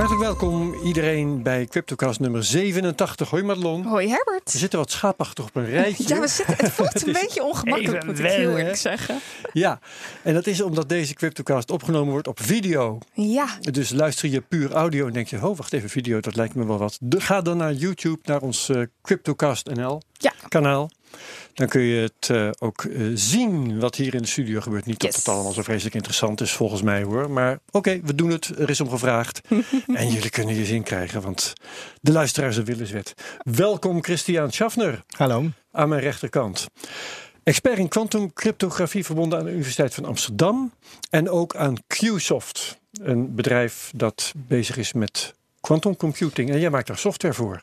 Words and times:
Hartelijk 0.00 0.24
welkom 0.24 0.74
iedereen 0.74 1.42
bij 1.42 1.66
CryptoCast 1.66 2.20
nummer 2.20 2.44
87. 2.44 3.30
Hoi 3.30 3.42
Madelon. 3.42 3.84
Hoi 3.84 4.08
Herbert. 4.08 4.52
We 4.52 4.58
zitten 4.58 4.78
wat 4.78 4.90
schaapachtig 4.90 5.44
op 5.44 5.56
een 5.56 5.64
rijtje. 5.64 6.14
Ja, 6.14 6.20
we 6.20 6.28
zitten, 6.28 6.54
het 6.56 6.72
voelt 6.72 7.02
een 7.06 7.12
beetje 7.12 7.42
ongemakkelijk, 7.42 8.04
moet 8.04 8.18
ik 8.18 8.24
heel 8.26 8.56
eerlijk 8.56 8.76
zeggen. 8.76 9.18
Ja, 9.52 9.78
en 10.22 10.34
dat 10.34 10.46
is 10.46 10.60
omdat 10.60 10.88
deze 10.88 11.14
CryptoCast 11.14 11.70
opgenomen 11.70 12.12
wordt 12.12 12.26
op 12.26 12.40
video. 12.42 12.98
Ja. 13.12 13.46
Dus 13.60 13.90
luister 13.90 14.28
je 14.28 14.40
puur 14.40 14.72
audio 14.72 15.06
en 15.06 15.12
denk 15.12 15.28
je, 15.28 15.36
oh 15.46 15.56
wacht 15.56 15.72
even, 15.72 15.88
video, 15.88 16.20
dat 16.20 16.36
lijkt 16.36 16.54
me 16.54 16.66
wel 16.66 16.78
wat. 16.78 16.98
De, 17.00 17.20
ga 17.20 17.40
dan 17.40 17.56
naar 17.56 17.72
YouTube, 17.72 18.18
naar 18.24 18.40
ons 18.40 18.68
uh, 18.68 18.82
CryptoCast 19.02 19.74
NL 19.74 20.02
ja. 20.12 20.32
kanaal. 20.48 20.90
Dan 21.54 21.68
kun 21.68 21.80
je 21.80 22.00
het 22.00 22.28
uh, 22.28 22.50
ook 22.58 22.82
uh, 22.82 23.10
zien 23.14 23.80
wat 23.80 23.94
hier 23.94 24.14
in 24.14 24.22
de 24.22 24.28
studio 24.28 24.60
gebeurt. 24.60 24.86
Niet 24.86 25.00
dat 25.00 25.14
het 25.14 25.28
allemaal 25.28 25.52
zo 25.52 25.62
vreselijk 25.62 25.94
interessant 25.94 26.40
is 26.40 26.52
volgens 26.52 26.82
mij 26.82 27.02
hoor. 27.02 27.30
Maar 27.30 27.58
oké, 27.70 28.00
we 28.04 28.14
doen 28.14 28.30
het. 28.30 28.46
Er 28.58 28.70
is 28.70 28.80
om 28.80 28.88
gevraagd. 28.88 29.40
en 29.94 30.10
jullie 30.10 30.30
kunnen 30.30 30.54
je 30.54 30.64
zin 30.64 30.82
krijgen, 30.82 31.22
want 31.22 31.52
de 32.00 32.12
luisteraars 32.12 32.56
er 32.56 32.64
willen 32.64 32.92
wet. 32.92 33.14
Welkom 33.42 34.02
Christian 34.02 34.52
Schaffner 34.52 35.04
Hallo. 35.16 35.50
aan 35.72 35.88
mijn 35.88 36.00
rechterkant. 36.00 36.66
Expert 37.42 37.78
in 37.78 37.88
kwantumcryptografie 37.88 39.04
verbonden 39.04 39.38
aan 39.38 39.44
de 39.44 39.50
Universiteit 39.50 39.94
van 39.94 40.04
Amsterdam. 40.04 40.72
En 41.10 41.30
ook 41.30 41.56
aan 41.56 41.76
QSoft, 41.86 42.78
een 42.92 43.34
bedrijf 43.34 43.90
dat 43.94 44.32
bezig 44.36 44.76
is 44.76 44.92
met 44.92 45.34
quantum 45.60 45.96
computing. 45.96 46.50
En 46.50 46.60
jij 46.60 46.70
maakt 46.70 46.86
daar 46.86 46.98
software 46.98 47.34
voor. 47.34 47.62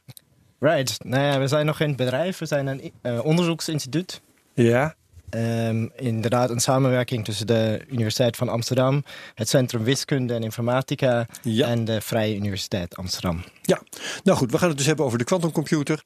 Right. 0.59 1.03
Nou 1.03 1.23
ja, 1.23 1.39
we 1.39 1.47
zijn 1.47 1.65
nog 1.65 1.77
geen 1.77 1.95
bedrijf, 1.95 2.37
we 2.37 2.45
zijn 2.45 2.67
een 2.67 2.93
uh, 3.01 3.25
onderzoeksinstituut. 3.25 4.21
Ja. 4.53 4.95
Um, 5.35 5.91
inderdaad, 5.95 6.49
een 6.49 6.59
samenwerking 6.59 7.25
tussen 7.25 7.47
de 7.47 7.85
Universiteit 7.87 8.37
van 8.37 8.49
Amsterdam, 8.49 9.03
het 9.35 9.49
Centrum 9.49 9.83
Wiskunde 9.83 10.33
en 10.33 10.43
Informatica 10.43 11.27
ja. 11.41 11.67
en 11.67 11.85
de 11.85 12.01
Vrije 12.01 12.35
Universiteit 12.35 12.95
Amsterdam. 12.95 13.43
Ja, 13.61 13.81
nou 14.23 14.37
goed, 14.37 14.51
we 14.51 14.57
gaan 14.57 14.67
het 14.67 14.77
dus 14.77 14.87
hebben 14.87 15.05
over 15.05 15.17
de 15.17 15.23
quantumcomputer. 15.23 16.01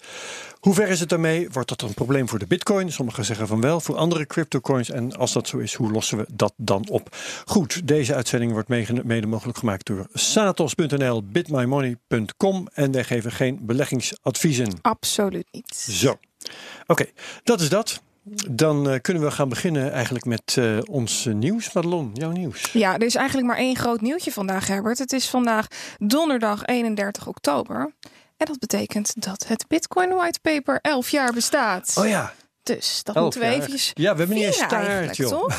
Hoe 0.60 0.74
ver 0.74 0.88
is 0.88 1.00
het 1.00 1.10
daarmee? 1.10 1.50
Wordt 1.50 1.70
dat 1.70 1.82
een 1.82 1.94
probleem 1.94 2.30
voor 2.30 2.40
de 2.40 2.48
bitcoin? 2.48 2.92
Sommigen 2.92 3.26
zeggen 3.26 3.48
van 3.48 3.62
wel, 3.62 3.80
voor 3.80 3.96
andere 3.96 4.26
cryptocoins. 4.26 4.90
En 4.90 5.16
als 5.16 5.34
dat 5.34 5.48
zo 5.48 5.58
is, 5.58 5.74
hoe 5.74 5.92
lossen 5.92 6.18
we 6.18 6.26
dat 6.34 6.54
dan 6.58 6.90
op? 6.90 7.16
Goed, 7.46 7.88
deze 7.88 8.16
uitzending 8.16 8.52
wordt 8.52 8.68
mede 9.04 9.28
mogelijk 9.28 9.58
gemaakt 9.58 9.86
door 9.86 10.08
satos.nl, 10.14 11.24
bitmymoney.com. 11.24 12.68
En 12.74 12.92
wij 12.92 13.04
geven 13.04 13.32
geen 13.32 13.60
beleggingsadviezen. 13.62 14.80
Absoluut 14.82 15.48
niet. 15.52 15.76
Zo, 15.76 16.12
oké, 16.12 16.22
okay, 16.88 17.14
dat 17.44 17.62
is 17.62 17.70
dat. 17.70 18.02
Dan 18.50 18.90
uh, 18.90 19.00
kunnen 19.02 19.24
we 19.24 19.32
gaan 19.32 19.50
beginnen 19.50 19.92
eigenlijk 19.92 20.26
met 20.26 20.56
uh, 20.60 20.78
ons 20.90 21.26
uh, 21.26 21.34
nieuws. 21.34 21.74
Madelon, 21.74 22.12
jouw 22.14 22.32
nieuws. 22.32 22.72
Ja, 22.72 22.94
er 22.94 23.04
is 23.04 23.16
eigenlijk 23.16 23.48
maar 23.48 23.58
één 23.58 23.76
groot 23.76 24.02
nieuwtje 24.02 24.32
vandaag, 24.32 24.68
Herbert. 24.68 24.98
Het 24.98 25.14
is 25.14 25.30
vandaag 25.30 25.68
donderdag 25.98 26.66
31 26.66 27.28
oktober. 27.28 27.94
En 28.38 28.46
dat 28.46 28.60
betekent 28.60 29.14
dat 29.24 29.48
het 29.48 29.66
Bitcoin 29.68 30.10
White 30.10 30.40
Paper 30.42 30.80
11 30.82 31.10
jaar 31.10 31.34
bestaat. 31.34 31.96
Oh 32.00 32.08
ja. 32.08 32.34
Dus 32.64 33.02
dat 33.04 33.16
Elf 33.16 33.24
moeten 33.24 33.42
we 33.42 33.48
jaar. 33.48 33.56
eventjes 33.56 33.92
Ja, 33.94 34.12
we 34.12 34.18
hebben 34.18 34.36
niet 34.36 34.46
eens 34.46 34.58
taart, 34.68 35.18
joh. 35.18 35.50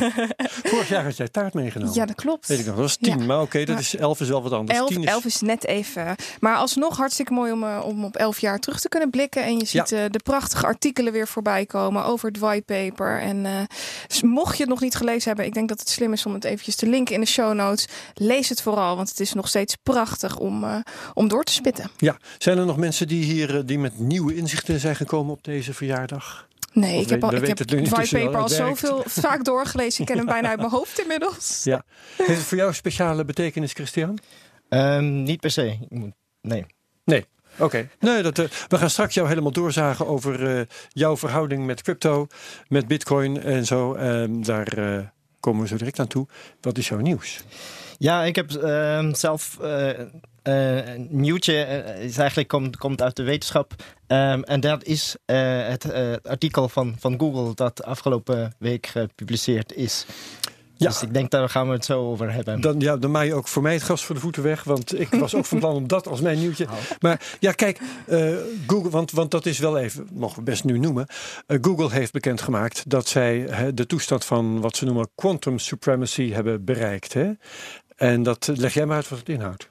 Vorig 0.70 0.88
jaar 0.88 1.04
had 1.04 1.16
jij 1.16 1.28
taart 1.28 1.54
meegenomen. 1.54 1.94
Ja, 1.94 2.06
dat 2.06 2.16
klopt. 2.16 2.46
Weet 2.46 2.58
ik 2.58 2.66
nog, 2.66 2.74
dat 2.74 2.84
was 2.84 2.96
tien. 2.96 3.18
Ja. 3.18 3.24
Maar 3.24 3.36
oké, 3.36 3.44
okay, 3.44 3.64
dat 3.64 3.78
is 3.78 3.96
elf 3.96 4.20
is 4.20 4.28
wel 4.28 4.42
wat 4.42 4.52
anders. 4.52 4.78
Elf, 4.78 4.88
tien 4.88 5.02
is... 5.02 5.08
elf 5.08 5.24
is 5.24 5.40
net 5.40 5.66
even. 5.66 6.14
Maar 6.40 6.56
alsnog 6.56 6.96
hartstikke 6.96 7.32
mooi 7.32 7.52
om, 7.52 7.62
uh, 7.62 7.82
om 7.84 8.04
op 8.04 8.16
elf 8.16 8.38
jaar 8.38 8.58
terug 8.58 8.80
te 8.80 8.88
kunnen 8.88 9.10
blikken. 9.10 9.44
En 9.44 9.58
je 9.58 9.64
ziet 9.66 9.88
Ja. 9.88 10.04
uh, 10.04 10.10
de 10.10 10.20
prachtige 10.24 10.66
artikelen 10.66 11.12
weer 11.12 11.28
voorbij 11.28 11.66
komen 11.66 12.04
over 12.04 12.28
het 12.28 12.38
whitepaper. 12.38 13.20
En 13.20 13.44
uh, 13.44 13.60
dus 14.06 14.22
mocht 14.22 14.56
je 14.56 14.62
het 14.62 14.70
nog 14.70 14.80
niet 14.80 14.94
gelezen 14.94 15.28
hebben, 15.28 15.46
ik 15.46 15.54
denk 15.54 15.68
dat 15.68 15.78
het 15.78 15.88
slim 15.88 16.12
is 16.12 16.26
om 16.26 16.34
het 16.34 16.44
eventjes 16.44 16.76
te 16.76 16.86
linken 16.86 17.14
in 17.14 17.20
de 17.20 17.26
show 17.26 17.54
notes. 17.54 17.86
Lees 18.14 18.48
het 18.48 18.62
vooral, 18.62 18.96
want 18.96 19.08
het 19.08 19.20
is 19.20 19.32
nog 19.32 19.48
steeds 19.48 19.76
prachtig 19.82 20.38
om, 20.38 20.64
uh, 20.64 20.76
om 21.14 21.28
door 21.28 21.44
te 21.44 21.52
spitten. 21.52 21.90
Ja, 21.96 22.16
zijn 22.38 22.58
er 22.58 22.66
nog 22.66 22.76
mensen 22.76 23.08
die 23.08 23.24
hier 23.24 23.66
die 23.66 23.78
met 23.78 23.98
nieuwe 23.98 24.34
inzichten 24.34 24.80
zijn 24.80 24.96
gekomen 24.96 25.32
op 25.32 25.44
deze 25.44 25.74
verjaardag? 25.74 26.46
Nee, 26.72 26.96
Of 26.98 27.02
ik 27.02 27.08
heb, 27.10 27.24
al, 27.24 27.32
ik 27.34 27.46
heb 27.46 27.58
het 27.58 27.88
whitepaper 27.88 28.40
al 28.40 28.48
zoveel 28.48 29.02
vaak 29.06 29.44
doorgelezen. 29.44 30.00
Ik 30.00 30.06
ken 30.06 30.16
hem 30.16 30.26
bijna 30.26 30.48
uit 30.48 30.58
mijn 30.58 30.70
hoofd 30.78 31.00
inmiddels. 31.00 31.60
Ja. 31.64 31.84
Heeft 32.16 32.28
het 32.28 32.38
voor 32.38 32.56
jou 32.56 32.68
een 32.68 32.74
speciale 32.74 33.24
betekenis, 33.24 33.72
Christian? 33.72 34.18
Um, 34.68 35.22
niet 35.22 35.40
per 35.40 35.50
se. 35.50 35.66
Ik 35.66 35.90
moet- 35.90 36.14
Nee. 36.40 36.66
Nee. 37.04 37.26
Oké. 37.58 37.88
Nee, 38.00 38.22
dat, 38.22 38.38
uh, 38.38 38.46
we 38.68 38.78
gaan 38.78 38.90
straks 38.90 39.14
jou 39.14 39.28
helemaal 39.28 39.52
doorzagen 39.52 40.06
over 40.06 40.56
uh, 40.58 40.64
jouw 40.88 41.16
verhouding 41.16 41.66
met 41.66 41.82
crypto, 41.82 42.26
met 42.68 42.86
bitcoin 42.88 43.42
en 43.42 43.66
zo. 43.66 43.94
Um, 43.96 44.44
daar 44.44 44.78
uh, 44.78 44.98
komen 45.40 45.62
we 45.62 45.68
zo 45.68 45.76
direct 45.76 45.98
aan 45.98 46.06
toe. 46.06 46.26
Wat 46.60 46.78
is 46.78 46.88
jouw 46.88 46.98
nieuws? 46.98 47.42
Ja, 47.98 48.22
ik 48.24 48.36
heb 48.36 48.50
uh, 48.50 49.12
zelf 49.12 49.58
uh, 50.48 50.76
uh, 50.76 50.94
een 50.94 51.08
nieuwtje. 51.10 51.54
is 52.00 52.18
eigenlijk 52.18 52.48
komt, 52.48 52.76
komt 52.76 53.02
uit 53.02 53.16
de 53.16 53.22
wetenschap. 53.22 53.74
Um, 54.06 54.42
en 54.42 54.60
dat 54.60 54.84
is 54.84 55.16
het 55.26 55.92
artikel 56.22 56.68
van, 56.68 56.94
van 56.98 57.18
Google 57.18 57.54
dat 57.54 57.84
afgelopen 57.84 58.54
week 58.58 58.86
gepubliceerd 58.86 59.74
is. 59.74 60.06
Ja. 60.82 60.88
Dus 60.88 61.02
ik 61.02 61.14
denk 61.14 61.30
daar 61.30 61.48
gaan 61.48 61.66
we 61.66 61.72
het 61.72 61.84
zo 61.84 62.10
over 62.10 62.32
hebben. 62.32 62.60
Dan, 62.60 62.80
ja, 62.80 62.96
dan 62.96 63.10
maai 63.10 63.28
je 63.28 63.34
ook 63.34 63.48
voor 63.48 63.62
mij 63.62 63.72
het 63.72 63.82
gas 63.82 64.04
voor 64.04 64.14
de 64.14 64.20
voeten 64.20 64.42
weg. 64.42 64.64
Want 64.64 64.98
ik 65.00 65.08
was 65.14 65.34
ook 65.34 65.44
van 65.44 65.58
plan 65.58 65.74
om 65.74 65.86
dat 65.86 66.08
als 66.08 66.20
mijn 66.20 66.38
nieuwtje. 66.38 66.66
Maar 67.00 67.36
ja, 67.40 67.52
kijk, 67.52 67.80
uh, 68.08 68.36
Google, 68.66 68.90
want, 68.90 69.10
want 69.10 69.30
dat 69.30 69.46
is 69.46 69.58
wel 69.58 69.78
even, 69.78 70.08
mogen 70.12 70.36
we 70.36 70.42
best 70.42 70.64
nu 70.64 70.78
noemen. 70.78 71.06
Uh, 71.46 71.58
Google 71.60 71.90
heeft 71.90 72.12
bekendgemaakt 72.12 72.90
dat 72.90 73.08
zij 73.08 73.38
hè, 73.38 73.74
de 73.74 73.86
toestand 73.86 74.24
van 74.24 74.60
wat 74.60 74.76
ze 74.76 74.84
noemen 74.84 75.10
quantum 75.14 75.58
supremacy 75.58 76.32
hebben 76.32 76.64
bereikt. 76.64 77.12
Hè? 77.12 77.30
En 77.96 78.22
dat 78.22 78.50
leg 78.54 78.74
jij 78.74 78.86
maar 78.86 78.96
uit 78.96 79.08
wat 79.08 79.18
het 79.18 79.28
inhoudt. 79.28 79.68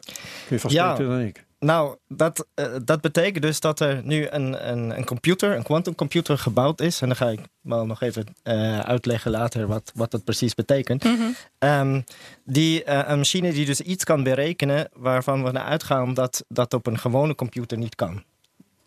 Kun 0.48 0.56
je 0.56 0.60
vast 0.60 0.74
Ja. 0.74 0.92
beter 0.92 1.08
dan 1.08 1.20
ik. 1.20 1.46
Nou, 1.60 1.98
dat, 2.08 2.48
uh, 2.56 2.76
dat 2.84 3.02
betekent 3.02 3.44
dus 3.44 3.60
dat 3.60 3.80
er 3.80 4.02
nu 4.04 4.28
een, 4.30 4.72
een, 4.72 4.98
een 4.98 5.06
computer, 5.06 5.56
een 5.56 5.64
quantumcomputer 5.64 6.38
gebouwd 6.38 6.82
is. 6.82 7.02
En 7.02 7.08
dan 7.08 7.18
ga 7.18 7.30
ik 7.30 7.40
wel 7.62 7.86
nog 7.86 8.02
even 8.02 8.26
uh, 8.44 8.80
uitleggen 8.80 9.32
later 9.32 9.68
wat, 9.68 9.92
wat 9.96 10.12
dat 10.12 10.24
precies 10.24 10.54
betekent. 10.54 11.04
Mm 11.04 11.18
-hmm. 11.18 11.36
um, 11.70 12.04
die, 12.46 12.86
uh, 12.86 13.02
een 13.06 13.18
machine 13.18 13.52
die 13.52 13.66
dus 13.66 13.82
iets 13.82 14.04
kan 14.04 14.24
berekenen 14.24 14.90
waarvan 14.94 15.44
we 15.44 15.52
naar 15.52 15.64
uitgaan 15.64 16.14
dat 16.14 16.44
dat 16.48 16.74
op 16.74 16.88
een 16.88 17.00
gewone 17.00 17.36
computer 17.36 17.78
niet 17.78 17.96
kan. 17.96 18.24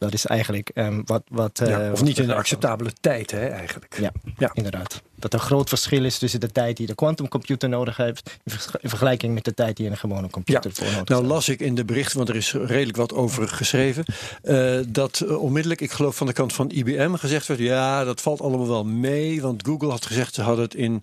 Dat 0.05 0.15
is 0.15 0.27
eigenlijk 0.27 0.71
um, 0.75 1.03
wat... 1.05 1.23
wat 1.29 1.61
ja, 1.65 1.93
of 1.93 2.03
niet 2.03 2.19
in 2.19 2.31
een 2.31 2.37
acceptabele 2.37 2.93
tijd, 3.01 3.31
hè, 3.31 3.47
eigenlijk. 3.47 3.97
Ja, 4.01 4.13
ja, 4.39 4.51
inderdaad. 4.53 5.03
Dat 5.17 5.33
er 5.33 5.39
een 5.39 5.45
groot 5.45 5.69
verschil 5.69 6.05
is 6.05 6.19
tussen 6.19 6.41
de 6.41 6.53
tijd 6.53 6.77
die 6.77 6.87
de 6.87 6.95
quantumcomputer 6.95 7.69
nodig 7.69 7.97
heeft... 7.97 8.39
in 8.81 8.89
vergelijking 8.89 9.35
met 9.35 9.45
de 9.45 9.55
tijd 9.55 9.77
die 9.77 9.91
een 9.91 9.97
gewone 9.97 10.31
computer 10.31 10.71
ja. 10.71 10.77
voor 10.77 10.85
nodig 10.85 10.97
heeft. 10.97 11.09
Nou 11.09 11.25
las 11.25 11.49
ik 11.49 11.61
in 11.61 11.75
de 11.75 11.85
berichten, 11.85 12.17
want 12.17 12.29
er 12.29 12.37
is 12.37 12.53
redelijk 12.53 12.97
wat 12.97 13.13
over 13.13 13.49
geschreven... 13.49 14.05
Uh, 14.43 14.81
dat 14.89 15.23
uh, 15.25 15.43
onmiddellijk, 15.43 15.81
ik 15.81 15.91
geloof 15.91 16.17
van 16.17 16.27
de 16.27 16.33
kant 16.33 16.53
van 16.53 16.71
IBM, 16.71 17.15
gezegd 17.15 17.47
werd... 17.47 17.61
ja, 17.61 18.05
dat 18.05 18.21
valt 18.21 18.41
allemaal 18.41 18.69
wel 18.69 18.85
mee, 18.85 19.43
want 19.43 19.67
Google 19.67 19.91
had 19.91 20.07
gezegd... 20.07 20.35
ze 20.35 20.43
hadden 20.43 20.65
het 20.65 20.75
in 20.75 21.03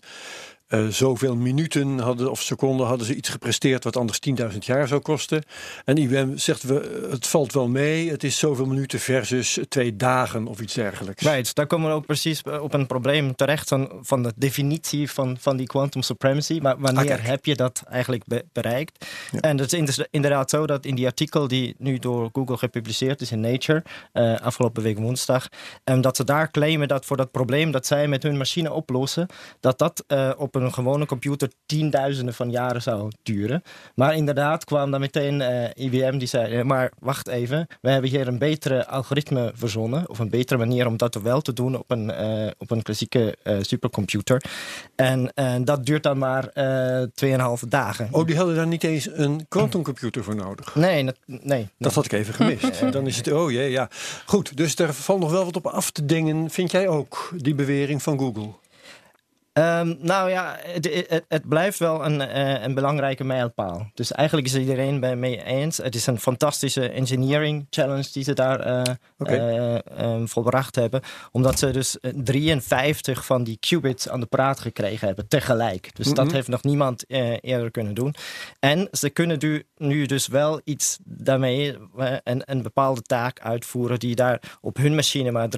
uh, 0.72 0.88
zoveel 0.88 1.36
minuten 1.36 2.00
hadden, 2.00 2.32
of 2.32 2.42
seconden 2.42 2.88
hadden 2.88 3.08
ze 3.08 3.16
iets 3.16 3.30
gepresteerd 3.30 3.84
wat 3.84 3.98
anders 3.98 4.20
10.000 4.52 4.58
jaar 4.60 4.88
zou 4.88 5.02
kosten. 5.02 5.44
En 5.86 5.98
IBM 5.98 6.38
zegt 6.38 6.64
we, 6.64 7.08
het 7.10 7.28
valt 7.28 7.54
wel 7.54 7.68
mee, 7.68 8.10
het 8.10 8.24
is 8.24 8.38
zoveel 8.38 8.66
minuten 8.66 9.00
versus 9.00 9.60
twee 9.70 9.96
dagen 9.96 10.48
of 10.48 10.62
iets 10.62 10.74
dergelijks. 10.74 11.24
Right, 11.24 11.56
daar 11.56 11.68
komen 11.68 11.90
we 11.90 11.96
ook 11.96 12.06
precies 12.06 12.42
op 12.44 12.74
een 12.74 12.88
probleem 12.88 13.36
terecht 13.36 13.68
van, 13.68 13.92
van 14.02 14.24
de 14.24 14.34
definitie 14.36 15.12
van, 15.12 15.38
van 15.40 15.58
die 15.58 15.68
quantum 15.68 16.02
supremacy. 16.02 16.60
Maar 16.62 16.80
wanneer 16.80 17.20
ah, 17.20 17.26
heb 17.26 17.46
je 17.46 17.56
dat 17.56 17.84
eigenlijk 17.90 18.24
be 18.26 18.46
bereikt? 18.52 19.06
Ja. 19.32 19.40
En 19.40 19.58
het 19.58 19.74
is 19.74 20.06
inderdaad 20.12 20.50
zo 20.50 20.68
dat 20.68 20.86
in 20.86 20.96
die 20.96 21.06
artikel 21.06 21.48
die 21.48 21.76
nu 21.78 22.00
door 22.00 22.30
Google 22.34 22.58
gepubliceerd 22.58 23.22
is 23.22 23.32
in 23.32 23.40
Nature, 23.40 23.84
uh, 24.14 24.40
afgelopen 24.40 24.84
week 24.84 24.98
woensdag, 24.98 25.48
um, 25.84 26.02
dat 26.02 26.16
ze 26.16 26.24
daar 26.24 26.52
claimen 26.52 26.88
dat 26.88 27.06
voor 27.06 27.18
dat 27.18 27.32
probleem 27.32 27.72
dat 27.72 27.86
zij 27.86 28.08
met 28.08 28.24
hun 28.24 28.38
machine 28.38 28.72
oplossen, 28.72 29.28
dat 29.60 29.78
dat 29.78 30.04
uh, 30.08 30.32
op 30.38 30.56
een 30.56 30.61
een 30.62 30.74
gewone 30.74 31.06
computer 31.06 31.52
tienduizenden 31.66 32.34
van 32.34 32.52
jaren 32.52 32.82
zou 32.82 33.12
duren. 33.24 33.64
Maar 33.96 34.16
inderdaad 34.16 34.64
kwam 34.64 34.92
dan 34.92 35.00
meteen 35.00 35.40
uh, 35.40 35.64
IBM 35.76 36.18
die 36.18 36.28
zei, 36.28 36.64
maar 36.64 36.92
wacht 37.00 37.28
even, 37.28 37.68
we 37.82 37.90
hebben 37.90 38.10
hier 38.10 38.28
een 38.28 38.38
betere 38.38 38.88
algoritme 38.88 39.52
verzonnen, 39.56 40.10
of 40.10 40.20
een 40.20 40.30
betere 40.30 40.60
manier 40.60 40.88
om 40.88 40.98
dat 40.98 41.16
wel 41.16 41.42
te 41.42 41.54
doen 41.54 41.78
op 41.78 41.92
een, 41.92 42.10
uh, 42.10 42.48
op 42.58 42.72
een 42.72 42.82
klassieke 42.82 43.36
supercomputer. 43.62 44.44
En 44.96 45.32
dat 45.64 45.86
duurt 45.86 46.04
dan 46.04 46.18
maar 46.18 46.52
2,5 47.64 47.68
dagen. 47.68 48.08
Oh, 48.12 48.26
die 48.26 48.38
hadden 48.38 48.56
daar 48.56 48.68
niet 48.68 48.84
eens 48.84 49.10
een 49.12 49.46
quantumcomputer 49.50 50.24
voor 50.24 50.36
nodig? 50.36 50.76
Nee, 50.76 51.04
nee. 51.04 51.14
nee. 51.26 51.70
Dat 51.78 51.94
had 51.94 52.06
ik 52.06 52.12
even 52.12 52.34
gemist. 52.34 52.92
dan 52.92 53.08
is 53.08 53.18
het, 53.18 53.32
oh 53.32 53.52
jee, 53.52 53.72
ja. 53.72 53.90
Goed, 54.26 54.58
dus 54.58 54.76
er 54.76 54.94
valt 54.94 55.20
nog 55.20 55.32
wel 55.32 55.46
wat 55.46 55.56
op 55.56 55.68
af 55.68 55.92
te 55.92 56.06
dingen, 56.06 56.50
vind 56.50 56.72
jij 56.72 56.88
ook, 56.88 57.34
die 57.36 57.56
bewering 57.56 58.02
van 58.02 58.20
Google? 58.20 58.50
Um, 59.54 59.98
nou 60.00 60.30
ja, 60.30 60.58
het, 60.60 61.06
het, 61.08 61.26
het, 61.28 61.50
blijft 61.50 61.80
wel 61.80 62.06
een, 62.06 62.22
uh, 62.22 62.64
een 62.64 62.74
belangrijke 62.74 63.24
mijlpaal. 63.24 63.90
Dus 63.94 64.12
eigenlijk 64.12 64.48
is 64.48 64.56
iedereen 64.56 65.00
bij 65.00 65.16
mee 65.16 65.44
eens. 65.44 65.78
Het 65.78 65.96
is 65.96 66.08
een 66.08 66.20
fantastische 66.20 66.90
engineering 66.90 67.68
challenge 67.70 68.10
die 68.12 68.24
ze 68.24 68.34
daar 68.34 68.68
uh, 68.68 68.82
okay. 69.18 69.58
uh, 69.58 70.14
um, 70.14 70.28
volbracht 70.28 70.76
hebben. 70.76 71.02
Omdat 71.32 71.60
ze 71.60 71.72
dus 71.72 71.98
53 72.16 73.26
van 73.26 73.44
die 73.44 73.58
qubits 73.60 74.10
aan 74.10 74.20
de 74.20 74.26
praat 74.26 74.60
gekregen 74.60 75.08
hebben 75.08 75.28
tegelijk. 75.28 75.96
Dus 75.96 76.08
mm 76.08 76.14
-hmm. 76.14 76.24
dat 76.24 76.34
heeft 76.34 76.48
nog 76.48 76.64
niemand 76.64 77.04
eerder 77.42 77.72
kunnen 77.72 77.94
doen. 77.94 78.16
En 78.60 78.88
ze 78.92 79.10
kunnen 79.10 79.38
nu, 79.40 79.64
nu 79.78 80.06
dus 80.06 80.28
wel 80.28 80.62
iets 80.64 80.98
daarmee, 81.04 81.78
een, 82.24 82.42
een 82.46 82.62
bepaalde 82.62 83.02
taak 83.02 83.40
uitvoeren 83.40 84.00
die 84.00 84.16
daar 84.16 84.42
op 84.62 84.78
hun 84.78 84.96
machine 84.96 85.32
maar 85.32 85.50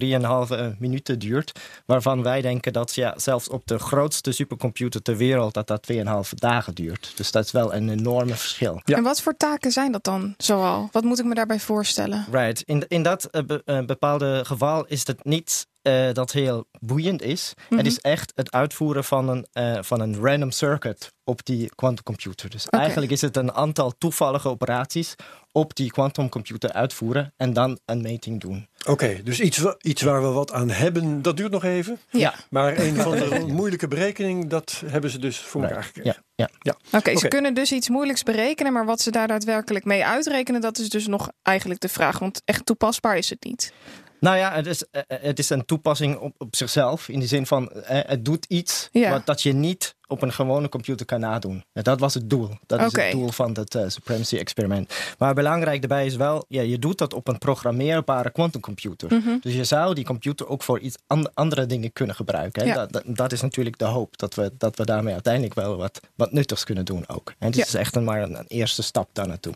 3,5 0.71 0.77
minuten 0.77 1.19
duurt. 1.19 1.59
Waarvan 1.85 2.23
wij 2.23 2.41
denken 2.41 2.73
dat 2.73 2.95
ja, 2.95 3.13
zelfs 3.17 3.49
op 3.49 3.67
de 3.67 3.81
grootste 3.83 4.31
supercomputer 4.31 5.01
ter 5.01 5.17
wereld 5.17 5.53
dat 5.53 5.67
dat 5.67 5.91
2,5 5.93 5.99
dagen 6.29 6.75
duurt. 6.75 7.13
Dus 7.15 7.31
dat 7.31 7.45
is 7.45 7.51
wel 7.51 7.73
een 7.73 7.89
enorme 7.89 8.35
verschil. 8.35 8.81
Ja. 8.83 8.97
En 8.97 9.03
wat 9.03 9.21
voor 9.21 9.37
taken 9.37 9.71
zijn 9.71 9.91
dat 9.91 10.03
dan 10.03 10.33
zoal? 10.37 10.89
Wat 10.91 11.03
moet 11.03 11.19
ik 11.19 11.25
me 11.25 11.33
daarbij 11.33 11.59
voorstellen? 11.59 12.25
Right. 12.31 12.61
In, 12.61 12.85
in 12.87 13.03
dat 13.03 13.27
uh, 13.31 13.43
be, 13.43 13.61
uh, 13.65 13.85
bepaalde 13.85 14.45
geval 14.45 14.85
is 14.85 15.07
het 15.07 15.23
niet 15.23 15.67
uh, 15.83 16.11
dat 16.13 16.31
heel 16.31 16.65
boeiend 16.79 17.21
is. 17.21 17.53
Mm 17.55 17.63
-hmm. 17.67 17.77
Het 17.77 17.87
is 17.87 17.99
echt 17.99 18.31
het 18.35 18.51
uitvoeren 18.51 19.03
van 19.03 19.29
een, 19.29 19.47
uh, 19.53 19.77
van 19.81 19.99
een 19.99 20.15
random 20.21 20.51
circuit 20.51 21.13
op 21.23 21.45
die 21.45 21.69
quantumcomputer. 21.75 22.49
Dus 22.49 22.65
okay. 22.65 22.79
eigenlijk 22.79 23.11
is 23.11 23.21
het 23.21 23.37
een 23.37 23.53
aantal 23.53 23.93
toevallige 23.97 24.49
operaties 24.49 25.15
op 25.53 25.75
die 25.75 25.91
quantumcomputer 25.91 26.71
uitvoeren 26.71 27.33
en 27.37 27.53
dan 27.53 27.79
een 27.85 28.01
meting 28.01 28.41
doen. 28.41 28.67
Oké, 28.79 28.91
okay, 28.91 29.23
dus 29.23 29.39
iets, 29.39 29.63
iets 29.81 30.01
waar 30.01 30.21
we 30.21 30.27
wat 30.27 30.51
aan 30.51 30.69
hebben, 30.69 31.21
dat 31.21 31.37
duurt 31.37 31.51
nog 31.51 31.63
even. 31.63 31.99
Ja. 32.09 32.33
Maar 32.49 32.77
een 32.77 32.95
van 32.95 33.11
de 33.11 33.43
moeilijke 33.47 33.87
berekeningen, 33.87 34.47
dat 34.47 34.83
hebben 34.85 35.09
ze 35.09 35.19
dus 35.19 35.39
voor 35.39 35.63
elkaar 35.63 35.83
gekregen. 35.83 36.23
Ja. 36.35 36.45
ja. 36.45 36.49
ja. 36.59 36.75
Oké, 36.85 36.97
okay, 36.97 37.17
ze 37.17 37.27
kunnen 37.27 37.53
dus 37.53 37.71
iets 37.71 37.89
moeilijks 37.89 38.23
berekenen, 38.23 38.73
maar 38.73 38.85
wat 38.85 39.01
ze 39.01 39.11
daar 39.11 39.27
daadwerkelijk 39.27 39.85
mee 39.85 40.05
uitrekenen, 40.05 40.61
dat 40.61 40.77
is 40.77 40.89
dus 40.89 41.07
nog 41.07 41.31
eigenlijk 41.41 41.79
de 41.79 41.89
vraag. 41.89 42.19
Want 42.19 42.41
echt 42.45 42.65
toepasbaar 42.65 43.17
is 43.17 43.29
het 43.29 43.43
niet. 43.43 43.73
Nou 44.19 44.37
ja, 44.37 44.53
het 44.53 44.67
is, 44.67 44.83
het 45.07 45.39
is 45.39 45.49
een 45.49 45.65
toepassing 45.65 46.17
op, 46.17 46.35
op 46.37 46.55
zichzelf. 46.55 47.09
In 47.09 47.19
de 47.19 47.27
zin 47.27 47.45
van, 47.45 47.69
het 47.85 48.25
doet 48.25 48.45
iets 48.45 48.89
ja. 48.91 49.09
wat 49.09 49.25
dat 49.25 49.41
je 49.41 49.53
niet 49.53 49.95
op 50.13 50.21
een 50.21 50.33
gewone 50.33 50.69
computer 50.69 51.05
kan 51.05 51.19
nadoen. 51.19 51.63
Dat 51.73 51.99
was 51.99 52.13
het 52.13 52.29
doel. 52.29 52.49
Dat 52.65 52.79
is 52.79 52.91
het 52.91 53.11
doel 53.11 53.31
van 53.31 53.53
het 53.53 53.75
uh, 53.75 53.83
supremacy 53.87 54.37
experiment. 54.37 54.93
Maar 55.17 55.33
belangrijk 55.33 55.79
daarbij 55.79 56.05
is 56.05 56.15
wel, 56.15 56.45
ja, 56.47 56.61
je 56.61 56.79
doet 56.79 56.97
dat 56.97 57.13
op 57.13 57.27
een 57.27 57.37
programmeerbare 57.37 58.31
quantumcomputer. 58.31 59.07
Mhm. 59.07 59.17
Mm 59.17 59.23
-hmm. 59.23 59.39
Dus 59.41 59.53
je 59.53 59.63
zou 59.63 59.93
die 59.93 60.05
computer 60.05 60.47
ook 60.47 60.63
voor 60.63 60.79
iets 60.79 60.95
an 61.07 61.33
andere 61.33 61.65
dingen 61.65 61.93
kunnen 61.93 62.15
gebruiken. 62.15 62.65
Ja. 62.65 62.73
Dat, 62.73 62.91
dat, 62.91 63.03
dat, 63.05 63.31
is 63.31 63.41
natuurlijk 63.41 63.77
de 63.77 63.85
hoop, 63.85 64.17
dat 64.17 64.35
we, 64.35 64.51
dat 64.57 64.77
we 64.77 64.85
daarmee 64.85 65.13
uiteindelijk 65.13 65.53
wel 65.53 65.77
wat, 65.77 65.99
wat 66.15 66.31
nuttigs 66.31 66.63
kunnen 66.63 66.85
doen 66.85 67.03
ook. 67.07 67.33
En 67.39 67.47
het 67.47 67.55
Ja. 67.55 67.63
is 67.63 67.73
echt 67.73 67.95
een, 67.95 68.03
maar 68.03 68.21
een, 68.21 68.37
een 68.37 68.47
eerste 68.47 68.83
stap 68.83 69.09
daar 69.13 69.27
naartoe. 69.27 69.53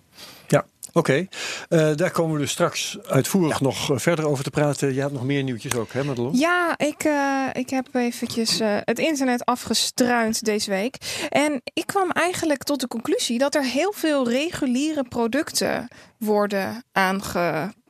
Ja, 0.47 0.65
oké. 0.93 1.27
Eh, 1.69 1.95
daar 1.95 2.11
komen 2.11 2.33
we 2.33 2.41
dus 2.41 2.51
straks 2.51 2.97
uitvoerig 3.07 3.61
nog 3.61 3.91
eh, 3.91 3.97
verder 3.97 4.27
over 4.27 4.43
te 4.43 4.49
praten. 4.49 4.93
Je 4.93 4.99
hebt 4.99 5.13
nog 5.13 5.23
meer 5.23 5.43
nieuwtjes 5.43 5.75
ook, 5.75 5.93
hè 5.93 6.03
Madelon? 6.03 6.37
Ja, 6.37 6.77
ik, 6.77 7.03
eh, 7.03 7.45
ik 7.53 7.69
heb 7.69 7.87
eventjes 7.95 8.59
het 8.63 8.99
internet 8.99 9.45
afgestruind 9.45 10.45
deze 10.45 10.69
week. 10.69 11.27
En 11.29 11.61
ik 11.73 11.85
kwam 11.85 12.11
eigenlijk 12.11 12.63
tot 12.63 12.79
de 12.79 12.87
conclusie 12.87 13.37
dat 13.37 13.55
er 13.55 13.63
heel 13.63 13.93
veel 13.95 14.29
reguliere 14.29 15.03
producten 15.03 15.87
worden 16.17 16.83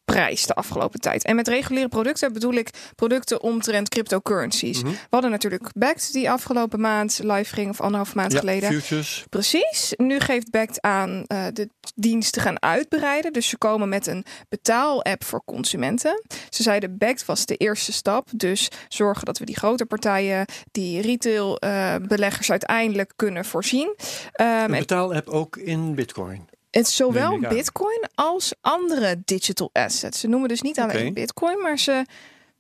aangeprijsd 0.07 0.47
de 0.47 0.53
afgelopen 0.53 0.99
tijd. 0.99 1.23
En 1.23 1.35
met 1.35 1.47
reguliere 1.47 1.87
producten 1.89 2.33
bedoel 2.33 2.53
ik 2.53 2.69
producten 2.95 3.41
omtrent 3.41 3.89
cryptocurrencies. 3.89 4.81
Mhm. 4.83 4.91
We 4.91 4.97
hadden 5.09 5.31
natuurlijk 5.31 5.69
Backed 5.73 6.09
die 6.13 6.29
afgelopen 6.31 6.79
maand 6.79 7.19
live 7.23 7.53
ging 7.53 7.69
of 7.69 7.81
anderhalf 7.81 8.15
maand 8.15 8.31
Ja, 8.31 8.39
geleden. 8.39 8.71
futures. 8.73 9.25
Precies. 9.29 9.93
Nu 9.97 10.19
geeft 10.19 10.51
Backed 10.51 10.81
aan 10.81 11.23
eh, 11.27 11.45
de 11.53 11.69
dienst 11.95 12.33
te 12.33 12.39
gaan 12.39 12.61
uitbreiden. 12.61 13.33
Dus 13.33 13.47
ze 13.47 13.57
komen 13.57 13.89
met 13.89 14.07
een 14.07 14.25
betaal-app 14.49 15.23
voor 15.23 15.41
consumenten. 15.45 16.21
Ze 16.49 16.63
zeiden 16.63 16.97
Backed 16.97 17.25
was 17.25 17.45
de 17.45 17.55
eerste 17.55 17.93
stap. 17.93 18.27
Dus 18.35 18.67
zorgen 18.87 19.25
dat 19.25 19.37
we 19.37 19.45
die 19.45 19.57
grote 19.57 19.85
partijen, 19.85 20.45
die 20.71 21.01
retail 21.01 21.57
eh, 21.57 21.95
beleggers 22.07 22.51
uiteindelijk 22.51 23.13
kunnen 23.15 23.45
voorzien. 23.45 23.95
Ehm, 24.31 24.49
Een 24.49 24.73
en 24.73 24.79
betaal-app 24.79 25.27
ook 25.29 25.57
in 25.57 25.95
bitcoin. 25.95 26.47
Het 26.77 26.87
zowel. 26.87 27.39
Bitcoin 27.39 28.07
als 28.15 28.53
andere 28.61 29.21
digital 29.25 29.69
assets. 29.73 30.19
Ze 30.19 30.27
noemen 30.27 30.49
dus 30.49 30.61
niet 30.61 30.79
alleen. 30.79 31.13
Bitcoin, 31.13 31.61
maar 31.61 31.79
ze 31.79 32.05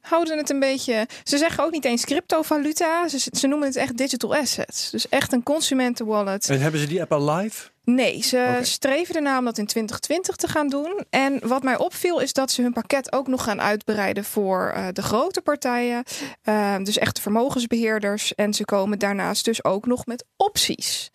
houden 0.01 0.37
het 0.37 0.49
een 0.49 0.59
beetje. 0.59 1.07
Ze 1.23 1.37
zeggen 1.37 1.63
ook 1.63 1.71
niet 1.71 1.85
eens 1.85 2.05
cryptovaluta. 2.05 3.07
Ze, 3.07 3.29
ze 3.31 3.47
noemen 3.47 3.67
het 3.67 3.77
echt 3.77 3.97
digital 3.97 4.35
assets. 4.35 4.89
Dus 4.89 5.09
echt 5.09 5.33
een 5.33 5.43
consumentenwallet. 5.43 6.49
En 6.49 6.61
hebben 6.61 6.79
ze 6.79 6.87
die 6.87 7.01
app 7.01 7.11
al 7.11 7.31
live? 7.31 7.69
Nee, 7.89 8.23
ze 8.23 8.59
streven 8.61 9.15
ernaar 9.15 9.37
om 9.37 9.45
dat 9.45 9.57
in 9.57 9.65
2020 9.65 10.35
te 10.35 10.47
gaan 10.47 10.67
doen. 10.67 11.05
En 11.09 11.47
wat 11.47 11.63
mij 11.63 11.77
opviel 11.77 12.19
is 12.19 12.33
dat 12.33 12.51
ze 12.51 12.61
hun 12.61 12.73
pakket 12.73 13.11
ook 13.11 13.27
nog 13.27 13.43
gaan 13.43 13.61
uitbreiden 13.61 14.23
voor 14.23 14.71
eh, 14.75 14.87
de 14.93 15.01
grote 15.01 15.41
partijen. 15.41 16.03
Eh, 16.41 16.77
dus 16.83 16.97
echt 16.97 17.15
de 17.15 17.21
vermogensbeheerders. 17.21 18.35
En 18.35 18.53
ze 18.53 18.65
komen 18.65 18.99
daarnaast 18.99 19.45
dus 19.45 19.63
ook 19.63 19.85
nog 19.85 20.05
met 20.05 20.25
opties. 20.37 21.11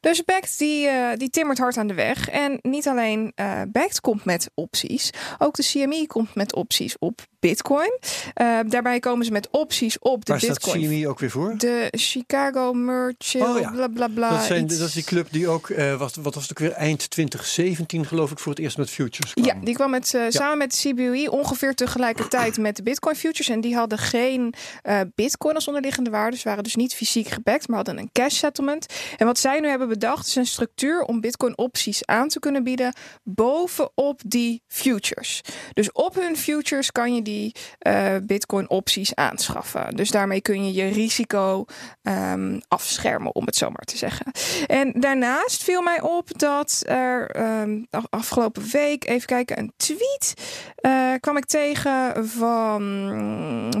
Dus 0.00 0.24
Backed 0.24 0.58
die, 0.58 0.86
eh, 0.86 1.16
die 1.16 1.30
timmert 1.30 1.58
hard 1.58 1.76
aan 1.76 1.86
de 1.86 1.94
weg. 1.94 2.28
En 2.28 2.58
niet 2.62 2.88
alleen 2.88 3.32
eh 3.34 3.62
Backed 3.68 4.00
komt 4.00 4.24
met 4.24 4.50
opties. 4.54 5.10
Ook 5.38 5.54
de 5.54 5.64
CME 5.64 6.06
komt 6.06 6.34
met 6.34 6.54
opties 6.54 6.98
op 6.98 7.20
Bitcoin. 7.48 7.98
Eh, 8.34 8.58
daarbij 8.66 9.00
komen 9.00 9.24
ze 9.24 9.32
met 9.32 9.48
opties 9.50 9.98
op 9.98 10.24
de 10.24 10.32
Waar 10.32 10.40
staat 10.40 10.54
Bitcoin. 10.54 10.80
CME 10.80 11.08
ook 11.08 11.18
weer 11.18 11.30
voor? 11.30 11.54
De 11.58 11.88
Chicago 11.90 12.72
Merchant, 12.72 13.48
Oh 13.48 13.60
ja. 13.60 13.70
bla 13.70 13.88
bla 13.88 14.08
bla. 14.08 14.30
Dat, 14.30 14.44
zijn, 14.44 14.66
dat 14.66 14.78
is 14.80 14.92
die 14.92 15.04
club 15.04 15.28
die 15.30 15.48
ook, 15.48 15.70
eh, 15.70 15.96
was, 15.96 16.14
wat 16.14 16.34
was 16.34 16.42
het 16.42 16.52
ook 16.52 16.58
weer, 16.58 16.72
eind 16.72 17.10
2017 17.10 18.06
geloof 18.06 18.30
ik, 18.30 18.38
voor 18.38 18.52
het 18.52 18.60
eerst 18.60 18.78
met 18.78 18.90
futures 18.90 19.32
kwam. 19.32 19.44
Ja, 19.44 19.54
die 19.64 19.74
kwam 19.74 19.90
met, 19.90 20.14
eh, 20.14 20.22
samen 20.28 20.58
met 20.58 20.70
de 20.70 20.88
CBOE 20.88 21.30
ongeveer 21.30 21.74
tegelijkertijd 21.74 22.58
met 22.58 22.76
de 22.76 22.82
Bitcoin 22.82 23.16
futures. 23.16 23.48
En 23.48 23.60
die 23.60 23.74
hadden 23.74 23.98
geen 23.98 24.54
eh, 24.82 25.00
Bitcoin 25.14 25.54
als 25.54 25.66
onderliggende 25.66 26.10
waarde. 26.10 26.36
Ze 26.36 26.48
waren 26.48 26.64
dus 26.64 26.74
niet 26.74 26.94
fysiek 26.94 27.28
gebackt, 27.28 27.68
maar 27.68 27.76
hadden 27.76 27.98
een 27.98 28.10
cash 28.12 28.36
settlement. 28.36 28.86
En 29.16 29.26
wat 29.26 29.38
zij 29.38 29.60
nu 29.60 29.68
hebben 29.68 29.88
bedacht 29.88 30.26
is 30.26 30.36
een 30.36 30.46
structuur 30.46 31.02
om 31.02 31.20
Bitcoin 31.20 31.58
opties 31.58 32.06
aan 32.06 32.28
te 32.28 32.38
kunnen 32.38 32.62
bieden 32.62 32.94
bovenop 33.22 34.20
die 34.26 34.62
futures. 34.66 35.40
Dus 35.72 35.92
op 35.92 36.14
hun 36.14 36.36
futures 36.36 36.92
kan 36.92 37.14
je 37.14 37.22
die 37.22 37.33
eh, 37.78 38.14
Bitcoin 38.22 38.70
opties 38.70 39.14
aanschaffen. 39.14 39.96
Dus 39.96 40.10
daarmee 40.10 40.40
kun 40.40 40.66
je 40.66 40.72
je 40.72 40.92
risico 40.92 41.64
ehm, 42.02 42.58
afschermen, 42.68 43.34
om 43.34 43.46
het 43.46 43.56
zo 43.56 43.68
maar 43.70 43.84
te 43.84 43.96
zeggen. 43.96 44.26
En 44.66 44.92
daarnaast 45.00 45.62
viel 45.64 45.82
mij 45.82 46.00
op 46.00 46.38
dat 46.38 46.82
er 46.86 47.30
ehm, 47.30 47.82
af- 47.90 48.06
afgelopen 48.10 48.62
week, 48.72 49.08
even 49.08 49.26
kijken, 49.26 49.58
een 49.58 49.72
tweet 49.76 50.34
eh, 50.76 51.12
kwam 51.20 51.36
ik 51.36 51.44
tegen 51.44 52.26
van 52.28 52.82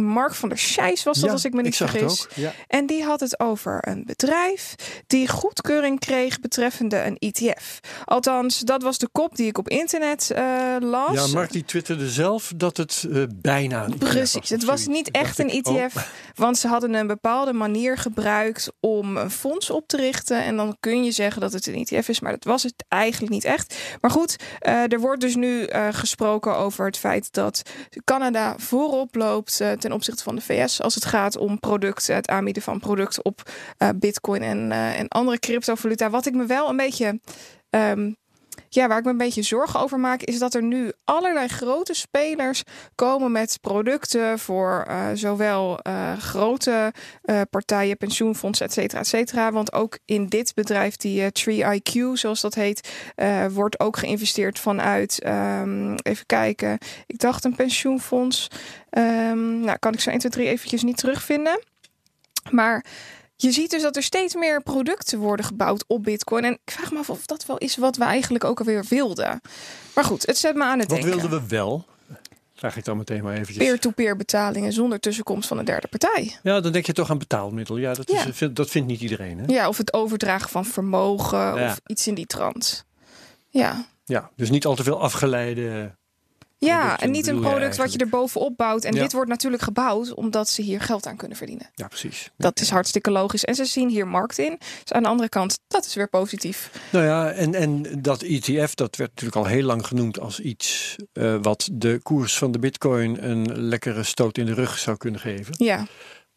Mark 0.04 0.34
van 0.34 0.48
der 0.48 0.58
Scheijs 0.58 1.02
was 1.02 1.16
dat, 1.16 1.26
Ja, 1.26 1.32
als 1.32 1.44
ik 1.44 1.52
me 1.52 1.62
niet 1.62 1.76
vergis. 1.76 2.26
Ja. 2.34 2.52
En 2.68 2.86
die 2.86 3.02
had 3.04 3.20
het 3.20 3.40
over 3.40 3.78
een 3.88 4.02
bedrijf 4.06 4.74
die 5.06 5.28
goedkeuring 5.28 5.98
kreeg 6.00 6.40
betreffende 6.40 7.02
een 7.04 7.16
ETF. 7.18 7.80
Althans, 8.04 8.58
dat 8.58 8.82
was 8.82 8.98
de 8.98 9.08
kop 9.12 9.36
die 9.36 9.46
ik 9.46 9.58
op 9.58 9.68
internet 9.68 10.30
eh, 10.30 10.44
las. 10.80 11.14
ja, 11.14 11.26
Mark 11.26 11.52
die 11.52 11.64
twitterde 11.64 12.08
zelf 12.10 12.52
dat 12.56 12.76
het 12.76 13.06
bijna 13.44 13.84
een 13.84 13.98
Precies, 13.98 14.50
het 14.50 14.64
was 14.64 14.86
niet 14.86 15.10
echt 15.10 15.38
een 15.38 15.64
oh, 15.64 15.80
ETF, 15.80 16.10
want 16.34 16.58
ze 16.58 16.68
hadden 16.68 16.94
een 16.94 17.06
bepaalde 17.06 17.52
manier 17.52 17.98
gebruikt 17.98 18.72
om 18.80 19.16
een 19.16 19.30
fonds 19.30 19.70
op 19.70 19.86
te 19.86 19.96
richten. 19.96 20.44
En 20.44 20.56
dan 20.56 20.76
kun 20.80 21.04
je 21.04 21.10
zeggen 21.10 21.40
dat 21.40 21.52
het 21.52 21.66
een 21.66 21.74
ETF 21.74 22.08
is, 22.08 22.20
maar 22.20 22.32
dat 22.32 22.44
was 22.44 22.62
het 22.62 22.84
eigenlijk 22.88 23.32
niet 23.32 23.44
echt. 23.44 23.96
Maar 24.00 24.10
goed, 24.10 24.36
eh, 24.58 24.92
er 24.92 25.00
wordt 25.00 25.20
dus 25.20 25.34
nu 25.34 25.64
eh, 25.64 25.88
gesproken 25.90 26.56
over 26.56 26.86
het 26.86 26.98
feit 26.98 27.32
dat 27.32 27.62
Canada 28.04 28.54
voorop 28.58 29.14
loopt 29.14 29.60
eh, 29.60 29.72
ten 29.72 29.92
opzichte 29.92 30.22
van 30.22 30.34
de 30.34 30.42
VS 30.42 30.82
als 30.82 30.94
het 30.94 31.04
gaat 31.04 31.36
om 31.36 31.60
producten, 31.60 32.14
het 32.14 32.28
aanbieden 32.28 32.62
van 32.62 32.78
producten 32.78 33.24
op 33.24 33.50
Bitcoin 33.94 34.42
en, 34.42 34.72
en 34.72 35.08
andere 35.08 35.38
cryptovaluta. 35.38 36.10
Wat 36.10 36.26
ik 36.26 36.34
me 36.34 36.46
wel 36.46 36.68
een 36.68 36.76
beetje. 36.76 37.20
ehm, 37.70 38.10
ja, 38.74 38.88
waar 38.88 38.98
ik 38.98 39.04
me 39.04 39.10
een 39.10 39.16
beetje 39.16 39.42
zorgen 39.42 39.80
over 39.80 40.00
maak, 40.00 40.22
is 40.22 40.38
dat 40.38 40.54
er 40.54 40.62
nu 40.62 40.92
allerlei 41.04 41.48
grote 41.48 41.94
spelers 41.94 42.62
komen 42.94 43.32
met 43.32 43.58
producten 43.60 44.38
voor 44.38 44.84
eh, 44.88 45.06
zowel 45.14 45.78
eh, 45.78 46.12
grote 46.18 46.92
eh, 47.22 47.40
partijen, 47.50 47.96
pensioenfondsen, 47.96 48.66
et 48.66 48.72
cetera, 48.72 49.00
et 49.00 49.06
cetera. 49.06 49.52
Want 49.52 49.72
ook 49.72 49.98
in 50.04 50.26
dit 50.26 50.54
bedrijf, 50.54 50.96
die 50.96 51.32
Tree 51.32 51.80
IQ, 51.80 52.12
zoals 52.12 52.40
dat 52.40 52.54
heet, 52.54 52.88
wordt 53.52 53.80
ook 53.80 53.96
geïnvesteerd 53.96 54.58
vanuit, 54.58 55.20
ehm, 55.20 55.94
even 55.94 56.26
kijken, 56.26 56.78
ik 57.06 57.18
dacht 57.18 57.44
een 57.44 57.54
pensioenfonds. 57.54 58.48
Ehm, 58.90 59.60
nou, 59.60 59.78
kan 59.78 59.92
ik 59.92 60.00
zo 60.00 60.10
1, 60.10 60.18
2, 60.18 60.30
3 60.30 60.48
eventjes 60.48 60.82
niet 60.82 60.96
terugvinden. 60.96 61.60
Maar 62.50 62.84
je 63.36 63.52
ziet 63.52 63.70
dus 63.70 63.82
dat 63.82 63.96
er 63.96 64.02
steeds 64.02 64.34
meer 64.34 64.62
producten 64.62 65.18
worden 65.18 65.44
gebouwd 65.46 65.84
op 65.86 66.02
Bitcoin. 66.02 66.44
En 66.44 66.52
ik 66.64 66.70
vraag 66.72 66.92
me 66.92 66.98
af 66.98 67.10
of 67.10 67.26
dat 67.26 67.46
wel 67.46 67.58
is 67.58 67.76
wat 67.76 67.96
we 67.96 68.04
eigenlijk 68.04 68.44
ook 68.44 68.58
alweer 68.58 68.84
wilden. 68.88 69.40
Maar 69.94 70.04
goed, 70.04 70.26
het 70.26 70.38
zet 70.38 70.54
me 70.54 70.64
aan 70.64 70.78
het 70.78 70.90
Wat 70.90 71.00
denken. 71.00 71.20
wilden 71.20 71.40
we 71.40 71.48
wel? 71.48 71.84
Vraag 72.56 72.76
ik 72.76 72.84
dan 72.84 72.96
meteen 72.96 73.22
maar 73.22 73.32
eventjes. 73.32 73.56
Peer-to-peer 73.56 74.16
betalingen 74.16 74.72
zonder 74.72 75.00
tussenkomst 75.00 75.48
van 75.48 75.58
een 75.58 75.64
derde 75.64 75.88
partij. 75.88 76.36
Ja, 76.42 76.60
dan 76.60 76.72
denk 76.72 76.86
je 76.86 76.92
toch 76.92 77.10
aan 77.10 77.18
betaalmiddel. 77.18 77.76
Ja, 77.76 77.94
dat, 77.94 78.10
Ja. 78.10 78.24
Is, 78.26 78.48
dat 78.52 78.70
vindt 78.70 78.88
niet 78.88 79.00
iedereen. 79.00 79.38
Hè? 79.38 79.44
Ja, 79.46 79.68
of 79.68 79.76
het 79.76 79.92
overdragen 79.92 80.50
van 80.50 80.64
vermogen 80.64 81.38
Ja. 81.38 81.66
of 81.70 81.80
iets 81.86 82.06
in 82.06 82.14
die 82.14 82.26
trant. 82.26 82.84
Ja. 83.48 83.86
Ja, 84.04 84.30
dus 84.36 84.50
niet 84.50 84.66
al 84.66 84.74
te 84.74 84.82
veel 84.82 85.00
afgeleide. 85.00 85.94
Ja, 86.64 87.00
en 87.00 87.10
niet 87.10 87.26
een 87.26 87.40
product 87.40 87.76
wat 87.76 87.92
je 87.92 87.98
er 87.98 88.08
bovenop 88.08 88.56
bouwt. 88.56 88.84
En 88.84 88.94
Ja. 88.94 89.02
dit 89.02 89.12
wordt 89.12 89.30
natuurlijk 89.30 89.62
gebouwd 89.62 90.14
omdat 90.14 90.48
ze 90.48 90.62
hier 90.62 90.80
geld 90.80 91.06
aan 91.06 91.16
kunnen 91.16 91.36
verdienen. 91.36 91.70
Ja, 91.74 91.86
precies. 91.88 92.30
Dat 92.36 92.60
is 92.60 92.70
hartstikke 92.70 93.10
logisch. 93.10 93.44
En 93.44 93.54
ze 93.54 93.64
zien 93.64 93.88
hier 93.88 94.06
markt 94.08 94.38
in. 94.38 94.56
Dus 94.82 94.92
aan 94.92 95.02
de 95.02 95.08
andere 95.08 95.28
kant, 95.28 95.58
dat 95.68 95.84
is 95.86 95.94
weer 95.94 96.08
positief. 96.08 96.70
Nou 96.92 97.04
ja, 97.04 97.30
en, 97.30 97.54
en 97.54 97.86
dat 98.02 98.22
ETF, 98.22 98.74
dat 98.74 98.96
werd 98.96 99.10
natuurlijk 99.10 99.36
al 99.36 99.46
heel 99.46 99.62
lang 99.64 99.86
genoemd 99.86 100.20
als 100.20 100.40
iets 100.40 100.96
eh, 101.12 101.36
wat 101.42 101.68
de 101.72 102.00
koers 102.02 102.38
van 102.38 102.52
de 102.52 102.58
bitcoin 102.58 103.24
een 103.24 103.62
lekkere 103.68 104.02
stoot 104.02 104.38
in 104.38 104.46
de 104.46 104.54
rug 104.54 104.78
zou 104.78 104.96
kunnen 104.96 105.20
geven. 105.20 105.54
Ja, 105.58 105.86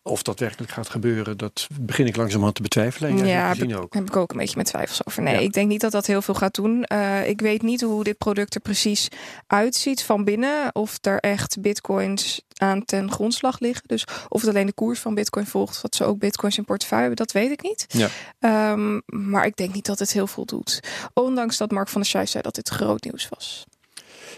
Of 0.07 0.23
dat 0.23 0.39
werkelijk 0.39 0.71
gaat 0.71 0.89
gebeuren, 0.89 1.37
dat 1.37 1.67
begin 1.81 2.05
ik 2.05 2.15
langzamerhand 2.15 2.55
te 2.55 2.61
betwijfelen. 2.61 3.25
Ja 3.25 3.47
heb, 3.47 3.57
ik, 3.57 3.77
ook. 3.77 3.93
heb 3.93 4.07
ik 4.07 4.15
ook 4.15 4.31
een 4.31 4.37
beetje 4.37 4.55
mijn 4.55 4.67
twijfels 4.67 5.05
over. 5.05 5.23
Nee, 5.23 5.33
Ja. 5.33 5.39
ik 5.39 5.53
denk 5.53 5.67
niet 5.67 5.81
dat 5.81 5.91
dat 5.91 6.05
heel 6.05 6.21
veel 6.21 6.33
gaat 6.33 6.55
doen. 6.55 6.83
Eh, 6.83 7.27
ik 7.29 7.41
weet 7.41 7.61
niet 7.61 7.81
hoe 7.81 8.03
dit 8.03 8.17
product 8.17 8.55
er 8.55 8.61
precies 8.61 9.07
uitziet 9.47 10.03
van 10.03 10.23
binnen. 10.23 10.75
Of 10.75 10.97
er 11.01 11.19
echt 11.19 11.61
bitcoins 11.61 12.41
aan 12.57 12.85
ten 12.85 13.11
grondslag 13.11 13.59
liggen. 13.59 13.87
Dus 13.87 14.03
of 14.27 14.41
het 14.41 14.49
alleen 14.49 14.65
de 14.65 14.73
koers 14.73 14.99
van 14.99 15.15
bitcoin 15.15 15.45
volgt. 15.47 15.81
Wat 15.81 15.95
ze 15.95 16.03
ook 16.03 16.19
bitcoins 16.19 16.57
in 16.57 16.65
portefeuille 16.65 17.05
hebben, 17.07 17.25
dat 17.25 17.33
weet 17.35 17.51
ik 17.51 17.61
niet. 17.61 17.85
Ja. 17.87 18.07
Ehm, 18.39 18.99
maar 19.05 19.45
ik 19.45 19.55
denk 19.55 19.73
niet 19.73 19.85
dat 19.85 19.99
het 19.99 20.11
heel 20.13 20.27
veel 20.27 20.45
doet. 20.45 20.79
Ondanks 21.13 21.57
dat 21.57 21.71
Mark 21.71 21.87
van 21.87 22.01
der 22.01 22.09
Scheijs 22.09 22.31
zei 22.31 22.43
dat 22.43 22.55
dit 22.55 22.69
groot 22.69 23.03
nieuws 23.03 23.29
was. 23.29 23.65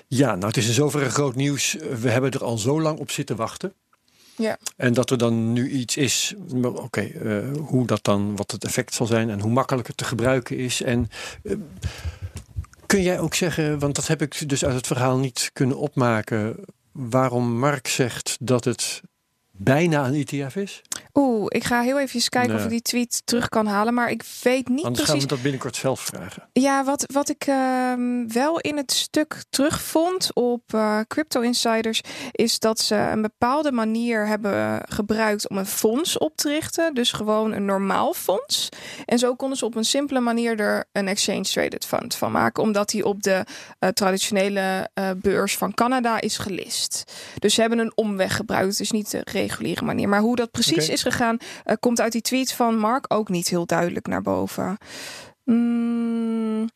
Ja, 0.07 0.33
nou 0.35 0.45
het 0.47 0.57
is 0.57 0.67
in 0.67 0.73
zoverre 0.73 1.09
groot 1.09 1.35
nieuws. 1.35 1.75
We 1.99 2.09
hebben 2.09 2.31
er 2.31 2.43
al 2.43 2.57
zo 2.57 2.81
lang 2.81 2.99
op 2.99 3.11
zitten 3.11 3.35
wachten. 3.35 3.73
Ja. 4.39 4.57
En 4.75 4.93
dat 4.93 5.09
er 5.09 5.17
dan 5.17 5.53
nu 5.53 5.69
iets 5.69 5.97
is, 5.97 6.33
oké, 6.63 7.01
eh, 7.01 7.37
hoe 7.59 7.85
dat 7.85 8.03
dan, 8.03 8.35
wat 8.35 8.51
het 8.51 8.63
effect 8.63 8.93
zal 8.93 9.05
zijn 9.05 9.29
en 9.29 9.39
hoe 9.39 9.51
makkelijk 9.51 9.87
het 9.87 9.97
te 9.97 10.03
gebruiken 10.03 10.57
is. 10.57 10.81
En 10.81 11.09
eh, 11.43 11.55
kun 12.85 13.01
jij 13.01 13.19
ook 13.19 13.33
zeggen, 13.33 13.79
want 13.79 13.95
dat 13.95 14.07
heb 14.07 14.21
ik 14.21 14.49
dus 14.49 14.65
uit 14.65 14.75
het 14.75 14.87
verhaal 14.87 15.17
niet 15.17 15.49
kunnen 15.53 15.77
opmaken, 15.77 16.55
waarom 16.91 17.59
Mark 17.59 17.87
zegt 17.87 18.37
dat 18.39 18.65
het 18.65 19.01
bijna 19.51 20.07
een 20.07 20.25
ETF 20.25 20.55
is? 20.55 20.81
Oeh, 21.13 21.45
ik 21.47 21.63
ga 21.63 21.81
heel 21.81 21.99
even 21.99 22.29
kijken 22.29 22.55
of 22.55 22.63
ik 22.63 22.69
die 22.69 22.81
tweet 22.81 23.21
terug 23.25 23.49
kan 23.49 23.65
halen. 23.65 23.93
Maar 23.93 24.09
ik 24.09 24.23
weet 24.43 24.67
niet 24.67 24.85
Anders 24.85 24.97
gaan 24.97 25.05
precies. 25.05 25.21
we 25.21 25.27
dat 25.27 25.41
binnenkort 25.41 25.75
zelf 25.75 25.99
vragen. 25.99 26.49
Ja, 26.53 26.83
wat, 26.83 27.05
wat 27.13 27.29
ik 27.29 27.43
ehm, 27.47 28.27
wel 28.27 28.59
in 28.59 28.77
het 28.77 28.91
stuk 28.91 29.43
terugvond 29.49 30.33
op 30.33 30.73
eh, 30.73 30.99
Crypto 31.07 31.41
Insiders, 31.41 32.01
is 32.31 32.59
dat 32.59 32.79
ze 32.79 32.95
een 32.95 33.21
bepaalde 33.21 33.71
manier 33.71 34.27
hebben 34.27 34.81
gebruikt 34.89 35.49
om 35.49 35.57
een 35.57 35.65
fonds 35.65 36.17
op 36.17 36.35
te 36.35 36.49
richten. 36.49 36.93
Dus 36.93 37.11
gewoon 37.11 37.51
een 37.51 37.65
normaal 37.65 38.13
fonds. 38.13 38.69
En 39.05 39.19
zo 39.19 39.35
konden 39.35 39.57
ze 39.57 39.65
op 39.65 39.75
een 39.75 39.85
simpele 39.85 40.19
manier 40.19 40.59
er 40.59 40.85
een 40.91 41.07
exchange 41.07 41.43
traded 41.43 41.85
fund 41.85 42.15
van 42.15 42.31
maken, 42.31 42.63
omdat 42.63 42.89
die 42.89 43.05
op 43.05 43.23
de 43.23 43.43
eh, 43.79 43.89
traditionele 43.89 44.89
eh, 44.93 45.09
beurs 45.17 45.57
van 45.57 45.73
Canada 45.73 46.21
is 46.21 46.37
gelist. 46.37 47.03
Dus 47.39 47.53
ze 47.53 47.61
hebben 47.61 47.79
een 47.79 47.91
omweg 47.95 48.35
gebruikt. 48.35 48.79
Is 48.79 48.91
niet 48.91 49.11
de 49.11 49.21
reguliere 49.23 49.85
manier. 49.85 50.09
Maar 50.09 50.19
hoe 50.19 50.35
dat 50.35 50.51
precies 50.51 50.89
is 50.89 50.98
gegaan, 51.01 51.37
eh, 51.63 51.75
komt 51.79 52.01
uit 52.01 52.11
die 52.11 52.21
tweet 52.21 52.51
van 52.53 52.77
Mark 52.77 53.05
ook 53.07 53.29
niet 53.29 53.47
heel 53.47 53.65
duidelijk 53.65 54.07
naar 54.07 54.21
boven. 54.21 54.77
Mm, 55.43 56.69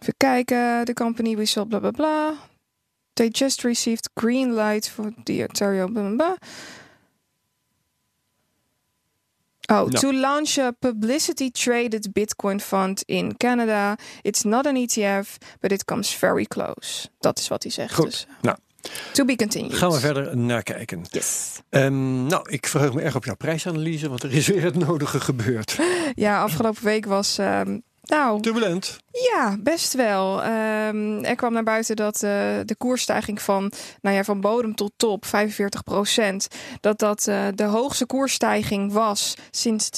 even 0.00 0.14
kijken. 0.16 0.84
De 0.84 0.94
company 0.94 1.36
we 1.36 1.44
saw 1.44 1.68
bla 1.68 1.78
bla 1.78 1.90
bla. 1.90 2.32
They 3.12 3.28
just 3.28 3.62
received 3.62 4.10
green 4.14 4.54
light 4.54 4.88
for 4.88 5.12
the 5.24 5.44
Ontario 5.48 5.86
bla 5.88 6.02
bla 6.02 6.14
bla. 6.16 6.36
Oh, 9.68 9.86
Nou. 9.86 9.90
to 9.90 10.12
launch 10.12 10.58
a 10.58 10.70
publicity 10.70 11.50
traded 11.50 12.12
Bitcoin 12.12 12.60
fund 12.60 13.02
in 13.06 13.36
Canada. 13.36 13.96
It's 14.22 14.42
not 14.42 14.66
an 14.66 14.76
ETF, 14.76 15.38
but 15.60 15.72
it 15.72 15.84
comes 15.84 16.14
very 16.14 16.44
close. 16.44 17.08
Dat 17.18 17.38
is 17.38 17.48
wat 17.48 17.62
hij 17.62 17.72
zegt. 17.72 17.94
Goed. 17.94 18.04
Dus. 18.04 18.26
Nou. 18.40 18.56
To 19.12 19.24
be 19.24 19.36
continued. 19.36 19.74
Gaan 19.74 19.90
we 19.90 19.98
verder 20.00 20.36
naar 20.36 20.62
kijken. 20.62 21.04
Yes. 21.10 21.60
Ehm, 21.70 22.26
nou, 22.26 22.50
ik 22.50 22.66
verheug 22.66 22.92
me 22.94 23.02
erg 23.02 23.16
op 23.16 23.24
jouw 23.24 23.36
prijsanalyse, 23.36 24.08
want 24.08 24.22
er 24.22 24.32
is 24.32 24.46
weer 24.46 24.62
het 24.62 24.76
nodige 24.76 25.20
gebeurd. 25.20 25.76
Ja, 26.14 26.42
afgelopen 26.42 26.84
week 26.84 27.06
was. 27.06 27.38
ehm, 27.38 27.78
nou, 28.02 28.40
Turbulent. 28.40 28.96
Ja, 29.32 29.56
best 29.60 29.94
wel. 29.94 30.42
Ehm, 30.42 31.24
er 31.24 31.34
kwam 31.34 31.52
naar 31.52 31.62
buiten 31.62 31.96
dat 31.96 32.14
eh, 32.14 32.20
de 32.64 32.74
koersstijging 32.78 33.42
van, 33.42 33.72
nou 34.00 34.16
ja, 34.16 34.24
van 34.24 34.40
bodem 34.40 34.74
tot 34.74 34.92
top, 34.96 35.24
45% 35.26 35.30
dat 36.80 36.98
dat 36.98 37.26
eh, 37.26 37.46
de 37.54 37.64
hoogste 37.64 38.06
koersstijging 38.06 38.92
was 38.92 39.34
sinds 39.50 39.90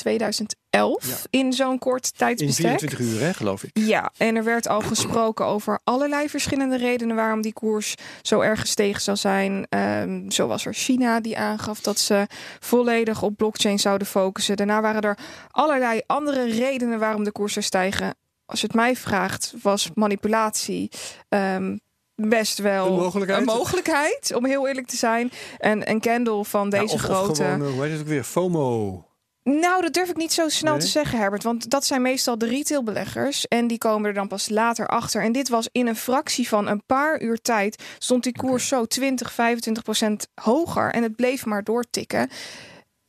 2011 0.86 1.26
in 1.30 1.52
zo'n 1.52 1.78
kort 1.78 2.04
In 2.06 2.12
tijdsbestek. 2.16 2.66
24 2.78 2.98
uur, 3.00 3.20
hè, 3.20 3.34
geloof 3.34 3.62
ik. 3.62 3.70
Ja, 3.72 4.10
en 4.16 4.36
er 4.36 4.44
werd 4.44 4.68
al 4.68 4.80
gesproken 4.80 5.44
over 5.46 5.78
allerlei 5.84 6.28
verschillende 6.28 6.76
redenen 6.76 7.16
waarom 7.16 7.40
die 7.42 7.52
koers 7.52 7.94
zo 8.22 8.40
erg 8.40 8.60
gestegen 8.60 9.00
zou 9.02 9.16
zijn. 9.16 9.66
Ehm, 9.68 10.30
zo 10.30 10.46
was 10.46 10.66
er 10.66 10.74
China 10.74 11.20
die 11.20 11.38
aangaf 11.38 11.80
dat 11.80 11.98
ze 11.98 12.26
volledig 12.60 13.22
op 13.22 13.36
blockchain 13.36 13.78
zouden 13.78 14.06
focussen. 14.06 14.56
Daarna 14.56 14.80
waren 14.80 15.02
er 15.02 15.18
allerlei 15.50 16.00
andere 16.06 16.44
redenen 16.44 16.98
waarom 16.98 17.24
de 17.24 17.32
koers 17.32 17.52
zou 17.52 17.64
stijgen. 17.64 18.14
Als 18.46 18.60
je 18.60 18.66
het 18.66 18.74
mij 18.76 18.96
vraagt, 18.96 19.54
was 19.62 19.90
manipulatie. 19.94 20.90
ehm, 21.28 21.76
Best 22.20 22.58
wel 22.58 22.86
Een 22.86 22.92
mogelijkheid. 22.92 23.40
een 23.40 23.46
mogelijkheid, 23.46 24.32
om 24.34 24.44
heel 24.46 24.68
eerlijk 24.68 24.86
te 24.86 24.96
zijn. 24.96 25.30
En 25.58 25.90
een 25.90 26.00
candle 26.00 26.44
van 26.44 26.70
deze 26.70 26.84
Ja, 26.86 26.92
of, 26.92 27.00
grote. 27.00 27.30
Of 27.30 27.36
gewoon, 27.36 27.62
eh, 27.66 27.72
hoe 27.72 27.82
heet 27.82 27.92
het 27.92 28.00
ook 28.00 28.06
weer? 28.06 28.24
FOMO. 28.24 29.06
Nou, 29.48 29.82
dat 29.82 29.92
durf 29.92 30.08
ik 30.08 30.16
niet 30.16 30.32
zo 30.32 30.48
snel 30.48 30.72
Nee? 30.72 30.80
te 30.80 30.86
zeggen, 30.86 31.18
Herbert. 31.18 31.42
Want 31.42 31.70
dat 31.70 31.84
zijn 31.84 32.02
meestal 32.02 32.38
de 32.38 32.46
retailbeleggers. 32.46 33.48
En 33.48 33.66
die 33.66 33.78
komen 33.78 34.08
er 34.08 34.14
dan 34.14 34.28
pas 34.28 34.48
later 34.48 34.86
achter. 34.86 35.22
En 35.22 35.32
dit 35.32 35.48
was 35.48 35.68
in 35.72 35.86
een 35.86 35.96
fractie 35.96 36.48
van 36.48 36.68
een 36.68 36.82
paar 36.86 37.22
uur 37.22 37.40
tijd. 37.40 37.82
stond 37.98 38.22
die 38.22 38.36
koers 38.36 38.68
zo 38.68 38.84
20, 38.84 39.32
25 39.32 39.82
procent 39.82 40.28
hoger. 40.34 40.92
En 40.92 41.02
het 41.02 41.16
bleef 41.16 41.44
maar 41.44 41.64
doortikken. 41.64 42.28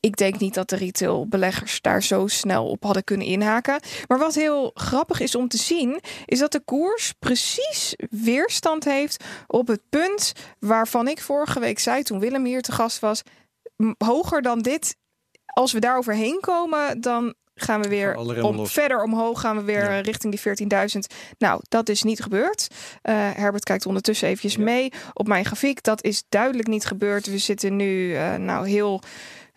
Ik 0.00 0.16
denk 0.16 0.38
niet 0.38 0.54
dat 0.54 0.68
de 0.68 0.76
retailbeleggers 0.76 1.80
daar 1.80 2.02
zo 2.02 2.26
snel 2.26 2.68
op 2.68 2.82
hadden 2.82 3.04
kunnen 3.04 3.26
inhaken. 3.26 3.80
Maar 4.06 4.18
wat 4.18 4.34
heel 4.34 4.70
grappig 4.74 5.20
is 5.20 5.34
om 5.34 5.48
te 5.48 5.58
zien, 5.58 6.00
is 6.24 6.38
dat 6.38 6.52
de 6.52 6.60
koers 6.60 7.14
precies 7.18 7.94
weerstand 8.10 8.84
heeft 8.84 9.24
op 9.46 9.66
het 9.66 9.80
punt 9.88 10.32
waarvan 10.58 11.08
ik 11.08 11.20
vorige 11.20 11.60
week 11.60 11.78
zei 11.78 12.02
toen 12.02 12.18
Willem 12.18 12.44
hier 12.44 12.62
te 12.62 12.72
gast 12.72 12.98
was. 12.98 13.22
Hoger 13.98 14.42
dan 14.42 14.58
dit 14.58 14.96
als 15.52 15.72
we 15.72 15.78
daar 15.80 15.96
overheen 15.96 16.38
komen, 16.40 17.00
dan 17.00 17.34
gaan 17.54 17.82
we 17.82 17.88
weer 17.88 18.16
om, 18.42 18.66
verder 18.66 19.02
omhoog. 19.02 19.40
Gaan 19.40 19.56
we 19.56 19.62
weer 19.62 19.82
Ja. 19.84 19.96
eh, 19.98 20.02
richting 20.02 20.32
die 20.32 20.40
14.000. 20.40 21.14
Nou, 21.38 21.60
dat 21.68 21.88
is 21.88 22.02
niet 22.02 22.20
gebeurd. 22.22 22.66
Eh, 23.02 23.14
Herbert 23.14 23.64
kijkt 23.64 23.86
ondertussen 23.86 24.28
eventjes 24.28 24.54
Ja. 24.54 24.62
mee 24.62 24.92
op 25.12 25.26
mijn 25.28 25.44
grafiek. 25.44 25.82
Dat 25.82 26.02
is 26.04 26.22
duidelijk 26.28 26.68
niet 26.68 26.84
gebeurd. 26.86 27.26
We 27.26 27.38
zitten 27.38 27.76
nu 27.76 28.14
eh, 28.14 28.34
nou 28.34 28.68
heel... 28.68 29.00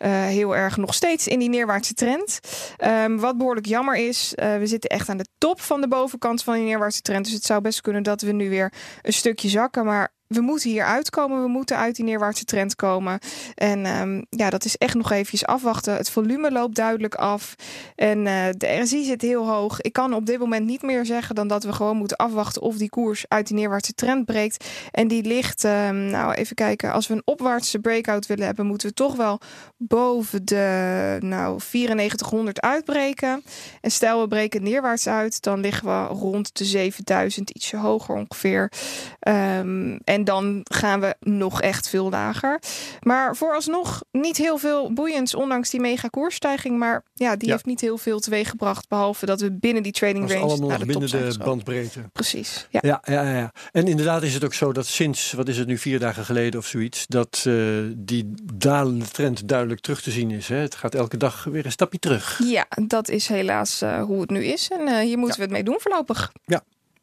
heel 0.04 0.56
erg 0.56 0.78
nog 0.78 0.94
steeds 0.94 1.28
in 1.28 1.40
die 1.40 1.50
neerwaartse 1.50 1.94
trend. 1.94 2.40
Ehm, 2.78 3.18
wat 3.18 3.38
behoorlijk 3.38 3.66
jammer 3.66 3.96
is, 3.96 4.32
we 4.36 4.62
zitten 4.64 4.90
echt 4.90 5.10
aan 5.10 5.18
de 5.18 5.28
top 5.38 5.62
van 5.62 5.82
de 5.82 5.88
bovenkant 5.88 6.44
van 6.44 6.54
die 6.54 6.64
neerwaartse 6.64 7.02
trend. 7.02 7.26
Dus 7.26 7.34
het 7.34 7.46
zou 7.46 7.62
best 7.62 7.82
kunnen 7.82 8.04
dat 8.04 8.22
we 8.22 8.32
nu 8.32 8.50
weer 8.50 8.74
een 9.02 9.14
stukje 9.14 9.50
zakken. 9.50 9.86
Maar 9.86 10.14
we 10.34 10.42
moeten 10.42 10.70
hier 10.70 10.86
uitkomen. 10.86 11.42
We 11.42 11.48
moeten 11.48 11.78
uit 11.78 11.96
die 11.96 12.06
neerwaartse 12.06 12.46
trend 12.46 12.76
komen. 12.76 13.20
En 13.56 13.86
ehm, 13.86 14.22
ja, 14.30 14.50
dat 14.50 14.66
is 14.66 14.78
echt 14.78 14.96
nog 14.96 15.12
eventjes 15.12 15.46
afwachten. 15.46 15.96
Het 15.96 16.10
volume 16.10 16.52
loopt 16.52 16.76
duidelijk 16.76 17.16
af. 17.16 17.56
En 17.96 18.28
eh, 18.28 18.46
de 18.58 18.80
RSI 18.82 19.04
zit 19.04 19.22
heel 19.22 19.48
hoog. 19.48 19.82
Ik 19.82 19.94
kan 19.94 20.14
op 20.14 20.26
dit 20.26 20.40
moment 20.40 20.66
niet 20.66 20.82
meer 20.82 21.06
zeggen 21.06 21.36
dan 21.36 21.48
dat 21.48 21.64
we 21.64 21.74
gewoon 21.74 21.98
moeten 21.98 22.18
afwachten 22.18 22.62
of 22.62 22.78
die 22.78 22.90
koers 22.90 23.26
uit 23.28 23.48
die 23.48 23.56
neerwaartse 23.56 23.94
trend 23.94 24.26
breekt. 24.26 24.66
En 24.92 25.08
die 25.08 25.24
ligt, 25.24 25.64
ehm, 25.64 26.10
nou 26.10 26.34
even 26.34 26.56
kijken, 26.56 26.92
als 26.92 27.08
we 27.08 27.14
een 27.14 27.22
opwaartse 27.26 27.80
breakout 27.80 28.28
willen 28.28 28.46
hebben, 28.46 28.66
moeten 28.66 28.88
we 28.88 28.94
toch 28.94 29.16
wel 29.16 29.40
boven 29.78 30.46
de 30.46 31.18
nou, 31.20 31.60
9400 31.72 32.62
uitbreken. 32.62 33.44
En 33.82 33.92
stel 33.92 34.22
we 34.22 34.28
breken 34.28 34.64
neerwaarts 34.64 35.08
uit, 35.08 35.42
dan 35.42 35.60
liggen 35.60 35.88
we 35.88 36.14
rond 36.14 36.58
de 36.58 36.66
7000, 36.66 37.50
ietsje 37.50 37.78
hoger 37.78 38.16
ongeveer. 38.16 38.72
Ehm, 39.20 39.98
en 40.04 40.23
dan 40.24 40.62
gaan 40.64 41.00
we 41.00 41.16
nog 41.20 41.62
echt 41.62 41.90
veel 41.90 42.10
lager. 42.10 42.60
Maar 43.02 43.36
vooralsnog 43.36 44.04
niet 44.12 44.38
heel 44.38 44.58
veel 44.58 44.94
boeiends, 44.94 45.36
ondanks 45.36 45.70
die 45.70 45.80
mega 45.80 46.08
koersstijging. 46.08 46.78
Maar 46.78 47.04
ja, 47.14 47.36
die 47.36 47.48
Ja. 47.48 47.54
heeft 47.54 47.66
niet 47.66 47.82
heel 47.82 47.98
veel 47.98 48.20
teweeggebracht. 48.20 48.88
Behalve 48.88 49.26
dat 49.26 49.42
we 49.42 49.52
binnen 49.52 49.84
die 49.84 49.92
trading 49.92 50.32
range 50.32 50.44
allemaal 50.44 50.70
naar 50.70 50.80
de 50.80 50.86
binnen 50.86 51.10
de 51.10 51.38
bandbreedte. 51.44 52.00
Precies, 52.14 52.68
ja. 52.70 52.80
Ja, 52.84 53.02
ja, 53.06 53.38
ja. 53.38 53.52
En 53.72 53.88
inderdaad 53.88 54.24
is 54.24 54.34
het 54.34 54.44
ook 54.44 54.54
zo 54.54 54.72
dat 54.72 54.86
sinds, 54.86 55.32
wat 55.32 55.48
is 55.48 55.58
het 55.58 55.68
nu, 55.68 55.78
vier 55.78 56.00
dagen 56.00 56.26
geleden 56.26 56.60
of 56.60 56.66
zoiets, 56.66 57.06
dat 57.08 57.44
eh, 57.48 57.56
die 57.96 58.34
dalende 58.54 59.06
trend 59.06 59.48
duidelijk 59.48 59.82
terug 59.82 60.02
te 60.02 60.12
zien 60.12 60.32
is. 60.32 60.48
Hè? 60.48 60.56
Het 60.56 60.76
gaat 60.76 60.96
elke 60.96 61.18
dag 61.18 61.44
weer 61.44 61.66
een 61.66 61.72
stapje 61.72 62.00
terug. 62.00 62.40
Ja, 62.44 62.66
dat 62.86 63.10
is 63.10 63.28
helaas 63.28 63.82
eh, 63.82 64.04
hoe 64.04 64.22
het 64.22 64.30
nu 64.30 64.44
is. 64.44 64.70
En 64.72 64.88
eh, 64.88 65.00
hier 65.00 65.18
moeten 65.18 65.38
we 65.38 65.44
het 65.44 65.52
mee 65.52 65.64
doen 65.64 65.78
voorlopig. 65.80 66.32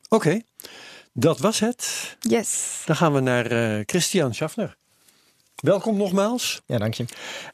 Oké. 0.09 0.41
Dat 1.12 1.38
was 1.38 1.61
het. 1.61 2.17
Yes. 2.21 2.83
Dan 2.87 2.97
gaan 2.97 3.12
we 3.12 3.21
naar 3.21 3.47
eh, 3.47 3.83
Christian 3.87 4.35
Schaffner. 4.35 4.79
Welkom 5.61 5.97
nogmaals. 5.97 6.62
Ja, 6.67 6.79
dank 6.79 6.95
je. 6.95 7.05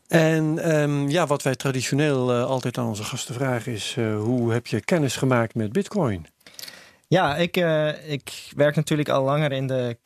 En 0.08 0.58
ehm, 0.58 1.08
ja, 1.08 1.26
wat 1.26 1.42
wij 1.42 1.54
traditioneel 1.54 2.32
eh, 2.32 2.44
altijd 2.44 2.78
aan 2.78 2.86
onze 2.86 3.04
gasten 3.04 3.34
vragen 3.34 3.72
is: 3.72 3.94
eh, 3.98 4.18
hoe 4.18 4.52
heb 4.52 4.66
je 4.66 4.80
kennis 4.80 5.16
gemaakt 5.16 5.54
met 5.54 5.72
Bitcoin? 5.72 6.26
Ja, 7.08 7.36
ik, 7.36 7.56
eh, 7.56 8.10
ik 8.10 8.52
werk 8.56 8.76
natuurlijk 8.76 9.08
al 9.08 9.24
langer 9.24 9.52
in 9.52 9.66
de 9.66 9.98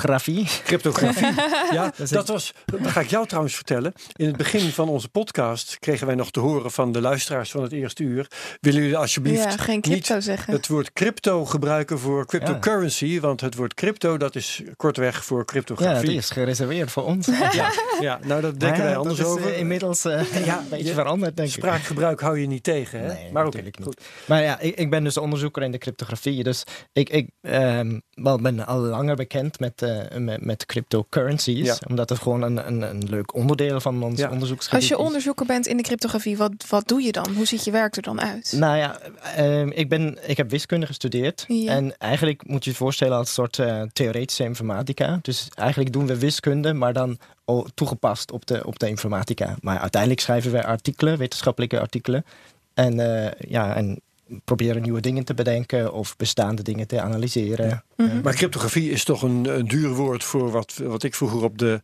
cryptografie. 0.00 0.46
Cryptografie. 0.64 1.26
ja, 1.76 1.92
dat 2.10 2.28
was. 2.28 2.52
Dat 2.64 2.86
ga 2.86 3.00
ik 3.00 3.08
jou 3.10 3.26
trouwens 3.26 3.54
vertellen. 3.54 3.92
In 4.16 4.26
het 4.26 4.36
begin 4.36 4.60
van 4.70 4.88
onze 4.88 5.08
podcast 5.08 5.76
kregen 5.78 6.06
wij 6.06 6.14
nog 6.16 6.30
te 6.30 6.40
horen 6.40 6.70
van 6.70 6.92
de 6.92 7.00
luisteraars 7.00 7.50
van 7.50 7.62
het 7.62 7.72
eerste 7.72 8.02
uur. 8.02 8.26
Willen 8.60 8.80
jullie 8.80 8.96
alsjeblieft 8.96 9.42
Ja, 9.42 9.50
geen 9.50 9.80
crypto 9.80 10.14
niet 10.14 10.24
zeggen. 10.24 10.52
het 10.54 10.66
woord 10.68 10.92
crypto 10.92 11.44
gebruiken 11.44 11.98
voor 11.98 12.26
cryptocurrency? 12.26 13.20
Want 13.20 13.40
het 13.40 13.54
woord 13.54 13.74
crypto 13.74 14.16
dat 14.16 14.34
is 14.34 14.62
kortweg 14.76 15.24
voor 15.24 15.38
Ja, 15.38 15.44
cryptografie. 15.44 16.08
die 16.08 16.16
is 16.18 16.30
gereserveerd 16.30 16.90
voor 16.90 17.04
ons. 17.04 17.26
Ja, 17.56 17.70
ja, 18.00 18.18
nou 18.24 18.40
dat 18.40 18.60
denken 18.60 18.78
ja, 18.78 18.84
wij 18.84 18.92
dat 18.94 19.02
anders 19.02 19.18
is, 19.18 19.24
eh, 19.24 19.30
over. 19.32 19.56
inmiddels 19.56 20.04
eh, 20.04 20.44
Ja, 20.44 20.58
een 20.58 20.68
beetje 20.68 20.84
je- 20.86 20.92
veranderd, 20.92 21.36
denk 21.36 21.48
ik. 21.48 21.54
Spraakgebruik 21.54 22.20
hou 22.20 22.38
je 22.40 22.46
niet 22.46 22.62
tegen, 22.62 23.00
hè? 23.00 23.06
Nee, 23.06 23.32
maar 23.32 23.46
oké, 23.46 23.56
natuurlijk 23.56 23.78
niet. 23.78 23.86
goed. 23.86 24.00
Maar 24.26 24.42
ja, 24.42 24.58
ik, 24.60 24.74
ik 24.76 24.90
ben 24.90 25.04
dus 25.04 25.16
onderzoeker 25.16 25.62
in 25.62 25.70
de 25.70 25.78
cryptografie. 25.78 26.42
Dus 26.42 26.64
ik, 26.92 27.08
ik 27.08 27.30
ehm, 27.40 27.98
wel, 28.10 28.40
ben 28.40 28.66
al 28.66 28.78
langer 28.78 29.16
bekend 29.16 29.60
met, 29.60 29.82
met, 30.18 30.44
met 30.44 30.66
cryptocurrencies. 30.66 31.66
Ja. 31.66 31.76
Omdat 31.88 32.08
het 32.08 32.18
gewoon 32.18 32.42
een, 32.42 32.66
een, 32.66 32.82
een 32.82 33.02
leuk 33.08 33.34
onderdeel 33.34 33.80
van 33.80 34.02
ons 34.02 34.18
Ja. 34.18 34.30
onderzoeksgebied 34.30 34.80
Als 34.80 34.88
je 34.88 34.96
is. 34.96 35.06
onderzoeker 35.06 35.46
bent 35.46 35.66
in 35.66 35.76
de 35.76 35.82
cryptografie, 35.82 36.36
wat, 36.36 36.52
wat 36.68 36.88
doe 36.88 37.02
je 37.02 37.12
dan? 37.12 37.26
Hoe 37.34 37.46
ziet 37.46 37.64
je 37.64 37.70
werk 37.70 37.96
er 37.96 38.02
dan 38.02 38.20
uit? 38.20 38.52
Nou 38.56 38.76
ja, 38.76 38.98
ehm, 39.36 39.68
ik, 39.68 39.88
ben, 39.88 40.18
ik 40.26 40.36
heb 40.36 40.50
wiskunde 40.50 40.86
gestudeerd. 40.86 41.44
Ja. 41.48 41.72
En 41.72 41.98
eigenlijk 41.98 42.46
moet 42.46 42.64
je 42.64 42.70
je 42.70 42.76
voorstellen 42.76 43.16
als 43.16 43.28
een 43.28 43.34
soort 43.34 43.58
eh, 43.58 43.82
theoretische 43.92 44.44
informatica. 44.44 45.18
Dus 45.22 45.48
eigenlijk 45.54 45.92
doen 45.92 46.06
we 46.06 46.18
wiskunde, 46.18 46.72
maar 46.72 46.92
dan 46.92 47.18
toegepast 47.74 48.32
op 48.32 48.46
de, 48.46 48.66
op 48.66 48.78
de 48.78 48.88
informatica. 48.88 49.56
Maar 49.60 49.78
uiteindelijk 49.78 50.20
schrijven 50.20 50.52
wij 50.52 50.64
artikelen, 50.64 51.18
wetenschappelijke 51.18 51.80
artikelen. 51.80 52.24
En, 52.74 53.00
eh, 53.00 53.32
ja, 53.48 53.74
en 53.76 54.00
proberen 54.44 54.82
nieuwe 54.82 55.00
dingen 55.00 55.24
te 55.24 55.34
bedenken 55.34 55.92
of 55.92 56.16
bestaande 56.16 56.62
dingen 56.62 56.86
te 56.86 57.00
analyseren. 57.00 57.84
Maar 58.22 58.34
cryptografie 58.34 58.90
is 58.90 59.04
toch 59.04 59.22
een, 59.22 59.58
een 59.58 59.68
duur 59.68 59.88
woord 59.88 60.24
voor 60.24 60.50
wat, 60.50 60.80
wat 60.82 61.02
ik 61.02 61.14
vroeger 61.14 61.42
op 61.42 61.58
de, 61.58 61.80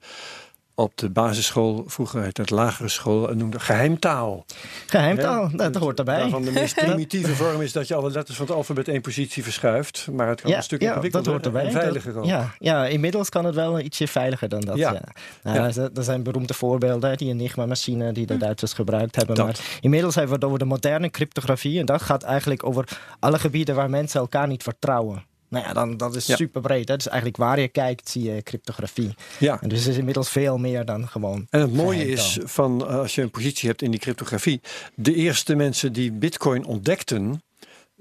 op 0.74 0.96
de 0.98 1.10
basisschool, 1.10 1.84
vroeger 1.86 2.22
heette 2.22 2.40
het 2.40 2.50
lagere 2.50 2.88
school, 2.88 3.34
noemde 3.34 3.60
geheimtaal. 3.60 4.44
Geheimtaal, 4.86 5.50
dat 5.56 5.74
hoort 5.74 5.98
erbij. 5.98 6.20
Waarvan 6.20 6.42
de 6.42 6.50
meest 6.50 6.74
primitieve 6.84 7.34
vorm 7.34 7.60
is 7.60 7.72
dat 7.72 7.88
je 7.88 7.94
alle 7.94 8.10
letters 8.10 8.36
van 8.36 8.46
het 8.46 8.54
alfabet 8.54 8.88
één 8.88 9.00
positie 9.00 9.42
verschuift. 9.42 10.08
Maar 10.12 10.28
het 10.28 10.40
kan 10.40 10.52
een 10.52 10.62
stuk 10.62 10.80
ja, 10.82 11.00
dat 11.00 11.26
hoort 11.26 11.46
erbij. 11.46 11.64
en 11.64 11.72
veiliger 11.72 12.18
ook. 12.18 12.24
Ja, 12.24 12.54
ja, 12.58 12.86
inmiddels 12.86 13.28
kan 13.28 13.44
het 13.44 13.54
wel 13.54 13.80
ietsje 13.80 14.06
veiliger 14.06 14.48
dan 14.48 14.60
dat. 14.60 14.76
Ja. 14.76 14.92
Ja. 14.92 15.00
Nou, 15.42 15.58
er 15.66 15.72
zijn- 16.04 16.16
Er 16.16 16.22
beroemde 16.22 16.54
voorbeelden, 16.54 17.16
die 17.16 17.28
Enigma-machine 17.28 18.12
die 18.12 18.26
de 18.26 18.36
Duitsers 18.36 18.72
gebruikt 18.72 19.16
hebben. 19.16 19.34
Dat. 19.34 19.46
Maar 19.46 19.56
inmiddels 19.80 20.14
hebben 20.14 20.32
we 20.32 20.36
het 20.38 20.46
over 20.46 20.58
de 20.58 20.64
moderne 20.64 21.10
cryptografie. 21.10 21.78
En 21.80 21.86
dat 21.86 22.02
gaat 22.02 22.22
eigenlijk 22.22 22.66
over 22.66 22.88
alle 23.18 23.38
gebieden 23.38 23.74
waar 23.74 23.90
mensen 23.90 24.20
elkaar 24.20 24.46
niet 24.48 24.62
vertrouwen. 24.62 25.24
Nou 25.52 25.64
ja, 25.64 25.72
dan, 25.72 25.96
dat 25.96 26.14
is 26.16 26.26
Ja. 26.26 26.36
super 26.36 26.60
breed. 26.60 26.88
Hè? 26.88 26.96
Dus 26.96 27.08
eigenlijk 27.08 27.36
waar 27.36 27.60
je 27.60 27.68
kijkt, 27.68 28.08
zie 28.08 28.22
je 28.34 28.42
cryptografie. 28.42 29.14
Ja. 29.38 29.60
En 29.62 29.68
dus 29.68 29.78
het 29.78 29.88
is 29.88 29.96
inmiddels 29.98 30.28
veel 30.30 30.58
meer 30.58 30.84
dan 30.84 31.08
gewoon. 31.08 31.46
En 31.50 31.60
het 31.60 31.72
mooie 31.74 32.08
is 32.08 32.38
van 32.42 32.86
eh, 32.88 32.98
als 32.98 33.14
je 33.14 33.22
een 33.22 33.30
positie 33.30 33.68
hebt 33.68 33.82
in 33.82 33.90
die 33.90 34.00
cryptografie, 34.00 34.60
de 34.94 35.14
eerste 35.14 35.54
mensen 35.54 35.92
die 35.92 36.12
Bitcoin 36.12 36.64
ontdekten. 36.64 37.42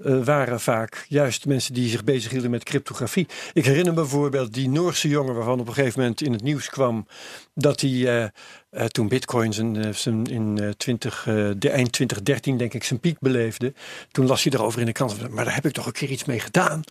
eh, 0.04 0.24
waren 0.24 0.60
vaak 0.60 1.06
juist 1.08 1.46
mensen 1.46 1.74
die 1.74 1.88
zich 1.88 2.04
bezighielden 2.04 2.50
met 2.50 2.64
cryptografie. 2.64 3.26
Ik 3.52 3.64
herinner 3.64 3.94
me 3.94 4.00
bijvoorbeeld 4.00 4.52
die 4.54 4.68
Noorse 4.68 5.08
jongen 5.08 5.34
waarvan 5.34 5.60
op 5.60 5.68
een 5.68 5.74
gegeven 5.74 6.00
moment 6.00 6.20
in 6.22 6.32
het 6.32 6.42
nieuws 6.42 6.68
kwam 6.70 7.06
dat 7.54 7.80
hij 7.80 7.90
eh, 7.90 8.22
eh, 8.70 8.84
toen 8.86 9.08
Bitcoin 9.08 9.52
zijn, 9.52 9.84
eh, 9.84 9.92
zijn 9.92 10.24
in 10.26 10.58
eh, 10.60 10.68
20, 10.76 11.26
eh, 11.26 11.34
de 11.56 11.70
eind 11.70 11.92
2013 11.92 12.56
denk 12.56 12.74
ik 12.74 12.84
zijn 12.84 13.00
piek 13.00 13.18
beleefde. 13.18 13.72
Toen 14.10 14.26
las 14.26 14.42
hij 14.42 14.52
erover 14.52 14.80
in 14.80 14.86
de 14.86 14.92
krant, 14.92 15.28
maar 15.30 15.44
daar 15.44 15.54
heb 15.54 15.66
ik 15.66 15.72
toch 15.72 15.86
een 15.86 15.92
keer 15.92 16.08
iets 16.10 16.24
mee 16.24 16.40
gedaan. 16.40 16.82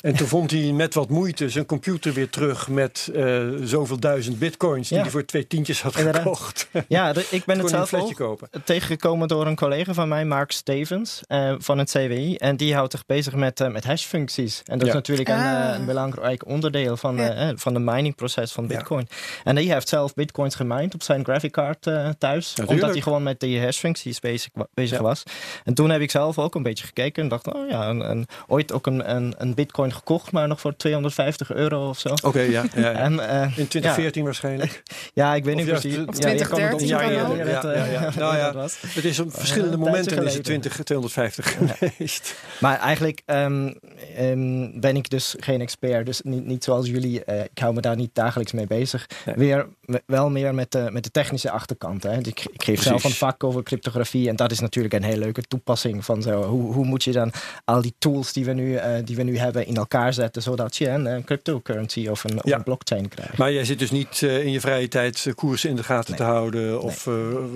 En 0.00 0.14
toen 0.16 0.26
vond 0.28 0.50
hij 0.50 0.72
met 0.72 0.94
wat 0.94 1.08
moeite 1.08 1.48
zijn 1.48 1.66
computer 1.66 2.12
weer 2.12 2.30
terug 2.30 2.68
met 2.68 3.10
eh, 3.14 3.42
zoveel 3.62 3.98
duizend 3.98 4.38
bitcoins 4.38 4.88
die 4.88 4.96
Ja. 4.96 5.02
hij 5.02 5.12
voor 5.12 5.24
twee 5.24 5.46
tientjes 5.46 5.82
had 5.82 5.96
Inderdaad. 5.96 6.22
gekocht. 6.22 6.68
Ja, 6.88 7.12
de- 7.12 7.26
ik 7.30 7.44
ben 7.44 7.58
het 7.58 7.68
zelf 7.68 7.90
tegengekomen 8.64 9.28
door 9.28 9.46
een 9.46 9.56
collega 9.56 9.92
van 9.94 10.08
mij, 10.08 10.24
Mark 10.24 10.52
Stevens, 10.52 11.20
eh, 11.26 11.54
van 11.58 11.78
het 11.78 11.90
CWI. 11.90 12.36
En 12.36 12.56
die 12.56 12.74
houdt 12.74 12.92
zich 12.92 13.06
bezig 13.06 13.34
met, 13.34 13.60
eh, 13.60 13.68
met 13.70 13.84
hashfuncties. 13.84 14.62
En 14.64 14.72
dat 14.78 14.82
Ja. 14.82 14.88
is 14.88 14.94
natuurlijk 14.94 15.28
een, 15.28 15.34
Ah. 15.34 15.68
eh, 15.72 15.78
een 15.78 15.86
belangrijk 15.86 16.46
onderdeel 16.46 16.96
van, 16.96 17.16
Ja. 17.16 17.52
van 17.56 17.72
de 17.74 17.80
miningproces 17.80 18.52
van 18.52 18.64
Ja. 18.68 18.76
Bitcoin. 18.76 19.08
En 19.44 19.54
die 19.54 19.72
heeft 19.72 19.88
zelf 19.88 20.03
Bitcoins 20.12 20.54
gemined 20.54 20.94
op 20.94 21.02
zijn 21.02 21.24
graphic 21.24 21.52
card 21.52 21.86
eh, 21.86 22.08
thuis. 22.18 22.48
Natuurlijk. 22.48 22.70
Omdat 22.70 22.90
hij 22.90 23.00
gewoon 23.02 23.22
met 23.22 23.40
die 23.40 23.60
hashfuncties 23.62 24.20
bezig, 24.20 24.50
wa- 24.52 24.66
bezig 24.74 24.96
Ja. 24.96 25.02
was. 25.02 25.22
En 25.64 25.74
toen 25.74 25.90
heb 25.90 26.00
ik 26.00 26.10
zelf 26.10 26.38
ook 26.38 26.54
een 26.54 26.62
beetje 26.62 26.86
gekeken 26.86 27.22
en 27.22 27.28
dacht, 27.28 27.52
oh 27.54 27.68
ja, 27.70 27.88
een, 27.88 28.10
een- 28.10 28.26
ooit 28.46 28.72
ook 28.72 28.86
een, 28.86 29.10
een, 29.16 29.34
een 29.38 29.54
Bitcoin 29.54 29.92
gekocht, 29.92 30.32
maar 30.32 30.48
nog 30.48 30.60
voor 30.60 30.76
250 30.76 31.52
euro 31.52 31.88
of 31.88 31.98
zo. 31.98 32.14
Oké, 32.24 32.40
ja. 32.40 32.64
ja, 32.74 32.80
ja. 32.80 32.92
En, 33.06 33.28
eh, 33.28 33.40
In 33.58 33.68
2014 33.68 34.24
waarschijnlijk. 34.24 34.82
ja, 35.14 35.34
ik 35.34 35.44
weet 35.44 35.56
niet 35.56 35.66
precies. 35.66 35.98
Of 35.98 36.06
het 36.06 36.14
2013 36.20 36.94
op- 36.94 37.00
kan 37.00 37.08
ja, 37.08 37.44
Ja, 37.44 37.62
eh. 37.62 38.16
Nou 38.24 38.36
ja. 38.36 38.54
het 38.94 39.04
is 39.04 39.18
op 39.18 39.34
verschillende 39.34 39.76
momenten 39.76 40.00
is 40.00 40.10
het 40.10 40.18
geleden. 40.18 40.42
20, 40.42 40.72
250 40.84 41.56
geweest. 41.78 42.34
Maar 42.60 42.78
eigenlijk 42.78 43.22
ehm, 43.24 43.72
ehm, 44.16 44.80
ben 44.80 44.96
ik 44.96 45.10
dus 45.10 45.34
geen 45.38 45.60
expert. 45.60 46.06
Dus 46.06 46.20
niet, 46.22 46.44
niet 46.46 46.64
zoals 46.64 46.86
jullie. 46.86 47.24
eh, 47.24 47.40
ik 47.40 47.58
hou 47.58 47.74
me 47.74 47.80
daar 47.80 47.96
niet 47.96 48.10
dagelijks 48.14 48.52
mee 48.52 48.66
bezig. 48.66 49.06
Weer, 49.34 49.66
wel 50.06 50.30
meer 50.30 50.54
met 50.54 50.72
de, 50.72 50.88
met 50.92 51.04
de 51.04 51.10
technische 51.10 51.50
achterkant. 51.50 52.02
Hè. 52.02 52.18
Ik, 52.18 52.26
ik 52.52 52.62
geef 52.64 52.82
zelf 52.82 53.04
een 53.04 53.10
vak 53.10 53.44
over 53.44 53.62
cryptografie. 53.62 54.28
En 54.28 54.36
dat 54.36 54.50
is 54.50 54.60
natuurlijk 54.60 54.94
een 54.94 55.02
hele 55.02 55.18
leuke 55.18 55.42
toepassing. 55.42 56.04
Van 56.04 56.22
zo, 56.22 56.42
hoe, 56.42 56.72
hoe 56.72 56.84
moet 56.84 57.04
je 57.04 57.12
dan 57.12 57.32
al 57.64 57.82
die 57.82 57.94
tools 57.98 58.32
die 58.32 58.44
we, 58.44 58.52
nu, 58.52 58.74
eh, 58.76 58.92
die 59.04 59.16
we 59.16 59.22
nu 59.22 59.38
hebben 59.38 59.66
in 59.66 59.76
elkaar 59.76 60.12
zetten. 60.14 60.42
Zodat 60.42 60.76
je 60.76 60.88
een, 60.88 61.06
een 61.06 61.24
cryptocurrency 61.24 62.06
of 62.08 62.24
een, 62.24 62.36
of 62.36 62.44
Ja. 62.48 62.56
een 62.56 62.62
blockchain 62.62 63.08
krijgt. 63.08 63.36
Maar 63.38 63.52
jij 63.52 63.64
zit 63.64 63.78
dus 63.78 63.90
niet 63.90 64.22
eh, 64.22 64.44
in 64.44 64.50
je 64.52 64.60
vrije 64.60 64.88
tijd 64.88 65.24
eh, 65.26 65.34
koersen 65.34 65.70
in 65.70 65.76
de 65.76 65.82
gaten 65.82 66.10
Nee. 66.10 66.18
te 66.18 66.24
houden 66.26 66.80
of 66.82 67.06
eh, 67.06 67.14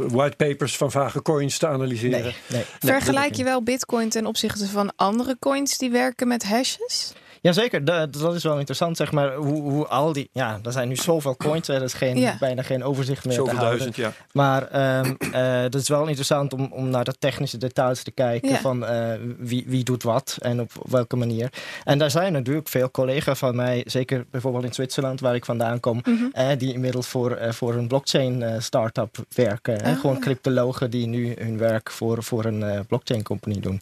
whitepapers 0.08 0.76
van 0.76 0.90
vage 0.90 1.22
coins 1.22 1.58
te 1.58 1.66
analyseren. 1.66 2.20
nee, 2.22 2.34
nee. 2.46 2.64
Vergelijk 2.78 3.34
je 3.34 3.44
wel 3.44 3.62
bitcoin 3.62 4.08
ten 4.08 4.26
opzichte 4.26 4.66
van 4.66 4.92
andere 4.96 5.36
coins 5.40 5.78
die 5.78 5.90
werken 5.90 6.28
met 6.28 6.44
hashes? 6.44 7.12
Jazeker, 7.40 7.84
dat, 7.84 8.12
dat 8.12 8.34
is 8.34 8.42
wel 8.42 8.56
interessant. 8.56 8.96
Zeg 8.96 9.12
maar, 9.12 9.34
hoe, 9.34 9.60
hoe 9.62 9.86
al 9.86 10.12
die. 10.12 10.28
Ja, 10.32 10.58
er 10.64 10.72
zijn 10.72 10.88
nu 10.88 10.96
zoveel 10.96 11.36
coins. 11.36 11.68
Er 11.68 11.82
is 11.82 11.92
geen, 11.94 12.18
Ja. 12.18 12.36
bijna 12.40 12.62
geen 12.62 12.84
overzicht 12.84 13.24
meer 13.24 13.34
Zoveel 13.34 13.52
te 13.54 13.58
houden. 13.60 13.78
duizend, 13.92 13.96
ja. 14.16 14.24
Maar 14.32 14.66
ehm 14.68 15.14
eh, 15.32 15.60
het 15.60 15.74
is 15.74 15.88
wel 15.88 16.06
interessant 16.06 16.52
om, 16.52 16.68
om 16.72 16.88
naar 16.90 17.04
de 17.04 17.14
technische 17.18 17.58
details 17.58 18.02
te 18.02 18.10
kijken. 18.10 18.48
Ja. 18.48 18.56
Van 18.60 18.86
eh, 18.86 19.12
wie, 19.38 19.64
wie 19.66 19.84
doet 19.84 20.02
wat 20.02 20.36
en 20.40 20.60
op 20.60 20.70
welke 20.88 21.16
manier. 21.16 21.50
En 21.84 21.98
daar 21.98 22.10
zijn 22.10 22.32
natuurlijk 22.32 22.68
veel 22.68 22.90
collega's 22.90 23.38
van 23.38 23.56
mij, 23.56 23.82
zeker 23.86 24.24
bijvoorbeeld 24.30 24.64
in 24.64 24.72
Zwitserland, 24.74 25.20
waar 25.20 25.34
ik 25.34 25.44
vandaan 25.44 25.80
kom, 25.80 26.00
Mhm. 26.04 26.24
eh, 26.32 26.48
die 26.58 26.72
inmiddels 26.72 27.06
voor, 27.06 27.38
voor 27.50 27.74
een 27.74 27.88
blockchain 27.88 28.42
eh, 28.42 28.54
start-up 28.60 29.16
werken. 29.34 29.82
hè. 29.82 29.92
Ah. 29.92 30.00
Gewoon 30.00 30.20
cryptologen 30.20 30.90
die 30.90 31.06
nu 31.06 31.34
hun 31.38 31.58
werk 31.58 31.90
voor, 31.90 32.22
voor 32.22 32.44
een 32.44 32.62
eh, 32.62 32.80
blockchain 32.88 33.22
company 33.22 33.60
doen. 33.60 33.80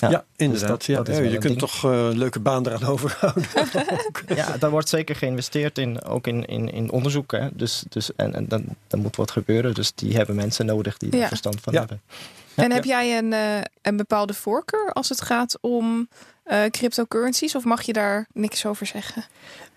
Ja, 0.00 0.24
inderdaad. 0.36 0.60
dus 0.60 0.60
dat- 0.68 0.84
ja. 0.84 1.02
dat 1.02 1.16
je 1.16 1.30
kunt 1.30 1.42
ding. 1.42 1.58
toch 1.58 1.84
eh, 1.84 1.90
een 1.90 2.18
leuke 2.18 2.40
baan 2.40 2.66
eraan 2.66 2.84
overhouden. 2.94 3.44
Ja, 4.34 4.56
daar 4.56 4.70
wordt 4.70 4.88
zeker 4.88 5.16
geïnvesteerd 5.16 5.78
in, 5.78 6.02
ook 6.04 6.26
in, 6.26 6.44
in, 6.44 6.72
in 6.72 6.90
onderzoek. 6.90 7.32
Hè. 7.32 7.48
Dus, 7.52 7.84
dus, 7.88 8.14
en 8.14 8.34
en 8.34 8.48
dan, 8.48 8.64
dan 8.86 9.00
moet 9.00 9.16
wat 9.16 9.30
gebeuren. 9.30 9.74
Dus 9.74 9.94
die 9.94 10.16
hebben 10.16 10.36
mensen 10.36 10.66
nodig 10.66 10.96
die 10.96 11.16
Ja. 11.16 11.22
er 11.22 11.28
verstand 11.28 11.60
van 11.60 11.72
Ja. 11.72 11.78
hebben. 11.78 12.00
En 12.54 12.72
heb 12.72 12.84
jij 12.84 13.18
een, 13.18 13.32
eh, 13.32 13.58
een 13.82 13.96
bepaalde 13.96 14.34
voorkeur 14.34 14.92
als 14.92 15.08
het 15.08 15.20
gaat 15.20 15.58
om 15.60 16.08
eh, 16.44 16.64
cryptocurrencies? 16.70 17.54
Of 17.54 17.64
mag 17.64 17.82
je 17.82 17.92
daar 17.92 18.26
niks 18.32 18.66
over 18.66 18.86
zeggen? 18.86 19.24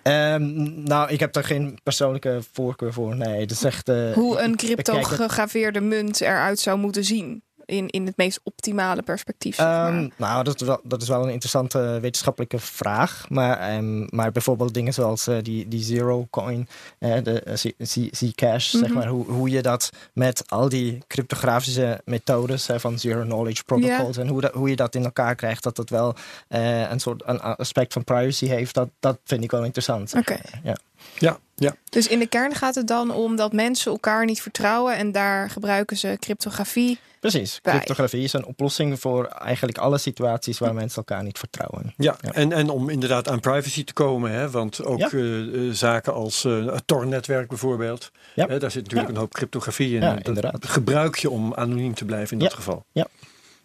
Ehm, 0.02 0.84
nou, 0.84 1.10
ik 1.10 1.20
heb 1.20 1.34
daar 1.34 1.44
geen 1.44 1.80
persoonlijke 1.84 2.40
voorkeur 2.54 2.94
voor. 2.94 3.16
Nee, 3.16 3.42
het 3.42 3.52
is 3.52 3.64
echt... 3.64 3.90
eh, 3.90 4.14
Hoe 4.14 4.40
een 4.40 4.52
het- 4.52 4.60
crypto-gegraveerde 4.62 5.82
munt 5.82 6.22
eruit 6.22 6.60
zou 6.60 6.78
moeten 6.78 7.04
zien? 7.04 7.42
In, 7.70 7.88
in 7.88 8.06
het 8.06 8.18
meest 8.18 8.40
optimale 8.44 9.02
perspectief. 9.02 9.56
Zeg 9.56 9.66
maar. 9.66 9.94
Ehm, 9.94 10.10
nou, 10.16 10.44
dat 10.44 10.62
is, 10.62 10.68
wel, 10.68 10.80
dat 10.84 11.02
is 11.02 11.08
wel 11.08 11.24
een 11.24 11.30
interessante 11.30 11.98
wetenschappelijke 12.02 12.60
vraag. 12.60 13.26
Maar, 13.30 13.60
ehm, 13.60 14.16
maar 14.16 14.32
bijvoorbeeld 14.32 14.74
dingen 14.74 14.94
zoals 14.94 15.28
eh, 15.28 15.38
die, 15.42 15.68
die 15.68 15.84
Zero 15.84 16.28
Coin, 16.30 16.68
eh, 17.00 17.24
de 17.24 17.42
eh, 17.42 17.56
Z- 17.56 17.72
Z- 17.78 18.08
Zcash, 18.12 18.70
zeg 18.70 18.82
Mhm. 18.82 18.94
maar. 18.94 19.08
Hoe, 19.08 19.26
hoe 19.26 19.50
je 19.50 19.62
dat 19.62 19.90
met 20.14 20.44
al 20.48 20.70
die 20.70 20.98
cryptografische 21.08 22.02
methodes 22.06 22.68
van 22.76 23.00
Zero 23.00 23.22
Knowledge 23.24 23.64
Protocols 23.64 24.18
en 24.18 24.28
hoe, 24.28 24.42
dat, 24.42 24.54
hoe 24.54 24.70
je 24.70 24.76
dat 24.76 24.96
in 24.96 25.04
elkaar 25.04 25.36
krijgt, 25.36 25.64
dat 25.64 25.76
dat 25.76 25.90
wel 25.90 26.16
eh, 26.48 26.90
een 26.92 27.00
soort 27.00 27.24
een 27.26 27.42
aspect 27.42 27.94
van 27.94 28.04
privacy 28.04 28.46
heeft, 28.46 28.74
dat, 28.74 28.90
dat 29.00 29.20
vind 29.24 29.44
ik 29.44 29.52
wel 29.52 29.64
interessant. 29.64 30.14
Oké. 30.16 30.32
maar. 30.32 30.60
Ja. 30.64 30.78
Ja, 31.18 31.38
ja. 31.56 31.76
Dus 31.90 32.08
in 32.08 32.20
de 32.20 32.28
kern 32.28 32.56
gaat 32.56 32.76
het 32.76 32.88
dan 32.88 33.12
om 33.12 33.36
dat 33.36 33.54
mensen 33.54 33.92
elkaar 33.92 34.26
niet 34.26 34.42
vertrouwen 34.42 34.96
en 34.96 35.12
daar 35.12 35.50
gebruiken 35.50 35.98
ze 35.98 36.18
cryptografie. 36.20 37.00
Precies. 37.20 37.60
Bij. 37.62 37.74
Cryptografie 37.74 38.24
is 38.24 38.34
een 38.34 38.46
oplossing 38.46 39.00
voor 39.00 39.26
eigenlijk 39.26 39.78
alle 39.78 39.98
situaties 39.98 40.60
waar 40.60 40.74
mensen 40.74 40.98
elkaar 40.98 41.24
niet 41.24 41.38
vertrouwen. 41.40 41.94
Ja, 41.98 42.16
En, 42.32 42.52
en 42.54 42.70
om 42.70 42.90
inderdaad 42.90 43.30
aan 43.30 43.40
privacy 43.40 43.84
te 43.84 43.94
komen, 43.94 44.32
hè, 44.32 44.50
want 44.50 44.84
ook 44.86 45.00
Ja. 45.00 45.10
eh, 45.12 45.68
eh, 45.68 45.74
zaken 45.74 46.14
als 46.14 46.46
eh, 46.46 46.66
het 46.66 46.88
Tor-netwerk 46.88 47.48
bijvoorbeeld, 47.48 48.12
Ja. 48.36 48.48
hè, 48.48 48.60
daar 48.60 48.72
zit 48.72 48.82
natuurlijk 48.84 49.10
Ja. 49.10 49.16
een 49.16 49.20
hoop 49.22 49.34
cryptografie 49.34 49.96
in. 49.96 50.02
Ja, 50.02 50.14
Dat 50.16 50.28
inderdaad. 50.28 50.66
gebruik 50.68 51.16
je 51.16 51.30
om 51.30 51.54
anoniem 51.54 51.94
te 51.94 52.06
blijven 52.06 52.32
in 52.38 52.44
Ja. 52.44 52.48
dat 52.50 52.56
geval. 52.58 52.86
Ja. 52.92 53.08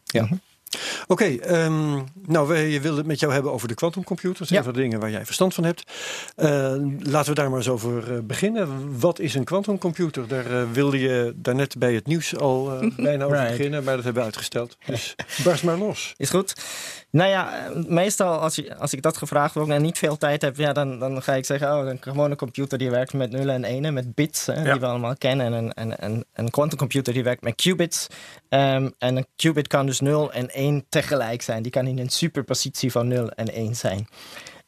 Ja. 0.05 0.23
Mhm. 0.23 0.35
Oké, 1.07 1.25
ehm, 1.25 1.93
nou, 2.27 2.49
we 2.49 2.81
wilden 2.81 2.97
het 2.97 3.07
met 3.07 3.21
jou 3.21 3.33
hebben 3.33 3.53
over 3.53 3.69
de 3.69 3.75
quantumcomputers. 3.75 4.49
Ja. 4.49 4.57
Een 4.59 4.65
van 4.65 4.73
de 4.73 4.81
dingen 4.81 5.01
waar 5.01 5.11
jij 5.11 5.25
verstand 5.25 5.55
van 5.55 5.65
hebt. 5.65 5.83
Eh, 6.37 6.75
laten 6.99 7.29
we 7.29 7.35
daar 7.35 7.49
maar 7.49 7.59
eens 7.59 7.69
over 7.69 8.13
eh, 8.13 8.19
beginnen. 8.23 8.99
Wat 9.01 9.19
is 9.19 9.35
een 9.35 9.45
quantumcomputer? 9.45 10.29
Daar 10.29 10.47
eh, 10.51 10.63
wilde 10.73 11.01
je 11.01 11.33
daarnet 11.37 11.79
bij 11.79 11.95
het 11.95 12.07
nieuws 12.07 12.37
al 12.37 12.65
bijna 12.97 13.25
over 13.25 13.37
Right. 13.37 13.57
beginnen, 13.57 13.85
maar 13.85 13.95
dat 13.95 14.05
hebben 14.05 14.23
we 14.23 14.29
uitgesteld. 14.29 14.77
Dus 14.87 15.15
barst 15.45 15.63
maar 15.65 15.77
los. 15.77 16.15
Is 16.17 16.31
goed. 16.31 16.55
Nou 17.11 17.31
ja, 17.31 17.71
meestal 17.87 18.39
als, 18.39 18.55
je, 18.55 18.77
als 18.77 18.93
ik 18.93 19.03
dat 19.03 19.17
gevraagd 19.17 19.55
word 19.55 19.69
en 19.69 19.83
niet 19.83 19.99
veel 19.99 20.17
tijd 20.17 20.43
heb, 20.43 20.57
ja, 20.57 20.73
dan, 20.73 20.99
dan 20.99 21.23
ga 21.23 21.35
ik 21.35 21.45
zeggen, 21.45 21.77
oh, 21.79 21.89
een 21.89 21.99
gewone 22.01 22.37
computer 22.37 22.79
die 22.79 22.91
werkt 22.91 23.13
met 23.13 23.31
nullen 23.31 23.55
en 23.55 23.65
enen, 23.65 23.95
met 23.95 24.15
bits, 24.15 24.47
hè, 24.47 24.53
Ja. 24.63 24.73
die 24.73 24.81
we 24.81 24.87
allemaal 24.87 25.17
kennen. 25.17 25.47
En 25.47 25.53
een, 25.53 25.73
en, 25.73 25.99
en, 25.99 26.25
een 26.35 26.51
quantumcomputer 26.51 27.13
die 27.13 27.23
werkt 27.25 27.43
met 27.43 27.55
qubits. 27.55 28.07
Ehm, 28.49 28.91
en 28.99 29.17
een 29.17 29.27
qubit 29.37 29.67
kan 29.69 29.87
dus 29.87 30.01
0 30.01 30.33
en 30.33 30.49
1 30.55 30.64
tegelijk 30.89 31.43
zijn. 31.43 31.63
Die 31.63 31.73
kan 31.73 31.87
in 31.87 31.99
een 31.99 32.09
superpositie 32.09 32.91
van 32.91 33.09
0 33.09 33.31
en 33.31 33.53
1 33.53 33.77
zijn. 33.77 34.09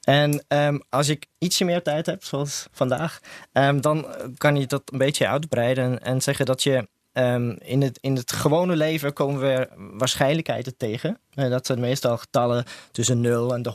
En 0.07 0.45
ehm, 0.49 0.79
als 0.89 1.09
ik 1.09 1.27
ietsje 1.39 1.65
meer 1.65 1.83
tijd 1.83 2.07
heb, 2.07 2.25
zoals 2.25 2.67
vandaag, 2.73 3.21
ehm, 3.53 3.81
dan 3.81 4.07
kan 4.39 4.57
je 4.57 4.67
dat 4.67 4.83
een 4.93 4.99
beetje 4.99 5.29
uitbreiden 5.29 5.85
en, 5.85 6.03
en 6.03 6.23
zeggen 6.23 6.47
dat 6.47 6.63
je 6.63 6.89
ehm, 7.13 7.57
in, 7.59 7.83
het, 7.83 7.99
in 8.01 8.17
het 8.17 8.33
gewone 8.33 8.77
leven 8.77 9.13
komen 9.13 9.41
we 9.41 9.69
waarschijnlijkheden 9.77 10.77
tegen. 10.77 11.19
En 11.35 11.51
dat 11.51 11.67
zijn 11.67 11.81
meestal 11.81 12.17
getallen 12.17 12.65
tussen 12.93 13.21
0 13.21 13.55
en 13.55 13.63
de 13.63 13.73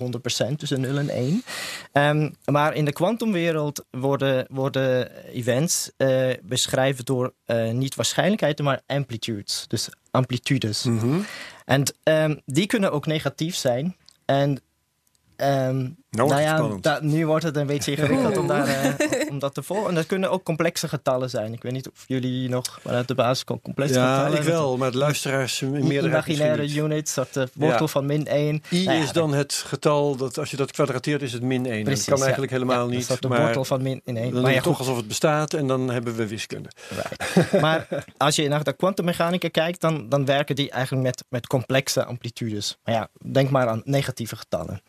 100%, 0.51 0.55
tussen 0.57 0.81
0 0.81 0.97
en 0.97 1.09
1. 1.09 1.43
Ehm, 1.91 2.29
maar 2.45 2.73
in 2.73 2.85
de 2.85 2.93
kwantumwereld 2.93 3.85
worden, 3.89 4.45
worden 4.49 5.11
events 5.25 5.91
eh, 5.97 6.29
beschreven 6.43 7.05
door 7.05 7.33
eh, 7.45 7.71
niet 7.71 7.95
waarschijnlijkheden, 7.95 8.65
maar 8.65 8.81
amplitudes. 8.85 9.65
Dus 9.67 9.89
amplitudes. 10.11 10.83
Mhm. 10.83 11.19
En 11.65 11.83
ehm, 12.03 12.35
die 12.45 12.65
kunnen 12.65 12.91
ook 12.91 13.05
negatief 13.05 13.55
zijn. 13.55 13.95
En 14.25 14.61
ehm, 15.41 15.77
Nou 16.09 16.29
nou 16.29 16.33
het 16.33 16.41
ja, 16.41 16.77
da- 16.81 16.99
nu 17.01 17.25
wordt 17.25 17.43
het 17.43 17.55
een 17.55 17.67
beetje 17.67 17.91
ingewikkeld 17.91 18.37
om, 18.37 18.47
daar, 18.47 18.67
eh, 18.97 19.29
om 19.29 19.39
dat 19.39 19.53
te 19.53 19.63
volgen. 19.63 19.89
En 19.89 19.95
dat 19.95 20.05
kunnen 20.05 20.31
ook 20.31 20.43
complexe 20.43 20.87
getallen 20.87 21.29
zijn. 21.29 21.53
Ik 21.53 21.63
weet 21.63 21.71
niet 21.71 21.89
of 21.89 22.03
jullie 22.07 22.49
nog 22.49 22.79
vanuit 22.81 23.07
de 23.07 23.15
basis 23.15 23.43
complexe 23.43 23.93
Ja, 23.99 24.15
getallen 24.17 24.37
ik 24.37 24.43
wel, 24.43 24.77
maar 24.77 24.91
de 24.91 24.97
luisteraars 24.97 25.59
meerderheid 25.61 26.03
Imaginaire 26.27 26.73
units, 26.75 27.13
soort 27.13 27.33
de 27.33 27.49
wortel 27.53 27.85
Ja. 27.85 27.91
van 27.91 28.05
min 28.05 28.27
1. 28.27 28.63
I 28.71 28.83
Nou 28.85 28.97
ja, 28.97 29.03
is 29.03 29.11
dan 29.11 29.33
het 29.33 29.53
getal 29.53 30.15
dat 30.15 30.37
als 30.37 30.51
je 30.51 30.57
dat 30.57 30.71
kwadrateert 30.71 31.21
is 31.21 31.33
het 31.33 31.41
min 31.41 31.65
1. 31.65 31.83
Precies, 31.83 31.99
dat 31.99 32.07
kan 32.07 32.17
ja. 32.17 32.21
eigenlijk 32.23 32.51
helemaal 32.51 32.85
ja, 32.85 32.95
niet. 32.95 33.07
Dat 33.07 33.15
is 33.15 33.21
de 33.21 33.27
maar 33.27 33.41
wortel 33.41 33.65
van 33.65 33.81
min 33.81 34.01
in 34.05 34.17
1. 34.17 34.31
dan 34.33 34.41
Maar 34.41 34.53
ja, 34.53 34.61
toch 34.61 34.79
alsof 34.79 34.97
het 34.97 35.07
bestaat 35.07 35.53
en 35.53 35.67
dan 35.67 35.89
hebben 35.89 36.15
we 36.15 36.27
wiskunde. 36.27 36.69
right. 36.89 37.61
maar 37.61 37.87
als 38.17 38.35
je 38.35 38.47
naar 38.47 38.63
de 38.63 38.73
kwantummechanica 38.73 39.47
kijkt, 39.49 39.81
dan, 39.81 40.09
dan 40.09 40.25
werken 40.25 40.55
die 40.55 40.69
eigenlijk 40.71 41.03
met, 41.03 41.23
met 41.29 41.47
complexe 41.47 42.05
amplitudes. 42.05 42.77
Maar 42.83 42.95
ja, 42.95 43.07
denk 43.31 43.49
maar 43.49 43.67
aan 43.67 43.81
negatieve 43.85 44.35
getallen. 44.35 44.81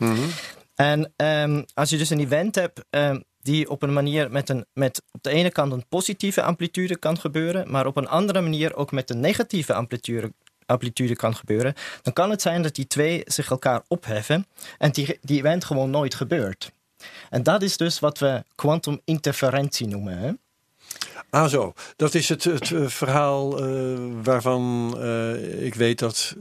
En 0.75 1.13
ehm, 1.17 1.63
als 1.75 1.91
je 1.91 1.97
dus 1.97 2.11
een 2.11 2.21
event 2.21 2.55
hebt 2.55 2.85
ehm, 2.91 3.21
die 3.43 3.71
op 3.71 3.83
een 3.83 3.93
manier 3.93 4.31
met, 4.31 4.49
een, 4.49 4.67
met 4.73 5.03
op 5.11 5.23
de 5.23 5.31
ene 5.31 5.51
kant 5.51 5.73
een 5.73 5.89
positieve 5.89 6.43
amplitude 6.43 6.99
kan 6.99 7.19
gebeuren, 7.19 7.71
maar 7.71 7.87
op 7.87 7.97
een 7.97 8.09
andere 8.09 8.41
manier 8.41 8.77
ook 8.77 8.93
met 8.93 9.11
een 9.11 9.21
negatieve 9.21 9.75
amplitude, 9.75 10.33
amplitude 10.67 11.17
kan 11.17 11.37
gebeuren, 11.37 11.75
dan 12.03 12.13
kan 12.13 12.31
het 12.31 12.43
zijn 12.43 12.63
dat 12.63 12.75
die 12.75 12.87
twee 12.87 13.23
zich 13.25 13.51
elkaar 13.51 13.83
opheffen 13.89 14.47
en 14.79 14.91
die, 14.91 15.19
die 15.21 15.39
event 15.39 15.65
gewoon 15.65 15.91
nooit 15.91 16.15
gebeurt. 16.15 16.73
En 17.31 17.43
dat 17.43 17.63
is 17.63 17.77
dus 17.77 17.99
wat 17.99 18.19
we 18.19 18.45
quantum 18.55 19.01
interferentie 19.05 19.87
noemen. 19.87 20.19
Hè? 20.19 20.33
Ah 21.31 21.47
zo, 21.49 21.73
dat 21.97 22.15
is 22.15 22.29
het, 22.29 22.45
het 22.45 22.71
eh, 22.73 22.87
verhaal 22.87 23.65
eh, 23.65 23.69
waarvan 24.23 24.95
eh, 25.01 25.65
ik 25.65 25.75
weet 25.75 25.99
dat 25.99 26.35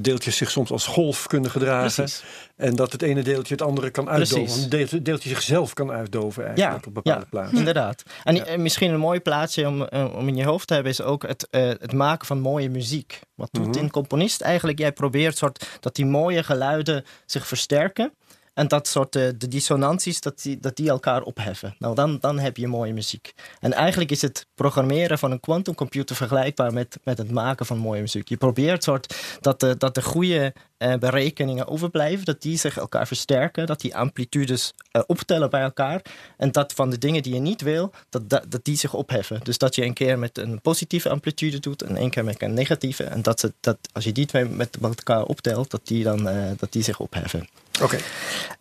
deeltjes 0.00 0.36
zich 0.36 0.50
soms 0.50 0.70
als 0.70 0.86
golf 0.86 1.26
kunnen 1.26 1.50
gedragen. 1.50 1.92
Precies. 2.04 2.24
En 2.56 2.76
dat 2.76 2.92
het 2.92 3.02
ene 3.02 3.22
deeltje 3.22 3.54
het 3.54 3.62
andere 3.62 3.90
kan 3.90 4.08
uitdoven. 4.08 4.62
Een 4.62 4.68
deeltje, 4.68 5.02
deeltje 5.02 5.28
zichzelf 5.28 5.72
kan 5.72 5.90
uitdoven 5.90 6.44
eigenlijk 6.46 6.82
Ja, 6.82 6.88
op 6.88 6.94
bepaalde 6.94 7.20
ja. 7.20 7.26
plaatsen. 7.30 7.58
Inderdaad. 7.58 8.02
En 8.24 8.34
Ja. 8.34 8.56
misschien 8.56 8.90
een 8.92 8.98
mooi 9.00 9.20
plaatsje 9.20 9.66
om, 9.66 9.82
om 10.14 10.28
in 10.28 10.36
je 10.36 10.44
hoofd 10.44 10.66
te 10.66 10.74
hebben 10.74 10.92
is 10.92 11.02
ook 11.02 11.26
het, 11.26 11.46
het 11.50 11.92
maken 11.92 12.26
van 12.26 12.40
mooie 12.40 12.70
muziek. 12.70 13.20
Wat 13.34 13.48
doet 13.52 13.66
Mhm. 13.66 13.78
een 13.78 13.90
componist 13.90 14.40
eigenlijk? 14.40 14.78
Jij 14.78 14.92
probeert 14.92 15.36
soort, 15.36 15.66
dat 15.80 15.94
die 15.94 16.06
mooie 16.06 16.42
geluiden 16.42 17.04
zich 17.26 17.46
versterken. 17.46 18.12
En 18.54 18.68
dat 18.68 18.88
soort 18.88 19.16
eh, 19.16 19.28
de 19.36 19.48
dissonanties, 19.48 20.20
dat 20.20 20.42
die, 20.42 20.60
dat 20.60 20.76
die 20.76 20.88
elkaar 20.88 21.22
opheffen. 21.22 21.74
Nou, 21.78 21.94
dan, 21.94 22.18
dan 22.20 22.38
heb 22.38 22.56
je 22.56 22.66
mooie 22.66 22.92
muziek. 22.92 23.34
En 23.60 23.72
eigenlijk 23.72 24.10
is 24.10 24.22
het 24.22 24.46
programmeren 24.54 25.18
van 25.18 25.30
een 25.30 25.40
quantumcomputer 25.40 26.16
vergelijkbaar 26.16 26.72
met, 26.72 26.98
met 27.04 27.18
het 27.18 27.30
maken 27.30 27.66
van 27.66 27.78
mooie 27.78 28.00
muziek. 28.00 28.28
Je 28.28 28.36
probeert 28.36 28.84
soort 28.84 29.14
dat 29.40 29.60
de, 29.60 29.76
dat 29.76 29.94
de 29.94 30.02
goede 30.02 30.52
eh, 30.76 30.94
berekeningen 30.94 31.68
overblijven, 31.68 32.24
dat 32.24 32.42
die 32.42 32.58
zich 32.58 32.76
elkaar 32.76 33.06
versterken, 33.06 33.66
dat 33.66 33.80
die 33.80 33.96
amplitudes 33.96 34.74
eh, 34.90 35.02
optellen 35.06 35.50
bij 35.50 35.62
elkaar. 35.62 36.02
En 36.36 36.52
dat 36.52 36.72
van 36.72 36.90
de 36.90 36.98
dingen 36.98 37.22
die 37.22 37.34
je 37.34 37.40
niet 37.40 37.60
wil, 37.60 37.92
dat, 38.08 38.28
dat, 38.28 38.44
dat 38.48 38.64
die 38.64 38.76
zich 38.76 38.94
opheffen. 38.94 39.40
Dus 39.42 39.58
dat 39.58 39.74
je 39.74 39.84
een 39.84 39.94
keer 39.94 40.18
met 40.18 40.38
een 40.38 40.60
positieve 40.60 41.08
amplitude 41.08 41.58
doet 41.58 41.82
en 41.82 41.96
één 41.96 42.10
keer 42.10 42.24
met 42.24 42.42
een 42.42 42.54
negatieve. 42.54 43.04
En 43.04 43.22
dat, 43.22 43.40
ze, 43.40 43.52
dat 43.60 43.78
als 43.92 44.04
je 44.04 44.12
die 44.12 44.26
twee 44.26 44.44
met 44.44 44.78
elkaar 44.80 45.24
optelt, 45.24 45.70
dat 45.70 45.86
die, 45.86 46.04
dan, 46.04 46.22
dat 46.56 46.72
die 46.72 46.82
zich 46.82 47.00
opheffen. 47.00 47.48
Oké. 47.82 47.96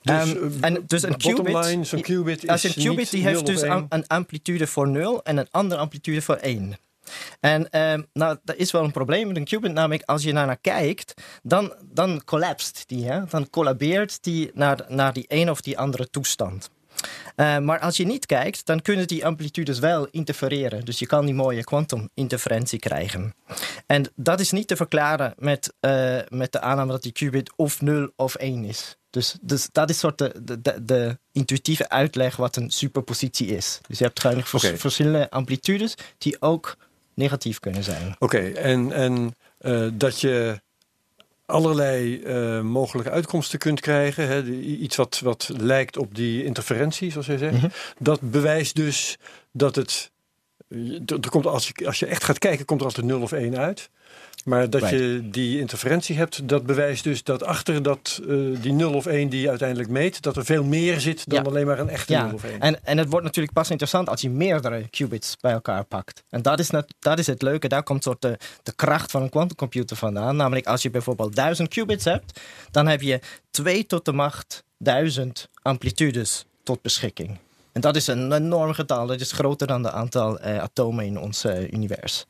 Dus, 0.02 0.16
Ehm, 0.16 0.30
eh, 0.38 0.50
en 0.62 0.84
dus 0.88 1.04
een 1.04 1.18
qubit, 1.18 1.66
line, 1.66 1.84
zo'n 1.84 2.02
qubit 2.02 2.48
als 2.50 2.64
een 2.64 2.74
qubit 2.74 2.98
niet 2.98 3.12
die 3.12 3.24
0 3.24 3.32
heeft 3.32 3.46
dus 3.46 3.62
of 3.62 3.70
am- 3.70 3.78
1. 3.78 3.86
een 3.90 4.08
amplitude 4.08 4.68
voor 4.68 4.88
0 4.88 5.24
en 5.24 5.38
een 5.38 5.48
andere 5.52 5.82
amplitude 5.82 6.22
voor 6.22 6.38
1. 6.42 6.78
En 7.40 7.70
ehm, 7.70 8.02
nou, 8.14 8.38
dat 8.44 8.56
is 8.56 8.72
wel 8.72 8.84
een 8.84 8.92
probleem 8.92 9.28
met 9.28 9.38
een 9.38 9.46
qubit, 9.46 9.72
namelijk 9.74 10.04
als 10.06 10.24
je 10.24 10.32
naar 10.32 10.58
kijkt, 10.58 11.14
dan, 11.44 11.74
dan 11.84 12.22
collapst 12.26 12.84
die. 12.88 13.06
Hè? 13.06 13.26
Dan 13.30 13.50
collabeert 13.50 14.24
die 14.24 14.52
naar, 14.54 14.86
naar 14.88 15.14
die 15.14 15.26
een 15.28 15.50
of 15.50 15.62
die 15.62 15.78
andere 15.78 16.10
toestand. 16.10 16.70
Eh, 17.36 17.58
maar 17.58 17.80
als 17.80 17.98
je 17.98 18.06
niet 18.06 18.26
kijkt, 18.26 18.66
dan 18.66 18.82
kunnen 18.82 19.08
die 19.08 19.26
amplitudes 19.26 19.80
wel 19.80 20.08
interfereren. 20.12 20.86
Dus 20.86 21.00
je 21.00 21.06
kan 21.06 21.26
die 21.26 21.34
mooie 21.34 21.64
kwantuminterferentie 21.64 22.80
krijgen. 22.80 23.34
En 23.86 24.06
dat 24.16 24.40
is 24.40 24.52
niet 24.52 24.68
te 24.68 24.76
verklaren 24.76 25.34
met, 25.38 25.74
eh, 25.80 26.18
met 26.30 26.52
de 26.52 26.60
aanname 26.62 26.92
dat 26.92 27.04
die 27.04 27.12
qubit 27.12 27.52
of 27.56 27.82
0 27.82 28.12
of 28.16 28.36
1 28.36 28.64
is. 28.66 28.96
Dus, 29.10 29.36
dus 29.42 29.70
dat 29.72 29.90
is 29.90 30.00
soort 30.00 30.18
de, 30.18 30.34
de, 30.44 30.62
de, 30.62 30.84
de 30.86 31.18
intuïtieve 31.32 31.90
uitleg 31.90 32.36
wat 32.36 32.56
een 32.56 32.70
superpositie 32.72 33.48
is. 33.48 33.80
Dus 33.88 33.98
je 33.98 34.04
hebt 34.04 34.20
vers- 34.22 34.54
Oké. 34.66 34.78
verschillende 34.78 35.30
amplitudes 35.30 35.96
die 36.18 36.42
ook 36.42 36.78
negatief 37.14 37.60
kunnen 37.60 37.84
zijn. 37.84 38.16
Oké, 38.20 38.38
en, 38.40 38.92
en 38.92 39.36
eh, 39.58 39.88
dat 39.94 40.22
je 40.22 40.62
allerlei 41.52 42.22
eh, 42.22 42.62
mogelijke 42.62 43.12
uitkomsten 43.12 43.60
kunt 43.60 43.80
krijgen. 43.80 44.28
Hè, 44.28 44.44
iets 44.60 44.96
wat, 44.96 45.20
wat 45.24 45.52
lijkt 45.58 45.98
op 45.98 46.16
die 46.16 46.44
interferentie, 46.44 47.12
zoals 47.12 47.28
jij 47.28 47.38
zegt. 47.38 47.54
Mhm. 47.54 47.70
Dat 48.00 48.20
bewijst 48.22 48.76
dus 48.76 49.18
dat 49.52 49.76
het. 49.76 50.11
Er 51.06 51.30
komt, 51.30 51.46
als, 51.46 51.72
je, 51.76 51.86
als 51.88 52.00
je 52.00 52.06
echt 52.06 52.24
gaat 52.24 52.38
kijken, 52.38 52.66
komt 52.66 52.80
er 52.80 52.86
altijd 52.86 53.06
0 53.06 53.22
of 53.22 53.32
1 53.32 53.58
uit. 53.58 53.90
Maar 54.46 54.70
dat 54.70 54.82
Right. 54.82 54.98
je 55.00 55.30
die 55.32 55.60
interferentie 55.60 56.18
hebt, 56.18 56.48
dat 56.50 56.66
bewijst 56.66 57.04
dus 57.04 57.24
dat 57.24 57.44
achter 57.44 57.84
dat, 57.84 58.22
eh, 58.28 58.36
die 58.62 58.72
0 58.74 58.94
of 58.94 59.06
1 59.06 59.30
die 59.30 59.42
je 59.42 59.50
uiteindelijk 59.50 59.90
meet, 59.90 60.22
dat 60.22 60.38
er 60.38 60.46
veel 60.46 60.64
meer 60.64 61.00
zit 61.00 61.30
dan 61.30 61.44
Ja. 61.44 61.50
alleen 61.50 61.66
maar 61.66 61.80
een 61.80 61.90
echte 61.90 62.14
0 62.14 62.28
Ja, 62.28 62.34
of 62.34 62.44
1. 62.44 62.60
en, 62.60 62.86
en 62.86 62.98
het 62.98 63.10
wordt 63.10 63.26
natuurlijk 63.26 63.54
pas 63.54 63.70
interessant 63.70 64.10
als 64.10 64.22
je 64.22 64.30
meerdere 64.30 64.88
qubits 64.90 65.38
bij 65.42 65.52
elkaar 65.52 65.84
pakt. 65.84 66.24
En 66.30 66.42
dat 66.42 66.60
is, 66.60 66.70
net, 66.70 66.94
dat 67.00 67.20
is 67.20 67.28
het 67.28 67.42
leuke, 67.42 67.68
daar 67.68 67.84
komt 67.84 68.04
soort 68.04 68.22
de, 68.22 68.38
de 68.64 68.72
kracht 68.76 69.12
van 69.12 69.22
een 69.22 69.30
quantumcomputer 69.30 69.98
vandaan. 69.98 70.36
Namelijk 70.36 70.66
als 70.68 70.82
je 70.82 70.90
bijvoorbeeld 70.90 71.36
1000 71.36 71.70
qubits 71.70 72.04
hebt, 72.06 72.40
dan 72.72 72.88
heb 72.88 73.02
je 73.02 73.20
2 73.52 73.86
tot 73.86 74.06
de 74.06 74.14
macht 74.14 74.64
1000 74.78 75.50
amplitudes 75.62 76.46
tot 76.64 76.82
beschikking. 76.82 77.38
En 77.72 77.82
dat 77.82 77.96
is 77.96 78.08
een 78.08 78.32
enorm 78.32 78.74
getal, 78.74 79.08
dat 79.08 79.20
is 79.20 79.32
groter 79.32 79.68
dan 79.68 79.84
het 79.84 79.94
aantal 79.94 80.40
eh, 80.40 80.58
atomen 80.58 81.06
in 81.06 81.20
ons 81.20 81.44
eh, 81.44 81.72
univers. 81.72 82.26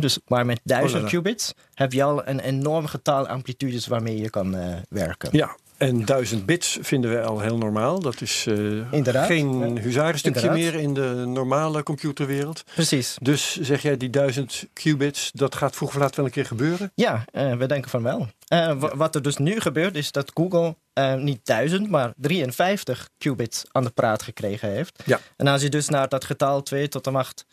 Dus, 0.00 0.18
maar 0.26 0.46
met 0.46 0.60
1000 0.64 1.02
Oh, 1.02 1.08
qubits 1.08 1.54
heb 1.74 1.92
je 1.92 2.02
al 2.02 2.26
een 2.26 2.40
enorm 2.40 2.86
getal 2.86 3.26
amplitudes 3.28 3.86
waarmee 3.86 4.20
je 4.20 4.30
kan 4.30 4.54
eh, 4.56 4.74
werken. 4.88 5.28
Ja, 5.32 5.56
en 5.76 6.04
1000 6.04 6.46
bits 6.46 6.78
vinden 6.80 7.10
we 7.10 7.22
al 7.22 7.40
heel 7.40 7.58
normaal. 7.58 8.00
Dat 8.00 8.20
is 8.20 8.46
geen 8.90 9.78
huzarenstukje 9.78 10.40
Inderdaad. 10.40 10.72
meer 10.72 10.74
in 10.82 10.94
de 10.94 11.24
normale 11.26 11.82
computerwereld. 11.82 12.62
Precies. 12.74 13.16
Dus 13.22 13.60
zeg 13.60 13.82
jij 13.82 13.96
die 13.96 14.10
1000 14.10 14.64
qubits, 14.72 15.30
dat 15.34 15.54
gaat 15.54 15.76
vroeg 15.76 15.88
of 15.88 15.96
laat 15.96 16.16
wel 16.16 16.24
een 16.24 16.30
keer 16.30 16.46
gebeuren? 16.46 16.92
Ja, 16.94 17.24
we 17.32 17.66
denken 17.66 17.90
van 17.90 18.02
wel. 18.02 18.26
Wa- 18.48 18.96
Wat 18.96 19.14
er 19.14 19.22
dus 19.22 19.36
nu 19.36 19.60
gebeurt 19.60 19.96
is 19.96 20.12
dat 20.12 20.30
Google 20.34 20.76
eh, 20.98 21.14
niet 21.14 21.40
1000, 21.44 21.90
maar 21.90 22.12
53 22.16 23.08
qubits 23.18 23.64
aan 23.72 23.84
de 23.84 23.90
praat 23.90 24.22
gekregen 24.22 24.68
heeft. 24.68 25.02
Ja. 25.04 25.20
En 25.36 25.46
als 25.46 25.62
je 25.62 25.68
dus 25.68 25.88
naar 25.88 26.08
dat 26.08 26.24
getal 26.24 26.62
2 26.62 26.88
tot 26.88 27.04
de 27.04 27.10
macht 27.10 27.46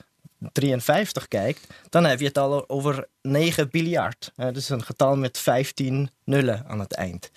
53 0.52 1.28
kijkt, 1.28 1.68
dan 1.90 2.06
heb 2.06 2.20
je 2.20 2.26
het 2.26 2.38
al 2.38 2.70
over 2.70 3.08
9 3.22 3.70
biljard. 3.70 4.32
Uh, 4.38 4.48
dus 4.54 4.70
een 4.70 4.84
getal 4.84 5.16
met 5.18 5.38
15 5.38 6.10
nullen 6.24 6.64
aan 6.68 6.80
het 6.80 6.94
eind. 6.94 7.32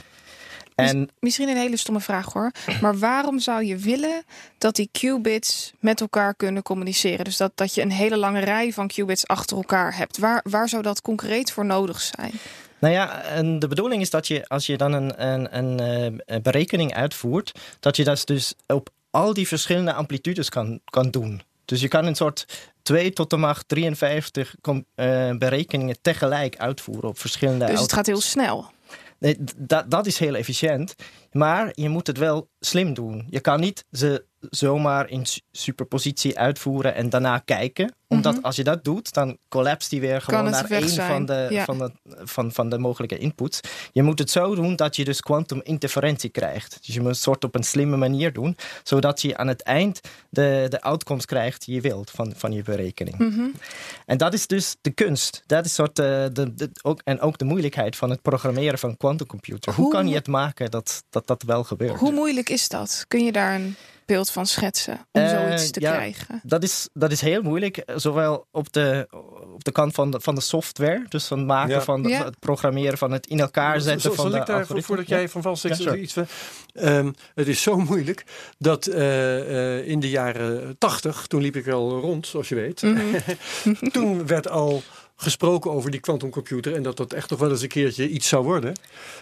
En, 0.75 1.09
Misschien 1.21 1.49
een 1.49 1.57
hele 1.57 1.77
stomme 1.77 2.01
vraag 2.01 2.33
hoor. 2.33 2.51
Maar 2.81 2.99
waarom 2.99 3.39
zou 3.39 3.65
je 3.65 3.77
willen 3.77 4.23
dat 4.59 4.77
die 4.77 4.89
qubits 4.93 5.73
met 5.81 6.01
elkaar 6.01 6.35
kunnen 6.35 6.63
communiceren? 6.63 7.25
Dus 7.25 7.37
dat, 7.37 7.53
dat 7.55 7.75
je 7.75 7.83
een 7.83 7.93
hele 7.93 8.17
lange 8.17 8.41
rij 8.41 8.73
van 8.73 8.89
qubits 8.89 9.27
achter 9.27 9.57
elkaar 9.57 9.97
hebt. 9.97 10.19
Waar, 10.19 10.41
waar 10.43 10.69
zou 10.69 10.83
dat 10.83 11.01
concreet 11.01 11.53
voor 11.53 11.65
nodig 11.65 12.01
zijn? 12.01 12.33
Nou 12.79 12.95
ja, 12.95 13.23
en 13.23 13.59
de 13.59 13.69
bedoeling 13.69 14.03
is 14.03 14.11
dat 14.11 14.27
je 14.27 14.49
als 14.49 14.67
je 14.67 14.77
dan 14.77 14.93
een, 14.93 15.27
een, 15.27 15.57
een, 15.59 15.81
eh, 15.81 16.19
een 16.25 16.43
berekening 16.43 16.95
uitvoert, 16.95 17.53
dat 17.81 17.97
je 17.97 18.05
dat 18.05 18.27
dus 18.27 18.55
op 18.67 18.89
al 19.11 19.35
die 19.35 19.49
verschillende 19.49 19.93
amplitudes 19.93 20.49
kan, 20.49 20.81
kan 20.85 21.11
doen. 21.11 21.43
Dus 21.65 21.81
je 21.81 21.89
kan 21.89 22.07
een 22.07 22.15
soort 22.15 22.47
2 22.83 23.13
tot 23.13 23.31
de 23.31 23.37
macht 23.37 23.69
53 23.69 24.55
uh, 24.63 25.31
berekeningen 25.31 25.97
tegelijk 26.03 26.57
uitvoeren 26.57 27.09
op 27.09 27.19
verschillende. 27.19 27.67
Dus 27.67 27.81
het 27.81 27.93
gaat 27.93 28.07
heel 28.07 28.21
snel. 28.21 28.71
Nee, 29.19 29.37
dat, 29.57 29.91
dat 29.91 30.07
is 30.07 30.19
heel 30.19 30.35
efficiënt. 30.35 30.95
Maar 31.33 31.71
je 31.73 31.89
moet 31.89 32.07
het 32.07 32.19
wel 32.19 32.49
slim 32.61 32.95
doen. 32.95 33.27
Je 33.31 33.41
kan 33.41 33.61
niet 33.61 33.85
ze 33.91 34.25
zomaar 34.51 35.11
in 35.11 35.27
superpositie 35.53 36.39
uitvoeren 36.39 36.95
en 36.95 37.09
daarna 37.11 37.39
kijken. 37.39 37.93
Omdat 38.09 38.35
mhm. 38.35 38.45
als 38.45 38.57
je 38.57 38.65
dat 38.65 38.85
doet, 38.85 39.13
dan 39.13 39.39
collapst 39.49 39.91
die 39.91 40.01
weer 40.01 40.21
gewoon 40.21 40.51
naar 40.51 40.71
één 40.71 40.89
van 40.89 41.27
de, 41.27 41.63
van, 41.65 41.79
de, 41.79 41.93
van, 42.05 42.53
van 42.53 42.69
de 42.69 42.79
mogelijke 42.79 43.19
inputs. 43.19 43.61
Je 43.93 44.03
moet 44.03 44.19
het 44.19 44.31
zo 44.31 44.55
doen 44.55 44.77
dat 44.77 44.97
je 44.97 45.05
dus 45.05 45.21
quantum 45.21 45.61
interferentie 45.63 46.31
krijgt. 46.31 46.79
Dus 46.87 46.95
je 46.95 47.01
moet 47.01 47.11
het 47.11 47.19
soort 47.19 47.45
op 47.45 47.55
een 47.55 47.63
slimme 47.63 47.97
manier 47.97 48.33
doen, 48.33 48.57
zodat 48.83 49.23
je 49.23 49.37
aan 49.37 49.49
het 49.49 49.63
eind 49.63 50.01
de, 50.31 50.67
de 50.69 50.81
outcomes 50.81 51.25
krijgt 51.25 51.65
die 51.65 51.75
je 51.75 51.81
wilt 51.81 52.11
van, 52.11 52.33
van 52.37 52.53
je 52.53 52.63
berekening. 52.63 53.19
Mhm. 53.19 53.47
En 54.07 54.19
dat 54.19 54.33
is 54.33 54.47
dus 54.47 54.77
de 54.81 54.91
kunst. 54.91 55.43
Dat 55.47 55.65
is 55.65 55.75
soort 55.75 55.99
uh, 55.99 56.05
de, 56.33 56.55
de, 56.55 56.71
ook, 56.83 57.01
en 57.05 57.21
ook 57.21 57.39
de 57.39 57.45
moeilijkheid 57.45 57.97
van 57.97 58.11
het 58.11 58.23
programmeren 58.23 58.79
van 58.79 58.97
quantumcomputer. 58.97 59.75
Hoe, 59.75 59.85
Hoe 59.85 59.93
kan 59.93 60.09
je 60.09 60.15
het 60.15 60.27
maken 60.27 60.71
dat, 60.71 61.05
dat 61.11 61.27
dat 61.27 61.43
wel 61.43 61.65
gebeurt? 61.65 61.99
Hoe 61.99 62.13
moeilijk 62.13 62.48
is 62.51 62.69
dat? 62.69 63.05
Kun 63.09 63.25
je 63.25 63.33
daar 63.33 63.55
een 63.55 63.77
beeld 64.09 64.31
van 64.31 64.47
schetsen 64.47 65.07
om 65.13 65.23
uh, 65.23 65.29
zoiets 65.29 65.71
te 65.71 65.81
krijgen? 65.81 66.41
Dat 66.43 66.63
is, 66.63 66.89
dat 66.93 67.13
is 67.13 67.21
heel 67.21 67.43
moeilijk, 67.43 67.83
zowel 67.95 68.47
op 68.51 68.73
de, 68.73 69.07
op 69.55 69.65
de 69.65 69.73
kant 69.73 69.95
van 69.95 70.11
de, 70.11 70.21
van 70.21 70.35
de 70.35 70.41
software, 70.41 71.05
dus 71.09 71.27
van 71.27 71.39
het 71.39 71.47
maken 71.47 71.83
van 71.83 72.03
de, 72.03 72.15
het 72.15 72.39
programmeren 72.39 72.99
van 72.99 73.13
het 73.13 73.27
in 73.27 73.41
elkaar 73.41 73.81
zetten. 73.81 74.15
van 74.15 74.31
de 74.31 74.37
ik 74.37 74.47
daar, 74.47 74.67
voordat 74.67 75.09
jij 75.09 75.29
van 75.29 75.43
vast 75.43 75.79
ja, 75.79 75.95
iets. 75.95 76.17
Um, 76.75 77.15
het 77.35 77.49
is 77.49 77.63
zo 77.63 77.77
moeilijk 77.77 78.25
dat 78.59 78.87
uh, 78.87 79.89
in 79.89 80.01
de 80.01 80.11
jaren 80.11 80.79
tachtig, 80.79 81.27
toen 81.27 81.41
liep 81.41 81.57
ik 81.57 81.69
al 81.69 82.01
rond, 82.01 82.27
zoals 82.27 82.49
je 82.49 82.55
weet, 82.55 82.83
mm 82.83 82.97
-hmm. 82.97 83.91
toen 83.93 84.27
werd 84.27 84.49
al 84.49 84.83
gesproken 85.21 85.71
over 85.71 85.91
die 85.91 86.01
quantumcomputer 86.01 86.75
en 86.75 86.83
dat 86.83 86.97
dat 86.97 87.13
echt 87.13 87.31
nog 87.31 87.39
wel 87.39 87.51
eens 87.51 87.63
een 87.63 87.69
keertje 87.69 88.09
iets 88.09 88.29
zou 88.29 88.45
worden. 88.45 88.73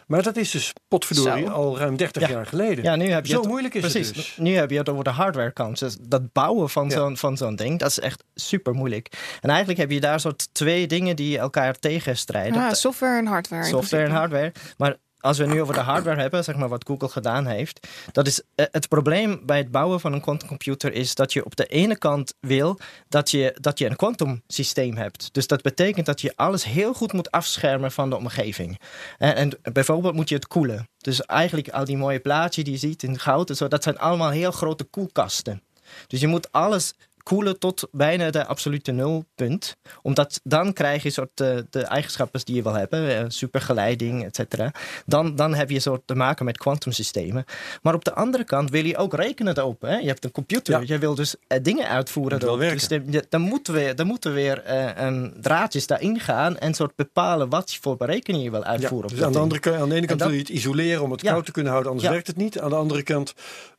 Maar 0.06 0.22
dat 0.22 0.36
is 0.36 0.50
dus 0.50 0.72
potverdorie 0.88 1.48
al 1.48 1.78
ruim 1.78 1.96
30 1.96 2.28
jaar 2.28 2.46
geleden. 2.46 2.84
Ja, 2.84 2.96
nu 2.96 3.10
heb 3.10 3.26
je 3.26 3.32
Zo 3.32 3.40
het, 3.40 3.48
moeilijk 3.48 3.74
is 3.74 3.80
precies, 3.80 4.06
het 4.06 4.16
dus. 4.16 4.36
Nu 4.36 4.54
heb 4.54 4.70
je 4.70 4.78
het 4.78 4.88
over 4.88 5.04
de 5.04 5.10
hardware 5.10 5.52
kant. 5.52 5.78
Dus 5.78 5.96
dat 6.00 6.32
bouwen 6.32 6.70
van 6.70 6.90
zo'n 6.90 7.16
van 7.16 7.36
zo'n 7.36 7.56
ding, 7.56 7.78
dat 7.78 7.90
is 7.90 8.00
echt 8.00 8.24
super 8.34 8.74
moeilijk. 8.74 9.08
En 9.40 9.48
eigenlijk 9.48 9.78
heb 9.78 9.90
je 9.90 10.00
daar 10.00 10.20
soort 10.20 10.48
twee 10.52 10.86
dingen 10.86 11.16
die 11.16 11.38
elkaar 11.38 11.78
tegenstrijden. 11.78 12.62
Ah, 12.62 12.72
software 12.72 13.18
en 13.18 13.26
hardware. 13.26 13.64
Software 13.64 14.04
en 14.04 14.10
hardware. 14.10 14.52
Maar 14.76 14.96
als 15.20 15.38
we 15.38 15.46
nu 15.46 15.60
over 15.60 15.74
de 15.74 15.80
hardware 15.80 16.20
hebben, 16.20 16.44
zeg 16.44 16.56
maar 16.56 16.68
wat 16.68 16.84
Google 16.86 17.08
gedaan 17.08 17.46
heeft, 17.46 17.88
dat 18.12 18.26
is 18.26 18.42
eh, 18.54 18.66
het 18.70 18.88
probleem 18.88 19.40
bij 19.46 19.58
het 19.58 19.70
bouwen 19.70 20.00
van 20.00 20.12
een 20.12 20.20
quantumcomputer 20.20 20.92
is 20.92 21.14
dat 21.14 21.32
je 21.32 21.44
op 21.44 21.56
de 21.56 21.66
ene 21.66 21.98
kant 21.98 22.34
wil 22.40 22.78
dat 23.08 23.30
je, 23.30 23.56
dat 23.60 23.78
je 23.78 23.86
een 23.86 23.96
kwantumsysteem 23.96 24.96
hebt. 24.96 25.28
Dus 25.32 25.46
dat 25.46 25.62
betekent 25.62 26.06
dat 26.06 26.20
je 26.20 26.32
alles 26.36 26.64
heel 26.64 26.94
goed 26.94 27.12
moet 27.12 27.30
afschermen 27.30 27.92
van 27.92 28.10
de 28.10 28.16
omgeving. 28.16 28.80
En, 29.18 29.34
en 29.34 29.72
bijvoorbeeld 29.72 30.14
moet 30.14 30.28
je 30.28 30.34
het 30.34 30.46
koelen. 30.46 30.88
Dus 30.98 31.20
eigenlijk 31.20 31.68
al 31.68 31.84
die 31.84 31.96
mooie 31.96 32.20
plaatjes 32.20 32.64
die 32.64 32.72
je 32.72 32.78
ziet 32.78 33.02
in 33.02 33.18
goud 33.18 33.50
en 33.50 33.56
zo, 33.56 33.68
dat 33.68 33.82
zijn 33.82 33.98
allemaal 33.98 34.30
heel 34.30 34.52
grote 34.52 34.84
koelkasten. 34.84 35.62
Dus 36.06 36.20
je 36.20 36.26
moet 36.26 36.52
alles 36.52 36.94
koelen 37.26 37.58
tot 37.58 37.88
bijna 37.92 38.30
de 38.30 38.46
absolute 38.46 38.92
nulpunt. 38.92 39.76
Omdat 40.02 40.40
dan 40.42 40.72
krijg 40.72 41.02
je 41.02 41.10
soort 41.10 41.30
de, 41.34 41.50
eh, 41.50 41.62
de 41.70 41.82
eigenschappen 41.82 42.40
die 42.44 42.54
je 42.54 42.62
wil 42.62 42.74
hebben, 42.74 43.18
eh, 43.18 43.24
supergeleiding, 43.28 44.24
et 44.24 44.36
cetera. 44.36 44.72
Dan, 45.06 45.36
dan 45.36 45.54
heb 45.54 45.70
je 45.70 45.80
soort 45.80 46.02
te 46.04 46.14
maken 46.14 46.44
met 46.44 46.58
kwantumsystemen. 46.58 47.44
Maar 47.82 47.94
op 47.94 48.04
de 48.04 48.14
andere 48.14 48.44
kant 48.44 48.70
wil 48.70 48.84
je 48.84 48.96
ook 48.96 49.14
rekenen 49.14 49.58
erop. 49.58 49.82
Hè? 49.82 49.96
Je 49.96 50.06
hebt 50.06 50.24
een 50.24 50.30
computer, 50.30 50.86
je 50.86 50.98
wil 50.98 51.14
dus 51.14 51.34
uh, 51.48 51.58
dingen 51.62 51.88
uitvoeren. 51.88 52.40
Dus 52.58 52.88
de, 52.88 53.24
dan 53.28 53.40
moeten 53.40 53.74
we, 53.74 53.94
dan 53.94 54.06
moeten 54.06 54.32
weer 54.32 54.62
uh, 54.68 55.24
draadjes 55.40 55.86
daarin 55.86 56.20
gaan 56.20 56.58
en 56.58 56.74
soort 56.74 56.96
bepalen 56.96 57.48
wat 57.48 57.78
voor 57.80 57.96
berekening 57.96 58.44
je 58.44 58.50
wil 58.50 58.64
uitvoeren. 58.64 59.10
dus 59.10 59.22
aan 59.22 59.32
de, 59.32 59.38
andere, 59.38 59.76
aan 59.76 59.88
de 59.88 59.94
ene 59.94 60.06
kant 60.06 60.22
wil 60.22 60.30
je 60.30 60.38
het 60.38 60.48
isoleren 60.48 61.02
om 61.02 61.10
het 61.10 61.22
koud 61.22 61.44
te 61.44 61.52
kunnen 61.52 61.72
houden, 61.72 61.92
anders 61.92 62.10
werkt 62.10 62.26
het 62.26 62.36
niet. 62.36 62.60
Aan 62.60 62.70
de 62.70 62.76
andere 62.76 63.02
kant 63.02 63.34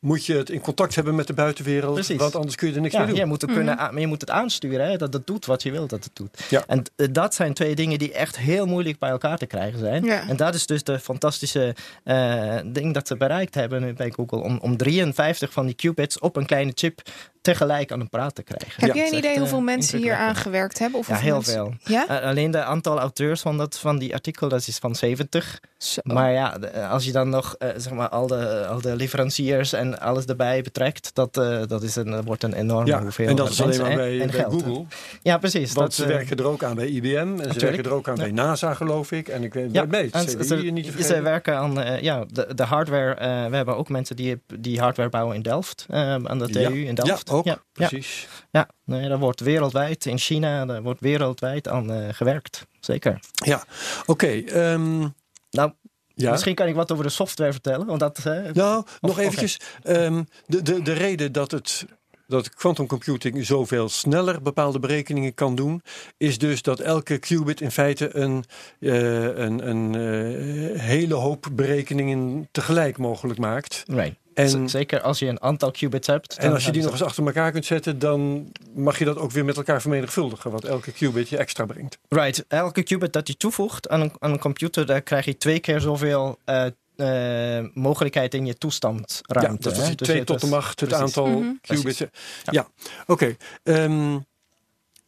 moet 0.07 0.25
je 0.25 0.33
het 0.33 0.49
in 0.49 0.61
contact 0.61 0.95
hebben 0.95 1.15
met 1.15 1.27
de 1.27 1.33
buitenwereld, 1.33 1.93
Precies. 1.93 2.17
want 2.17 2.35
anders 2.35 2.55
kun 2.55 2.67
je 2.67 2.75
er 2.75 2.81
niks 2.81 2.97
mee 2.97 3.13
doen 3.13 3.27
moet 3.27 3.45
kunnen, 3.45 3.75
mhm. 3.75 3.93
maar 3.93 3.99
je 3.99 4.07
moet 4.07 4.21
het 4.21 4.29
aansturen, 4.29 4.89
hè, 4.89 4.97
dat 4.97 5.13
het 5.13 5.27
doet 5.27 5.45
wat 5.45 5.63
je 5.63 5.71
wilt 5.71 5.89
dat 5.89 6.03
het 6.03 6.15
doet. 6.15 6.45
Ja. 6.49 6.63
En 6.67 6.83
dat 7.11 7.33
zijn 7.33 7.53
twee 7.53 7.75
dingen 7.75 7.99
die 7.99 8.13
echt 8.13 8.37
heel 8.37 8.65
moeilijk 8.65 8.99
bij 8.99 9.09
elkaar 9.09 9.37
te 9.37 9.45
krijgen 9.45 9.79
zijn. 9.79 10.03
Ja. 10.03 10.27
En 10.27 10.35
dat 10.35 10.55
is 10.55 10.65
dus 10.65 10.83
de 10.83 10.99
fantastische 10.99 11.75
uh, 12.03 12.55
ding 12.65 12.93
dat 12.93 13.07
ze 13.07 13.17
bereikt 13.17 13.55
hebben 13.55 13.95
bij 13.95 14.11
Google, 14.11 14.39
om, 14.39 14.59
om 14.61 14.77
53 14.77 15.51
van 15.51 15.65
die 15.65 15.75
qubits 15.75 16.19
op 16.19 16.35
een 16.35 16.45
kleine 16.45 16.71
chip 16.75 17.01
tegelijk 17.51 17.91
aan 17.91 17.99
een 17.99 18.09
praat 18.09 18.35
te 18.35 18.43
krijgen. 18.43 18.85
Heb 18.85 18.95
jij 18.95 19.07
een 19.07 19.17
idee 19.17 19.39
hoeveel 19.39 19.57
uh, 19.57 19.63
mensen 19.63 19.99
hier 19.99 20.15
aan 20.15 20.35
gewerkt 20.35 20.79
hebben? 20.79 20.99
Of 20.99 21.07
ja, 21.07 21.15
heel 21.15 21.41
veel. 21.41 21.73
Ja? 21.83 22.05
Uh, 22.09 22.27
alleen 22.27 22.51
de 22.51 22.63
aantal 22.63 22.99
auteurs 22.99 23.41
van, 23.41 23.57
dat, 23.57 23.79
van 23.79 23.97
die 23.97 24.13
artikel 24.13 24.49
dat 24.49 24.67
is 24.67 24.77
van 24.77 24.95
70. 24.95 25.59
Zo. 25.77 26.01
Maar 26.03 26.31
ja, 26.31 26.57
als 26.89 27.05
je 27.05 27.11
dan 27.11 27.29
nog 27.29 27.55
uh, 27.59 27.69
zeg 27.77 27.93
maar 27.93 28.09
al 28.09 28.27
de, 28.27 28.65
al 28.67 28.81
de 28.81 28.95
leveranciers 28.95 29.73
en 29.73 29.99
alles 29.99 30.25
erbij 30.25 30.61
betrekt, 30.61 31.09
dat, 31.13 31.33
dat, 31.67 31.83
is 31.83 31.95
een, 31.95 32.23
wordt 32.23 32.43
een 32.43 32.53
enorme 32.53 32.89
ja, 32.89 33.01
hoeveelheid. 33.01 33.39
En 33.39 33.43
dat 33.45 33.53
is 33.53 33.61
alleen 33.61 33.81
maar 33.81 33.95
bij, 33.95 34.27
bij 34.31 34.43
Google. 34.43 34.85
Ja, 35.21 35.37
precies. 35.37 35.73
Want 35.73 35.85
dat, 35.85 35.93
ze 35.93 36.05
werken 36.05 36.37
er 36.37 36.45
ook 36.45 36.63
aan 36.63 36.75
bij 36.75 36.87
IBM 36.87 37.17
en 37.17 37.27
natuurlijk. 37.27 37.59
ze 37.59 37.65
werken 37.65 37.83
er 37.83 37.93
ook 37.93 38.07
aan 38.07 38.15
ja. 38.15 38.21
bij 38.21 38.31
NASA, 38.31 38.73
geloof 38.73 39.11
ik. 39.11 39.27
En 39.27 39.43
ik 39.43 39.53
weet 39.53 39.69
ja, 39.71 39.85
bij 39.85 40.09
ze, 40.13 40.43
ze, 40.43 40.55
niet 40.55 40.93
ze 40.99 41.21
werken 41.21 41.57
aan 41.57 42.01
ja, 42.01 42.25
de, 42.31 42.53
de 42.55 42.63
hardware. 42.63 43.15
we 43.49 43.55
hebben 43.55 43.77
ook 43.77 43.89
mensen 43.89 44.15
die, 44.15 44.41
die 44.59 44.79
hardware 44.79 45.09
bouwen 45.09 45.35
in 45.35 45.41
Delft, 45.41 45.85
aan 45.89 46.39
de 46.39 46.49
TU 46.49 46.85
in 46.85 46.95
Delft. 46.95 47.29
Ja, 47.45 47.51
ook. 47.51 47.59
Ja, 47.73 47.87
precies. 47.87 48.27
Ja, 48.51 48.69
nee, 48.83 49.09
daar 49.09 49.19
wordt 49.19 49.39
wereldwijd, 49.39 50.05
in 50.05 50.17
China, 50.17 50.65
daar 50.65 50.81
wordt 50.81 50.99
wereldwijd 50.99 51.67
aan 51.67 51.91
uh, 51.91 52.07
gewerkt. 52.11 52.67
Zeker. 52.79 53.19
Ja, 53.45 53.63
oké. 54.05 54.11
Okay, 54.11 54.37
um, 54.37 55.01
ehm, 55.01 55.09
nou, 55.49 55.71
ja. 56.13 56.31
Misschien 56.31 56.55
kan 56.55 56.67
ik 56.67 56.75
wat 56.75 56.91
over 56.91 57.03
de 57.03 57.09
software 57.09 57.51
vertellen. 57.51 57.85
Want 57.85 57.99
dat, 57.99 58.23
uh, 58.27 58.51
nou, 58.53 58.77
of, 58.77 58.97
nog 59.01 59.19
eventjes. 59.19 59.59
Okay. 59.83 60.05
Um, 60.05 60.27
de, 60.45 60.61
de, 60.61 60.81
de 60.81 60.93
reden 60.93 61.31
dat 61.31 61.51
het 61.51 61.85
dat 62.27 62.49
quantum 62.49 62.87
computing 62.87 63.45
zoveel 63.45 63.89
sneller 63.89 64.41
bepaalde 64.41 64.79
berekeningen 64.79 65.33
kan 65.33 65.55
doen, 65.55 65.81
is 66.17 66.37
dus 66.37 66.61
dat 66.61 66.79
elke 66.79 67.17
qubit 67.17 67.61
in 67.61 67.71
feite 67.71 68.15
een, 68.15 68.43
uh, 68.79 69.37
een, 69.37 69.69
een 69.69 69.93
uh, 69.93 70.79
hele 70.79 71.13
hoop 71.13 71.47
berekeningen 71.51 72.47
tegelijk 72.51 72.97
mogelijk 72.97 73.39
maakt. 73.39 73.83
Right. 73.87 74.15
En, 74.37 74.69
Zeker 74.69 75.01
als 75.01 75.19
je 75.19 75.27
een 75.27 75.41
aantal 75.41 75.71
qubits 75.71 76.07
hebt. 76.07 76.37
En 76.37 76.53
als 76.53 76.65
je 76.65 76.71
die 76.71 76.81
nog 76.81 76.91
eens 76.91 77.03
achter 77.03 77.25
elkaar 77.25 77.51
kunt 77.51 77.65
zetten, 77.65 77.99
dan 77.99 78.51
mag 78.73 78.99
je 78.99 79.05
dat 79.05 79.17
ook 79.17 79.31
weer 79.31 79.45
met 79.45 79.57
elkaar 79.57 79.81
vermenigvuldigen, 79.81 80.51
wat 80.51 80.63
elke 80.63 80.91
qubit 80.91 81.29
je 81.29 81.37
extra 81.37 81.65
brengt. 81.65 81.97
Right. 82.09 82.45
Elke 82.47 82.83
qubit 82.83 83.13
dat 83.13 83.27
je 83.27 83.37
toevoegt 83.37 83.89
aan 83.89 84.01
een, 84.01 84.11
aan 84.19 84.31
een 84.31 84.39
computer, 84.39 84.85
daar 84.85 85.01
krijg 85.01 85.25
je 85.25 85.37
twee 85.37 85.59
keer 85.59 85.81
zoveel 85.81 86.39
uh, 86.45 86.65
uh, 86.95 87.67
mogelijkheid 87.73 88.33
in 88.33 88.45
je 88.45 88.57
toestandruimte. 88.57 89.69
Ja, 89.69 89.75
dat 89.75 89.83
is 89.83 89.95
dus 89.95 90.07
twee 90.07 90.23
tot 90.23 90.41
de 90.41 90.47
macht, 90.47 90.79
het 90.79 90.93
aantal 90.93 91.27
mm 91.27 91.33
-hmm. 91.33 91.59
qubits. 91.61 91.97
Ja, 91.97 92.07
ja. 92.43 92.67
oké. 93.05 93.35
Okay. 93.63 93.83
Um, 93.83 94.25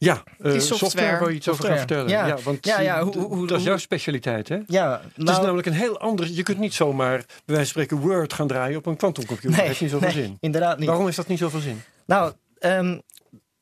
ja, 0.04 0.22
uh, 0.38 0.52
software. 0.52 0.60
software 0.60 1.18
waar 1.18 1.28
je 1.28 1.36
iets 1.36 1.48
over 1.48 1.64
gaan 1.64 1.76
vertellen. 1.76 2.08
Ja, 2.08 2.26
ja 2.26 2.36
want 2.44 2.66
ja, 2.66 2.80
ja, 2.80 3.02
hoe, 3.02 3.16
hoe, 3.16 3.46
dat 3.46 3.58
is 3.58 3.64
jouw 3.64 3.76
specialiteit, 3.76 4.48
hè? 4.48 4.58
Ja, 4.66 4.88
nou, 4.88 5.02
het 5.02 5.16
is 5.16 5.24
nou- 5.24 5.42
namelijk 5.42 5.66
een 5.66 5.72
heel 5.72 5.98
andere. 5.98 6.34
Je 6.34 6.42
kunt 6.42 6.58
niet 6.58 6.74
zomaar, 6.74 7.16
bij 7.16 7.26
wijze 7.44 7.72
van 7.72 7.82
spreken, 7.82 8.06
Word 8.06 8.32
gaan 8.32 8.46
draaien 8.46 8.78
op 8.78 8.86
een 8.86 8.96
quantumcomputer. 8.96 9.50
Nee, 9.50 9.58
dat 9.58 9.66
heeft 9.66 9.80
niet 9.80 9.90
zoveel 9.90 10.08
nee, 10.08 10.24
zin. 10.24 10.36
Inderdaad 10.40 10.78
niet. 10.78 10.88
Waarom 10.88 11.08
is 11.08 11.16
dat 11.16 11.26
niet 11.26 11.38
zoveel 11.38 11.60
zin? 11.60 11.82
Nou, 12.06 12.32
um, 12.60 13.02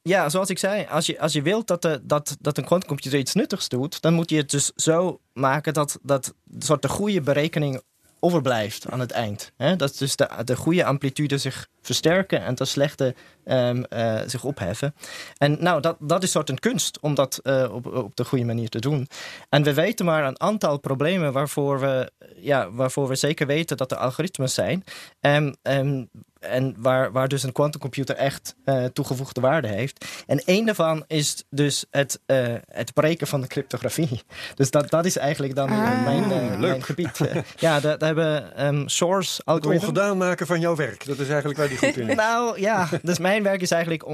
ja, 0.03 0.29
zoals 0.29 0.51
ik 0.51 0.59
zei, 0.59 0.87
als 0.91 1.07
je, 1.07 1.21
als 1.21 1.33
je 1.33 1.43
wilt 1.43 1.67
dat, 1.67 1.83
de, 1.83 2.01
dat, 2.03 2.37
dat 2.41 2.59
een 2.59 2.65
quantumcomputer 2.65 3.19
iets 3.19 3.35
nuttigs 3.35 3.69
doet, 3.69 4.01
dan 4.01 4.15
moet 4.15 4.31
je 4.31 4.37
het 4.37 4.51
dus 4.51 4.73
zo 4.77 5.21
maken 5.33 5.75
dat, 5.75 5.99
dat 6.03 6.35
soort 6.59 6.83
de 6.83 6.89
goede 6.89 7.21
berekening 7.21 7.83
overblijft 8.21 8.91
aan 8.91 9.01
het 9.01 9.11
eind. 9.11 9.53
Hè? 9.57 9.77
Dat 9.77 9.99
dus 9.99 10.17
de, 10.17 10.29
de 10.45 10.57
goede 10.57 10.85
amplitude 10.85 11.39
zich 11.39 11.69
versterken 11.89 12.43
en 12.43 12.55
ten 12.55 12.67
slechte 12.67 13.15
um, 13.45 13.85
uh, 13.91 14.21
zich 14.27 14.45
opheffen. 14.45 14.95
En 15.39 15.57
nou, 15.61 15.81
dat, 15.81 15.97
dat 16.01 16.23
is 16.23 16.31
soort 16.31 16.49
een 16.49 16.59
kunst 16.59 17.01
om 17.01 17.15
dat 17.15 17.41
uh, 17.43 17.69
op, 17.73 17.87
op 17.87 18.17
de 18.17 18.25
goede 18.25 18.45
manier 18.45 18.69
te 18.69 18.81
doen. 18.81 19.09
En 19.49 19.63
we 19.63 19.75
weten 19.75 20.05
maar 20.05 20.25
een 20.25 20.41
aantal 20.41 20.79
problemen 20.79 21.33
waarvoor 21.33 21.81
we, 21.81 22.11
ja, 22.37 22.71
waarvoor 22.71 23.09
we 23.09 23.15
zeker 23.15 23.47
weten 23.47 23.77
dat 23.77 23.93
er 23.93 23.99
algoritmes 23.99 24.55
zijn. 24.55 24.85
Um, 25.21 25.55
um, 25.63 26.09
en 26.41 26.75
waar, 26.79 27.13
waar 27.13 27.29
dus 27.29 27.43
een 27.43 27.53
quantumcomputer 27.53 28.17
echt 28.17 28.55
uh, 28.65 28.85
toegevoegde 28.85 29.41
waarde 29.41 29.69
heeft. 29.69 30.05
En 30.27 30.39
één 30.45 30.67
daarvan 30.67 31.05
is 31.07 31.45
dus 31.51 31.85
het, 31.91 32.21
uh, 32.27 32.55
het 32.69 32.93
breken 32.93 33.27
van 33.27 33.41
de 33.41 33.47
cryptografie. 33.47 34.07
Dus 34.55 34.71
dat, 34.71 34.91
dat 34.91 35.05
is 35.05 35.17
eigenlijk 35.17 35.55
dan 35.55 35.69
Ah. 35.69 36.05
mijn, 36.05 36.23
uh, 36.23 36.59
mijn 36.59 36.83
gebied. 36.83 37.21
ja, 37.59 37.81
daar 37.81 37.99
hebben 37.99 38.65
um, 38.67 38.89
source 38.89 39.35
Het 39.37 39.47
algorithm. 39.47 39.85
ongedaan 39.85 40.17
maken 40.17 40.47
van 40.47 40.61
jouw 40.61 40.77
werk. 40.77 41.07
Dat 41.07 41.19
is 41.19 41.29
eigenlijk 41.29 41.59
waar 41.59 41.69
die 41.69 41.78
Nou 42.17 42.61
ja, 42.61 42.89
dus 43.03 43.19
mijn 43.19 43.43
werk 43.43 43.61
is 43.61 43.71
eigenlijk, 43.71 44.05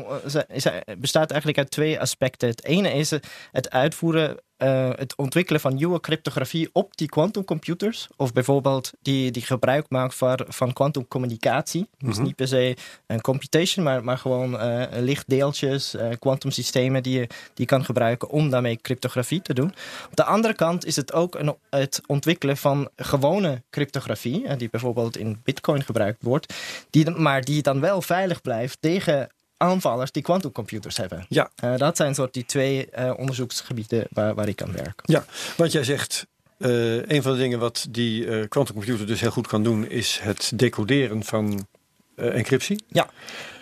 is, 0.52 0.66
bestaat 0.98 1.30
eigenlijk 1.30 1.58
uit 1.58 1.70
twee 1.70 2.00
aspecten. 2.00 2.48
Het 2.48 2.64
ene 2.64 2.92
is 2.92 3.10
het 3.50 3.70
uitvoeren 3.70 4.40
uh, 4.64 4.90
het 4.94 5.16
ontwikkelen 5.16 5.60
van 5.60 5.74
nieuwe 5.74 6.00
cryptografie 6.00 6.68
op 6.72 6.96
die 6.96 7.08
quantumcomputers. 7.08 8.08
Of 8.16 8.32
bijvoorbeeld 8.32 8.92
die, 9.02 9.30
die 9.30 9.42
gebruik 9.42 9.86
maakt 9.88 10.14
van, 10.14 10.40
van 10.48 10.72
quantumcommunicatie. 10.72 11.80
Mm 11.80 11.88
-hmm. 11.98 12.08
Dus 12.08 12.18
niet 12.18 12.36
per 12.36 12.48
se 12.48 12.76
een 13.06 13.20
computation, 13.20 13.84
maar, 13.84 14.04
maar 14.04 14.18
gewoon 14.18 14.54
uh, 14.54 14.84
lichtdeeltjes, 14.92 15.94
quantumsystemen 16.18 16.96
uh, 16.96 17.02
die, 17.02 17.18
je, 17.18 17.28
die 17.54 17.66
kan 17.66 17.84
gebruiken 17.84 18.28
om 18.28 18.50
daarmee 18.50 18.76
cryptografie 18.76 19.42
te 19.42 19.54
doen. 19.54 19.74
Op 20.10 20.16
de 20.16 20.24
andere 20.24 20.54
kant 20.54 20.86
is 20.86 20.96
het 20.96 21.12
ook 21.12 21.34
een, 21.34 21.54
het 21.70 22.00
ontwikkelen 22.06 22.56
van 22.56 22.88
gewone 22.96 23.62
cryptografie, 23.70 24.56
die 24.56 24.70
bijvoorbeeld 24.70 25.16
in 25.16 25.40
Bitcoin 25.42 25.82
gebruikt 25.82 26.22
wordt, 26.22 26.54
die, 26.90 27.10
maar 27.10 27.40
die 27.40 27.62
dan 27.62 27.80
wel 27.80 28.02
veilig 28.02 28.40
blijft 28.40 28.76
tegen 28.80 29.28
aanvallers 29.64 30.12
die 30.12 30.22
quantumcomputers 30.22 30.96
hebben. 30.96 31.26
Ja. 31.28 31.50
Uh, 31.64 31.76
dat 31.76 31.96
zijn 31.96 32.14
soort 32.14 32.32
die 32.32 32.44
twee 32.44 32.88
uh, 32.98 33.12
onderzoeksgebieden 33.16 34.06
waar, 34.10 34.34
waar 34.34 34.48
ik 34.48 34.62
aan 34.62 34.72
werk. 34.72 35.00
Ja, 35.04 35.24
want 35.56 35.72
jij 35.72 35.84
zegt. 35.84 36.26
Uh, 36.58 37.08
een 37.08 37.22
van 37.22 37.32
de 37.32 37.38
dingen 37.38 37.58
wat 37.58 37.86
die 37.90 38.48
quantumcomputer 38.48 39.06
dus 39.06 39.20
heel 39.20 39.30
goed 39.30 39.46
kan 39.46 39.62
doen, 39.62 39.88
is 39.88 40.18
het 40.22 40.52
decoderen 40.54 41.24
van 41.24 41.66
encryptie. 42.16 42.84
Ja. 42.88 43.08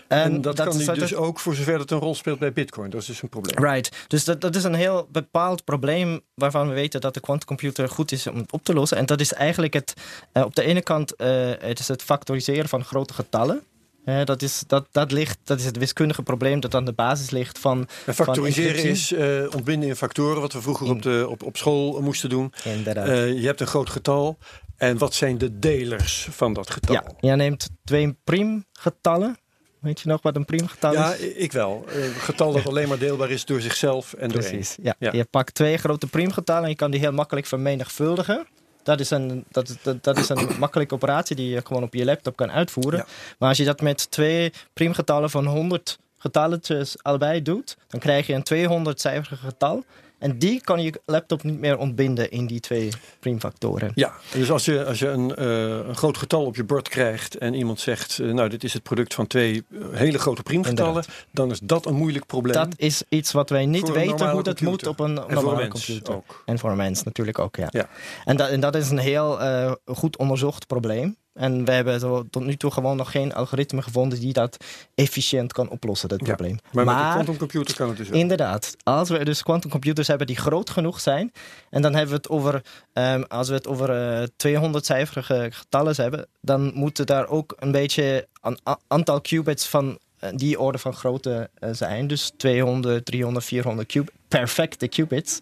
En, 0.08 0.22
en 0.22 0.40
dat, 0.40 0.56
dat 0.56 0.66
kan 0.66 0.80
hij 0.80 0.94
dus 0.94 1.10
het... 1.10 1.18
ook 1.18 1.40
voor 1.40 1.54
zover 1.54 1.78
het 1.78 1.90
een 1.90 1.98
rol 1.98 2.14
speelt 2.14 2.38
bij 2.38 2.52
Bitcoin. 2.52 2.90
Dat 2.90 3.00
is 3.00 3.06
dus 3.06 3.22
een 3.22 3.28
probleem. 3.28 3.64
Right. 3.64 3.96
Dus 4.08 4.24
dat, 4.24 4.40
dat 4.40 4.54
is 4.54 4.64
een 4.64 4.74
heel 4.74 5.08
bepaald 5.12 5.64
probleem 5.64 6.20
waarvan 6.34 6.68
we 6.68 6.74
weten 6.74 7.00
dat 7.00 7.14
de 7.14 7.20
quantumcomputer 7.20 7.88
goed 7.88 8.12
is 8.12 8.26
om 8.26 8.44
op 8.50 8.64
te 8.64 8.74
lossen. 8.74 8.96
En 8.96 9.06
dat 9.06 9.20
is 9.20 9.32
eigenlijk 9.32 9.72
het, 9.72 9.94
uh, 10.32 10.44
op 10.44 10.54
de 10.54 10.62
ene 10.62 10.82
kant 10.82 11.14
uh, 11.16 11.50
het, 11.58 11.78
is 11.78 11.88
het 11.88 12.02
factoriseren 12.02 12.68
van 12.68 12.84
grote 12.84 13.14
getallen. 13.14 13.62
Uh, 14.04 14.24
dat, 14.24 14.42
is, 14.42 14.62
dat, 14.66 14.86
dat, 14.90 15.12
ligt, 15.12 15.38
dat 15.44 15.58
is 15.58 15.64
het 15.64 15.76
wiskundige 15.76 16.22
probleem 16.22 16.60
dat 16.60 16.74
aan 16.74 16.84
de 16.84 16.92
basis 16.92 17.30
ligt 17.30 17.58
van. 17.58 17.88
En 18.06 18.14
factoriseren 18.14 18.80
van 18.80 18.90
is 18.90 19.12
uh, 19.12 19.54
ontbinden 19.54 19.88
in 19.88 19.96
factoren, 19.96 20.40
wat 20.40 20.52
we 20.52 20.62
vroeger 20.62 20.90
op, 20.90 21.02
de, 21.02 21.26
op, 21.28 21.42
op 21.42 21.56
school 21.56 22.00
moesten 22.00 22.28
doen. 22.28 22.52
Inderdaad. 22.64 23.08
Uh, 23.08 23.40
je 23.40 23.46
hebt 23.46 23.60
een 23.60 23.66
groot 23.66 23.90
getal. 23.90 24.38
En 24.76 24.98
wat 24.98 25.14
zijn 25.14 25.38
de 25.38 25.58
delers 25.58 26.28
van 26.30 26.52
dat 26.52 26.70
getal? 26.70 26.94
Ja, 26.94 27.04
je 27.20 27.36
neemt 27.36 27.68
twee 27.84 28.18
priemgetallen. 28.24 29.36
Weet 29.80 30.00
je 30.00 30.08
nog 30.08 30.22
wat 30.22 30.36
een 30.36 30.44
priemgetal 30.44 30.92
is? 30.92 30.98
Ja, 30.98 31.14
ik 31.34 31.52
wel. 31.52 31.84
Een 31.88 32.12
getal 32.12 32.52
dat 32.52 32.66
alleen 32.66 32.88
maar 32.88 32.98
deelbaar 32.98 33.30
is 33.30 33.44
door 33.44 33.60
zichzelf 33.60 34.12
en 34.12 34.28
door 34.28 34.40
Precies, 34.40 34.76
ja. 34.82 34.94
ja. 34.98 35.12
Je 35.12 35.24
pakt 35.24 35.54
twee 35.54 35.76
grote 35.76 36.06
priemgetallen 36.06 36.62
en 36.62 36.68
je 36.68 36.76
kan 36.76 36.90
die 36.90 37.00
heel 37.00 37.12
makkelijk 37.12 37.46
vermenigvuldigen. 37.46 38.46
Dat 38.82 39.00
is, 39.00 39.10
een, 39.10 39.44
dat, 39.50 39.76
dat, 39.82 40.04
dat 40.04 40.18
is 40.18 40.28
een 40.28 40.48
makkelijke 40.58 40.94
operatie 40.94 41.36
die 41.36 41.48
je 41.48 41.66
gewoon 41.66 41.82
op 41.82 41.94
je 41.94 42.04
laptop 42.04 42.36
kan 42.36 42.50
uitvoeren. 42.50 42.98
Ja. 42.98 43.06
Maar 43.38 43.48
als 43.48 43.58
je 43.58 43.64
dat 43.64 43.80
met 43.80 44.10
twee 44.10 44.52
priemgetallen 44.72 45.30
van 45.30 45.46
100 45.46 45.98
getalletjes 46.18 47.02
allebei 47.02 47.42
doet, 47.42 47.76
dan 47.88 48.00
krijg 48.00 48.26
je 48.26 48.34
een 48.34 48.86
200-cijferig 48.86 49.40
getal. 49.40 49.84
En 50.22 50.38
die 50.38 50.60
kan 50.60 50.82
je 50.82 51.00
laptop 51.06 51.42
niet 51.42 51.58
meer 51.58 51.78
ontbinden 51.78 52.30
in 52.30 52.46
die 52.46 52.60
twee 52.60 52.88
priemfactoren. 53.20 53.92
Ja, 53.94 54.12
dus 54.32 54.50
als 54.50 54.64
je, 54.64 54.84
als 54.84 54.98
je 54.98 55.08
een, 55.08 55.32
uh, 55.38 55.86
een 55.88 55.96
groot 55.96 56.16
getal 56.18 56.44
op 56.44 56.56
je 56.56 56.64
bord 56.64 56.88
krijgt 56.88 57.38
en 57.38 57.54
iemand 57.54 57.80
zegt, 57.80 58.18
uh, 58.18 58.32
nou 58.32 58.48
dit 58.48 58.64
is 58.64 58.72
het 58.72 58.82
product 58.82 59.14
van 59.14 59.26
twee 59.26 59.64
uh, 59.68 59.84
hele 59.92 60.18
grote 60.18 60.42
priemgetallen, 60.42 60.94
Inderdaad. 60.94 61.26
dan 61.30 61.50
is 61.50 61.60
dat 61.62 61.86
een 61.86 61.94
moeilijk 61.94 62.26
probleem. 62.26 62.54
Dat 62.54 62.74
is 62.76 63.02
iets 63.08 63.32
wat 63.32 63.50
wij 63.50 63.66
niet 63.66 63.90
weten 63.90 64.30
hoe 64.30 64.42
dat 64.42 64.58
computer. 64.58 64.68
moet 64.68 64.86
op 64.86 65.00
een 65.00 65.18
En 65.18 65.22
voor 65.24 65.32
normale 65.32 65.68
computer. 65.68 66.14
ook. 66.14 66.42
En 66.46 66.58
voor 66.58 66.70
een 66.70 66.76
mens 66.76 67.02
natuurlijk 67.02 67.38
ook, 67.38 67.56
ja. 67.56 67.68
Ja. 67.70 67.88
En, 68.24 68.36
dat, 68.36 68.48
en 68.48 68.60
dat 68.60 68.74
is 68.74 68.90
een 68.90 68.98
heel 68.98 69.40
eh, 69.40 69.72
goed 69.84 70.16
onderzocht 70.16 70.66
probleem. 70.66 71.16
En 71.34 71.64
we 71.64 71.72
hebben 71.72 72.00
zo 72.00 72.24
tot 72.30 72.44
nu 72.44 72.56
toe 72.56 72.70
gewoon 72.70 72.96
nog 72.96 73.10
geen 73.10 73.34
algoritme 73.34 73.82
gevonden 73.82 74.20
die 74.20 74.32
dat 74.32 74.56
efficiënt 74.94 75.52
kan 75.52 75.68
oplossen, 75.68 76.08
dat 76.08 76.20
Ja, 76.20 76.34
probleem. 76.34 76.58
Maar, 76.72 76.84
met 76.84 76.94
een 76.94 77.10
quantumcomputer 77.10 77.76
kan 77.76 77.88
het 77.88 77.96
dus 77.96 78.08
wel. 78.08 78.18
Inderdaad. 78.18 78.76
Als 78.82 79.08
we 79.08 79.24
dus 79.24 79.42
quantumcomputers 79.42 80.08
hebben 80.08 80.26
die 80.26 80.36
groot 80.36 80.70
genoeg 80.70 81.00
zijn, 81.00 81.32
en 81.70 81.82
dan 81.82 81.92
hebben 81.94 82.10
we 82.10 82.16
het 82.16 82.28
over, 82.28 82.62
ehm, 82.92 83.22
als 83.28 83.48
we 83.48 83.54
het 83.54 83.66
over 83.66 83.90
eh, 83.90 84.22
200-cijferige 84.36 85.48
getallen 85.50 85.94
hebben, 85.96 86.26
dan 86.40 86.70
moeten 86.74 87.06
daar 87.06 87.28
ook 87.28 87.54
een 87.58 87.72
beetje 87.72 88.28
een 88.40 88.58
aantal 88.86 89.20
qubits 89.20 89.66
van 89.66 89.88
eh, 89.90 89.96
die 90.34 90.60
orde 90.60 90.78
van 90.78 90.94
grootte 90.94 91.50
eh, 91.54 91.70
zijn. 91.72 92.06
Dus 92.06 92.32
200, 92.36 93.04
300, 93.04 93.44
400 93.44 93.88
qub 93.88 94.10
perfecte 94.28 94.88
qubits. 94.88 95.40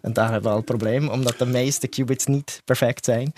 En 0.00 0.12
daar 0.12 0.24
hebben 0.24 0.42
we 0.42 0.48
al 0.48 0.56
het 0.56 0.64
probleem, 0.64 1.08
omdat 1.08 1.38
de 1.38 1.46
meeste 1.46 1.88
qubits 1.88 2.26
niet 2.26 2.60
perfect 2.64 3.04
zijn. 3.04 3.32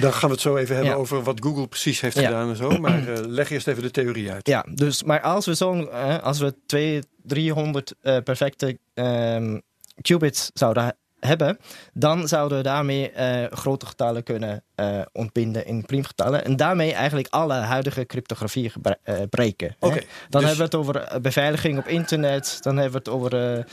Dan 0.00 0.12
gaan 0.12 0.28
we 0.28 0.34
het 0.34 0.40
zo 0.44 0.56
even 0.56 0.74
hebben 0.74 0.92
Ja. 0.92 0.98
over 0.98 1.22
wat 1.22 1.38
Google 1.42 1.66
precies 1.66 2.00
heeft 2.00 2.16
Ja. 2.16 2.24
gedaan 2.26 2.48
en 2.48 2.56
zo. 2.56 2.70
Maar 2.78 3.08
eh, 3.08 3.24
leg 3.26 3.50
eerst 3.50 3.66
even 3.66 3.82
de 3.82 3.90
theorie 3.90 4.30
uit. 4.32 4.46
Ja, 4.48 4.66
dus, 4.74 5.02
maar 5.02 5.20
als 5.20 5.46
we 5.46 5.54
zo'n, 5.54 5.90
eh, 5.90 6.18
als 6.22 6.38
we 6.38 6.54
200, 6.66 7.06
300 7.22 7.94
eh, 8.00 8.16
perfecte 8.24 8.78
ehm, 8.94 9.58
qubits 10.02 10.50
zouden 10.54 10.96
hebben, 11.20 11.58
dan 11.92 12.28
zouden 12.28 12.58
we 12.58 12.64
daarmee 12.64 13.10
eh, 13.10 13.52
grote 13.52 13.86
getallen 13.86 14.22
kunnen 14.22 14.62
eh, 14.74 15.00
ontbinden 15.12 15.66
in 15.66 15.84
priemgetallen. 15.86 16.44
En 16.44 16.56
daarmee 16.56 16.92
eigenlijk 16.92 17.28
alle 17.30 17.54
huidige 17.54 18.06
cryptografie 18.06 18.72
eh, 19.02 19.16
breken. 19.30 19.76
Oké, 19.80 20.00
Dan 20.28 20.40
dus- 20.40 20.40
hebben 20.40 20.56
we 20.56 20.62
het 20.62 20.74
over 20.74 21.20
beveiliging 21.20 21.78
op 21.78 21.86
internet, 21.86 22.58
dan 22.60 22.76
hebben 22.76 22.92
we 22.92 22.98
het 22.98 23.08
over 23.08 23.66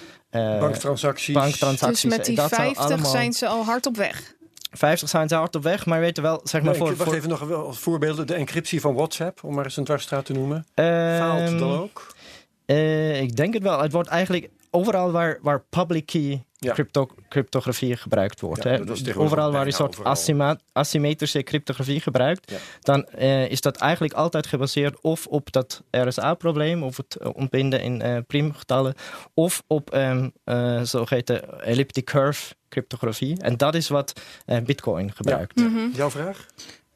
Banktransacties. 0.60 1.34
banktransacties. 1.36 2.02
Dus 2.02 2.16
met 2.18 2.26
die 2.26 2.36
Dat 2.36 2.50
zou 2.50 2.62
50 2.62 2.86
allemaal- 2.86 3.12
zijn 3.12 3.34
ze 3.34 3.48
al 3.48 3.64
hard 3.64 3.86
op 3.86 3.96
weg. 3.96 4.36
50 4.72 5.10
zijn 5.10 5.28
ze 5.28 5.36
hard 5.36 5.56
op 5.56 5.64
weg, 5.64 5.86
maar 5.86 6.00
we 6.00 6.06
weten 6.06 6.24
wel, 6.24 6.40
zeg 6.44 6.62
maar 6.62 6.70
Nee, 6.72 6.80
voor... 6.80 6.88
wacht 6.96 7.04
voor 7.04 7.14
even 7.14 7.30
nog 7.30 7.40
wel 7.40 7.66
als 7.66 7.80
voorbeelden. 7.80 8.28
De 8.28 8.34
encryptie 8.34 8.82
van 8.82 8.94
WhatsApp, 8.94 9.44
om 9.44 9.56
maar 9.56 9.64
eens 9.64 9.78
een 9.78 9.84
dwarsstraat 9.84 10.26
te 10.26 10.34
noemen. 10.34 10.66
Ehm, 10.74 11.18
Faalt 11.18 11.60
dan 11.60 11.72
ook? 11.80 12.08
Eh, 12.66 13.22
ik 13.22 13.36
denk 13.36 13.54
het 13.54 13.64
wel. 13.64 13.82
Het 13.82 13.92
wordt 13.92 14.10
eigenlijk 14.10 14.50
overal 14.72 15.12
waar, 15.12 15.40
waar 15.42 15.64
public 15.70 16.06
key 16.06 16.44
Ja. 16.60 16.74
crypto, 16.74 17.10
cryptografie 17.30 17.96
gebruikt 17.96 18.42
wordt. 18.42 18.64
Ja, 18.64 18.70
hè. 18.70 19.20
overal 19.20 19.52
waar 19.52 19.66
een 19.66 19.72
soort 19.74 20.00
overal. 20.00 20.58
asymmetrische 20.72 21.44
cryptografie 21.44 22.00
gebruikt, 22.00 22.52
Ja. 22.52 22.58
dan 22.82 23.06
eh, 23.06 23.50
is 23.50 23.62
dat 23.62 23.78
eigenlijk 23.78 24.14
altijd 24.14 24.48
gebaseerd 24.48 25.02
of 25.02 25.28
op 25.28 25.52
dat 25.52 25.84
RSA-probleem, 25.92 26.84
of 26.84 26.98
het 26.98 27.16
eh, 27.16 27.30
ontbinden 27.34 27.82
in 27.82 28.26
priemgetallen, 28.28 28.94
of 29.34 29.64
op 29.68 29.94
um, 29.96 30.32
uh, 30.46 30.82
zogeheten 30.82 31.62
elliptic 31.64 32.06
curve 32.06 32.56
cryptografie. 32.70 33.42
En 33.42 33.58
dat 33.58 33.76
is 33.76 33.88
wat 33.90 34.22
Bitcoin 34.64 35.12
gebruikt. 35.14 35.56
Mhm. 35.56 35.90
Jouw 35.94 36.10
vraag? 36.10 36.46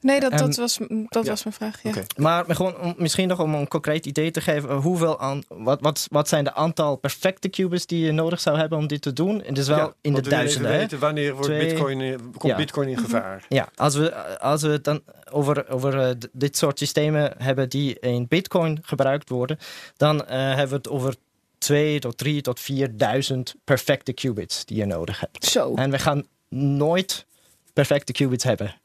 Nee, 0.01 0.19
dat, 0.19 0.31
dat, 0.37 0.55
was, 0.55 0.77
dat 1.07 1.23
ja. 1.23 1.29
was 1.29 1.43
mijn 1.43 1.55
vraag. 1.55 1.83
Ja. 1.83 1.91
Maar 2.17 2.45
gewoon 2.47 2.77
om, 2.79 2.93
misschien 2.97 3.27
nog 3.27 3.39
om 3.39 3.53
een 3.53 3.67
concreet 3.67 4.05
idee 4.05 4.31
te 4.31 4.41
geven, 4.41 4.75
hoeveel 4.75 5.19
aan, 5.19 5.43
wat, 5.47 5.81
wat, 5.81 6.07
wat 6.11 6.27
zijn 6.27 6.43
de 6.43 6.53
aantal 6.53 6.95
perfecte 6.95 7.49
qubits 7.49 7.85
die 7.85 8.05
je 8.05 8.11
nodig 8.11 8.39
zou 8.41 8.57
hebben 8.57 8.77
om 8.77 8.87
dit 8.87 9.01
te 9.01 9.13
doen? 9.13 9.41
Het 9.45 9.57
is 9.57 9.67
wel 9.67 9.77
Ja, 9.77 9.93
in 10.01 10.13
de 10.13 10.21
we 10.21 10.29
duizenden. 10.29 10.71
weten 10.71 10.99
wanneer 10.99 11.33
wordt 11.33 11.47
Twee- 11.47 11.67
Bitcoin, 11.67 12.01
in- 12.01 12.19
komt 12.37 12.51
Ja. 12.51 12.55
Bitcoin 12.55 12.87
in 12.87 12.97
gevaar? 12.97 13.45
Ja, 13.49 13.69
als 13.75 13.95
we, 13.95 14.15
als 14.39 14.61
we 14.61 14.67
het 14.69 14.83
dan 14.83 15.01
over, 15.31 15.69
over 15.69 15.99
eh, 15.99 16.09
dit 16.31 16.57
soort 16.57 16.77
systemen 16.79 17.33
hebben 17.37 17.69
die 17.69 17.99
in 17.99 18.27
Bitcoin 18.27 18.79
gebruikt 18.81 19.29
worden, 19.29 19.57
dan 19.97 20.25
eh, 20.27 20.37
hebben 20.39 20.69
we 20.69 20.75
het 20.75 20.89
over 20.89 21.15
2 21.57 21.99
tot 21.99 22.17
3 22.17 22.41
tot 22.41 22.59
4000 22.59 23.55
perfecte 23.63 24.13
qubits 24.13 24.65
die 24.65 24.77
je 24.77 24.85
nodig 24.85 25.19
hebt. 25.19 25.45
Zo. 25.45 25.73
En 25.75 25.91
we 25.91 25.99
gaan 25.99 26.25
nooit 26.49 27.25
perfecte 27.73 28.11
qubits 28.11 28.43
hebben. 28.43 28.75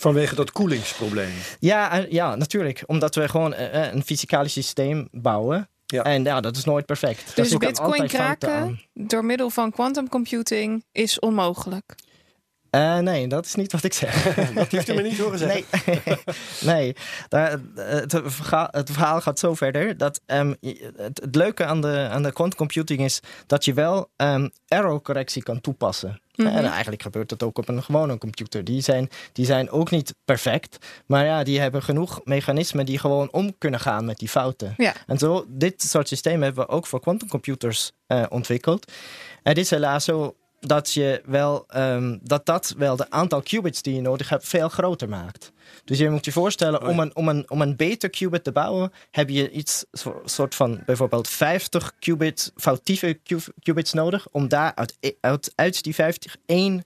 Vanwege 0.00 0.34
dat 0.34 0.52
koelingsprobleem. 0.52 1.32
Ja, 1.58 1.90
en- 1.90 2.06
ja 2.10 2.34
natuurlijk. 2.36 2.82
Omdat 2.86 3.14
we 3.14 3.28
gewoon 3.28 3.54
eh, 3.54 3.92
een 3.92 4.02
fysikalisch 4.04 4.52
systeem 4.52 5.08
bouwen. 5.10 5.68
Ja. 5.86 6.02
En 6.02 6.24
ja, 6.24 6.40
dat 6.40 6.56
is 6.56 6.64
nooit 6.64 6.86
perfect. 6.86 7.36
Dus 7.36 7.48
kan 7.48 7.58
bitcoin 7.58 8.06
kraken 8.06 8.80
door 8.94 9.24
middel 9.24 9.50
van 9.50 9.70
quantum 9.70 10.08
computing 10.08 10.84
is 10.92 11.18
onmogelijk. 11.18 11.94
Uh, 12.74 12.98
nee, 12.98 13.26
dat 13.26 13.44
is 13.44 13.54
niet 13.54 13.72
wat 13.72 13.84
ik 13.84 13.92
zeg. 13.92 14.34
dat 14.54 14.70
heeft 14.70 14.88
u 14.88 14.94
me 14.94 15.02
niet 15.02 15.18
horen 15.18 15.38
zeggen. 15.38 15.64
Nee, 15.86 16.18
nee. 16.74 16.96
Daar, 17.28 17.60
het, 17.74 18.20
verhaal, 18.24 18.68
het, 18.70 18.90
verhaal, 18.90 19.20
gaat 19.20 19.38
zo 19.38 19.54
verder 19.54 19.96
dat 19.96 20.20
um, 20.26 20.56
het, 20.60 21.20
het, 21.20 21.34
leuke 21.34 21.64
aan 21.64 21.80
de, 21.80 22.08
aan 22.10 22.22
de 22.22 22.32
quantum 22.32 22.58
computing 22.58 23.00
is 23.00 23.20
dat 23.46 23.64
je 23.64 23.72
wel 23.72 24.10
um, 24.16 24.50
error 24.68 25.02
correctie 25.02 25.42
kan 25.42 25.60
toepassen. 25.60 26.20
Mm 26.34 26.46
-hmm. 26.46 26.56
En 26.56 26.64
eigenlijk 26.64 27.02
gebeurt 27.02 27.28
dat 27.28 27.42
ook 27.42 27.58
op 27.58 27.68
een 27.68 27.82
gewone 27.82 28.18
computer. 28.18 28.64
Die 28.64 28.80
zijn, 28.80 29.08
die 29.32 29.44
zijn 29.44 29.70
ook 29.70 29.90
niet 29.90 30.14
perfect, 30.24 30.86
maar 31.06 31.24
ja, 31.24 31.42
die 31.42 31.60
hebben 31.60 31.82
genoeg 31.82 32.20
mechanismen 32.24 32.86
die 32.86 32.98
gewoon 32.98 33.28
om 33.32 33.58
kunnen 33.58 33.80
gaan 33.80 34.04
met 34.04 34.18
die 34.18 34.28
fouten. 34.28 34.74
Ja. 34.76 34.94
En 35.06 35.18
zo, 35.18 35.44
dit 35.48 35.82
soort 35.82 36.08
systemen 36.08 36.42
hebben 36.42 36.66
we 36.66 36.72
ook 36.72 36.86
voor 36.86 37.00
quantumcomputers 37.00 37.92
uh, 38.08 38.22
ontwikkeld. 38.28 38.92
Het 39.42 39.58
is 39.58 39.70
helaas 39.70 40.04
zo 40.04 40.36
dat 40.66 40.92
je 40.92 41.22
wel 41.26 41.66
um, 41.76 42.18
dat 42.22 42.46
dat 42.46 42.74
wel 42.78 42.96
de 42.96 43.10
aantal 43.10 43.42
qubits 43.42 43.82
die 43.82 43.94
je 43.94 44.00
nodig 44.00 44.28
hebt 44.28 44.48
veel 44.48 44.68
groter 44.68 45.08
maakt. 45.08 45.52
Dus 45.84 45.98
je 45.98 46.10
moet 46.10 46.24
je 46.24 46.32
voorstellen, 46.32 46.82
Oh 46.82 46.88
om, 46.88 46.98
een, 46.98 47.16
om, 47.16 47.28
een, 47.28 47.50
om 47.50 47.60
een 47.60 47.76
beter 47.76 48.10
qubit 48.10 48.44
te 48.44 48.52
bouwen, 48.52 48.92
heb 49.10 49.28
je 49.28 49.50
iets 49.50 49.84
so- 49.92 50.22
soort 50.24 50.54
van 50.54 50.82
bijvoorbeeld 50.86 51.28
50 51.28 51.92
qubits, 51.98 52.50
foutieve 52.56 53.18
qu- 53.24 53.52
qubits 53.62 53.92
nodig, 53.92 54.26
om 54.30 54.48
daar 54.48 54.72
uit, 54.74 54.96
uit, 55.20 55.52
uit 55.54 55.82
die 55.82 55.94
50 55.94 56.36
één 56.46 56.84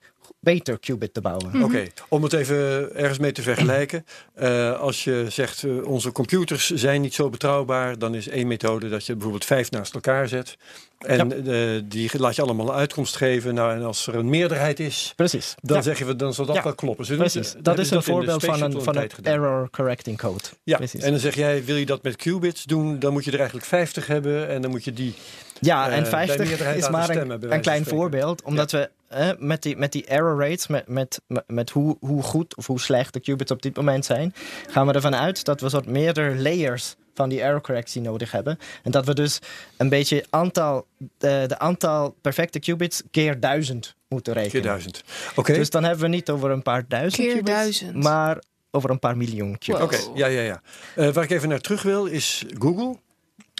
beter 0.52 0.78
qubit 0.78 1.14
te 1.14 1.20
bouwen. 1.20 1.62
Oké, 1.62 1.86
om 2.08 2.22
het 2.22 2.32
even 2.32 2.56
ergens 2.96 3.18
mee 3.18 3.32
te 3.32 3.42
vergelijken. 3.42 4.04
Uh, 4.40 4.80
als 4.88 5.04
je 5.04 5.26
zegt 5.28 5.62
uh, 5.62 5.86
onze 5.86 6.12
computers 6.12 6.70
zijn 6.70 7.00
niet 7.00 7.14
zo 7.14 7.30
betrouwbaar, 7.30 7.98
dan 7.98 8.14
is 8.14 8.28
één 8.28 8.46
methode 8.46 8.88
dat 8.88 9.06
je 9.06 9.12
bijvoorbeeld 9.12 9.44
vijf 9.44 9.70
naast 9.70 9.94
elkaar 9.94 10.28
zet. 10.28 10.56
En 10.98 11.28
Ja. 11.44 11.74
uh, 11.74 11.82
die 11.84 12.10
laat 12.18 12.36
je 12.36 12.42
allemaal 12.42 12.68
een 12.68 12.74
uitkomst 12.74 13.16
geven. 13.16 13.54
Nou, 13.54 13.72
en 13.74 13.82
als 13.82 14.06
er 14.06 14.14
een 14.14 14.28
meerderheid 14.28 14.80
is, 14.80 15.12
Precies. 15.16 15.54
dan 15.60 15.76
Ja. 15.76 15.82
zeggen 15.82 16.06
we 16.06 16.16
dan 16.16 16.34
zal 16.34 16.46
dat 16.46 16.56
Ja. 16.56 16.62
wel 16.62 16.74
kloppen. 16.74 17.16
Precies. 17.16 17.54
Dat 17.60 17.78
is 17.78 17.90
een 17.90 18.02
voorbeeld 18.02 18.44
van 18.44 18.62
een, 18.62 18.82
van 18.82 18.96
een 18.96 19.10
error 19.22 19.68
correcting 19.70 20.18
code. 20.18 20.44
Ja, 20.62 20.76
Precies. 20.76 21.02
en 21.02 21.10
dan 21.10 21.20
zeg 21.20 21.34
jij, 21.34 21.64
wil 21.64 21.76
je 21.76 21.86
dat 21.86 22.02
met 22.02 22.16
qubits 22.16 22.64
doen, 22.64 22.98
dan 22.98 23.12
moet 23.12 23.24
je 23.24 23.30
er 23.30 23.38
eigenlijk 23.38 23.66
50 23.66 24.06
hebben 24.06 24.48
en 24.48 24.62
dan 24.62 24.70
moet 24.70 24.84
je 24.84 24.92
die. 24.92 25.14
Ja, 25.60 25.88
eh, 25.88 25.96
en 25.96 26.02
bij 26.02 26.10
50 26.10 26.46
meerderheid 26.46 26.78
is 26.78 26.88
maar 26.88 27.04
stemmen, 27.04 27.52
een, 27.52 27.60
klein 27.60 27.84
voorbeeld. 27.84 28.42
Omdat 28.42 28.70
we 28.70 28.90
eh, 29.08 29.28
met, 29.38 29.62
die, 29.62 29.76
met 29.76 29.92
die 29.92 30.04
error 30.04 30.40
rates, 30.40 30.66
met, 30.66 30.88
met, 30.88 31.20
met, 31.46 31.70
hoe, 31.70 31.96
hoe 32.00 32.22
goed 32.22 32.56
of 32.56 32.66
hoe 32.66 32.80
slecht 32.80 33.12
de 33.12 33.20
qubits 33.20 33.50
op 33.50 33.62
dit 33.62 33.76
moment 33.76 34.04
zijn, 34.04 34.34
gaan 34.70 34.86
we 34.86 34.92
ervan 34.92 35.14
uit 35.16 35.44
dat 35.44 35.60
we 35.60 35.68
soort 35.68 35.86
meerdere 35.86 36.34
layers 36.34 36.96
van 37.14 37.28
die 37.28 37.42
error 37.42 37.60
correctie 37.60 38.00
nodig 38.00 38.30
hebben. 38.30 38.58
En 38.82 38.90
dat 38.90 39.06
we 39.06 39.14
dus 39.14 39.38
een 39.76 39.88
beetje 39.88 40.24
aantal, 40.30 40.86
de, 40.96 41.44
de 41.46 41.58
aantal 41.58 42.16
perfecte 42.20 42.58
qubits 42.58 43.02
keer 43.10 43.40
duizend 43.40 43.94
moeten 44.08 44.32
rekenen. 44.32 44.52
Keer 44.52 44.70
duizend. 44.70 45.02
Oké, 45.36 45.52
Dus 45.52 45.70
dan 45.70 45.84
hebben 45.84 46.02
we 46.02 46.08
niet 46.08 46.30
over 46.30 46.50
een 46.50 46.62
paar 46.62 46.84
duizend 46.88 47.22
Keer 47.22 47.34
qubits, 47.34 47.50
duizend. 47.56 48.02
maar 48.02 48.42
over 48.70 48.90
een 48.90 48.98
paar 48.98 49.16
miljoen 49.16 49.58
qubits. 49.58 49.84
Oké, 49.84 50.18
ja, 50.18 50.26
ja, 50.26 50.40
ja. 50.40 50.60
Eh, 50.94 51.08
waar 51.08 51.24
ik 51.24 51.30
even 51.30 51.48
naar 51.48 51.60
terug 51.60 51.82
wil 51.82 52.06
is 52.06 52.44
Google. 52.58 52.96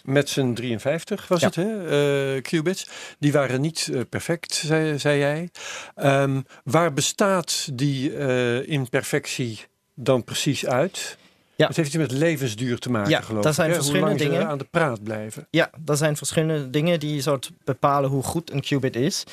Met 0.09 0.29
zijn 0.29 0.53
53 0.53 1.27
was 1.27 1.39
Ja. 1.39 1.45
het, 1.47 1.55
hè? 1.55 2.35
eh, 2.35 2.41
qubits. 2.41 2.87
Die 3.19 3.31
waren 3.31 3.61
niet 3.61 3.89
eh, 3.93 4.01
perfect, 4.09 4.53
zei, 4.53 4.99
zei 4.99 5.19
jij. 5.19 5.49
Ehm, 5.95 6.41
waar 6.63 6.93
bestaat 6.93 7.69
die 7.73 8.15
eh, 8.17 8.67
imperfectie 8.67 9.59
dan 9.93 10.23
precies 10.23 10.65
uit? 10.65 11.17
Ja. 11.59 11.67
Het 11.67 11.75
heeft 11.75 11.87
iets 11.87 11.97
met 11.97 12.11
levensduur 12.11 12.79
te 12.79 12.91
maken, 12.91 13.09
Ja, 13.09 13.21
geloof 13.21 13.43
dat 13.43 13.51
ik. 13.51 13.57
zijn 13.59 13.73
verschillende 13.73 14.07
Hoe 14.07 14.17
lang 14.17 14.29
dingen. 14.29 14.41
ze 14.45 14.51
aan 14.51 14.57
de 14.57 14.67
praat 14.71 15.03
blijven. 15.03 15.47
Ja, 15.49 15.69
dat 15.79 15.97
zijn 15.97 16.17
verschillende 16.17 16.69
dingen 16.69 16.99
die 16.99 17.21
soort 17.21 17.51
bepalen 17.63 18.09
hoe 18.09 18.23
goed 18.23 18.51
een 18.51 18.61
qubit 18.61 18.95
is. 18.95 19.23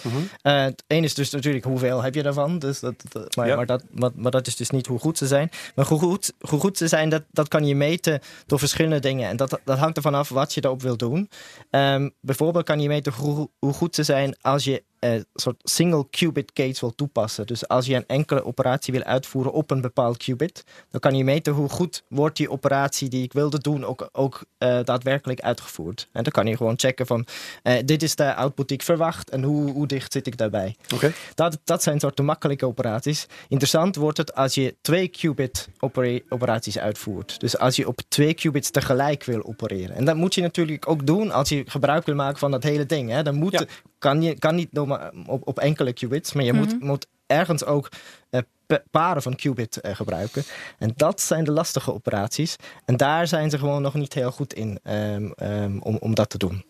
Eh, 0.42 0.62
het 0.62 0.84
een 0.86 1.04
is 1.04 1.14
dus 1.14 1.30
natuurlijk 1.30 1.64
hoeveel 1.64 2.02
heb 2.02 2.14
je 2.14 2.22
daarvan. 2.22 2.58
Dus 2.58 2.80
dat, 2.80 2.94
dat- 3.08 3.36
maar, 3.36 3.46
Ja. 3.46 3.56
maar, 3.56 3.66
dat, 3.66 3.82
maar, 3.90 4.10
maar 4.14 4.30
dat 4.30 4.46
is 4.46 4.56
dus 4.56 4.70
niet 4.70 4.86
hoe 4.86 4.98
goed 4.98 5.18
ze 5.18 5.26
zijn. 5.26 5.50
Maar 5.74 5.86
hoe 5.86 5.98
goed, 5.98 6.32
hoe 6.40 6.60
goed 6.60 6.78
ze 6.78 6.88
zijn, 6.88 7.08
dat, 7.08 7.22
dat 7.30 7.48
kan 7.48 7.66
je 7.66 7.74
meten 7.74 8.20
door 8.46 8.58
verschillende 8.58 9.00
dingen. 9.00 9.28
En 9.28 9.36
dat, 9.36 9.60
dat 9.64 9.78
hangt 9.78 9.96
ervan 9.96 10.14
af 10.14 10.28
wat 10.28 10.54
je 10.54 10.64
erop 10.64 10.82
wil 10.82 10.96
doen. 10.96 11.30
Ehm, 11.70 12.08
bijvoorbeeld 12.20 12.64
kan 12.64 12.80
je 12.80 12.88
meten 12.88 13.12
hoe, 13.12 13.48
hoe 13.58 13.72
goed 13.72 13.94
ze 13.94 14.02
zijn 14.02 14.36
als 14.40 14.64
je 14.64 14.82
een 15.00 15.26
soort 15.34 15.60
single 15.62 16.06
qubit 16.10 16.50
gates 16.54 16.80
wil 16.80 16.94
toepassen. 16.94 17.46
Dus 17.46 17.68
als 17.68 17.86
je 17.86 17.94
een 17.94 18.06
enkele 18.06 18.44
operatie 18.44 18.92
wil 18.92 19.02
uitvoeren 19.02 19.52
op 19.52 19.70
een 19.70 19.80
bepaald 19.80 20.16
qubit, 20.16 20.64
dan 20.90 21.00
kan 21.00 21.16
je 21.16 21.24
meten 21.24 21.52
hoe 21.52 21.68
goed 21.68 22.02
wordt 22.08 22.36
die 22.36 22.50
operatie 22.50 23.08
die 23.08 23.22
ik 23.22 23.32
wilde 23.32 23.58
doen 23.58 23.84
ook, 23.84 24.08
ook 24.12 24.44
eh, 24.58 24.78
daadwerkelijk 24.84 25.40
uitgevoerd. 25.40 26.08
En 26.12 26.22
dan 26.22 26.32
kan 26.32 26.46
je 26.46 26.56
gewoon 26.56 26.78
checken 26.78 27.06
van 27.06 27.26
eh, 27.62 27.74
dit 27.84 28.02
is 28.02 28.16
de 28.16 28.34
output 28.34 28.68
die 28.68 28.76
ik 28.76 28.82
verwacht 28.82 29.30
en 29.30 29.42
hoe, 29.42 29.70
hoe 29.70 29.86
dicht 29.86 30.12
zit 30.12 30.26
ik 30.26 30.36
daarbij. 30.36 30.76
Oké. 30.94 31.12
Dat, 31.34 31.58
dat 31.64 31.82
zijn 31.82 32.00
soorten 32.00 32.24
makkelijke 32.24 32.66
operaties. 32.66 33.26
Interessant 33.48 33.96
wordt 33.96 34.18
het 34.18 34.34
als 34.34 34.54
je 34.54 34.74
twee 34.80 35.08
qubit 35.08 35.68
opera- 35.78 36.20
operaties 36.28 36.78
uitvoert. 36.78 37.40
Dus 37.40 37.58
als 37.58 37.76
je 37.76 37.88
op 37.88 38.00
twee 38.08 38.34
qubits 38.34 38.70
tegelijk 38.70 39.24
wil 39.24 39.44
opereren. 39.44 39.96
En 39.96 40.04
dat 40.04 40.16
moet 40.16 40.34
je 40.34 40.40
natuurlijk 40.42 40.88
ook 40.88 41.06
doen 41.06 41.30
als 41.30 41.48
je 41.48 41.62
gebruik 41.66 42.06
wil 42.06 42.14
maken 42.14 42.38
van 42.38 42.50
dat 42.50 42.62
hele 42.62 42.86
ding. 42.86 43.10
Hè. 43.10 43.22
Dan 43.22 43.34
moet, 43.34 43.52
Ja. 43.52 43.64
Kan, 43.98 44.22
je, 44.22 44.38
kan 44.38 44.54
niet 44.54 44.78
op, 45.26 45.48
op 45.48 45.58
enkele 45.58 45.92
qubits, 45.92 46.32
maar 46.32 46.44
je 46.44 46.52
moet, 46.52 46.80
moet 46.80 47.06
ergens 47.26 47.64
ook 47.64 47.88
eh, 48.30 48.40
pa- 48.66 48.82
paren 48.90 49.22
van 49.22 49.36
qubit 49.36 49.80
eh, 49.80 49.94
gebruiken. 49.94 50.42
En 50.78 50.92
dat 50.96 51.20
zijn 51.20 51.44
de 51.44 51.50
lastige 51.52 51.94
operaties. 51.94 52.56
En 52.84 52.96
daar 52.96 53.26
zijn 53.26 53.50
ze 53.50 53.58
gewoon 53.58 53.82
nog 53.82 53.94
niet 53.94 54.14
heel 54.14 54.32
goed 54.32 54.52
in 54.54 54.78
ehm, 54.82 55.30
ehm, 55.36 55.78
om, 55.78 55.96
om 55.96 56.14
dat 56.14 56.30
te 56.30 56.38
doen. 56.38 56.64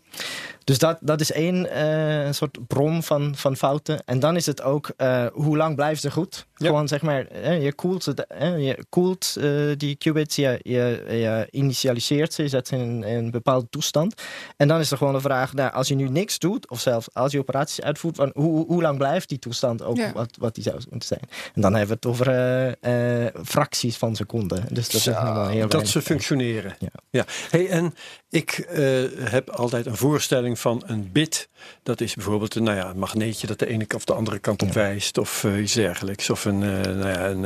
Dus 0.67 0.79
dat, 0.79 0.99
dat 1.01 1.21
is 1.21 1.33
één 1.33 1.71
eh, 1.71 2.33
soort 2.33 2.67
bron 2.67 3.03
van, 3.03 3.37
van 3.37 3.57
fouten. 3.57 4.05
En 4.05 4.19
dan 4.19 4.37
is 4.37 4.47
het 4.47 4.63
ook 4.63 4.91
eh, 4.97 5.27
hoe 5.33 5.57
lang 5.57 5.75
blijven 5.75 6.01
ze 6.01 6.11
goed. 6.11 6.47
Ja. 6.57 6.67
Gewoon 6.67 6.89
zeg 6.89 7.03
maar, 7.03 7.27
eh, 7.27 7.63
je 7.63 7.73
koelt, 7.73 8.07
eh, 8.29 8.67
je 8.67 8.85
koelt 8.89 9.37
eh, 9.41 9.51
die 9.77 9.97
qubits, 9.97 10.37
je, 10.37 10.61
je, 10.63 11.05
je 11.09 11.49
initialiseert 11.51 12.33
ze, 12.33 12.43
je 12.43 12.49
zet 12.49 12.69
ze 12.69 12.77
in, 12.77 13.05
in 13.05 13.17
een 13.17 13.31
bepaalde 13.31 13.67
toestand. 13.71 14.23
En 14.57 14.69
dan 14.69 14.81
is 14.81 14.91
er 14.91 14.97
gewoon 14.97 15.13
de 15.13 15.21
vraag, 15.21 15.53
nou, 15.55 15.73
als 15.73 15.89
je 15.89 15.95
nu 15.95 16.09
niks 16.09 16.39
doet, 16.39 16.71
of 16.71 16.81
zelfs 16.81 17.09
als 17.13 17.33
je 17.33 17.39
operaties 17.39 17.81
uitvoert, 17.81 18.17
van 18.17 18.31
hoe, 18.35 18.67
hoe 18.67 18.83
lang 18.83 18.99
blijft 18.99 19.29
die 19.29 19.39
toestand 19.39 19.83
ook 19.83 19.97
Ja. 19.97 20.13
wat, 20.13 20.37
wat 20.39 20.55
die 20.55 20.65
zou 20.65 20.77
moeten 20.91 21.09
zijn. 21.09 21.21
En 21.55 21.61
dan 21.61 21.75
hebben 21.75 21.99
we 22.01 22.09
het 22.09 22.21
over 22.21 23.37
fracties 23.45 23.97
van 23.97 24.17
seconden. 24.17 24.65
Dus 24.71 24.89
dat 24.89 25.01
is 25.01 25.07
nog 25.07 25.23
wel 25.33 25.49
heel 25.49 25.69
dat 25.69 25.89
ze 25.89 26.03
functioneren. 26.03 26.77
Ja. 26.79 26.89
Ja. 27.11 27.25
Hey, 27.51 27.69
en 27.69 27.95
ik 28.37 28.51
eh, 28.59 28.85
heb 29.31 29.51
altijd 29.51 29.87
een 29.87 29.97
voorstelling 29.97 30.59
van 30.59 30.83
een 30.87 31.09
bit. 31.13 31.49
Dat 31.83 32.01
is 32.01 32.15
bijvoorbeeld 32.15 32.55
een, 32.55 32.63
nou 32.63 32.77
ja, 32.77 32.89
een 32.91 32.99
magneetje 32.99 33.47
dat 33.47 33.59
de 33.59 33.67
ene 33.67 33.87
of 33.95 34.05
de 34.05 34.15
andere 34.15 34.39
kant 34.39 34.63
op 34.63 34.73
wijst. 34.73 35.19
Of 35.19 35.45
eh, 35.45 35.61
iets 35.63 35.73
dergelijks. 35.73 36.31
Of 36.31 36.45
een, 36.45 36.63
eh, 36.63 36.93
nou 36.95 37.09
ja, 37.09 37.27
een, 37.29 37.45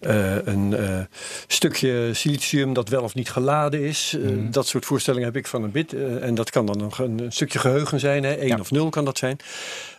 eh, 0.00 0.36
eh, 0.36 0.46
een 0.46 0.76
eh, 0.76 1.00
stukje 1.46 2.14
silicium 2.14 2.72
dat 2.72 2.88
wel 2.88 3.02
of 3.02 3.14
niet 3.14 3.30
geladen 3.30 3.80
is. 3.82 4.16
Eh, 4.16 4.30
Mhm. 4.30 4.50
Dat 4.50 4.66
soort 4.66 4.84
voorstellingen 4.84 5.26
heb 5.28 5.36
ik 5.36 5.46
van 5.46 5.62
een 5.62 5.70
bit. 5.70 5.92
Eh, 5.92 6.22
en 6.22 6.34
dat 6.34 6.50
kan 6.50 6.66
dan 6.66 6.78
nog 6.78 6.98
een, 6.98 7.18
een 7.18 7.32
stukje 7.32 7.58
geheugen 7.58 8.00
zijn. 8.00 8.24
1 8.24 8.46
Ja. 8.46 8.56
of 8.60 8.70
0 8.70 8.88
kan 8.90 9.04
dat 9.04 9.18
zijn. 9.18 9.36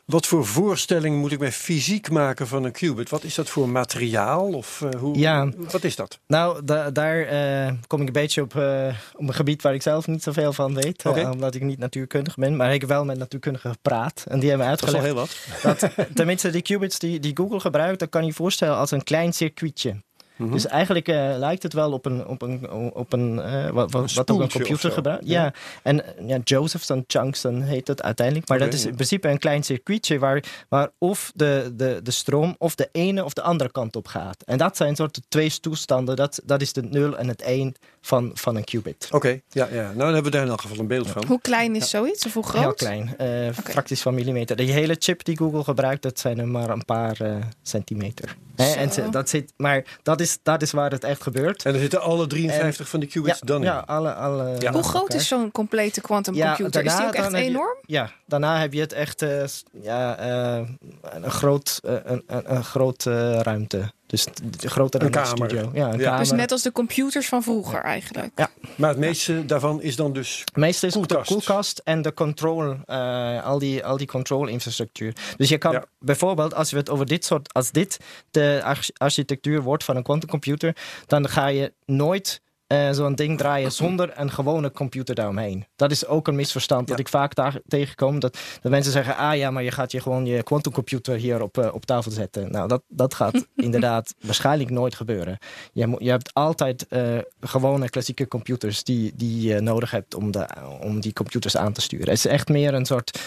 Wat 0.05 0.25
voor 0.27 0.45
voorstelling 0.45 1.17
moet 1.19 1.31
ik 1.31 1.39
mij 1.39 1.51
fysiek 1.51 2.09
maken 2.09 2.47
van 2.47 2.63
een 2.63 2.71
qubit? 2.71 3.09
Wat 3.09 3.23
is 3.23 3.35
dat 3.35 3.49
voor 3.49 3.69
materiaal? 3.69 4.47
Of 4.53 4.81
eh, 4.81 4.99
hoe, 4.99 5.17
Ja. 5.17 5.49
wat 5.71 5.83
is 5.83 5.95
dat? 5.95 6.19
Nou, 6.27 6.65
da- 6.65 6.91
daar 6.91 7.21
eh, 7.21 7.73
kom 7.87 8.01
ik 8.01 8.07
een 8.07 8.13
beetje 8.13 8.41
op, 8.41 8.55
eh, 8.55 8.95
op 9.15 9.27
een 9.27 9.33
gebied 9.33 9.61
waar 9.61 9.73
ik 9.73 9.81
zelf 9.81 10.07
niet 10.07 10.23
zoveel 10.23 10.53
van 10.53 10.73
weet. 10.73 11.05
omdat 11.31 11.55
ik 11.55 11.61
niet 11.61 11.79
natuurkundig 11.79 12.35
ben. 12.35 12.55
Maar 12.55 12.73
ik 12.73 12.79
heb 12.81 12.89
wel 12.89 13.05
met 13.05 13.17
natuurkundigen 13.17 13.71
gepraat. 13.71 14.23
En 14.27 14.39
die 14.39 14.49
hebben 14.49 14.67
Dat 14.67 14.81
is 14.83 14.93
al 14.93 14.99
uitgelegd 15.01 15.29
heel 15.61 15.71
wat. 15.71 15.79
dat, 16.07 16.15
tenminste 16.15 16.49
die 16.49 16.61
qubits 16.61 16.99
die, 16.99 17.19
die 17.19 17.31
Google 17.37 17.59
gebruikt, 17.59 17.99
dat 17.99 18.09
kan 18.09 18.25
je 18.25 18.33
voorstellen 18.33 18.75
als 18.77 18.91
een 18.91 19.03
klein 19.03 19.33
circuitje. 19.33 19.95
Mhm. 20.35 20.51
Dus 20.51 20.67
eigenlijk 20.67 21.07
eh, 21.07 21.33
lijkt 21.37 21.63
het 21.63 21.73
wel 21.73 21.91
op 21.91 22.05
een, 22.05 22.27
op 22.27 22.41
een, 22.41 22.71
op 22.93 23.13
een 23.13 23.39
eh, 23.39 23.69
wat, 23.69 23.91
wat, 23.91 24.13
wat 24.13 24.31
ook 24.31 24.41
een 24.41 24.51
computer 24.51 24.91
gebruikt. 24.91 25.27
Ja. 25.27 25.43
Ja. 25.43 25.53
en 25.83 26.03
ja, 26.27 26.37
Josephson 26.43 27.05
dan 27.41 27.61
heet 27.61 27.87
het 27.87 28.01
uiteindelijk. 28.01 28.47
Maar 28.47 28.59
dat 28.59 28.73
is 28.73 28.83
ja. 28.83 28.89
in 28.89 28.95
principe 28.95 29.29
een 29.29 29.39
klein 29.39 29.63
circuitje 29.63 30.19
waar, 30.19 30.43
waar 30.69 30.89
of 30.97 31.31
de, 31.35 31.73
de, 31.75 31.99
de 32.03 32.11
stroom 32.11 32.55
of 32.57 32.75
de 32.75 32.89
ene 32.91 33.23
of 33.23 33.33
de 33.33 33.41
andere 33.41 33.71
kant 33.71 33.95
op 33.95 34.07
gaat. 34.07 34.43
En 34.45 34.57
dat 34.57 34.77
zijn 34.77 34.95
soort 34.95 35.21
twee 35.27 35.59
toestanden. 35.59 36.15
Dat, 36.15 36.41
dat 36.45 36.61
is 36.61 36.73
de 36.73 36.81
0 36.81 37.17
en 37.17 37.27
het 37.27 37.41
1 37.41 37.75
van, 38.01 38.31
van 38.33 38.55
een 38.55 38.63
qubit. 38.63 39.07
Oké, 39.11 39.39
ja, 39.49 39.67
ja. 39.71 39.83
Nou, 39.83 39.97
dan 39.97 40.05
hebben 40.05 40.23
we 40.23 40.29
daar 40.29 40.43
in 40.43 40.49
elk 40.49 40.61
geval 40.61 40.79
een 40.79 40.87
beeld 40.87 41.09
van. 41.09 41.25
Hoe 41.25 41.41
klein 41.41 41.75
is 41.75 41.89
zoiets 41.89 42.25
of 42.25 42.33
hoe 42.33 42.43
groot? 42.43 42.63
Heel 42.63 42.73
klein, 42.73 43.17
eh 43.17 43.53
fracties 43.63 44.01
van 44.01 44.13
millimeter. 44.13 44.55
De 44.55 44.63
hele 44.63 44.95
chip 44.99 45.23
die 45.23 45.37
Google 45.37 45.63
gebruikt, 45.63 46.01
dat 46.01 46.19
zijn 46.19 46.39
er 46.39 46.47
maar 46.47 46.69
een 46.69 46.85
paar 46.85 47.21
eh, 47.21 47.35
centimeter. 47.61 48.35
Hè, 48.55 48.71
en 48.73 49.11
dat 49.11 49.29
zit, 49.29 49.53
maar 49.57 49.85
dat 50.03 50.21
is, 50.21 50.32
dat 50.43 50.61
is 50.61 50.71
waar 50.71 50.91
het 50.91 51.03
echt 51.03 51.23
gebeurt. 51.23 51.65
En 51.65 51.73
er 51.73 51.79
zitten 51.79 52.01
alle 52.01 52.27
53 52.27 52.89
van 52.89 52.99
die 52.99 53.09
qubits 53.09 53.39
ja, 53.39 53.45
dan 53.45 53.57
in. 53.57 53.63
ja, 53.63 53.83
alle, 53.85 54.13
alle 54.13 54.55
Ja. 54.59 54.71
Hoe 54.71 54.83
groot 54.83 55.01
elkaar. 55.01 55.17
is 55.17 55.27
zo'n 55.27 55.51
complete 55.51 56.01
quantum 56.01 56.33
Ja, 56.33 56.55
computer? 56.55 56.85
is 56.85 56.95
die 56.95 57.05
ook 57.05 57.13
echt 57.13 57.31
je- 57.31 57.37
enorm? 57.37 57.77
Ja, 57.85 58.09
daarna 58.27 58.59
heb 58.59 58.73
je 58.73 58.79
het 58.81 58.93
echt 58.93 59.21
eh, 59.21 59.43
ja, 59.81 60.17
eh, 60.17 60.67
een 61.01 61.31
groot, 61.31 61.79
eh, 61.83 61.93
een, 62.03 62.23
een, 62.27 62.55
een 62.55 62.63
groot 62.63 63.03
ruimte. 63.03 63.91
Dus 64.13 64.27
groter 64.59 64.99
dan 64.99 65.09
Een 65.09 65.15
een, 65.17 65.23
kamer. 65.23 65.49
studio. 65.49 65.69
Ja, 65.73 65.87
een 65.93 65.99
Ja. 65.99 66.03
kamer. 66.05 66.19
Dus 66.19 66.31
net 66.31 66.51
als 66.51 66.61
de 66.61 66.71
computers 66.71 67.27
van 67.27 67.43
vroeger 67.43 67.81
eigenlijk. 67.81 68.47
Maar 68.75 68.89
het 68.89 68.97
meeste 68.97 69.45
daarvan 69.45 69.81
is 69.81 69.95
dan 69.95 70.13
dus. 70.13 70.39
Het 70.45 70.55
meeste 70.55 70.87
is 70.87 70.95
op 70.95 71.01
de 71.07 71.15
Koelkast. 71.15 71.31
koelkast 71.45 71.81
en 71.83 72.01
de 72.01 72.13
control, 72.13 72.75
eh, 72.85 73.43
al 73.45 73.59
die, 73.59 73.85
al 73.85 73.97
die 73.97 74.07
control 74.07 74.47
infrastructuur. 74.47 75.13
Dus 75.37 75.49
je 75.49 75.57
kan 75.57 75.71
Ja. 75.71 75.83
bijvoorbeeld, 75.99 76.53
als 76.53 76.71
we 76.71 76.77
het 76.77 76.89
over 76.89 77.05
dit 77.05 77.25
soort, 77.25 77.53
als 77.53 77.71
dit 77.71 77.99
de 78.31 78.61
arch- 78.63 78.89
architectuur 78.97 79.61
wordt 79.61 79.83
van 79.83 79.95
een 79.95 80.03
quantumcomputer, 80.03 80.75
dan 81.07 81.29
ga 81.29 81.47
je 81.47 81.73
nooit 81.85 82.41
eh, 82.73 82.91
zo'n 82.91 83.15
ding 83.15 83.37
draaien 83.37 83.71
zonder 83.71 84.11
een 84.15 84.31
gewone 84.31 84.71
computer 84.71 85.15
daaromheen. 85.15 85.65
Dat 85.75 85.91
is 85.91 86.05
ook 86.05 86.27
een 86.27 86.35
misverstand 86.35 86.87
dat 86.87 86.99
ik 86.99 87.07
vaak 87.07 87.35
daar 87.35 87.59
tegenkom. 87.67 88.19
Dat, 88.19 88.37
dat 88.61 88.71
mensen 88.71 88.91
zeggen, 88.91 89.15
ah 89.17 89.35
ja, 89.35 89.51
maar 89.51 89.63
je 89.63 89.71
gaat 89.71 89.91
je 89.91 89.99
gewoon 90.01 90.25
je 90.25 90.43
quantumcomputer 90.43 91.15
hier 91.15 91.41
op, 91.41 91.57
eh, 91.57 91.73
op 91.73 91.85
tafel 91.85 92.11
zetten. 92.11 92.51
Nou, 92.51 92.67
dat, 92.67 92.83
dat 92.87 93.13
gaat 93.13 93.47
inderdaad 93.55 94.13
waarschijnlijk 94.21 94.69
nooit 94.69 94.95
gebeuren. 94.95 95.37
Je, 95.73 95.87
moet- 95.87 96.03
je 96.03 96.09
hebt 96.09 96.33
altijd 96.33 96.87
eh, 96.87 97.17
gewone 97.41 97.89
klassieke 97.89 98.27
computers 98.27 98.83
die, 98.83 99.11
die 99.15 99.47
je 99.47 99.59
nodig 99.59 99.91
hebt 99.91 100.15
om, 100.15 100.31
de, 100.31 100.47
om 100.81 100.99
die 100.99 101.13
computers 101.13 101.57
aan 101.57 101.73
te 101.73 101.81
sturen. 101.81 102.07
Het 102.09 102.17
is 102.17 102.25
echt 102.25 102.49
meer 102.49 102.73
een 102.73 102.85
soort, 102.85 103.19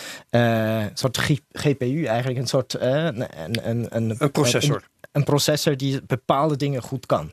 soort 0.94 1.18
GPU 1.52 2.04
eigenlijk, 2.04 2.38
een 2.38 2.46
soort 2.46 2.80
een, 2.80 3.26
een, 3.68 3.96
een, 3.96 4.14
Een 4.18 4.30
processor. 4.30 4.76
Een, 4.76 5.08
een 5.12 5.24
processor 5.24 5.76
die 5.76 6.00
bepaalde 6.06 6.56
dingen 6.56 6.82
goed 6.82 7.06
kan. 7.06 7.32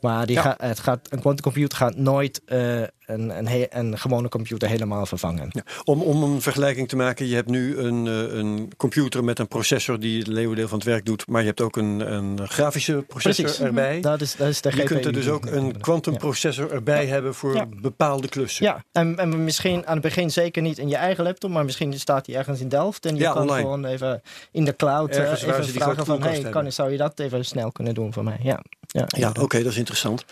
Maar 0.00 0.26
die 0.26 0.36
Ja. 0.36 0.42
gaat, 0.42 0.60
het 0.60 0.78
gaat, 0.78 1.06
een 1.10 1.20
quantumcomputer 1.20 1.78
gaat 1.78 1.96
nooit 1.96 2.40
eh, 2.44 2.80
een, 2.80 3.38
een, 3.38 3.48
he- 3.48 3.66
een 3.68 3.98
gewone 3.98 4.28
computer 4.28 4.68
helemaal 4.68 5.06
vervangen. 5.06 5.48
Ja. 5.50 5.62
Om, 5.84 6.02
om 6.02 6.22
een 6.22 6.40
vergelijking 6.42 6.88
te 6.88 6.96
maken, 6.96 7.26
je 7.26 7.34
hebt 7.34 7.48
nu 7.48 7.76
een, 7.78 8.06
eh, 8.06 8.36
een 8.38 8.72
computer 8.76 9.24
met 9.24 9.38
een 9.38 9.48
processor 9.48 10.00
die 10.00 10.18
het 10.18 10.26
leeuwendeel 10.26 10.68
van 10.68 10.78
het 10.78 10.86
werk 10.86 11.04
doet, 11.04 11.26
maar 11.26 11.40
je 11.40 11.46
hebt 11.46 11.60
ook 11.60 11.76
een, 11.76 12.12
een 12.12 12.48
grafische 12.48 13.04
processor 13.08 13.44
Precies. 13.44 13.60
erbij. 13.64 14.00
Dat 14.00 14.20
is, 14.20 14.36
dat 14.36 14.48
is 14.48 14.60
de 14.60 14.76
je 14.76 14.82
kunt 14.82 15.04
er 15.04 15.12
dus 15.12 15.28
ook 15.28 15.46
een 15.46 15.80
quantumprocessor 15.80 16.72
erbij 16.72 17.06
hebben 17.06 17.34
voor 17.34 17.64
bepaalde 17.80 18.28
klussen. 18.28 18.64
Ja, 18.64 18.84
en, 18.92 19.18
en 19.18 19.44
misschien 19.44 19.86
aan 19.86 19.92
het 19.92 20.02
begin 20.02 20.30
zeker 20.30 20.62
niet 20.62 20.78
in 20.78 20.88
je 20.88 20.96
eigen 20.96 21.24
laptop, 21.24 21.50
maar 21.50 21.64
misschien 21.64 21.92
staat 21.98 22.24
die 22.24 22.36
ergens 22.36 22.60
in 22.60 22.68
Delft. 22.68 23.06
En 23.06 23.14
je 23.14 23.20
Ja, 23.20 23.32
kan 23.32 23.42
online. 23.42 23.60
gewoon 23.60 23.84
even 23.84 24.22
in 24.52 24.64
de 24.64 24.76
cloud 24.76 25.10
eh, 25.16 25.30
even 25.32 25.64
vragen 25.64 26.06
van, 26.06 26.22
hey, 26.22 26.42
kan, 26.42 26.72
zou 26.72 26.90
je 26.90 26.96
dat 26.96 27.20
even 27.20 27.44
snel 27.44 27.72
kunnen 27.72 27.94
doen 27.94 28.12
voor 28.12 28.24
mij? 28.24 28.38
Ja, 28.42 28.62
ja, 28.98 29.06
Ja, 29.18 29.32
oké, 29.40 29.62
dat 29.62 29.72
is 29.72 29.78
interessant. 29.78 30.24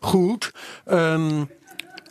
Goed. 0.00 0.52
Ehm, 0.84 1.44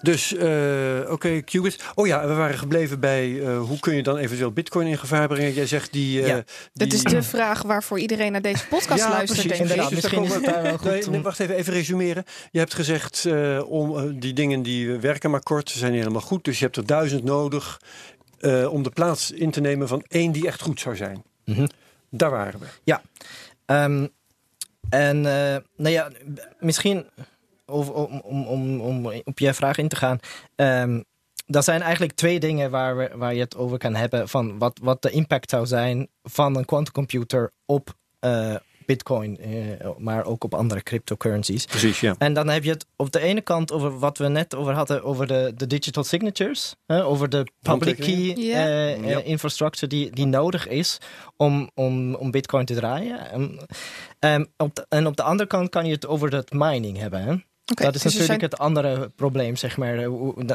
dus, 0.02 0.36
eh, 0.36 1.12
oké, 1.12 1.42
Qubit. 1.42 1.84
Oh 1.96 2.08
ja, 2.08 2.28
we 2.28 2.34
waren 2.34 2.58
gebleven 2.58 3.00
bij 3.00 3.42
eh, 3.42 3.60
hoe 3.60 3.80
kun 3.80 3.96
je 3.96 4.04
dan 4.04 4.18
eventueel 4.18 4.52
Bitcoin 4.52 4.88
in 4.88 4.98
gevaar 4.98 5.28
brengen? 5.28 5.54
Jij 5.54 5.66
zegt 5.68 5.92
die. 5.94 6.22
eh, 6.22 6.28
Ja, 6.28 6.44
Dat 6.74 6.94
is 6.94 7.04
de 7.04 7.24
vraag 7.24 7.62
waarvoor 7.62 8.00
iedereen 8.00 8.32
naar 8.32 8.42
deze 8.42 8.68
podcast 8.76 9.00
ja, 9.04 9.10
luistert, 9.10 9.48
precies. 9.48 9.68
denk 9.68 9.70
ik. 9.82 9.90
Dus 9.90 9.90
Misschien 9.90 10.24
is 10.24 10.30
komen 10.30 10.46
het 10.46 10.54
daar 10.54 10.64
wel 10.64 10.78
goed 10.78 11.10
Nee, 11.10 11.22
wacht 11.22 11.40
even, 11.40 11.56
even 11.56 11.74
resumeren. 11.74 12.24
Je 12.52 12.60
hebt 12.60 12.74
gezegd, 12.74 13.26
eh, 13.26 13.62
om, 13.72 14.20
die 14.20 14.34
dingen 14.34 14.62
die 14.62 14.90
werken 14.92 15.30
maar 15.30 15.44
kort, 15.44 15.70
ze 15.70 15.78
zijn 15.78 15.92
niet 15.92 16.02
helemaal 16.02 16.22
goed. 16.22 16.44
Dus 16.44 16.58
je 16.60 16.64
hebt 16.66 16.78
er 16.78 16.86
duizend 16.86 17.24
nodig 17.24 17.82
eh, 18.40 18.72
om 18.74 18.84
de 18.84 18.90
plaats 18.90 19.32
in 19.32 19.52
te 19.52 19.62
nemen 19.62 19.88
van 19.88 20.04
één 20.08 20.32
die 20.32 20.48
echt 20.48 20.62
goed 20.62 20.80
zou 20.80 20.96
zijn. 20.96 21.24
Mhm. 21.46 21.68
Daar 22.10 22.30
waren 22.32 22.60
we. 22.60 22.66
Ehm, 23.66 24.08
en 24.90 25.18
eh, 25.26 25.58
nou 25.76 25.94
ja, 25.94 26.10
misschien 26.60 27.06
om, 27.66 27.90
om, 27.90 28.48
om, 28.48 28.82
om 28.82 29.06
op 29.24 29.40
je 29.40 29.54
vraag 29.54 29.78
in 29.78 29.88
te 29.88 29.96
gaan. 29.96 30.20
ehm 30.56 31.00
dat 31.50 31.64
zijn 31.64 31.82
eigenlijk 31.82 32.14
twee 32.14 32.40
dingen 32.40 32.72
waar, 32.72 32.98
we, 32.98 33.12
waar 33.16 33.34
je 33.34 33.40
het 33.40 33.58
over 33.58 33.78
kan 33.78 33.96
hebben. 33.96 34.30
Van 34.30 34.58
wat, 34.58 34.80
wat 34.82 35.02
de 35.02 35.10
impact 35.10 35.50
zou 35.50 35.66
zijn 35.66 36.08
van 36.24 36.56
een 36.56 36.66
quantumcomputer 36.66 37.52
op 37.66 37.94
eh, 38.20 38.56
Bitcoin, 38.90 39.38
eh, 39.40 39.88
maar 39.98 40.26
ook 40.26 40.44
op 40.44 40.54
andere 40.54 40.84
cryptocurrencies. 40.84 41.66
Precies, 41.66 42.00
ja. 42.00 42.16
En 42.18 42.34
dan 42.34 42.48
heb 42.50 42.64
je 42.64 42.70
het 42.70 42.86
op 42.96 43.12
de 43.12 43.20
ene 43.20 43.42
kant 43.42 43.72
over 43.72 44.00
wat 44.00 44.18
we 44.18 44.28
net 44.28 44.56
over 44.56 44.74
hadden, 44.74 45.04
over 45.04 45.28
de, 45.28 45.54
de 45.56 45.68
digital 45.68 46.04
signatures. 46.04 46.76
Hè, 46.86 47.06
over 47.06 47.30
de 47.30 47.48
public 47.62 47.96
key. 47.96 48.44
Ja. 48.46 48.66
eh, 48.66 49.12
eh, 49.16 49.26
infrastructure 49.28 49.88
die, 49.88 50.12
die 50.12 50.26
nodig 50.26 50.68
is 50.68 50.98
om, 51.38 51.70
om, 51.76 52.16
om 52.16 52.32
Bitcoin 52.32 52.66
te 52.66 52.74
draaien. 52.76 53.32
Ehm, 53.32 53.48
ehm, 54.20 54.46
op 54.58 54.76
de- 54.76 54.86
en 54.90 55.08
op 55.08 55.16
de 55.16 55.24
andere 55.24 55.50
kant 55.50 55.70
kan 55.70 55.86
je 55.86 55.92
het 55.94 56.08
over 56.08 56.34
het 56.36 56.52
mining 56.54 56.98
hebben. 56.98 57.22
Hè? 57.24 57.36
Dat 57.76 57.96
is 57.96 58.02
dus 58.02 58.04
natuurlijk 58.14 58.26
zijn- 58.40 58.52
het 58.52 58.58
andere 58.60 59.12
probleem, 59.16 59.56
zeg 59.56 59.78
maar. 59.78 59.98
Eh, 59.98 60.10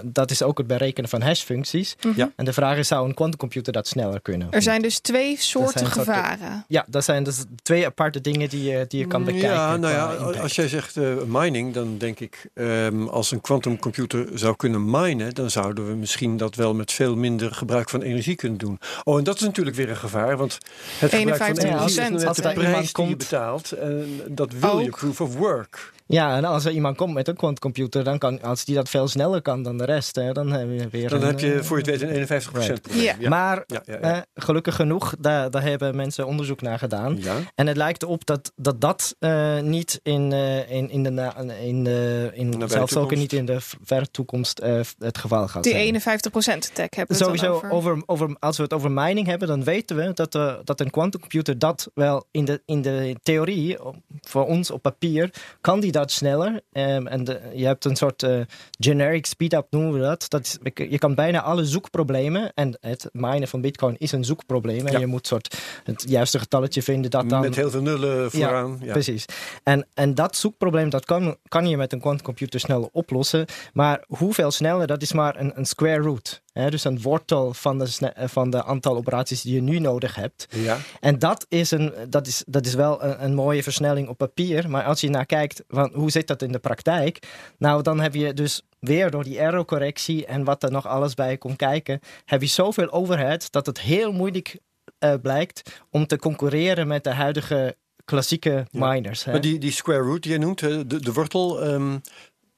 Dat, 0.05 0.31
is 0.31 0.43
ook 0.43 0.59
het 0.59 0.67
berekenen 0.67 1.11
van 1.11 1.23
hashfuncties. 1.23 1.97
Mhm. 2.07 2.13
Ja. 2.19 2.31
En 2.37 2.45
de 2.45 2.53
vraag 2.53 2.77
is, 2.77 2.89
zou 2.89 3.09
een 3.09 3.15
quantumcomputer 3.15 3.73
dat 3.73 3.87
sneller 3.89 4.21
kunnen? 4.21 4.49
Er 4.51 4.63
zijn 4.63 4.83
dus 4.83 4.99
twee 4.99 5.37
soorten 5.39 5.87
gevaren. 5.87 6.65
Ja, 6.69 6.85
dat 6.89 7.05
zijn 7.05 7.25
dus 7.25 7.45
twee 7.63 7.87
aparte 7.87 8.21
dingen 8.21 8.49
die 8.49 8.63
je, 8.71 8.85
die 8.89 9.01
je 9.01 9.07
kan 9.07 9.25
bekijken. 9.25 9.51
Ja, 9.51 9.77
nou 9.77 9.95
ja, 9.95 10.11
impact. 10.13 10.39
als 10.41 10.55
jij 10.55 10.69
zegt 10.69 10.97
eh, 10.97 11.05
mining, 11.27 11.73
dan 11.75 11.99
denk 11.99 12.21
ik, 12.21 12.47
ehm, 12.55 13.07
als 13.07 13.31
een 13.31 13.41
quantumcomputer 13.41 14.27
zou 14.35 14.57
kunnen 14.57 14.91
minen, 14.91 15.35
dan 15.35 15.51
zouden 15.51 15.89
we 15.89 15.95
misschien 15.95 16.37
dat 16.37 16.55
wel 16.55 16.75
met 16.75 16.93
veel 16.93 17.17
minder 17.17 17.55
gebruik 17.55 17.89
van 17.91 18.03
energie 18.03 18.37
kunnen 18.37 18.59
doen. 18.59 18.79
Oh, 19.05 19.19
en 19.19 19.25
dat 19.25 19.35
is 19.35 19.41
natuurlijk 19.41 19.77
weer 19.77 19.91
een 19.91 19.97
gevaar, 19.97 20.37
want 20.37 20.59
het 20.99 21.15
gebruik 21.15 21.37
van 21.37 21.47
51%. 21.47 21.59
energie 21.65 21.87
is 22.03 22.09
net 22.09 22.25
Als 22.27 22.37
de 22.37 22.53
prijs 22.53 22.75
die 22.77 22.83
je 22.87 22.93
komt- 22.93 23.19
betaalt. 23.19 23.73
En 23.73 24.21
dat 24.29 24.53
wil 24.53 24.79
je, 24.81 24.91
proof 24.91 25.21
of 25.21 25.37
work. 25.37 25.93
Ja, 26.07 26.37
en 26.37 26.45
als 26.45 26.65
er 26.65 26.73
iemand 26.73 26.97
komt 26.97 27.15
met 27.15 27.29
een 27.29 27.37
quantumcomputer, 27.37 28.05
dan 28.05 28.19
kan, 28.19 28.43
als 28.43 28.65
die 28.65 28.75
dat 28.75 28.89
veel 28.89 29.09
sneller 29.09 29.43
kan 29.43 29.63
dan 29.63 29.79
de 29.79 29.85
rest, 29.85 30.17
hè, 30.17 30.33
dan 30.33 30.53
hebben 30.53 30.77
we 30.77 30.89
weer 30.91 31.09
Dan 31.09 31.21
een, 31.21 31.27
heb 31.27 31.39
je 31.41 31.55
eh, 31.55 31.63
voor 31.63 31.83
je 31.85 31.91
het 31.91 32.01
weet 32.01 32.31
een 32.31 32.43
51% 32.43 32.83
probleem. 32.83 33.03
Ja. 33.05 33.15
Ja. 33.19 33.29
Maar 33.29 33.65
Ja, 33.67 33.83
ja, 33.85 33.95
ja. 34.01 34.15
eh, 34.17 34.21
gelukkig 34.35 34.75
genoeg, 34.75 35.15
daar, 35.19 35.51
daar 35.51 35.63
hebben 35.63 35.97
mensen 35.97 36.27
onderzoek 36.27 36.61
naar 36.63 36.79
gedaan. 36.79 37.17
Ja. 37.21 37.35
En 37.55 37.67
het 37.67 37.77
lijkt 37.77 38.03
erop 38.03 38.27
dat 38.27 38.53
dat, 38.57 38.81
dat 38.81 39.17
eh, 39.19 39.61
niet 39.61 40.01
in, 40.03 40.33
eh, 40.33 40.71
in, 40.71 40.91
in 40.91 41.03
de, 41.03 41.11
na- 41.11 41.37
in, 41.61 41.85
de 41.85 42.31
in, 42.35 42.63
zelfs 42.67 42.97
ook 42.97 43.15
niet 43.15 43.33
in 43.33 43.45
de 43.47 43.57
verre 43.61 44.11
toekomst 44.11 44.59
eh, 44.59 44.81
het 44.99 45.19
geval 45.19 45.49
gaat 45.49 45.63
Die 45.63 45.73
zijn. 46.01 46.21
51% 46.21 46.73
tech 46.73 46.89
hebben 46.95 46.95
we 46.95 46.99
het 46.99 47.09
dan 47.09 47.17
Sowieso, 47.19 47.53
over. 47.53 47.71
over. 47.71 48.03
Over, 48.07 48.37
als 48.39 48.57
we 48.57 48.63
het 48.63 48.73
over 48.73 48.91
mining 48.93 49.27
hebben, 49.27 49.49
dan 49.49 49.65
weten 49.65 49.97
we 49.97 50.11
dat, 50.15 50.35
eh, 50.35 50.55
dat 50.65 50.81
een 50.81 50.91
quantumcomputer 50.91 51.59
dat 51.59 51.91
wel 51.95 52.25
in 52.31 52.45
de, 52.45 52.63
in 52.67 52.83
de 52.83 53.17
theorie, 53.23 53.85
op- 53.85 53.97
voor 54.21 54.47
ons 54.47 54.71
op 54.71 54.83
papier, 54.83 55.31
kan 55.61 55.81
die 55.81 55.93
dat 55.95 56.11
sneller. 56.11 56.61
Ehm, 56.73 57.07
en 57.07 57.25
de, 57.25 57.41
je 57.55 57.67
hebt 57.67 57.85
een 57.85 57.97
soort 57.97 58.23
eh, 58.23 58.41
generic 58.79 59.27
speed-up 59.27 59.67
noemen 59.71 59.93
we 59.93 59.99
dat. 60.01 60.25
dat 60.29 60.41
is, 60.41 60.59
je 60.89 60.99
kan 60.99 61.15
bijna 61.15 61.43
alle 61.43 61.65
zoekproblemen, 61.65 62.53
en 62.55 62.77
het 62.81 63.09
minen 63.13 63.49
van 63.49 63.61
bitcoin 63.61 63.97
is 63.99 64.13
een 64.13 64.25
zoekprobleem. 64.25 64.87
En 64.87 64.93
Ja. 64.93 64.99
je 64.99 65.07
moet 65.07 65.27
soort 65.27 65.57
het 65.85 66.05
juiste 66.09 66.39
getalletje 66.39 66.83
vinden 66.83 67.11
dat 67.11 67.29
dan... 67.29 67.41
Met 67.41 67.57
heel 67.57 67.71
veel 67.71 67.83
nullen 67.83 68.31
vooraan. 68.31 68.79
Ja, 68.83 68.93
Precies. 68.93 69.25
En, 69.63 69.87
en 69.95 70.15
dat 70.15 70.37
zoekprobleem 70.37 70.91
dat 70.91 71.05
kan, 71.05 71.37
kan 71.49 71.67
je 71.67 71.77
met 71.77 71.93
een 71.93 72.01
quantumcomputer 72.01 72.61
sneller 72.61 72.89
oplossen. 72.93 73.47
Maar 73.73 74.05
hoeveel 74.07 74.51
sneller, 74.51 74.87
dat 74.87 75.03
is 75.03 75.13
maar 75.13 75.41
een, 75.41 75.53
een 75.55 75.67
square 75.67 76.03
root. 76.03 76.43
Dus 76.55 76.85
een 76.85 77.03
wortel 77.03 77.55
van 77.55 77.79
de, 77.79 78.13
eh, 78.15 78.29
van 78.29 78.51
de 78.51 78.65
aantal 78.65 78.97
operaties 78.97 79.43
die 79.43 79.55
je 79.55 79.63
nu 79.63 79.79
nodig 79.79 80.15
hebt. 80.15 80.47
Ja. 80.51 80.79
En 81.01 81.19
dat 81.19 81.47
is, 81.49 81.71
een, 81.71 81.95
dat 82.09 82.27
is, 82.27 82.45
dat 82.47 82.67
is 82.67 82.75
wel 82.75 83.03
een, 83.03 83.25
een 83.25 83.35
mooie 83.35 83.63
versnelling 83.63 84.09
op 84.09 84.19
papier. 84.19 84.71
Maar 84.71 84.85
als 84.85 85.01
je 85.01 85.11
naar 85.11 85.27
kijkt, 85.27 85.63
van 85.69 85.91
hoe 85.95 86.11
zit 86.11 86.27
dat 86.27 86.43
in 86.43 86.53
de 86.53 86.59
praktijk? 86.59 87.27
Nou, 87.59 87.83
dan 87.83 88.01
heb 88.01 88.15
je 88.15 88.35
dus 88.35 88.63
weer 88.79 89.11
door 89.11 89.25
die 89.25 89.39
errorcorrectie 89.39 90.27
en 90.27 90.45
wat 90.45 90.63
er 90.63 90.71
nog 90.71 90.87
alles 90.87 91.15
bij 91.15 91.39
komt 91.39 91.57
kijken, 91.57 92.01
heb 92.25 92.41
je 92.41 92.47
zoveel 92.47 92.91
overhead 92.91 93.53
dat 93.53 93.67
het 93.67 93.81
heel 93.81 94.13
moeilijk 94.13 94.59
eh, 94.99 95.15
blijkt 95.23 95.81
om 95.91 96.07
te 96.07 96.19
concurreren 96.19 96.87
met 96.87 97.05
de 97.05 97.13
huidige 97.13 97.77
klassieke 98.05 98.67
miners. 98.71 99.25
Hè? 99.25 99.33
Maar 99.33 99.41
die, 99.41 99.59
die 99.59 99.71
square 99.71 100.03
root 100.03 100.23
die 100.23 100.33
je 100.33 100.39
noemt, 100.39 100.59
de, 100.59 100.87
de 100.87 101.13
wortel, 101.13 101.63
ehm, 101.63 101.99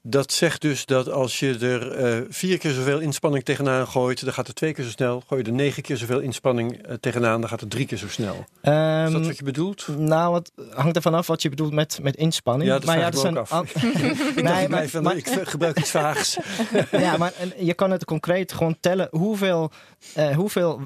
dat 0.09 0.32
zegt 0.32 0.61
dus 0.61 0.86
dat 0.86 1.11
als 1.11 1.38
je 1.40 1.59
er 1.59 1.90
eh, 1.92 2.20
vier 2.28 2.59
keer 2.59 2.70
zoveel 2.72 2.98
inspanning 2.98 3.44
tegenaan 3.44 3.88
gooit, 3.88 4.24
dan 4.24 4.32
gaat 4.32 4.46
het 4.46 4.57
twee 4.57 4.72
keer 4.72 4.84
zo 4.84 4.90
snel. 4.90 5.22
Gooi 5.26 5.42
je 5.42 5.48
er 5.48 5.54
negen 5.54 5.82
keer 5.82 5.96
zoveel 5.96 6.20
inspanning 6.20 6.82
eh, 6.82 6.94
tegenaan, 7.00 7.40
dan 7.40 7.48
gaat 7.48 7.61
het 7.61 7.70
drie 7.70 7.86
keer 7.86 7.98
zo 7.98 8.09
snel. 8.09 8.44
Ehm, 8.61 9.07
Is 9.07 9.12
dat 9.12 9.26
wat 9.26 9.36
je 9.38 9.44
bedoelt? 9.44 9.86
Nou, 9.98 10.34
het 10.34 10.52
hangt 10.74 10.96
er 10.96 11.02
vanaf 11.02 11.26
wat 11.26 11.42
je 11.42 11.48
bedoelt 11.48 11.72
met, 11.72 11.98
met 12.02 12.16
inspanning. 12.16 12.70
Ja, 12.70 12.78
dat 12.78 13.16
ik 13.16 13.32
me 13.32 13.40
ook 13.40 13.48
af. 13.48 13.74
ik 13.84 14.42
Nee, 14.42 14.68
maar- 14.68 14.88
van, 14.88 15.02
maar- 15.02 15.16
ik 15.16 15.28
gebruik 15.28 15.78
iets 15.78 15.90
vaags. 15.90 16.36
ja, 16.90 17.16
maar 17.16 17.32
je 17.59 17.74
kan 17.74 17.90
het 17.90 18.04
concreet 18.04 18.52
gewoon 18.52 18.76
tellen. 18.80 19.09
Hoeveel, 19.11 19.70
eh, 20.14 20.34
hoeveel 20.34 20.80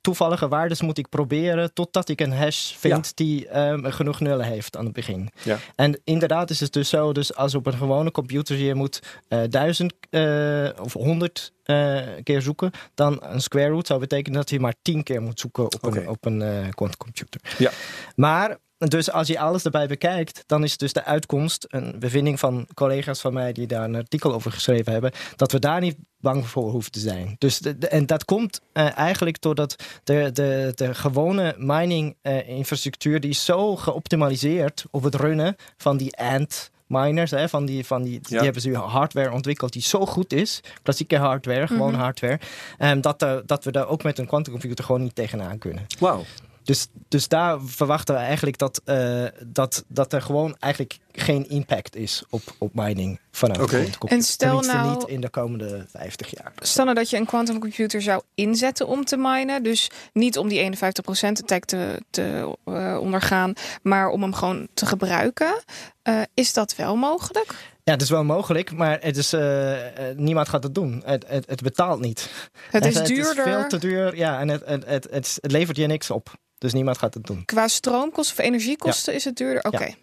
toevallige 0.00 0.48
waardes 0.48 0.80
moet 0.80 0.98
ik 0.98 1.08
proberen 1.08 1.74
totdat 1.74 2.08
ik 2.08 2.20
een 2.20 2.32
hash 2.32 2.72
vind 2.72 3.16
die 3.16 3.48
ehm, 3.48 3.90
genoeg 3.90 4.20
nullen 4.20 4.46
heeft 4.46 4.76
aan 4.76 4.84
het 4.84 4.94
begin. 4.94 5.30
Ja. 5.42 5.58
En 5.76 6.00
inderdaad 6.04 6.50
is 6.50 6.60
het 6.60 6.72
dus 6.72 6.88
zo, 6.88 7.12
dus 7.12 7.34
als 7.34 7.54
op 7.54 7.66
een 7.66 7.72
gewone 7.72 8.10
computer 8.10 8.56
je 8.62 8.74
moet 8.74 9.02
eh, 9.28 9.40
duizend 9.48 9.92
eh, 10.10 10.68
of 10.82 10.92
honderd 10.92 11.52
eh, 11.64 11.98
keer 12.22 12.42
zoeken, 12.42 12.70
dan 12.94 13.18
een 13.22 13.40
square 13.40 13.68
root 13.68 13.86
zou 13.86 14.00
betekenen 14.00 14.38
dat 14.38 14.50
je 14.50 14.60
maar 14.60 14.74
tien 14.82 15.02
keer 15.02 15.22
moet 15.22 15.40
zoeken 15.40 15.64
op 15.64 15.82
een, 15.82 16.08
op 16.08 16.24
een 16.24 16.74
quantumcomputer. 16.74 17.40
Ja. 17.58 17.70
Maar 18.16 18.58
dus 18.88 19.10
als 19.10 19.26
je 19.26 19.38
alles 19.38 19.64
erbij 19.64 19.86
bekijkt, 19.86 20.44
dan 20.46 20.64
is 20.64 20.76
dus 20.76 20.92
de 20.92 21.04
uitkomst, 21.04 21.66
een 21.68 21.94
bevinding 21.98 22.38
van 22.38 22.66
collega's 22.74 23.20
van 23.20 23.32
mij 23.32 23.52
die 23.52 23.66
daar 23.66 23.84
een 23.84 23.94
artikel 23.94 24.32
over 24.32 24.52
geschreven 24.52 24.92
hebben, 24.92 25.12
dat 25.36 25.52
we 25.52 25.58
daar 25.58 25.80
niet 25.80 25.96
bang 26.18 26.46
voor 26.46 26.70
hoeven 26.70 26.90
te 26.92 27.00
zijn. 27.00 27.36
Dus 27.38 27.58
de, 27.58 27.78
de- 27.78 27.88
en 27.88 28.06
dat 28.06 28.24
komt 28.24 28.60
eigenlijk 28.72 29.40
doordat 29.40 29.76
de, 30.04 30.30
de, 30.32 30.72
de 30.74 30.94
gewone 30.94 31.54
mining 31.58 32.16
infrastructuur 32.46 33.20
die 33.20 33.30
is 33.30 33.44
zo 33.44 33.76
geoptimaliseerd 33.76 34.84
op 34.90 35.02
het 35.02 35.14
runnen 35.14 35.56
van 35.76 35.96
die 35.96 36.16
ant 36.16 36.70
miners, 36.92 37.30
hè, 37.30 37.48
van 37.48 37.64
die, 37.66 37.86
van 37.86 38.02
die, 38.02 38.20
die 38.20 38.36
Ja. 38.36 38.42
hebben 38.42 38.62
ze 38.62 38.76
hardware 38.76 39.32
ontwikkeld 39.32 39.72
die 39.72 39.82
zo 39.82 40.06
goed 40.06 40.32
is, 40.32 40.60
klassieke 40.82 41.16
hardware, 41.16 41.66
gewoon 41.66 41.90
Mhm. 41.92 42.00
hardware, 42.00 42.40
ehm, 42.78 43.00
dat, 43.00 43.22
er- 43.22 43.42
dat 43.46 43.64
we 43.64 43.72
daar 43.72 43.88
ook 43.88 44.02
met 44.02 44.18
een 44.18 44.26
quantumcomputer 44.26 44.84
gewoon 44.84 45.02
niet 45.02 45.14
tegenaan 45.14 45.58
kunnen. 45.58 45.86
Wauw. 45.98 46.24
Dus, 46.64 46.86
dus 47.08 47.28
daar 47.28 47.60
verwachten 47.64 48.14
we 48.14 48.20
eigenlijk 48.20 48.58
dat, 48.58 48.80
eh, 48.84 49.24
dat, 49.46 49.84
dat 49.88 50.12
er 50.12 50.22
gewoon 50.22 50.56
eigenlijk 50.58 50.98
geen 51.12 51.48
impact 51.48 51.96
is 51.96 52.22
op, 52.30 52.42
op 52.58 52.74
mining 52.74 53.20
vanuit 53.30 53.60
Oké. 53.60 53.66
de 53.70 53.76
quantumcomputer. 53.76 54.16
En 54.16 54.22
stel 54.22 54.60
nou- 54.60 54.94
niet 54.94 55.08
in 55.08 55.20
de 55.20 55.28
komende 55.28 55.86
50 55.88 56.30
jaar. 56.30 56.52
Stel 56.56 56.84
nou 56.84 56.96
dat 56.96 57.10
je 57.10 57.16
een 57.16 57.26
quantumcomputer 57.26 58.02
zou 58.02 58.22
inzetten 58.34 58.86
om 58.86 59.04
te 59.04 59.16
minen. 59.16 59.62
Dus 59.62 59.90
niet 60.12 60.38
om 60.38 60.48
die 60.48 60.58
51% 60.58 61.40
attack 61.40 61.64
te, 61.64 62.02
te 62.10 62.56
eh, 62.64 62.98
ondergaan, 63.00 63.52
maar 63.82 64.08
om 64.08 64.22
hem 64.22 64.34
gewoon 64.34 64.68
te 64.74 64.86
gebruiken. 64.86 65.62
Eh, 66.02 66.20
is 66.34 66.52
dat 66.52 66.76
wel 66.76 66.96
mogelijk? 66.96 67.54
Ja, 67.84 67.92
het 67.92 68.02
is 68.02 68.10
wel 68.10 68.24
mogelijk, 68.24 68.72
maar 68.72 68.98
het 69.00 69.16
is, 69.16 69.32
eh, 69.32 69.72
niemand 70.16 70.48
gaat 70.48 70.62
het 70.62 70.74
doen. 70.74 71.02
Het, 71.04 71.24
het, 71.28 71.50
het 71.50 71.62
betaalt 71.62 72.00
niet. 72.00 72.30
Het 72.70 72.84
is 72.84 72.94
Het 72.94 73.10
is 73.10 73.16
duurder 73.16 73.44
veel 73.44 73.66
te 73.66 73.78
duur, 73.78 74.16
ja, 74.16 74.40
en 74.40 74.48
het, 74.48 74.62
het, 74.66 74.86
het, 74.86 75.08
het, 75.10 75.38
het 75.40 75.52
levert 75.52 75.76
je 75.76 75.86
niks 75.86 76.10
op. 76.10 76.34
Dus 76.58 76.72
niemand 76.72 76.98
gaat 76.98 77.14
het 77.14 77.26
doen. 77.26 77.44
qua 77.44 77.68
stroomkosten 77.68 78.38
of 78.38 78.44
energiekosten. 78.44 79.14
Is 79.14 79.24
het 79.24 79.36
duurder? 79.36 79.64
Oké. 79.64 79.94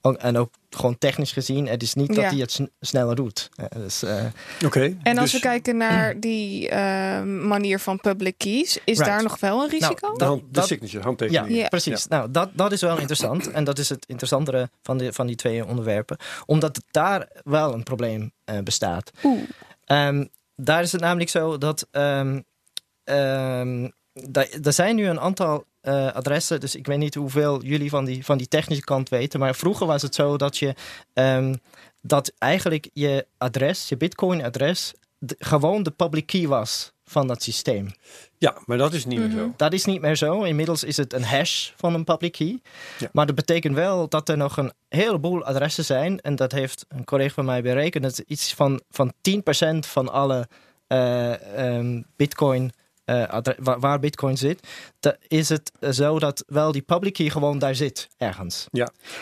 Ook, 0.00 0.16
en 0.16 0.36
ook 0.36 0.50
gewoon 0.70 0.98
technisch 0.98 1.32
gezien, 1.32 1.66
het 1.66 1.82
is 1.82 1.94
niet 1.94 2.14
dat 2.14 2.24
hij 2.24 2.36
het 2.36 2.52
sn- 2.52 2.70
sneller 2.80 3.16
doet. 3.16 3.48
Eh, 3.54 3.64
dus, 3.74 4.02
eh, 4.02 4.24
Oké. 4.64 4.96
En 5.02 5.18
als 5.18 5.30
dus 5.30 5.40
we 5.40 5.48
kijken 5.48 5.76
naar 5.76 6.20
die 6.20 6.68
eh, 6.68 7.22
manier 7.22 7.78
van 7.80 8.00
public 8.00 8.34
keys, 8.38 8.76
is 8.84 8.98
Right. 8.98 9.04
daar 9.04 9.22
nog 9.22 9.40
wel 9.40 9.62
een 9.62 9.68
risico? 9.68 10.12
de, 10.16 10.24
hand- 10.24 10.42
de 10.54 10.62
signature, 10.62 11.02
handtekening. 11.02 11.56
Ja. 11.56 11.68
precies. 11.68 12.06
Nou, 12.06 12.30
dat, 12.30 12.50
dat 12.52 12.72
is 12.72 12.80
wel 12.80 12.98
interessant. 12.98 13.50
En 13.50 13.64
dat 13.64 13.78
is 13.78 13.88
het 13.88 14.04
interessantere 14.06 14.70
van, 14.82 14.98
de, 14.98 15.12
van 15.12 15.26
die 15.26 15.36
twee 15.36 15.66
onderwerpen. 15.66 16.16
Omdat 16.46 16.80
daar 16.90 17.28
wel 17.44 17.72
een 17.74 17.82
probleem 17.82 18.32
eh, 18.44 18.58
bestaat. 18.58 19.10
Oeh. 19.24 19.42
Ehm, 19.84 20.24
daar 20.56 20.82
is 20.82 20.92
het 20.92 21.00
namelijk 21.00 21.30
zo 21.30 21.58
dat. 21.58 21.86
ehm, 21.90 22.40
ehm, 23.04 23.88
da- 24.12 24.46
er 24.62 24.72
zijn 24.72 24.96
nu 24.96 25.06
een 25.08 25.20
aantal 25.20 25.64
eh, 25.88 26.12
adressen. 26.12 26.60
Dus 26.60 26.74
ik 26.74 26.86
weet 26.86 26.98
niet 26.98 27.14
hoeveel 27.14 27.62
jullie 27.62 27.90
van 27.90 28.04
die, 28.04 28.24
van 28.24 28.38
die 28.38 28.48
technische 28.48 28.84
kant 28.84 29.08
weten. 29.08 29.40
Maar 29.40 29.54
vroeger 29.54 29.86
was 29.86 30.02
het 30.02 30.14
zo 30.14 30.36
dat 30.36 30.58
je. 30.58 30.74
ehm, 31.12 31.54
dat 32.02 32.32
eigenlijk 32.38 32.88
je 32.92 33.26
adres, 33.38 33.88
je 33.88 33.96
Bitcoin-adres. 33.96 34.92
de- 35.20 35.36
gewoon 35.38 35.82
de 35.82 35.90
public 35.90 36.26
key 36.26 36.46
was 36.46 36.92
van 37.04 37.26
dat 37.26 37.42
systeem. 37.42 37.90
Ja, 38.38 38.56
maar 38.66 38.78
dat 38.78 38.92
is 38.92 39.04
niet 39.04 39.18
meer 39.18 39.28
Mhm. 39.28 39.38
zo. 39.38 39.52
Dat 39.56 39.72
is 39.72 39.84
niet 39.84 40.00
meer 40.00 40.16
zo. 40.16 40.42
Inmiddels 40.42 40.84
is 40.84 40.96
het 40.96 41.12
een 41.12 41.24
hash 41.24 41.70
van 41.76 41.94
een 41.94 42.04
public 42.04 42.32
key. 42.32 42.60
Ja. 42.98 43.08
Maar 43.12 43.26
dat 43.26 43.34
betekent 43.34 43.74
wel 43.74 44.08
dat 44.08 44.28
er 44.28 44.36
nog 44.36 44.56
een 44.56 44.72
heleboel 44.88 45.44
adressen 45.44 45.84
zijn. 45.84 46.20
En 46.20 46.36
dat 46.36 46.52
heeft 46.52 46.84
een 46.88 47.04
collega 47.04 47.34
van 47.34 47.44
mij 47.44 47.62
berekend. 47.62 48.02
Dat 48.02 48.12
is 48.12 48.20
iets 48.20 48.54
van, 48.54 48.80
van 48.90 49.12
10% 49.22 49.86
van 49.86 50.08
alle 50.08 50.48
eh, 50.86 51.66
ehm, 51.76 52.02
bitcoin, 52.16 52.72
waar, 53.58 53.80
waar 53.80 53.98
bitcoin 53.98 54.36
zit. 54.36 54.66
Is 55.28 55.48
het 55.48 55.72
zo 55.90 56.18
dat 56.18 56.44
wel 56.46 56.72
die 56.72 56.82
public 56.82 57.12
key 57.12 57.30
gewoon 57.30 57.58
daar 57.58 57.74
zit 57.74 58.08
ergens. 58.16 58.66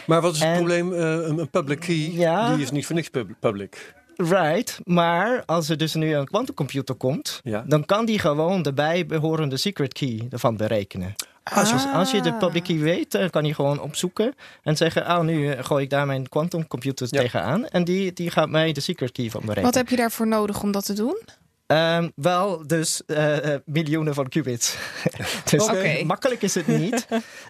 Maar 0.06 0.20
wat 0.20 0.34
is 0.34 0.40
het 0.42 0.54
probleem? 0.56 0.92
Eh, 0.94 1.00
een, 1.12 1.50
public 1.50 1.80
key, 1.80 2.10
Ja. 2.12 2.54
die 2.54 2.62
is 2.64 2.70
niet 2.70 2.86
voor 2.86 2.94
niks 2.94 3.08
pub- 3.08 3.30
public. 3.40 3.94
Right, 4.16 4.78
maar 4.84 5.42
als 5.44 5.68
er 5.68 5.76
dus 5.76 5.94
nu 5.94 6.14
een 6.14 6.26
quantumcomputer 6.26 6.94
komt, 6.94 7.40
Ja. 7.44 7.64
dan 7.66 7.84
kan 7.84 8.06
die 8.06 8.18
gewoon 8.18 8.62
de 8.62 8.72
bijbehorende 8.72 9.56
secret 9.56 9.92
key 9.92 10.26
ervan 10.30 10.56
berekenen. 10.56 11.14
Als, 11.54 11.70
je, 11.70 11.90
als 11.94 12.10
je 12.10 12.20
de 12.20 12.32
Ah. 12.32 12.38
public 12.38 12.62
key 12.62 12.78
weet, 12.78 13.10
dan 13.12 13.30
kan 13.30 13.44
je 13.44 13.54
gewoon 13.54 13.80
opzoeken 13.80 14.34
en 14.62 14.76
zeggen: 14.76 15.04
Ah, 15.04 15.24
nu 15.24 15.50
eh, 15.50 15.64
gooi 15.64 15.84
ik 15.84 15.90
daar 15.90 16.06
mijn 16.06 16.28
quantumcomputer 16.28 17.06
Ja. 17.10 17.20
tegenaan. 17.20 17.66
En 17.66 17.84
die, 17.84 18.12
die 18.12 18.30
gaat 18.30 18.48
mij 18.48 18.72
de 18.72 18.80
secret 18.80 19.12
key 19.12 19.30
van 19.30 19.40
berekenen. 19.40 19.64
Wat 19.66 19.74
heb 19.74 19.88
je 19.88 19.96
daarvoor 19.96 20.26
nodig 20.26 20.62
om 20.62 20.72
dat 20.72 20.84
te 20.84 20.92
doen? 20.92 21.18
Ehm, 21.66 22.08
wel, 22.14 22.66
dus 22.66 23.02
eh, 23.06 23.54
eh, 23.54 23.60
miljoenen 23.64 24.14
van 24.14 24.28
qubits. 24.28 24.76
dus 25.50 25.70
makkelijk 26.04 26.42
is 26.42 26.54
het 26.54 26.66
niet. 26.66 27.06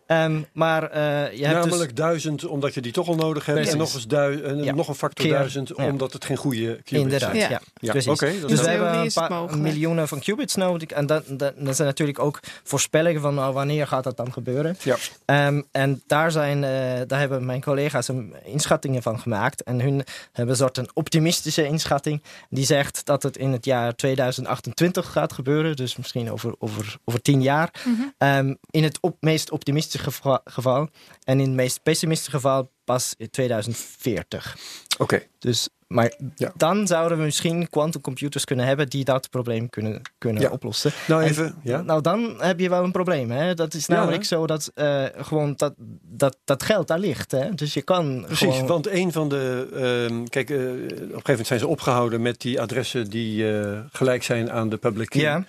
Ehm, 0.07 0.43
maar 0.53 0.91
eh, 0.91 1.01
je 1.39 1.47
hebt 1.47 1.59
Namelijk 1.59 1.91
dus... 1.97 2.05
duizend, 2.05 2.47
omdat 2.47 2.75
je 2.75 2.81
die 2.81 2.93
toch 2.93 3.09
al 3.09 3.15
nodig 3.15 3.47
hebt. 3.47 3.57
Precies. 3.59 3.73
En 3.75 3.79
nog, 3.79 3.95
eens 3.95 4.07
dui- 4.07 4.43
en 4.43 4.63
Ja. 4.65 4.75
nog 4.75 4.89
een 4.89 4.95
factor 4.95 5.25
Keer. 5.25 5.35
duizend, 5.35 5.73
Ja. 5.77 5.87
omdat 5.87 6.13
het 6.13 6.25
geen 6.25 6.37
goede 6.37 6.67
qubits 6.67 6.91
Inderdaad, 6.93 7.37
zijn. 7.37 7.51
ja. 7.51 7.61
Precies. 7.93 8.19
Dus 8.19 8.61
we 8.61 8.69
hebben 8.69 8.91
theorie 8.91 9.05
een 9.07 9.13
paar 9.15 9.31
mogelijk. 9.31 9.63
miljoenen 9.63 10.09
van 10.09 10.21
qubits 10.21 10.55
nodig. 10.55 10.89
En 10.91 11.07
dat, 11.07 11.25
dat, 11.27 11.53
dat 11.59 11.77
zijn 11.77 11.89
natuurlijk 11.89 12.19
ook 12.19 12.41
voorspellingen 12.65 13.21
van 13.21 13.35
nou, 13.35 13.53
wanneer 13.55 13.87
gaat 13.87 14.05
dat 14.05 14.17
dan 14.17 14.33
gebeuren. 14.33 14.77
Ja. 14.83 14.97
Ehm, 15.25 15.63
en 15.73 16.03
daar, 16.07 16.31
zijn, 16.31 16.65
eh, 16.65 16.71
daar 17.07 17.19
hebben 17.19 17.47
mijn 17.47 17.61
collega's 17.63 18.09
een 18.09 18.35
inschattingen 18.45 19.03
van 19.03 19.21
gemaakt. 19.21 19.63
En 19.63 19.81
hun 19.81 20.05
hebben 20.33 20.55
een 20.55 20.61
soort 20.61 20.77
een 20.79 20.91
optimistische 20.95 21.65
inschatting. 21.67 22.23
Die 22.51 22.65
zegt 22.65 23.05
dat 23.05 23.23
het 23.23 23.37
in 23.37 23.53
het 23.53 23.65
jaar 23.65 23.95
2028 24.15 25.13
gaat 25.13 25.33
gebeuren. 25.33 25.77
Dus 25.77 25.97
misschien 25.97 26.31
over, 26.33 26.55
over, 26.59 26.97
over 27.05 27.23
tien 27.23 27.43
jaar. 27.43 27.83
Mhm. 27.85 28.03
Ehm, 28.19 28.55
in 28.71 28.83
het 28.83 28.99
op, 29.01 29.17
meest 29.21 29.51
optimistische 29.51 30.11
geva- 30.11 30.41
geval. 30.45 30.89
En 31.25 31.41
in 31.41 31.47
het 31.47 31.55
meest 31.55 31.83
pessimistische 31.83 32.31
geval 32.31 32.73
pas 32.85 33.15
in 33.17 33.31
2040. 33.31 34.57
Oké. 34.99 35.23
Dus, 35.39 35.69
maar 35.87 36.13
Ja. 36.35 36.53
dan 36.57 36.87
zouden 36.87 37.19
we 37.19 37.25
misschien 37.25 37.69
quantumcomputers 37.71 38.45
kunnen 38.45 38.67
hebben 38.67 38.89
die 38.89 39.05
dat 39.05 39.31
probleem 39.31 39.71
kunnen, 39.71 40.03
kunnen 40.19 40.43
Ja. 40.43 40.51
oplossen. 40.51 40.93
Nou 41.07 41.23
En- 41.23 41.29
even, 41.29 41.55
ja. 41.63 41.83
Nou, 41.83 42.01
dan 42.01 42.35
heb 42.39 42.61
je 42.61 42.69
wel 42.69 42.85
een 42.85 42.93
probleem. 42.93 43.31
Hè? 43.31 43.55
Dat 43.55 43.75
is 43.75 43.87
Ja, 43.87 43.95
namelijk 43.95 44.23
hè? 44.23 44.27
zo 44.29 44.47
dat 44.47 44.71
eh, 44.75 45.05
gewoon 45.17 45.55
dat, 45.57 45.75
dat, 46.03 46.37
dat 46.45 46.63
geld 46.63 46.89
daar 46.89 46.99
ligt. 46.99 47.31
Hè? 47.31 47.55
Dus 47.55 47.75
je 47.75 47.83
kan 47.83 48.23
Precies, 48.27 48.49
gewoon... 48.55 48.67
want 48.67 48.89
een 48.89 49.13
van 49.13 49.29
de. 49.29 49.69
ehm, 49.75 50.25
kijk, 50.25 50.51
eh, 50.51 50.57
op 50.59 50.63
een 50.65 50.89
gegeven 50.91 51.21
moment 51.27 51.47
zijn 51.47 51.59
ze 51.61 51.67
opgehouden 51.67 52.23
met 52.23 52.41
die 52.41 52.61
adressen 52.61 53.11
die 53.11 53.59
eh, 53.61 53.79
gelijk 53.93 54.23
zijn 54.23 54.51
aan 54.53 54.69
de 54.69 54.77
public 54.77 55.09
key. 55.09 55.23
Ja, 55.23 55.45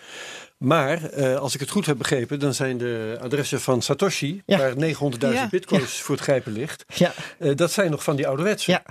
Maar 0.57 1.03
eh, 1.03 1.35
als 1.35 1.53
ik 1.53 1.59
het 1.59 1.69
goed 1.69 1.85
heb 1.85 1.97
begrepen, 1.97 2.39
dan 2.39 2.53
zijn 2.53 2.77
de 2.77 3.17
adressen 3.21 3.61
van 3.61 3.81
Satoshi, 3.81 4.41
Ja. 4.45 4.57
waar 4.57 4.73
900.000 4.77 5.33
Ja. 5.33 5.47
bitcoins 5.49 6.01
voor 6.01 6.15
het 6.15 6.23
grijpen 6.23 6.51
ligt, 6.51 6.85
ja. 6.95 7.11
eh, 7.39 7.55
dat 7.55 7.71
zijn 7.71 7.91
nog 7.91 8.03
van 8.03 8.15
die 8.15 8.27
ouderwetse. 8.27 8.81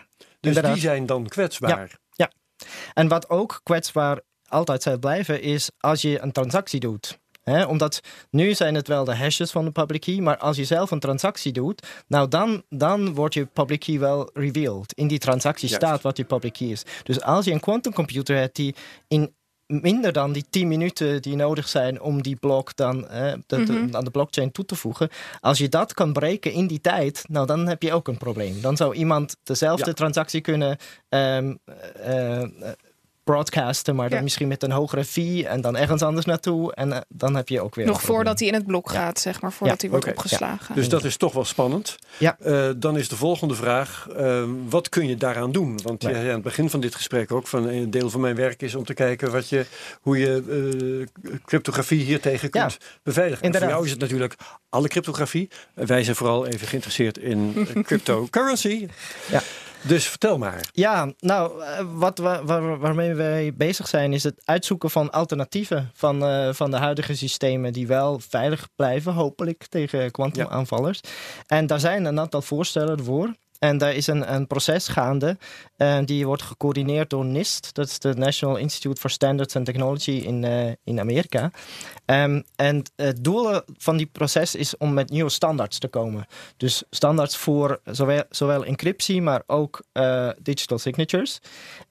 Ja, 0.46 0.52
dus 0.52 0.62
inderdaad. 0.62 0.72
die 0.72 0.82
zijn 0.82 1.06
dan 1.06 1.26
kwetsbaar. 1.28 1.98
En 2.94 3.08
wat 3.08 3.30
ook 3.30 3.60
kwetsbaar 3.62 4.20
altijd 4.48 4.82
zal 4.82 4.98
blijven, 4.98 5.42
is 5.42 5.70
als 5.78 6.02
je 6.02 6.20
een 6.20 6.32
transactie 6.32 6.80
doet. 6.80 7.18
Omdat 7.68 8.00
nu 8.30 8.54
zijn 8.54 8.74
het 8.74 8.88
wel 8.88 9.04
de 9.04 9.16
hashes 9.16 9.50
van 9.50 9.64
de 9.64 9.70
public 9.70 10.00
key, 10.00 10.18
maar 10.18 10.36
als 10.36 10.56
je 10.56 10.64
zelf 10.64 10.90
een 10.90 11.00
transactie 11.00 11.52
doet, 11.52 11.86
nou 12.08 12.28
dan, 12.28 12.62
dan 12.68 13.14
wordt 13.14 13.34
je 13.34 13.46
public 13.46 13.80
key 13.80 13.98
wel 13.98 14.30
revealed. 14.34 14.92
In 14.92 15.08
die 15.08 15.18
transactie 15.18 15.68
Juist. 15.68 15.84
staat 15.84 16.02
wat 16.02 16.16
je 16.16 16.24
public 16.24 16.52
key 16.52 16.68
is. 16.68 16.82
Dus 17.02 17.20
als 17.22 17.44
je 17.44 17.52
een 17.52 17.60
quantumcomputer 17.60 18.36
hebt 18.36 18.56
die 18.56 18.74
in 19.08 19.34
minder 19.66 20.12
dan 20.12 20.32
die 20.32 20.44
10 20.50 20.68
minuten 20.68 21.22
die 21.22 21.36
nodig 21.36 21.68
zijn 21.68 22.00
om 22.00 22.22
die 22.22 22.36
blok 22.36 22.76
dan 22.76 23.08
eh, 23.08 23.32
de- 23.46 23.64
de- 23.64 23.72
Mhm. 23.72 23.96
aan 23.96 24.04
de 24.04 24.10
blockchain 24.10 24.52
toe 24.52 24.64
te 24.64 24.74
voegen, 24.74 25.08
als 25.40 25.58
je 25.58 25.68
dat 25.68 25.94
kan 25.94 26.12
breken 26.12 26.52
in 26.52 26.66
die 26.66 26.80
tijd, 26.80 27.24
nou 27.28 27.46
dan 27.46 27.66
heb 27.66 27.82
je 27.82 27.92
ook 27.92 28.08
een 28.08 28.16
probleem. 28.18 28.60
Dan 28.60 28.76
zou 28.76 28.94
iemand 28.94 29.36
dezelfde 29.42 29.86
Ja. 29.86 29.92
transactie 29.92 30.40
kunnen 30.40 30.76
ehm, 31.08 31.54
eh, 31.94 32.42
eh, 32.42 32.48
broadcasten, 33.26 33.94
maar 33.94 34.08
dan 34.08 34.18
Ja. 34.18 34.24
misschien 34.24 34.48
met 34.48 34.62
een 34.62 34.70
hogere 34.70 35.04
fee 35.04 35.46
en 35.48 35.60
dan 35.60 35.76
ergens 35.76 36.02
anders 36.02 36.26
naartoe. 36.26 36.74
En 36.74 36.92
eh, 36.92 37.00
dan 37.08 37.34
heb 37.36 37.48
je 37.48 37.60
ook 37.60 37.74
weer. 37.74 37.86
Nog 37.86 38.02
voordat 38.02 38.38
hij 38.38 38.48
in 38.48 38.54
het 38.54 38.66
blok 38.66 38.90
gaat, 38.90 39.18
zeg 39.20 39.40
maar, 39.40 39.52
voordat 39.52 39.80
hij 39.80 39.90
wordt 39.90 40.06
opgeslagen. 40.08 40.74
Dus 40.74 40.88
dat 40.88 41.04
is 41.04 41.16
toch 41.16 41.32
wel 41.32 41.44
spannend. 41.44 41.96
Ja. 42.18 42.36
Eh, 42.40 42.68
dan 42.76 42.98
is 42.98 43.08
de 43.08 43.16
volgende 43.16 43.54
vraag: 43.54 44.08
ehm, 44.16 44.50
wat 44.68 44.88
kun 44.88 45.06
je 45.08 45.16
daaraan 45.16 45.52
doen? 45.52 45.80
Want 45.82 46.02
je 46.02 46.08
zei 46.08 46.26
aan 46.28 46.34
het 46.34 46.42
begin 46.42 46.70
van 46.70 46.80
dit 46.80 46.94
gesprek 46.94 47.32
ook 47.32 47.46
van 47.46 47.68
een 47.68 47.90
deel 47.90 48.10
van 48.10 48.20
mijn 48.20 48.36
werk 48.36 48.62
is 48.62 48.74
om 48.74 48.84
te 48.84 48.94
kijken 48.94 49.32
wat 49.32 49.48
je, 49.48 49.66
hoe 50.00 50.18
je 50.18 51.06
eh, 51.22 51.30
cryptografie 51.44 52.02
hier 52.02 52.20
tegen 52.20 52.50
kunt 52.50 52.72
Ja, 52.80 52.86
beveiligen. 53.02 53.42
En 53.44 53.52
Voor 53.52 53.54
inderdaad. 53.54 53.70
jou 53.70 53.84
is 53.84 53.90
het 53.90 54.00
natuurlijk 54.00 54.34
alle 54.68 54.88
cryptografie. 54.88 55.48
Eh, 55.74 55.86
wij 55.86 56.04
zijn 56.04 56.16
vooral 56.16 56.46
even 56.46 56.66
geïnteresseerd 56.66 57.18
in 57.18 57.52
eh, 57.74 57.82
cryptocurrency. 57.88 58.86
Ja. 59.30 59.42
Dus 59.82 60.08
vertel 60.08 60.38
maar. 60.38 60.68
Ja, 60.72 61.12
nou, 61.18 61.62
eh, 61.62 61.84
wat, 61.94 62.18
wa- 62.18 62.44
waar, 62.44 62.78
waarmee 62.78 63.14
wij 63.14 63.54
bezig 63.54 63.88
zijn, 63.88 64.12
is 64.12 64.22
het 64.22 64.42
uitzoeken 64.44 64.90
van 64.90 65.10
alternatieven 65.10 65.90
van, 65.94 66.24
eh, 66.24 66.48
van 66.52 66.70
de 66.70 66.76
huidige 66.76 67.16
systemen 67.16 67.72
die 67.72 67.86
wel 67.86 68.20
veilig 68.28 68.68
blijven, 68.76 69.12
hopelijk 69.12 69.66
tegen 69.68 70.10
kwantumaanvallers. 70.10 71.00
En 71.46 71.66
daar 71.66 71.80
zijn 71.80 72.04
een 72.04 72.20
aantal 72.20 72.42
voorstellen 72.42 73.04
voor. 73.04 73.34
En 73.58 73.78
daar 73.78 73.94
is 73.94 74.06
een, 74.06 74.34
een 74.34 74.46
proces 74.46 74.88
gaande. 74.88 75.38
En 75.76 76.04
die 76.04 76.26
wordt 76.26 76.42
gecoördineerd 76.42 77.10
door 77.10 77.24
NIST. 77.24 77.74
Dat 77.74 77.86
is 77.86 77.98
de 77.98 78.14
National 78.14 78.56
Institute 78.56 79.00
for 79.00 79.10
Standards 79.10 79.56
and 79.56 79.66
Technology 79.66 80.10
in, 80.10 80.42
uh, 80.42 80.72
in 80.84 81.00
Amerika. 81.00 81.50
Um, 82.06 82.44
en 82.56 82.82
het 82.96 83.24
doel 83.24 83.60
van 83.78 83.96
die 83.96 84.06
proces 84.06 84.54
is 84.54 84.76
om 84.76 84.94
met 84.94 85.10
nieuwe 85.10 85.30
standaards 85.30 85.78
te 85.78 85.88
komen. 85.88 86.26
Dus 86.56 86.82
standaards 86.90 87.36
voor 87.36 87.80
zowel, 87.84 88.22
zowel 88.30 88.64
encryptie, 88.64 89.22
maar 89.22 89.42
ook 89.46 89.82
uh, 89.92 90.30
digital 90.42 90.78
signatures. 90.78 91.38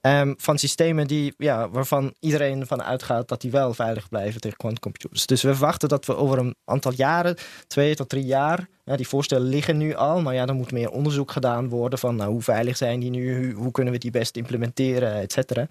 Um, 0.02 0.34
van 0.38 0.58
systemen 0.58 1.08
die, 1.08 1.34
ja, 1.38 1.70
waarvan 1.70 2.14
iedereen 2.20 2.68
van 2.68 2.84
uitgaat 2.84 3.28
dat 3.28 3.42
die 3.42 3.52
wel 3.52 3.74
veilig 3.74 4.10
blijven 4.10 4.42
tegen 4.42 4.58
quantumcomputers. 4.58 5.26
Dus 5.26 5.42
we 5.42 5.52
verwachten 5.56 5.90
dat 5.90 6.06
we 6.06 6.16
over 6.16 6.38
een 6.38 6.56
aantal 6.66 6.94
jaren, 6.96 7.38
twee 7.68 7.96
tot 7.96 8.10
drie 8.10 8.26
jaar, 8.26 8.68
ja, 8.86 8.96
die 8.96 9.08
voorstellen 9.08 9.48
liggen 9.48 9.78
nu 9.78 9.96
al, 9.96 10.22
maar 10.22 10.34
ja, 10.34 10.46
er 10.46 10.56
moet 10.56 10.72
meer 10.72 10.90
onderzoek 10.90 11.32
gedaan 11.32 11.70
worden 11.70 12.00
van 12.00 12.16
nou, 12.16 12.32
hoe 12.32 12.42
veilig 12.42 12.78
zijn 12.78 13.00
die 13.00 13.10
nu, 13.10 13.54
hoe, 13.54 13.72
kunnen 13.72 13.94
we 13.94 14.00
die 14.00 14.12
best 14.12 14.36
implementeren, 14.36 15.14
et 15.16 15.32
cetera. 15.32 15.68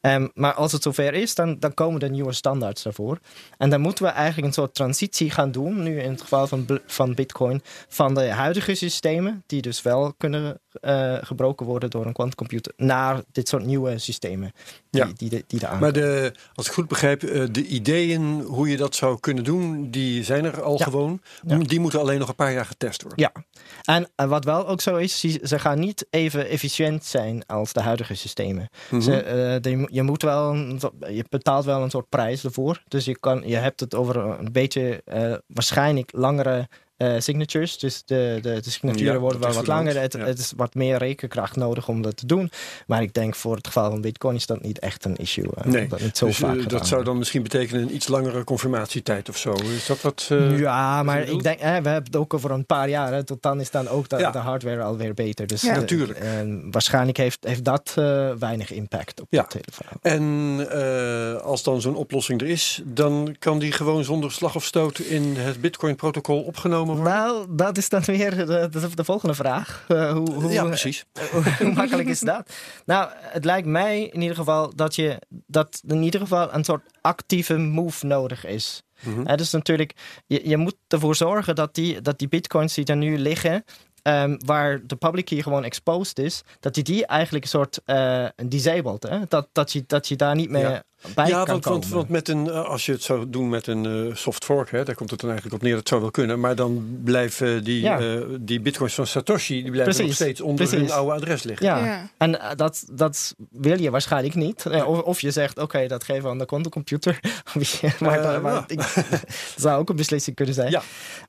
Um, 0.00 0.30
maar 0.34 0.54
als 0.54 0.72
het 0.72 0.82
zover 0.82 1.14
is, 1.14 1.34
dan, 1.34 1.58
dan 1.58 1.74
komen 1.74 2.00
er 2.00 2.10
nieuwe 2.10 2.32
standaards 2.32 2.82
daarvoor. 2.82 3.18
En 3.58 3.70
dan 3.70 3.80
moeten 3.80 4.04
we 4.04 4.10
eigenlijk 4.10 4.46
een 4.46 4.52
soort 4.52 4.74
transitie 4.74 5.30
gaan 5.30 5.50
doen, 5.50 5.82
nu 5.82 6.00
in 6.00 6.10
het 6.10 6.20
geval 6.20 6.46
van, 6.46 6.66
van 6.86 7.14
Bitcoin, 7.14 7.62
van 7.88 8.14
de 8.14 8.30
huidige 8.30 8.74
systemen, 8.74 9.42
die 9.46 9.62
dus 9.62 9.82
wel 9.82 10.14
kunnen 10.18 10.60
uh, 10.82 11.16
gebroken 11.20 11.66
worden 11.66 11.90
door 11.90 12.06
een 12.06 12.12
quantumcomputer, 12.12 12.72
naar 12.76 13.22
dit 13.32 13.48
soort 13.48 13.64
nieuwe 13.64 13.98
systemen 13.98 14.52
die, 14.90 15.00
ja. 15.04 15.12
die, 15.16 15.28
die, 15.28 15.44
die 15.46 15.60
Maar 15.80 15.92
de, 15.92 16.32
als 16.54 16.66
ik 16.66 16.72
goed 16.72 16.88
begrijp, 16.88 17.22
uh, 17.22 17.44
de 17.50 17.66
ideeën 17.66 18.40
hoe 18.40 18.68
je 18.68 18.76
dat 18.76 18.94
zou 18.94 19.20
kunnen 19.20 19.44
doen, 19.44 19.90
die 19.90 20.24
zijn 20.24 20.44
er 20.44 20.62
al 20.62 20.78
Ja. 20.78 20.84
gewoon. 20.84 21.20
Ja. 21.46 21.58
Die 21.58 21.80
moeten 21.80 22.00
alleen 22.00 22.18
nog 22.18 22.28
een 22.28 22.34
paar 22.34 22.52
jaar 22.52 22.55
getest 22.64 23.02
worden. 23.02 23.30
Ja, 23.34 23.42
en, 23.82 24.08
en 24.14 24.28
wat 24.28 24.44
wel 24.44 24.68
ook 24.68 24.80
zo 24.80 24.96
is, 24.96 25.20
ze 25.20 25.58
gaan 25.58 25.78
niet 25.78 26.06
even 26.10 26.48
efficiënt 26.48 27.04
zijn 27.04 27.46
als 27.46 27.72
de 27.72 27.80
huidige 27.80 28.14
systemen. 28.14 28.68
Mhm. 28.90 29.00
Ze, 29.00 29.22
eh, 29.22 29.60
de- 29.60 29.88
je, 29.90 30.02
moet 30.02 30.22
wel 30.22 30.50
een 30.50 30.80
je 31.14 31.24
betaalt 31.28 31.64
wel 31.64 31.82
een 31.82 31.90
soort 31.90 32.08
prijs 32.08 32.44
ervoor. 32.44 32.82
Dus 32.88 33.04
je, 33.04 33.18
kan, 33.18 33.42
je 33.46 33.56
hebt 33.56 33.80
het 33.80 33.94
over 33.94 34.16
een 34.16 34.52
beetje 34.52 35.02
eh, 35.04 35.34
waarschijnlijk 35.46 36.10
langere 36.14 36.68
eh, 36.96 37.14
signatures. 37.18 37.78
Dus 37.78 38.02
de, 38.04 38.38
de, 38.42 38.60
de 38.60 38.70
signaturen 38.70 39.12
Ja, 39.12 39.18
worden 39.18 39.40
wel 39.40 39.52
wat 39.52 39.66
langer. 39.66 40.00
Het, 40.00 40.12
ja. 40.12 40.18
het 40.18 40.38
is 40.38 40.52
wat 40.56 40.74
meer 40.74 40.98
rekenkracht 40.98 41.56
nodig 41.56 41.88
om 41.88 42.02
dat 42.02 42.16
te 42.16 42.26
doen. 42.26 42.50
Maar 42.86 43.02
ik 43.02 43.14
denk 43.14 43.34
voor 43.34 43.56
het 43.56 43.66
geval 43.66 43.90
van 43.90 44.00
Bitcoin 44.00 44.36
is 44.36 44.46
dat 44.46 44.62
niet 44.62 44.78
echt 44.78 45.04
een 45.04 45.16
issue. 45.16 45.48
Nee, 45.64 45.88
dat 45.88 46.00
niet 46.00 46.16
zo 46.16 46.26
Dus, 46.26 46.42
eh, 46.42 46.48
vaak 46.48 46.68
dat 46.68 46.86
zou 46.86 47.04
dan 47.04 47.18
misschien 47.18 47.42
betekenen 47.42 47.82
een 47.82 47.94
iets 47.94 48.08
langere 48.08 48.44
confirmatietijd 48.44 49.28
of 49.28 49.36
zo. 49.36 49.52
Is 49.54 49.86
dat 49.86 50.00
wat? 50.00 50.30
ja, 50.56 51.02
maar 51.02 51.22
ik 51.22 51.42
denk, 51.42 51.60
hè, 51.60 51.82
we 51.82 51.88
hebben 51.88 52.04
het 52.12 52.16
ook 52.16 52.34
over 52.34 52.50
een 52.50 52.66
paar 52.66 52.88
jaar. 52.88 53.12
Hè, 53.12 53.24
tot 53.24 53.42
dan 53.42 53.60
is 53.60 53.70
dan 53.70 53.88
ook 53.88 54.08
de, 54.08 54.16
Ja. 54.18 54.30
de 54.30 54.38
hardware 54.38 54.82
alweer 54.82 55.14
beter. 55.14 55.46
Dus 55.46 55.62
Ja. 55.62 55.74
Natuurlijk. 55.74 56.18
en 56.18 56.68
waarschijnlijk 56.70 57.16
heeft, 57.16 57.38
heeft 57.44 57.64
dat 57.64 57.92
weinig 58.38 58.70
impact 58.72 59.20
op 59.20 59.26
Ja. 59.30 59.42
het 59.42 59.52
hele 59.52 59.64
verhaal. 59.72 59.98
En 60.02 61.42
als 61.42 61.62
dan 61.62 61.80
zo'n 61.80 61.96
oplossing 61.96 62.40
er 62.40 62.46
is, 62.46 62.82
dan 62.84 63.36
kan 63.38 63.58
die 63.58 63.72
gewoon 63.72 64.04
zonder 64.04 64.32
slag 64.32 64.54
of 64.54 64.64
stoot 64.64 64.98
in 64.98 65.36
het 65.36 65.60
Bitcoin-protocol 65.60 66.42
opgenomen 66.42 66.85
worden. 66.86 67.04
Nou, 67.04 67.46
dat 67.50 67.76
is 67.76 67.88
dan 67.88 68.02
weer 68.04 68.36
de, 68.36 68.68
de, 68.70 68.88
de 68.94 69.04
volgende 69.04 69.34
vraag. 69.34 69.84
Eh, 69.88 70.12
hoe, 70.12 70.32
hoe, 70.32 70.52
ja, 70.52 70.64
precies. 70.64 71.04
hoe 71.58 71.72
makkelijk 71.72 72.08
is 72.08 72.20
dat? 72.20 72.52
Nou, 72.84 73.10
het 73.14 73.44
lijkt 73.44 73.66
mij 73.68 74.02
in 74.02 74.20
ieder 74.20 74.36
geval 74.36 74.74
dat 74.74 74.94
je 74.94 75.18
dat 75.46 75.82
in 75.86 76.02
ieder 76.02 76.20
geval 76.20 76.54
een 76.54 76.64
soort 76.64 76.82
actieve 77.00 77.56
move 77.56 78.06
nodig 78.06 78.46
is. 78.46 78.82
Hè, 79.24 79.36
dus 79.36 79.50
natuurlijk, 79.50 79.92
je, 80.26 80.48
je 80.48 80.56
moet 80.56 80.76
ervoor 80.88 81.14
zorgen 81.16 81.54
dat 81.54 81.74
die, 81.74 82.00
dat 82.00 82.18
die 82.18 82.28
bitcoins 82.28 82.74
die 82.74 82.84
er 82.84 82.96
nu 82.96 83.18
liggen, 83.18 83.64
ehm, 84.02 84.36
waar 84.38 84.86
de 84.86 84.96
public 84.96 85.24
key 85.24 85.42
gewoon 85.42 85.64
exposed 85.64 86.18
is, 86.18 86.42
dat 86.60 86.74
die 86.74 86.84
die 86.84 87.06
eigenlijk 87.06 87.44
een 87.44 87.50
soort 87.50 87.80
eh 87.84 88.26
disabled, 88.46 89.02
hè? 89.02 89.18
Dat, 89.28 89.48
dat, 89.52 89.72
je, 89.72 89.84
dat 89.86 90.08
je 90.08 90.16
daar 90.16 90.34
niet 90.34 90.50
meer 90.50 90.70
Ja. 90.70 90.82
Bij 91.14 91.26
ja, 91.28 91.36
kan 91.36 91.46
want, 91.46 91.62
komen. 91.64 91.80
want, 91.80 91.92
want 91.92 92.08
met 92.08 92.28
een, 92.28 92.50
eh, 92.50 92.64
als 92.64 92.86
je 92.86 92.92
het 92.92 93.02
zou 93.02 93.30
doen 93.30 93.48
met 93.48 93.66
een 93.66 94.08
eh, 94.08 94.14
soft 94.14 94.44
fork, 94.44 94.70
hè, 94.70 94.84
daar 94.84 94.94
komt 94.94 95.10
het 95.10 95.20
dan 95.20 95.30
eigenlijk 95.30 95.60
op 95.62 95.66
neer, 95.68 95.76
dat 95.76 95.88
zou 95.88 96.00
wel 96.00 96.10
kunnen. 96.10 96.40
Maar 96.40 96.54
dan 96.54 96.98
blijven 97.04 97.64
die, 97.64 97.80
Ja. 97.80 97.98
eh, 98.00 98.20
die 98.40 98.60
bitcoins 98.60 98.94
van 98.94 99.06
Satoshi, 99.06 99.54
die 99.62 99.70
blijven 99.70 99.82
Precies, 99.94 100.06
nog 100.06 100.14
steeds 100.14 100.40
onder 100.40 100.66
precies. 100.66 100.88
hun 100.88 100.96
oude 100.98 101.12
adres 101.12 101.42
liggen. 101.42 101.66
ja. 101.66 101.84
Ja. 101.84 102.08
En 102.18 102.40
dat, 102.56 102.84
dat 102.92 103.34
wil 103.50 103.80
je 103.80 103.90
waarschijnlijk 103.90 104.34
niet. 104.34 104.66
Of, 104.86 105.00
of 105.00 105.20
je 105.20 105.30
zegt, 105.30 105.58
oké, 105.58 105.86
dat 105.86 106.04
geven 106.04 106.22
we 106.22 106.28
aan 106.28 106.38
de 106.38 106.46
quantumcomputer. 106.46 107.20
maar 108.00 108.40
maar 108.42 108.52
ja. 108.52 108.64
ik- 108.66 108.76
dat 109.10 109.24
zou 109.56 109.78
ook 109.80 109.88
een 109.88 109.96
beslissing 109.96 110.36
kunnen 110.36 110.54
zijn. 110.54 110.70
Ja. 110.70 110.82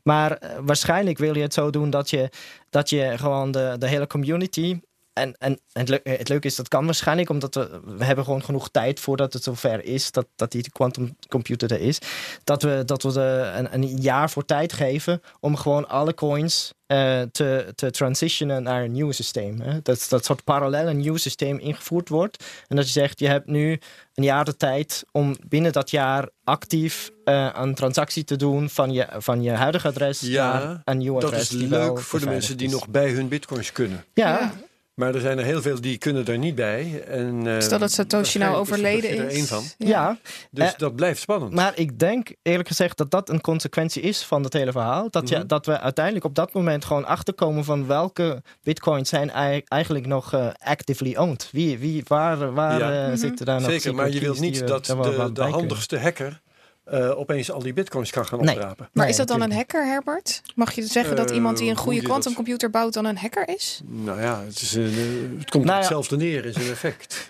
Maar 0.04 0.40
waarschijnlijk 0.62 1.18
wil 1.18 1.36
je 1.36 1.42
het 1.42 1.54
zo 1.54 1.70
doen 1.70 1.90
dat 1.90 2.10
je, 2.10 2.30
dat 2.70 2.90
je 2.90 3.14
gewoon 3.18 3.52
de, 3.52 3.76
de 3.80 3.88
hele 3.88 4.08
community... 4.08 4.80
En, 5.18 5.36
en 5.38 5.60
het, 5.72 6.00
het 6.04 6.30
leuke 6.30 6.48
is, 6.48 6.56
dat 6.56 6.68
kan 6.68 6.86
waarschijnlijk, 6.86 7.30
omdat 7.30 7.56
we, 7.56 7.80
we 7.98 8.04
hebben 8.04 8.24
gewoon 8.26 8.44
genoeg 8.44 8.70
tijd 8.70 9.00
voordat 9.00 9.34
het 9.34 9.44
zover 9.44 9.84
is, 9.86 10.12
dat, 10.12 10.28
dat 10.36 10.52
die 10.52 10.70
quantumcomputer 10.72 11.72
er 11.72 11.82
is. 11.82 12.00
Dat 12.44 12.62
we, 12.62 12.82
dat 12.86 13.04
we 13.04 13.12
de, 13.12 13.52
een, 13.56 13.74
een 13.74 13.88
jaar 14.02 14.30
voor 14.30 14.46
tijd 14.46 14.74
geven 14.74 15.22
om 15.40 15.56
gewoon 15.56 15.88
alle 15.90 16.14
coins 16.14 16.74
eh, 16.88 17.22
te, 17.32 17.72
te 17.76 17.92
transitionen 17.92 18.64
naar 18.64 18.84
een 18.84 18.92
nieuw 18.92 19.12
systeem. 19.12 19.60
Hè? 19.62 19.80
Dat, 19.82 20.06
dat 20.10 20.26
soort 20.26 20.44
parallel 20.44 20.88
een 20.88 20.98
nieuw 20.98 21.18
systeem 21.18 21.58
ingevoerd 21.58 22.10
wordt. 22.10 22.44
En 22.68 22.76
dat 22.76 22.86
je 22.86 22.92
zegt, 22.92 23.20
je 23.20 23.28
hebt 23.28 23.48
nu 23.48 23.80
een 24.16 24.24
jaar 24.24 24.46
de 24.46 24.58
tijd 24.58 25.04
om 25.12 25.36
binnen 25.48 25.72
dat 25.72 25.90
jaar 25.90 26.30
actief 26.44 27.12
eh, 27.24 27.50
een 27.54 27.76
transactie 27.76 28.24
te 28.24 28.36
doen 28.36 28.70
van 28.70 28.92
je, 28.92 29.08
van 29.18 29.42
je 29.42 29.52
huidige 29.52 29.88
adres 29.88 30.20
Ja, 30.20 30.54
naar 30.60 30.82
een 30.84 30.98
nieuw 30.98 31.14
Dat 31.14 31.24
adres. 31.24 31.42
is 31.42 31.50
die 31.50 31.68
wel 31.68 31.86
leuk 31.94 32.00
voor 32.00 32.20
de 32.20 32.26
mensen 32.26 32.58
die 32.58 32.68
is. 32.68 32.74
nog 32.74 32.88
bij 32.88 33.10
hun 33.12 33.28
bitcoins 33.28 33.72
kunnen. 33.72 34.06
Ja, 34.14 34.30
Ja. 34.40 34.54
Maar 34.98 35.16
er 35.16 35.22
zijn 35.22 35.38
er 35.38 35.44
heel 35.44 35.62
veel 35.62 35.82
die 35.82 35.98
kunnen 35.98 36.26
er 36.26 36.38
niet 36.38 36.56
bij. 36.56 37.04
En, 37.08 37.48
eh, 37.48 37.60
Stel 37.60 37.80
dat 37.80 37.92
Satoshi 37.92 38.38
nou 38.40 38.56
overleden 38.56 39.10
er 39.18 39.26
is. 39.26 39.34
één 39.34 39.46
van. 39.46 39.64
ja. 39.78 40.18
Dus 40.52 40.72
Eh, 40.72 40.78
dat 40.78 40.96
blijft 40.96 41.22
spannend. 41.22 41.54
Maar 41.54 41.72
ik 41.76 42.00
denk 42.00 42.30
eerlijk 42.42 42.68
gezegd 42.68 42.98
dat 42.98 43.12
dat 43.12 43.30
een 43.30 43.42
consequentie 43.42 44.02
is 44.02 44.24
van 44.24 44.44
het 44.44 44.54
hele 44.54 44.72
verhaal. 44.72 45.08
Dat, 45.10 45.30
je, 45.30 45.38
Mhm. 45.38 45.48
dat 45.48 45.66
we 45.66 45.80
uiteindelijk 45.80 46.26
op 46.26 46.36
dat 46.36 46.54
moment 46.54 46.86
gewoon 46.86 47.06
achterkomen 47.06 47.64
van 47.64 47.88
welke 47.88 48.44
bitcoins 48.64 49.10
zijn 49.10 49.30
ei- 49.32 49.62
eigenlijk 49.66 50.06
nog 50.06 50.34
eh, 50.34 50.48
actively 50.60 51.16
owned. 51.16 51.50
Wie, 51.52 51.78
wie, 51.78 52.04
waar 52.08 52.54
waar 52.54 52.80
Ja. 52.94 53.08
Mhm. 53.08 53.18
zitten 53.18 53.46
daar 53.46 53.62
nog 53.62 53.72
Zeker, 53.72 53.96
maar 53.96 54.10
je 54.10 54.20
wilt 54.20 54.40
niet 54.40 54.54
die 54.54 54.64
dat 54.64 54.86
de, 54.86 55.42
handigste 55.42 56.00
hacker 56.00 56.42
eh, 56.90 57.20
opeens 57.20 57.52
al 57.52 57.60
die 57.62 57.74
bitcoins 57.74 58.12
kan 58.12 58.26
gaan 58.26 58.40
Nee. 58.44 58.56
oprapen. 58.56 58.90
Maar 58.94 59.04
Nee, 59.04 59.10
is 59.12 59.18
dat 59.18 59.28
dan 59.28 59.42
een 59.42 59.54
hacker, 59.54 59.86
Herbert? 59.86 60.42
Mag 60.56 60.72
je 60.72 60.86
zeggen 60.86 61.16
dat 61.16 61.30
Eh, 61.30 61.36
iemand 61.36 61.58
die 61.58 61.70
een 61.70 61.76
goede 61.76 62.02
quantumcomputer 62.02 62.70
bouwt 62.70 62.94
dan 62.94 63.06
een 63.06 63.18
hacker 63.18 63.50
is? 63.50 63.82
Nou 63.86 64.22
ja, 64.22 64.44
het, 64.46 64.62
is, 64.62 64.74
een, 64.74 64.84
eh, 64.84 65.40
het 65.40 65.50
komt 65.50 65.64
Nou 65.64 65.76
ja. 65.76 65.82
hetzelfde 65.82 66.18
neer 66.18 66.46
in 66.46 66.54
zijn 66.54 66.70
effect. 66.70 67.28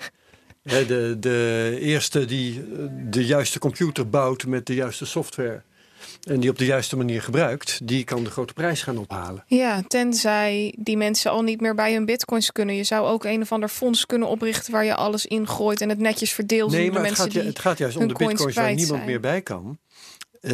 Hè, 0.64 0.86
de, 0.86 1.16
de 1.20 1.78
eerste 1.80 2.26
die 2.26 2.64
de 3.10 3.26
juiste 3.26 3.60
computer 3.60 4.10
bouwt 4.10 4.46
met 4.46 4.66
de 4.66 4.74
juiste 4.74 5.06
software 5.06 5.62
en 6.28 6.40
die 6.40 6.50
op 6.50 6.58
de 6.58 6.66
juiste 6.66 6.98
manier 6.98 7.22
gebruikt, 7.22 7.80
die 7.88 8.04
kan 8.04 8.24
de 8.24 8.30
grote 8.30 8.54
prijs 8.54 8.82
gaan 8.82 8.98
ophalen. 8.98 9.44
Ja, 9.48 9.84
tenzij 9.88 10.74
die 10.80 10.98
mensen 10.98 11.32
al 11.32 11.42
niet 11.42 11.62
meer 11.62 11.76
bij 11.76 11.94
hun 11.94 12.06
bitcoins 12.06 12.52
kunnen. 12.52 12.76
Je 12.76 12.84
zou 12.84 13.08
ook 13.08 13.24
een 13.26 13.42
of 13.42 13.52
ander 13.52 13.70
fonds 13.70 14.06
kunnen 14.06 14.28
oprichten 14.28 14.72
waar 14.72 14.86
je 14.86 14.96
alles 14.96 15.26
ingooit 15.26 15.82
en 15.82 15.90
het 15.90 16.00
netjes 16.00 16.32
verdeelt. 16.32 16.72
Nee, 16.72 16.92
maar 16.92 17.02
de 17.02 17.08
het 17.08 17.18
gaat, 17.18 17.32
die... 17.32 17.42
het 17.42 17.60
gaat 17.60 17.78
juist 17.78 17.98
om 17.98 18.08
de 18.08 18.14
coins 18.14 18.32
bitcoins 18.32 18.56
waar 18.56 18.68
niemand 18.74 18.88
zijn. 18.88 19.06
meer 19.06 19.20
bij 19.20 19.42
kan. 19.42 19.78
eh, 20.42 20.54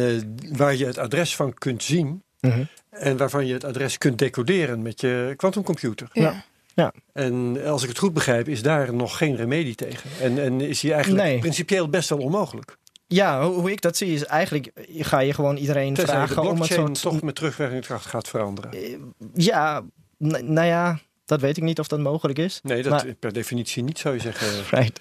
waar 0.52 0.74
je 0.76 0.86
het 0.86 0.98
adres 0.98 1.36
van 1.36 1.54
kunt 1.54 1.82
zien 1.82 2.22
Mhm. 2.40 2.64
en 2.90 3.16
waarvan 3.16 3.46
je 3.46 3.52
het 3.52 3.64
adres 3.64 3.98
kunt 3.98 4.18
decoderen 4.18 4.82
met 4.82 5.00
je 5.00 5.34
quantumcomputer. 5.36 6.08
Ja. 6.12 6.44
En 7.12 7.64
als 7.66 7.82
ik 7.82 7.88
het 7.88 7.98
goed 7.98 8.12
begrijp, 8.12 8.48
is 8.48 8.62
daar 8.62 8.94
nog 8.94 9.16
geen 9.16 9.36
remedie 9.36 9.74
tegen. 9.74 10.10
En, 10.20 10.38
en 10.38 10.60
is 10.60 10.80
die 10.80 10.92
eigenlijk 10.92 11.24
Nee. 11.24 11.38
principieel 11.38 11.88
best 11.88 12.08
wel 12.08 12.18
onmogelijk. 12.18 12.76
Ja, 13.14 13.46
hoe, 13.46 13.54
hoe 13.60 13.70
ik 13.70 13.80
dat 13.80 13.96
zie 13.96 14.12
is 14.14 14.24
eigenlijk 14.24 14.70
ga 14.98 15.18
je 15.18 15.32
gewoon 15.34 15.56
iedereen 15.56 15.94
Tenzij 15.94 16.14
vragen 16.14 16.42
om 16.42 16.64
soort... 16.64 17.00
toch 17.00 17.22
met 17.22 17.34
terugwerkende 17.34 17.82
kracht 17.82 18.06
gaat 18.06 18.28
veranderen. 18.28 18.72
Eh, 18.72 18.96
Ja, 19.34 19.82
nou 20.18 20.66
ja, 20.66 20.98
dat 21.24 21.40
weet 21.40 21.56
ik 21.56 21.62
niet 21.62 21.78
of 21.78 21.88
dat 21.88 21.98
mogelijk 22.00 22.38
is. 22.38 22.60
Nee, 22.62 22.82
dat 22.82 22.92
Maar- 22.92 23.14
per 23.14 23.32
definitie 23.32 23.82
niet 23.82 23.98
zou 23.98 24.14
je 24.14 24.20
zeggen. 24.20 24.48
Right. 24.80 25.00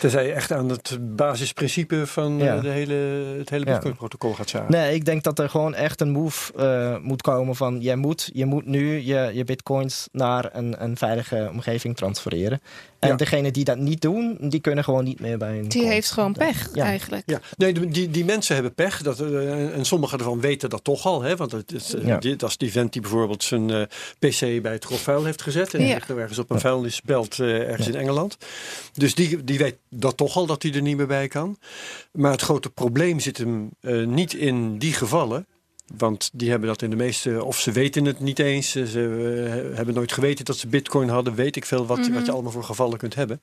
Tenzij 0.00 0.26
je 0.26 0.32
echt 0.32 0.52
aan 0.52 0.68
het 0.68 0.98
basisprincipe 1.16 2.06
van 2.06 2.40
eh, 2.40 2.44
Ja. 2.46 2.60
de 2.60 2.68
hele, 2.68 2.94
het 3.38 3.50
hele 3.50 3.64
Ja. 3.66 3.72
Bitcoin-protocol 3.72 4.32
gaat 4.34 4.48
zagen. 4.48 4.70
Nee, 4.70 4.94
ik 4.94 5.04
denk 5.04 5.22
dat 5.22 5.38
er 5.38 5.48
gewoon 5.50 5.74
echt 5.74 6.00
een 6.00 6.10
move 6.10 6.52
eh, 6.56 6.96
moet 7.02 7.22
komen 7.22 7.56
van 7.56 7.80
je 7.80 7.96
moet, 7.96 8.30
je 8.32 8.46
moet 8.46 8.66
nu 8.66 8.96
je, 9.00 9.30
je 9.34 9.44
bitcoins 9.44 10.08
naar 10.12 10.48
een, 10.52 10.82
een 10.82 10.96
veilige 10.96 11.48
omgeving 11.52 11.96
transfereren. 11.96 12.60
En 13.04 13.10
Ja. 13.10 13.16
degene 13.16 13.50
die 13.50 13.64
dat 13.64 13.78
niet 13.78 14.00
doen, 14.00 14.36
die 14.40 14.60
kunnen 14.60 14.84
gewoon 14.84 15.04
niet 15.04 15.20
meer 15.20 15.38
bij 15.38 15.58
een 15.58 15.68
Die 15.68 15.86
heeft 15.86 16.10
gewoon 16.10 16.32
pech 16.32 16.68
Ja. 16.74 16.84
eigenlijk. 16.84 17.22
Ja, 17.26 17.40
nee, 17.56 17.72
die- 17.72 17.88
die, 17.88 18.10
die 18.10 18.24
mensen 18.24 18.54
hebben 18.54 18.74
pech. 18.74 19.02
Dat, 19.02 19.20
eh, 19.20 19.76
en 19.76 19.84
sommigen 19.84 20.18
ervan 20.18 20.40
weten 20.40 20.70
dat 20.70 20.84
toch 20.84 21.06
al. 21.06 21.22
Hè, 21.22 21.36
want 21.36 21.52
het 21.52 21.72
is, 21.72 21.94
eh, 21.94 22.06
Ja. 22.06 22.18
die- 22.18 22.36
dat 22.36 22.48
is 22.48 22.56
die 22.56 22.72
vent 22.72 22.92
die 22.92 23.02
bijvoorbeeld 23.02 23.42
zijn 23.44 23.70
eh, 23.70 23.82
PC 24.18 24.62
bij 24.62 24.72
het 24.72 24.84
grofvuil 24.84 25.24
heeft 25.24 25.42
gezet. 25.42 25.72
En 25.74 25.78
die 25.78 25.88
Ja. 25.88 25.94
ligt 25.94 26.08
nou 26.08 26.20
ergens 26.20 26.38
op 26.38 26.50
een 26.50 26.60
vuilnisbelt 26.60 27.38
eh, 27.38 27.68
ergens 27.70 27.88
in 27.88 27.94
Engeland. 27.94 28.36
Dus 28.92 29.14
die, 29.14 29.44
die 29.44 29.58
weet 29.58 29.76
dat 29.90 30.16
toch 30.16 30.36
al 30.36 30.46
dat 30.46 30.62
hij 30.62 30.72
er 30.72 30.82
niet 30.82 30.96
meer 30.96 31.06
bij 31.06 31.28
kan. 31.28 31.58
Maar 32.12 32.32
het 32.32 32.42
grote 32.42 32.70
probleem 32.70 33.20
zit 33.20 33.38
hem 33.38 33.70
eh, 33.80 34.04
niet 34.06 34.34
in 34.34 34.78
die 34.78 34.92
gevallen. 34.92 35.46
Want 35.96 36.30
die 36.32 36.50
hebben 36.50 36.68
dat 36.68 36.82
in 36.82 36.90
de 36.90 36.96
meeste, 36.96 37.44
of 37.44 37.58
ze 37.60 37.72
weten 37.72 38.04
het 38.04 38.20
niet 38.20 38.38
eens. 38.38 38.70
Ze 38.70 39.66
uh, 39.70 39.76
hebben 39.76 39.94
nooit 39.94 40.12
geweten 40.12 40.44
dat 40.44 40.56
ze 40.56 40.66
bitcoin 40.68 41.08
hadden. 41.08 41.34
Weet 41.34 41.56
ik 41.56 41.64
veel 41.64 41.86
wat, 41.86 41.96
wat 41.98 42.06
je 42.06 42.12
Mhm. 42.12 42.30
allemaal 42.30 42.52
voor 42.52 42.64
gevallen 42.64 42.98
kunt 42.98 43.14
hebben. 43.14 43.40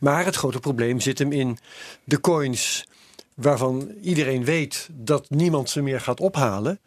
Maar 0.00 0.24
het 0.24 0.36
grote 0.36 0.58
probleem 0.60 1.00
zit 1.00 1.18
hem 1.18 1.32
in 1.32 1.58
de 2.04 2.20
coins 2.20 2.86
waarvan 3.34 3.90
iedereen 4.02 4.44
weet 4.44 4.88
dat 4.92 5.30
niemand 5.30 5.70
ze 5.70 5.82
meer 5.82 6.00
gaat 6.00 6.20
ophalen. 6.20 6.80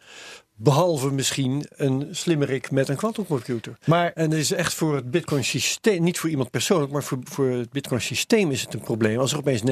Behalve 0.56 1.10
misschien 1.12 1.66
een 1.76 2.08
slimmerik 2.10 2.70
met 2.70 2.88
een 2.88 2.96
quantumcomputer. 2.96 3.78
Maar 3.86 4.12
En 4.12 4.30
het 4.30 4.40
is 4.40 4.52
echt 4.52 4.74
voor 4.74 4.94
het 4.94 5.10
Bitcoin 5.10 5.44
systeem, 5.44 6.02
niet 6.02 6.18
voor 6.18 6.30
iemand 6.30 6.50
persoonlijk, 6.50 6.92
maar 6.92 7.02
voor, 7.02 7.18
voor 7.24 7.46
het 7.50 7.70
Bitcoin 7.70 8.00
systeem 8.00 8.50
is 8.50 8.60
het 8.60 8.74
een 8.74 8.80
probleem. 8.80 9.18
Als 9.18 9.32
er 9.32 9.38
opeens 9.38 9.62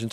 900.000 0.00 0.06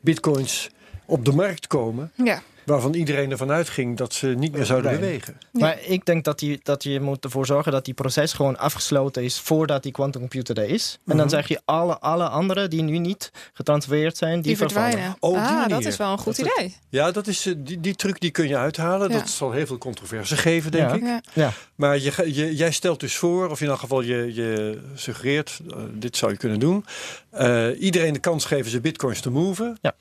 Bitcoins 0.00 0.70
op 1.06 1.24
de 1.24 1.32
markt 1.32 1.66
komen, 1.66 2.12
Ja. 2.24 2.42
Waarvan 2.66 2.94
iedereen 2.94 3.30
ervan 3.30 3.50
uitging 3.50 3.96
dat 3.96 4.12
ze 4.14 4.26
niet 4.26 4.52
meer 4.52 4.64
zouden 4.64 4.90
Nee. 4.90 5.00
bewegen. 5.00 5.36
Ja. 5.52 5.60
Maar 5.60 5.78
ik 5.86 6.04
denk 6.04 6.24
dat, 6.24 6.38
die, 6.38 6.60
dat 6.62 6.82
je 6.82 7.00
moet 7.00 7.24
ervoor 7.24 7.46
zorgen 7.46 7.72
dat 7.72 7.84
die 7.84 7.94
proces 7.94 8.32
gewoon 8.32 8.58
afgesloten 8.58 9.24
is 9.24 9.40
voordat 9.40 9.82
die 9.82 9.92
quantumcomputer 9.92 10.58
er 10.58 10.68
is. 10.68 10.98
En 11.06 11.16
dan 11.16 11.26
Mhm. 11.26 11.34
zeg 11.34 11.48
je 11.48 11.60
alle, 11.64 11.98
alle 11.98 12.28
anderen 12.28 12.70
die 12.70 12.82
nu 12.82 12.98
niet 12.98 13.30
getransfereerd 13.52 14.16
zijn, 14.16 14.34
die, 14.34 14.42
Die 14.42 14.56
vervallen. 14.56 14.90
verdwijnen. 14.90 15.16
Oh, 15.20 15.32
die 15.48 15.56
ah, 15.56 15.68
dat 15.68 15.84
is 15.84 15.96
wel 15.96 16.12
een 16.12 16.18
goed 16.18 16.36
Dat- 16.36 16.46
idee. 16.56 16.76
Ja, 16.88 17.10
dat 17.10 17.26
is, 17.26 17.46
eh, 17.46 17.54
die, 17.56 17.80
die 17.80 17.94
truc 17.94 18.20
die 18.20 18.30
kun 18.30 18.48
je 18.48 18.56
uithalen. 18.56 19.10
Ja. 19.10 19.18
Dat 19.18 19.28
zal 19.28 19.52
heel 19.52 19.66
veel 19.66 19.78
controverse 19.78 20.36
geven, 20.36 20.70
denk 20.70 20.88
Ja. 20.90 20.94
ik. 20.96 21.02
Ja. 21.02 21.20
Ja, 21.32 21.52
Maar 21.74 21.98
je, 21.98 22.54
jij 22.56 22.70
stelt 22.70 23.00
dus 23.00 23.16
voor, 23.16 23.48
of 23.50 23.60
in 23.60 23.68
elk 23.68 23.78
geval 23.78 24.00
je, 24.00 24.34
je 24.34 24.78
suggereert, 24.94 25.60
eh, 25.70 25.76
dit 25.92 26.16
zou 26.16 26.32
je 26.32 26.38
kunnen 26.38 26.58
doen. 26.60 26.84
eh, 27.30 27.80
iedereen 27.82 28.12
de 28.12 28.18
kans 28.18 28.44
geven 28.44 28.70
zijn 28.70 28.82
bitcoins 28.82 29.20
te 29.20 29.30
moven. 29.30 29.78
Ja. 29.80 29.94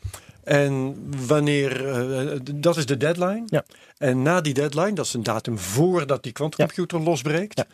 En 0.45 0.95
wanneer, 1.27 1.89
eh, 1.89 2.39
dat 2.55 2.77
is 2.77 2.85
de 2.85 2.97
deadline. 2.97 3.43
Ja. 3.45 3.63
En 3.97 4.21
na 4.21 4.41
die 4.41 4.53
deadline, 4.53 4.93
dat 4.93 5.05
is 5.05 5.13
een 5.13 5.23
datum 5.23 5.57
voordat 5.59 6.23
die 6.23 6.31
quantumcomputer 6.31 6.99
losbreekt, 7.01 7.57
Ja. 7.57 7.65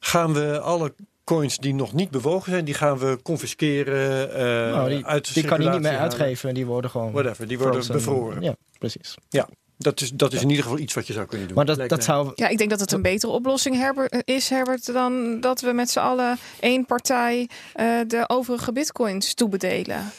gaan 0.00 0.32
we 0.32 0.60
alle 0.60 0.94
coins 1.24 1.58
die 1.58 1.74
nog 1.74 1.92
niet 1.92 2.10
bewogen 2.10 2.52
zijn, 2.52 2.64
die 2.64 2.74
gaan 2.74 2.98
we 2.98 3.18
confisceren. 3.22 4.34
eh 4.34 4.74
nou, 4.74 4.88
die, 4.88 5.04
uit 5.06 5.26
de 5.26 5.32
die 5.32 5.44
kan 5.44 5.62
je 5.62 5.68
niet 5.70 5.80
meer 5.80 5.98
uitgeven. 5.98 6.54
Die 6.54 6.66
worden 6.66 6.90
gewoon 6.90 7.12
Whatever, 7.12 7.48
die 7.48 7.58
worden 7.58 7.84
frozen. 7.84 7.94
bevroren. 7.94 8.42
Ja, 8.42 8.54
precies. 8.78 9.14
Dat 9.78 10.00
is, 10.00 10.10
dat 10.10 10.32
is 10.32 10.42
in 10.42 10.48
ieder 10.48 10.64
geval 10.64 10.78
iets 10.78 10.94
wat 10.94 11.06
je 11.06 11.12
zou 11.12 11.26
kunnen 11.26 11.46
doen. 11.46 11.56
Maar 11.56 11.64
dat, 11.76 11.88
dat 11.88 12.04
zou... 12.04 12.32
Ja, 12.34 12.48
ik 12.48 12.58
denk 12.58 12.70
dat 12.70 12.80
het 12.80 12.92
een 12.92 13.02
betere 13.02 13.32
oplossing 13.32 13.76
Herbert, 13.76 14.22
is, 14.24 14.48
Herbert, 14.48 14.92
dan 14.92 15.40
dat 15.40 15.60
we 15.60 15.72
met 15.72 15.90
z'n 15.90 15.98
allen 15.98 16.38
één 16.60 16.86
partij 16.86 17.48
eh, 17.74 17.86
de 18.06 18.24
overige 18.26 18.72
bitcoins 18.72 19.34
toebedelen. 19.34 20.10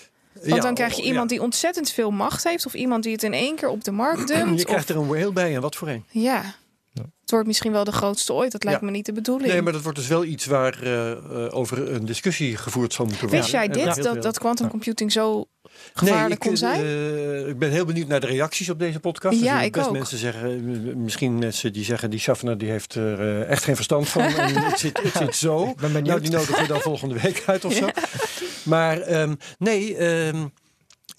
Want 0.42 0.56
Ja, 0.56 0.60
dan 0.62 0.74
krijg 0.74 0.96
je 0.96 1.02
ja. 1.02 1.08
iemand 1.08 1.30
die 1.30 1.42
ontzettend 1.42 1.92
veel 1.92 2.12
macht 2.12 2.44
heeft, 2.44 2.66
of 2.66 2.74
iemand 2.74 3.04
die 3.04 3.12
het 3.12 3.24
in 3.24 3.34
één 3.34 3.56
keer 3.56 3.70
op 3.70 3.84
de 3.84 3.92
markt 3.92 4.28
dumpt. 4.34 4.60
Je 4.60 4.66
krijgt 4.66 4.90
of- 4.90 4.96
er 4.96 5.02
een 5.02 5.08
whale 5.08 5.32
bij 5.32 5.56
en 5.56 5.62
wat 5.62 5.76
voor 5.76 5.88
een. 5.88 6.04
Ja. 6.10 6.42
Het 7.32 7.40
wordt 7.40 7.48
misschien 7.56 7.72
wel 7.72 7.84
de 7.94 8.00
grootste 8.00 8.34
ooit. 8.34 8.52
Dat 8.52 8.64
lijkt 8.64 8.80
Ja. 8.80 8.86
me 8.86 8.92
niet 8.92 9.06
de 9.06 9.12
bedoeling. 9.14 9.52
Nee, 9.52 9.62
maar 9.62 9.74
dat 9.74 9.82
wordt 9.82 9.98
dus 9.98 10.08
wel 10.08 10.24
iets 10.24 10.46
waar 10.46 10.84
eh, 10.84 11.12
eh, 11.12 11.18
over 11.50 11.92
een 11.94 12.06
discussie 12.06 12.58
gevoerd 12.58 12.94
zal 12.94 13.06
moeten 13.06 13.24
worden. 13.24 13.40
Wist 13.42 13.52
jij 13.52 13.68
dit? 13.68 14.04
Dat, 14.04 14.22
dat 14.24 14.40
quantum 14.40 14.68
computing 14.70 15.12
zo 15.12 15.36
Nee, 15.36 15.72
gevaarlijk 15.94 16.44
ik, 16.44 16.48
kon 16.48 16.58
zijn? 16.58 16.82
eh, 16.82 17.48
ik 17.48 17.60
ben 17.60 17.70
heel 17.70 17.86
benieuwd 17.86 18.08
naar 18.08 18.20
de 18.20 18.28
reacties 18.28 18.70
op 18.70 18.80
deze 18.80 19.00
podcast. 19.00 19.40
Ja, 19.40 19.46
zullen 19.46 19.64
ik 19.64 19.72
best 19.72 19.88
ook. 19.88 19.94
mensen 19.94 20.18
zeggen, 20.18 21.02
misschien 21.04 21.38
mensen 21.40 21.74
die 21.74 21.84
zeggen, 21.84 22.10
die 22.10 22.20
Schaffner 22.20 22.58
die 22.58 22.70
heeft 22.70 22.96
er 22.96 23.20
eh, 23.20 23.50
echt 23.50 23.64
geen 23.64 23.76
verstand 23.76 24.10
van. 24.10 24.22
en 24.36 24.56
het 24.64 24.80
zit, 24.80 25.02
het 25.04 25.14
zit 25.18 25.36
zo. 25.36 25.64
Ik 25.64 25.76
ben 25.76 25.92
benieuwd. 25.94 26.08
Nou, 26.08 26.22
die 26.22 26.32
nodigen 26.32 26.62
we 26.62 26.68
dan 26.68 26.82
volgende 26.82 27.20
week 27.22 27.44
uit 27.46 27.66
of 27.66 27.74
zo. 27.74 27.88
Maar 28.64 29.00
ehm, 29.02 29.36
nee, 29.58 29.96
ehm, 29.96 30.46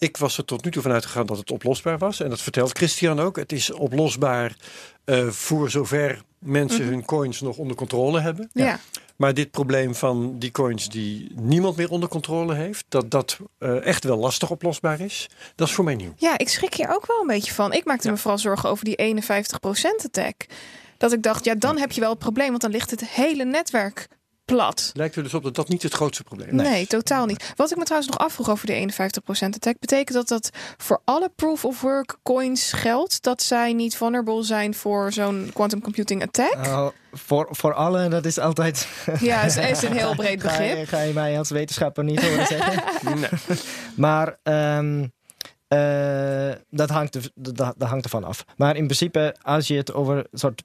ik 0.03 0.16
was 0.16 0.38
er 0.38 0.44
tot 0.44 0.64
nu 0.64 0.70
toe 0.70 0.82
van 0.82 0.92
uitgegaan 0.92 1.26
dat 1.26 1.38
het 1.38 1.50
oplosbaar 1.50 1.98
was. 1.98 2.20
En 2.20 2.28
dat 2.28 2.40
vertelt 2.40 2.76
Christian 2.76 3.20
ook. 3.20 3.36
Het 3.36 3.53
is 3.53 3.70
oplosbaar 3.70 4.57
eh, 5.05 5.28
voor 5.28 5.70
zover 5.70 6.22
mensen 6.38 6.84
hun 6.84 7.05
coins 7.05 7.40
nog 7.40 7.57
onder 7.57 7.76
controle 7.76 8.20
hebben. 8.20 8.50
ja. 8.53 8.80
Maar 9.16 9.34
dit 9.34 9.50
probleem 9.50 9.94
van 9.94 10.38
die 10.38 10.50
coins 10.50 10.88
die 10.88 11.32
niemand 11.34 11.76
meer 11.76 11.90
onder 11.90 12.09
controle 12.09 12.55
heeft, 12.55 12.84
dat 12.88 13.11
dat 13.11 13.38
eh, 13.59 13.86
echt 13.86 14.05
wel 14.05 14.16
lastig 14.16 14.50
oplosbaar 14.50 15.00
is, 15.00 15.28
dat 15.55 15.68
is 15.68 15.74
voor 15.74 15.84
mij 15.84 15.94
nieuw. 15.94 16.14
Ja, 16.16 16.38
ik 16.38 16.48
schrik 16.48 16.74
hier 16.74 16.94
ook 16.94 17.07
wel 17.07 17.20
een 17.20 17.26
beetje 17.26 17.53
van. 17.53 17.72
Ik 17.72 17.84
maakte 17.84 18.11
me 18.11 18.16
vooral 18.16 18.38
zorgen 18.38 18.68
over 18.68 18.84
die 18.84 19.22
51% 19.22 19.24
attack. 20.05 20.46
Dat 20.98 21.12
ik 21.12 21.22
dacht, 21.22 21.44
ja, 21.44 21.55
dan 21.55 21.78
heb 21.78 21.92
je 21.92 22.00
wel 22.00 22.11
het 22.11 22.18
probleem, 22.18 22.48
want 22.48 22.61
dan 22.61 22.70
ligt 22.70 22.90
het 22.90 23.09
hele 23.09 23.44
netwerk 23.44 24.09
plat. 24.53 24.90
Lijkt 24.94 25.16
er 25.16 25.22
dus 25.22 25.34
op 25.34 25.42
dat 25.42 25.55
dat 25.55 25.68
niet 25.68 25.82
het 25.82 25.94
grootste 25.94 26.22
probleem 26.22 26.48
is. 26.48 26.68
Nee. 26.68 26.86
totaal 26.86 27.26
niet. 27.26 27.53
Wat 27.57 27.70
ik 27.70 27.76
me 27.76 27.84
trouwens 27.84 28.12
nog 28.12 28.26
afvroeg 28.26 28.50
over 28.50 28.66
die 28.66 28.92
51% 28.92 28.96
attack, 29.55 29.78
betekent 29.78 30.16
dat 30.16 30.28
dat 30.28 30.50
voor 30.76 31.00
alle 31.05 31.30
proof 31.36 31.64
of 31.64 31.80
work 31.80 32.16
coins 32.22 32.72
geldt 32.72 33.22
dat 33.22 33.42
zij 33.42 33.72
niet 33.72 33.96
vulnerable 33.96 34.42
zijn 34.42 34.74
voor 34.74 35.12
zo'n 35.12 35.50
quantum 35.53 35.80
computing 35.80 36.22
attack? 36.22 36.66
Uh, 36.66 36.86
voor, 37.12 37.48
voor 37.50 37.74
alle, 37.74 38.09
dat 38.09 38.24
is 38.24 38.38
altijd... 38.38 38.88
Ja, 39.20 39.42
is, 39.42 39.57
is 39.57 39.82
een 39.82 39.92
heel 39.92 40.14
breed 40.14 40.42
ga, 40.44 40.62
je, 40.62 40.68
begrip. 40.68 40.88
ga 40.88 41.00
je 41.00 41.12
mij 41.12 41.38
als 41.38 41.50
wetenschapper 41.50 42.05
niet 42.05 42.22
horen 42.22 42.46
zeggen. 42.46 42.82
Nee. 43.14 43.59
Maar 43.94 44.38
ehm, 44.42 45.07
eh, 45.68 46.53
dat, 46.70 46.90
hangt 46.90 47.14
er, 47.14 47.30
dat, 47.34 47.57
dat 47.57 47.88
hangt 47.88 48.05
ervan 48.05 48.24
af. 48.24 48.44
Maar 48.57 48.76
in 48.76 48.84
principe, 48.84 49.36
als 49.42 49.66
je 49.68 49.76
het 49.76 49.92
over 49.92 50.16
een 50.16 50.38
soort 50.38 50.62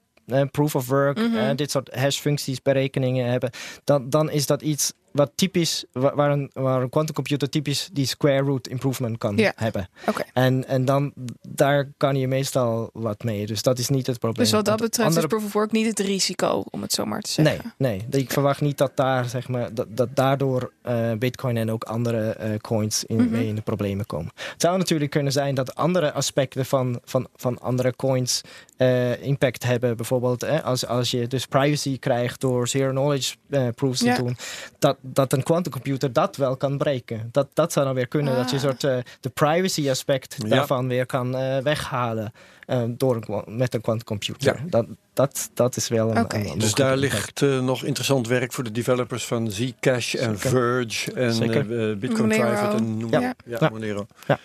proof 0.51 0.75
of 0.75 0.87
work, 0.87 1.17
Mhm. 1.17 1.55
dit 1.55 1.71
soort 1.71 1.95
hashfuncties, 1.95 2.61
berekeningen 2.61 3.29
hebben, 3.29 3.49
dan, 3.83 4.09
dan 4.09 4.29
is 4.31 4.45
dat 4.45 4.61
iets 4.61 4.93
wat 5.11 5.31
typisch, 5.35 5.85
wa- 5.91 6.15
waar 6.15 6.31
een, 6.31 6.49
waar 6.53 6.81
een 6.81 6.89
quantumcomputer 6.89 7.49
typisch 7.49 7.89
die 7.93 8.05
square 8.05 8.41
root 8.41 8.67
improvement 8.67 9.17
kan 9.17 9.37
Ja. 9.37 9.51
hebben. 9.55 9.89
Oké. 10.07 10.23
En, 10.33 10.67
en 10.67 10.85
dan, 10.85 11.13
daar 11.49 11.91
kan 11.97 12.15
je 12.15 12.27
meestal 12.27 12.89
wat 12.93 13.23
mee. 13.23 13.45
Dus 13.45 13.61
dat 13.61 13.79
is 13.79 13.89
niet 13.89 14.07
het 14.07 14.19
probleem. 14.19 14.43
Dus 14.43 14.53
wat 14.53 14.65
dat 14.65 14.79
betreft 14.79 15.07
andere 15.09 15.27
is 15.27 15.33
proof 15.33 15.45
of 15.45 15.53
work 15.53 15.71
niet 15.71 15.85
het 15.85 15.99
risico, 15.99 16.63
om 16.69 16.81
het 16.81 16.93
zo 16.93 17.05
maar 17.05 17.21
te 17.21 17.41
Nee, 17.41 17.53
zeggen. 17.53 17.73
nee. 17.77 18.05
Ik 18.09 18.31
verwacht 18.31 18.61
niet 18.61 18.77
dat, 18.77 18.91
daar, 18.95 19.25
zeg 19.25 19.47
maar, 19.47 19.73
dat, 19.73 19.87
dat 19.89 20.09
daardoor 20.15 20.71
eh, 20.81 21.11
Bitcoin 21.19 21.57
en 21.57 21.71
ook 21.71 21.83
andere 21.83 22.29
eh, 22.29 22.49
coins 22.61 23.03
in, 23.03 23.15
Mhm. 23.15 23.29
mee 23.31 23.47
in 23.47 23.55
de 23.55 23.61
problemen 23.61 24.05
komen. 24.05 24.31
Het 24.35 24.61
zou 24.61 24.77
natuurlijk 24.77 25.11
kunnen 25.11 25.31
zijn 25.31 25.55
dat 25.55 25.75
andere 25.75 26.11
aspecten 26.13 26.65
van, 26.65 26.99
van, 27.03 27.27
van 27.35 27.59
andere 27.61 27.95
coins 27.95 28.41
eh, 28.77 29.21
impact 29.23 29.63
hebben. 29.63 29.95
Bijvoorbeeld 29.97 30.43
eh, 30.43 30.63
als, 30.63 30.85
als 30.85 31.11
je 31.11 31.27
dus 31.27 31.45
privacy 31.45 31.99
krijgt 31.99 32.41
door 32.41 32.67
zero 32.67 32.89
knowledge 32.91 33.35
eh, 33.49 33.67
proofs 33.75 34.01
Ja. 34.01 34.15
te 34.15 34.21
doen, 34.23 34.37
dat, 34.79 34.97
dat 35.01 35.33
een 35.33 35.43
quantumcomputer 35.43 36.13
dat 36.13 36.35
wel 36.35 36.57
kan 36.57 36.77
breken. 36.77 37.29
Dat, 37.31 37.47
dat 37.53 37.71
zou 37.73 37.85
dan 37.85 37.95
weer 37.95 38.07
kunnen, 38.07 38.35
dat 38.35 38.49
je 38.49 38.55
Ah. 38.55 38.61
soort 38.61 38.83
eh, 38.83 38.97
de 39.19 39.29
privacy 39.29 39.89
aspect 39.89 40.35
Ja. 40.37 40.47
daarvan 40.47 40.87
weer 40.87 41.05
kan 41.05 41.35
eh, 41.35 41.57
weghalen. 41.57 42.31
eh, 42.65 42.83
door 42.87 43.15
een, 43.27 43.57
met 43.57 43.73
een 43.73 43.81
quantumcomputer. 43.81 44.55
Ja. 44.55 44.63
Dat, 44.69 44.85
dat, 45.13 45.49
dat 45.53 45.75
is 45.75 45.87
wel 45.87 46.15
een, 46.15 46.25
een 46.35 46.59
Dus 46.59 46.73
daar 46.73 46.93
impact. 47.03 47.41
ligt 47.41 47.61
nog 47.61 47.83
interessant 47.83 48.27
werk 48.27 48.53
voor 48.53 48.63
de 48.63 48.71
developers 48.71 49.25
van 49.25 49.51
Zcash 49.51 50.13
en. 50.15 50.39
Verge 50.39 51.13
en 51.13 51.99
Bitcoin 51.99 52.27
Monero. 52.27 52.43
Private 52.47 52.75
en 52.77 52.97
noem 52.97 53.11
Ja. 53.11 53.19
ja. 53.19 53.33
Ja, 53.45 53.57
Ja. 53.59 53.69
Monero. 53.69 54.07
Ja, 54.27 54.39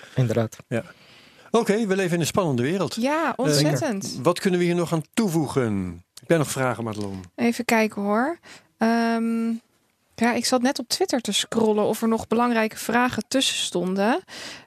Oké, 1.53 1.87
we 1.87 1.97
leven 1.97 2.15
in 2.15 2.21
een 2.21 2.27
spannende 2.27 2.63
wereld. 2.63 2.95
Ja, 2.95 3.33
ontzettend. 3.37 4.19
Wat 4.23 4.41
kunnen 4.41 4.59
we 4.61 4.67
hier 4.67 4.75
nog 4.75 4.93
aan 4.93 5.05
toevoegen? 5.15 6.03
Ik 6.21 6.27
ben 6.27 6.39
nog 6.39 6.51
vragen, 6.51 6.85
Madelon. 6.85 7.25
Even 7.35 7.65
kijken 7.65 8.03
hoor. 8.03 8.39
Ehm, 8.79 9.49
ja, 10.15 10.33
ik 10.35 10.45
zat 10.45 10.63
net 10.63 10.79
op 10.79 10.89
Twitter 10.89 11.21
te 11.21 11.33
scrollen 11.33 11.85
of 11.85 12.03
er 12.03 12.09
nog 12.09 12.27
belangrijke 12.27 12.77
vragen 12.77 13.25
tussen 13.29 13.57
stonden. 13.57 14.23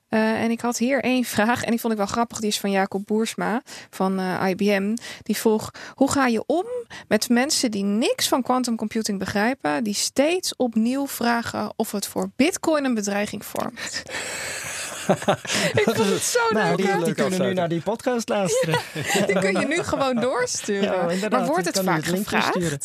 Eh, 0.10 0.42
en 0.42 0.52
ik 0.52 0.62
had 0.62 0.78
hier 0.78 1.04
één 1.04 1.24
vraag 1.24 1.64
en 1.64 1.70
die 1.72 1.80
vond 1.80 1.94
ik 1.94 2.00
wel 2.00 2.08
grappig. 2.08 2.40
Die 2.40 2.50
is 2.50 2.60
van 2.60 2.72
Jacob 2.72 3.06
Boersma 3.06 3.62
van 3.90 4.20
eh, 4.20 4.50
IBM. 4.50 4.96
Die 5.24 5.38
vroeg: 5.38 5.72
hoe 5.94 6.12
ga 6.12 6.28
je 6.28 6.44
om 6.46 6.66
met 7.08 7.30
mensen 7.30 7.72
die 7.72 7.84
niks 7.84 8.28
van 8.28 8.42
quantum 8.42 8.76
computing 8.76 9.20
begrijpen, 9.20 9.84
die 9.84 9.94
steeds 9.94 10.56
opnieuw 10.56 11.08
vragen 11.08 11.74
of 11.76 11.92
het 11.92 12.08
voor 12.08 12.30
Bitcoin 12.36 12.86
een 12.86 12.94
bedreiging 12.94 13.46
vormt? 13.46 14.04
ik 15.80 15.82
vond 15.84 15.98
het 16.10 16.22
zo 16.22 16.40
Nou, 16.50 16.76
leuk. 16.84 17.06
die, 17.06 17.14
kunnen 17.14 17.42
nu 17.42 17.54
naar 17.54 17.70
die 17.70 17.82
podcast 17.82 18.30
luisteren. 18.30 18.80
Die 19.28 19.40
kun 19.40 19.60
je 19.60 19.66
nu 19.68 19.84
gewoon 19.84 20.16
doorsturen. 20.30 21.18
Ja, 21.20 21.30
maar 21.30 21.46
wordt 21.46 21.66
het 21.66 21.80
vaak 21.84 21.96
het 21.96 22.12
linkje 22.12 22.36
gevraagd? 22.36 22.56
sturen. 22.56 22.80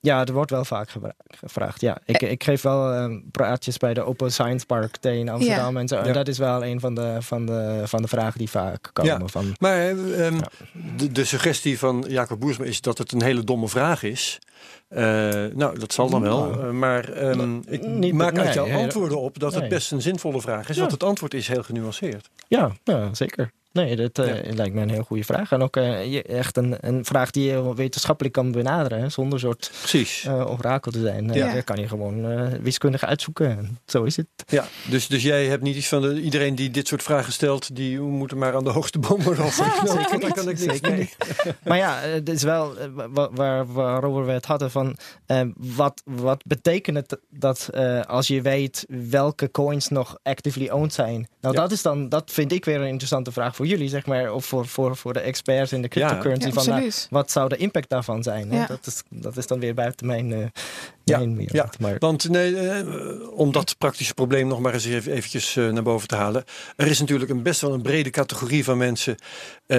Ja, 0.00 0.24
er 0.24 0.32
wordt 0.32 0.50
wel 0.50 0.64
vaak 0.64 0.90
gevra- 0.90 1.14
gevraagd. 1.26 1.80
Ja, 1.80 1.98
ik, 2.04 2.22
ik 2.22 2.44
geef 2.44 2.62
wel 2.62 2.92
ehm, 2.92 3.20
praatjes 3.30 3.76
bij 3.76 3.94
de 3.94 4.02
Open 4.02 4.32
Science 4.32 4.66
Park 4.66 4.96
in 5.00 5.28
Amsterdam 5.28 5.76
en 5.76 5.88
zo. 5.88 5.96
En 5.96 6.06
Ja. 6.06 6.12
dat 6.12 6.28
is 6.28 6.38
wel 6.38 6.64
een 6.64 6.80
van 6.80 6.94
de, 6.94 7.16
van 7.20 7.46
de, 7.46 7.82
van 7.84 8.02
de 8.02 8.08
vragen 8.08 8.38
die 8.38 8.50
vaak 8.50 8.90
komen. 8.92 9.18
Ja. 9.20 9.26
Van, 9.26 9.54
Maar 9.58 9.76
eh, 9.76 10.26
ehm, 10.26 10.40
de, 10.96 11.12
de 11.12 11.24
suggestie 11.24 11.78
van 11.78 12.04
Jacob 12.08 12.40
Boersma 12.40 12.64
is 12.64 12.80
dat 12.80 12.98
het 12.98 13.12
een 13.12 13.22
hele 13.22 13.44
domme 13.44 13.68
vraag 13.68 14.02
is. 14.02 14.38
Eh, 14.88 15.04
nou, 15.54 15.78
dat 15.78 15.92
zal 15.92 16.10
dan 16.10 16.22
wel. 16.22 16.38
Nou, 16.44 16.66
Eh, 16.66 16.70
maar 16.70 17.12
ehm, 17.12 17.58
ik 17.66 17.86
niet- 17.86 18.14
maak 18.14 18.38
uit 18.38 18.54
jouw 18.54 18.66
nee, 18.66 18.82
antwoorden 18.82 19.20
op 19.20 19.38
dat 19.38 19.54
het 19.54 19.68
best 19.68 19.92
een 19.92 20.02
zinvolle 20.02 20.40
vraag 20.40 20.68
is. 20.68 20.78
Want 20.78 20.90
het 20.90 21.02
antwoord 21.02 21.34
is 21.34 21.48
heel 21.48 21.62
genuanceerd. 21.62 22.30
ja, 22.48 22.70
ja, 22.84 23.14
zeker. 23.14 23.50
Nee, 23.74 23.96
dat 23.96 24.18
uh, 24.18 24.26
lijkt 24.54 24.74
me 24.74 24.80
een 24.80 24.90
heel 24.90 25.02
goede 25.02 25.24
vraag. 25.24 25.52
En 25.52 25.62
ook 25.62 25.76
uh, 25.76 26.28
echt 26.28 26.56
een, 26.56 26.76
een 26.80 27.04
vraag 27.04 27.30
die 27.30 27.44
je 27.44 27.74
wetenschappelijk 27.74 28.34
kan 28.34 28.52
benaderen. 28.52 29.00
Hè, 29.00 29.08
zonder 29.08 29.40
soort 29.40 29.70
uh, 29.94 30.50
orakel 30.50 30.92
te 30.92 31.00
zijn. 31.00 31.32
Ja. 31.32 31.52
Daar 31.52 31.62
kan 31.62 31.76
je 31.76 31.88
gewoon 31.88 32.48
wiskundig 32.62 33.04
uitzoeken. 33.04 33.78
Zo 33.86 34.02
is 34.02 34.16
het. 34.16 34.26
Ja, 34.46 34.66
dus, 34.88 35.06
dus 35.06 35.22
jij 35.22 35.46
hebt 35.46 35.62
niet 35.62 35.76
iets 35.76 35.88
van 35.88 36.02
de, 36.02 36.20
iedereen 36.20 36.54
die 36.54 36.70
dit 36.70 36.88
soort 36.88 37.02
vragen 37.02 37.32
stelt, 37.32 37.76
die 37.76 38.00
moet 38.00 38.30
er 38.30 38.36
maar 38.36 38.54
aan 38.54 38.64
de 38.64 38.70
hoogste 38.70 38.98
boom 38.98 39.22
worden 39.22 39.52
Zeker 39.52 40.18
niet. 40.18 40.32
kan 40.32 40.48
ik 40.48 40.58
Zeker 40.58 40.96
niet. 40.96 41.16
maar 41.64 41.78
ja, 41.78 41.98
het 41.98 42.28
is 42.28 42.42
wel 42.42 42.74
waar, 43.34 43.72
waarover 43.72 44.26
we 44.26 44.32
het 44.32 44.46
hadden 44.46 44.70
van 44.70 44.96
wat, 45.56 46.02
wat 46.04 46.42
betekent 46.46 46.96
het 46.96 47.18
dat 47.30 47.70
als 48.06 48.26
je 48.26 48.42
weet 48.42 48.86
welke 48.88 49.50
coins 49.50 49.88
nog 49.88 50.18
actively 50.22 50.68
owned 50.68 50.92
zijn. 50.92 51.28
Nou, 51.40 51.54
dat 51.54 51.72
is 51.72 51.82
dan, 51.82 52.08
dat 52.08 52.30
vind 52.30 52.52
ik 52.52 52.64
weer 52.64 52.80
een 52.80 52.88
interessante 52.88 53.32
vraag 53.32 53.56
voor 53.56 53.63
jullie, 53.66 53.88
zeg 53.88 54.06
maar, 54.06 54.32
of 54.32 54.44
voor, 54.44 54.66
voor, 54.66 54.96
voor 54.96 55.12
de 55.12 55.20
experts 55.20 55.72
in 55.72 55.82
de 55.82 55.88
cryptocurrency. 55.88 56.52
van, 56.52 56.68
nou, 56.68 56.90
wat 57.10 57.30
zou 57.30 57.48
de 57.48 57.56
impact 57.56 57.88
daarvan 57.88 58.22
zijn? 58.22 58.52
Hè? 58.52 58.66
Dat, 58.66 58.86
is, 58.86 59.02
dat 59.08 59.36
is 59.36 59.46
dan 59.46 59.60
weer 59.60 59.74
buiten 59.74 60.06
mijn, 60.06 60.30
uh, 60.30 60.46
ja, 61.04 61.18
ja. 61.36 61.70
Maar... 61.78 61.96
want 61.98 62.28
nee, 62.28 62.50
uh, 62.52 63.38
om 63.38 63.52
dat 63.52 63.78
praktische 63.78 64.14
probleem 64.14 64.46
nog 64.46 64.60
maar 64.60 64.74
eens 64.74 64.84
even 64.84 65.12
eventjes 65.12 65.56
uh, 65.56 65.72
naar 65.72 65.82
boven 65.82 66.08
te 66.08 66.16
halen. 66.16 66.44
Er 66.76 66.86
is 66.86 67.00
natuurlijk 67.00 67.30
een 67.30 67.42
best 67.42 67.60
wel 67.60 67.72
een 67.72 67.82
brede 67.82 68.10
categorie 68.10 68.64
van 68.64 68.78
mensen 68.78 69.16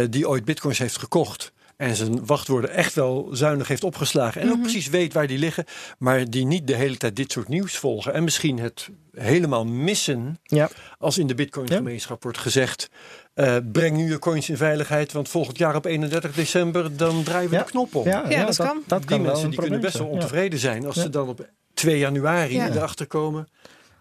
die 0.09 0.29
ooit 0.29 0.45
bitcoins 0.45 0.77
heeft 0.77 0.97
gekocht 0.97 1.53
en 1.77 1.95
zijn 1.95 2.25
wachtwoorden 2.25 2.69
echt 2.69 2.93
wel 2.93 3.29
zuinig 3.31 3.67
heeft 3.67 3.83
opgeslagen. 3.83 4.41
En 4.41 4.47
ook 4.47 4.53
mhm. 4.53 4.61
precies 4.61 4.87
weet 4.87 5.13
waar 5.13 5.27
die 5.27 5.37
liggen. 5.37 5.65
Maar 5.97 6.29
die 6.29 6.45
niet 6.45 6.67
de 6.67 6.75
hele 6.75 6.97
tijd 6.97 7.15
dit 7.15 7.31
soort 7.31 7.47
nieuws 7.47 7.77
volgen. 7.77 8.13
En 8.13 8.23
misschien 8.23 8.59
het 8.59 8.89
helemaal 9.11 9.65
missen. 9.65 10.39
Ja. 10.43 10.69
Als 10.97 11.17
in 11.17 11.27
de 11.27 11.35
Bitcoin 11.35 11.67
gemeenschap 11.67 12.23
wordt 12.23 12.37
gezegd. 12.37 12.89
Uh, 13.35 13.55
breng 13.71 13.97
nu 13.97 14.09
je 14.09 14.19
coins 14.19 14.49
in 14.49 14.57
veiligheid, 14.57 15.11
want 15.11 15.29
volgend 15.29 15.57
jaar 15.57 15.75
op 15.75 15.85
31 15.85 16.33
december 16.33 16.97
dan 16.97 17.23
draaien 17.23 17.49
we 17.49 17.57
de 17.57 17.63
knop 17.63 17.95
om. 17.95 18.07
Ja, 18.07 18.29
ja, 18.29 18.45
dat, 18.45 18.55
kan. 18.55 18.83
Dat 18.87 19.07
die 19.07 19.19
mensen 19.19 19.49
die 19.49 19.59
kunnen 19.59 19.81
best 19.81 19.97
wel 19.97 20.07
ontevreden 20.07 20.59
zijn 20.59 20.85
als 20.85 20.95
ze 20.95 21.09
dan 21.09 21.27
op 21.27 21.49
2 21.73 21.97
januari 21.97 22.59
erachter 22.59 23.07
komen 23.07 23.47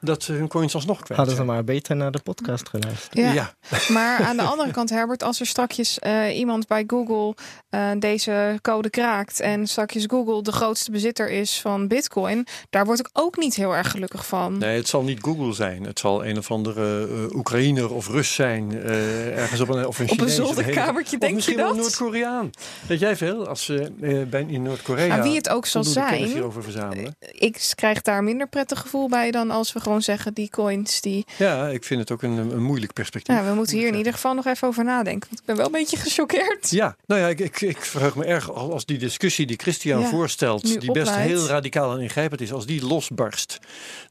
dat 0.05 0.23
ze 0.23 0.33
hun 0.33 0.49
coins 0.49 0.75
alsnog 0.75 1.03
kwijt 1.03 1.19
Hadden 1.19 1.37
ze 1.37 1.45
maar 1.45 1.65
beter 1.65 1.97
naar 1.97 2.11
de 2.11 2.19
podcast 2.19 2.69
geluisterd. 2.69 3.15
Ja. 3.17 3.33
ja. 3.33 3.55
Maar 3.95 4.19
aan 4.25 4.37
de 4.37 4.43
andere 4.43 4.71
kant, 4.71 4.91
Herbert, 4.91 5.23
als 5.23 5.41
er 5.41 5.47
straks 5.47 5.99
uh, 6.07 6.37
iemand 6.37 6.67
bij 6.67 6.85
Google 6.87 7.35
uh, 7.71 7.91
deze 7.99 8.59
code 8.63 8.91
kraakt 8.91 9.41
en 9.41 9.67
straks 9.67 10.05
Google 10.07 10.43
de 10.43 10.53
grootste 10.53 10.91
bezitter 10.91 11.31
is 11.31 11.61
van 11.61 11.89
Bitcoin, 11.89 12.47
daar 12.71 12.85
word 12.85 12.99
ik 12.99 13.09
ook 13.13 13.37
niet 13.37 13.55
heel 13.55 13.75
erg 13.75 13.91
gelukkig 13.91 14.27
van. 14.27 14.59
Nee, 14.59 14.77
het 14.77 14.89
zal 14.89 15.03
niet 15.03 15.19
Google 15.23 15.53
zijn. 15.53 15.85
Het 15.85 15.99
zal 15.99 16.27
een 16.27 16.39
of 16.39 16.51
andere 16.51 17.09
uh, 17.09 17.37
Oekraïner 17.37 17.93
of 17.93 18.09
Rus 18.09 18.35
zijn, 18.35 18.73
ergens 18.75 19.61
op 19.61 19.69
een 19.69 19.87
of 19.87 19.99
een 19.99 20.11
Op 20.11 20.21
een 20.21 20.29
zolderkamertje, 20.29 21.19
denk 21.19 21.35
misschien 21.35 21.57
je 21.57 21.63
dat? 21.63 21.77
Noord-Koreaan. 21.77 22.51
Weet 22.87 23.01
jij 23.01 23.17
veel 23.17 23.49
als 23.49 23.65
ze 23.65 23.93
bij 24.31 24.45
in 24.49 24.63
Noord-Korea. 24.63 25.07
Nou, 25.07 25.23
wie 25.23 25.37
het 25.37 25.49
ook 25.49 25.67
zal 25.67 25.85
zijn. 25.85 26.53
verzamelen. 26.53 27.17
Ik 27.33 27.73
krijg 27.75 28.03
daar 28.03 28.25
minder 28.25 28.49
prettig 28.49 28.81
gevoel 28.81 29.09
bij 29.09 29.31
dan 29.31 29.51
als 29.51 29.73
we 29.73 29.81
gewoon 29.81 29.94
zeggen, 30.03 30.35
die 30.35 30.51
coins 30.51 31.01
die... 31.01 31.25
Ja, 31.39 31.69
ik 31.69 31.85
vind 31.85 32.01
het 32.01 32.11
ook 32.11 32.23
een, 32.23 32.37
een 32.37 32.63
moeilijk 32.63 32.93
perspectief. 32.93 33.37
Ja, 33.37 33.45
we 33.45 33.55
moeten 33.55 33.77
hier 33.77 33.87
in 33.87 33.95
ieder 33.95 34.13
geval 34.13 34.35
nog 34.35 34.47
even 34.47 34.69
over 34.69 34.85
nadenken. 34.85 35.29
Want 35.29 35.41
ik 35.41 35.47
ben 35.47 35.57
wel 35.57 35.67
een 35.67 35.73
beetje 35.73 35.97
gechoqueerd. 35.97 36.71
Ja, 36.71 36.97
nou 37.07 37.21
ja, 37.21 37.29
ik, 37.29 37.41
ik, 37.41 37.61
ik 37.61 37.85
verheug 37.85 38.15
me 38.17 38.25
erg 38.25 38.51
als 38.51 38.85
die 38.85 38.99
discussie 38.99 39.47
die 39.47 39.57
Christian 39.57 40.05
voorstelt, 40.05 40.81
die 40.81 40.93
best 40.93 41.15
heel 41.15 41.47
radicaal 41.47 41.95
en 41.95 42.01
ingrijpend 42.01 42.41
is, 42.41 42.53
als 42.53 42.67
die 42.67 42.87
losbarst, 42.87 43.59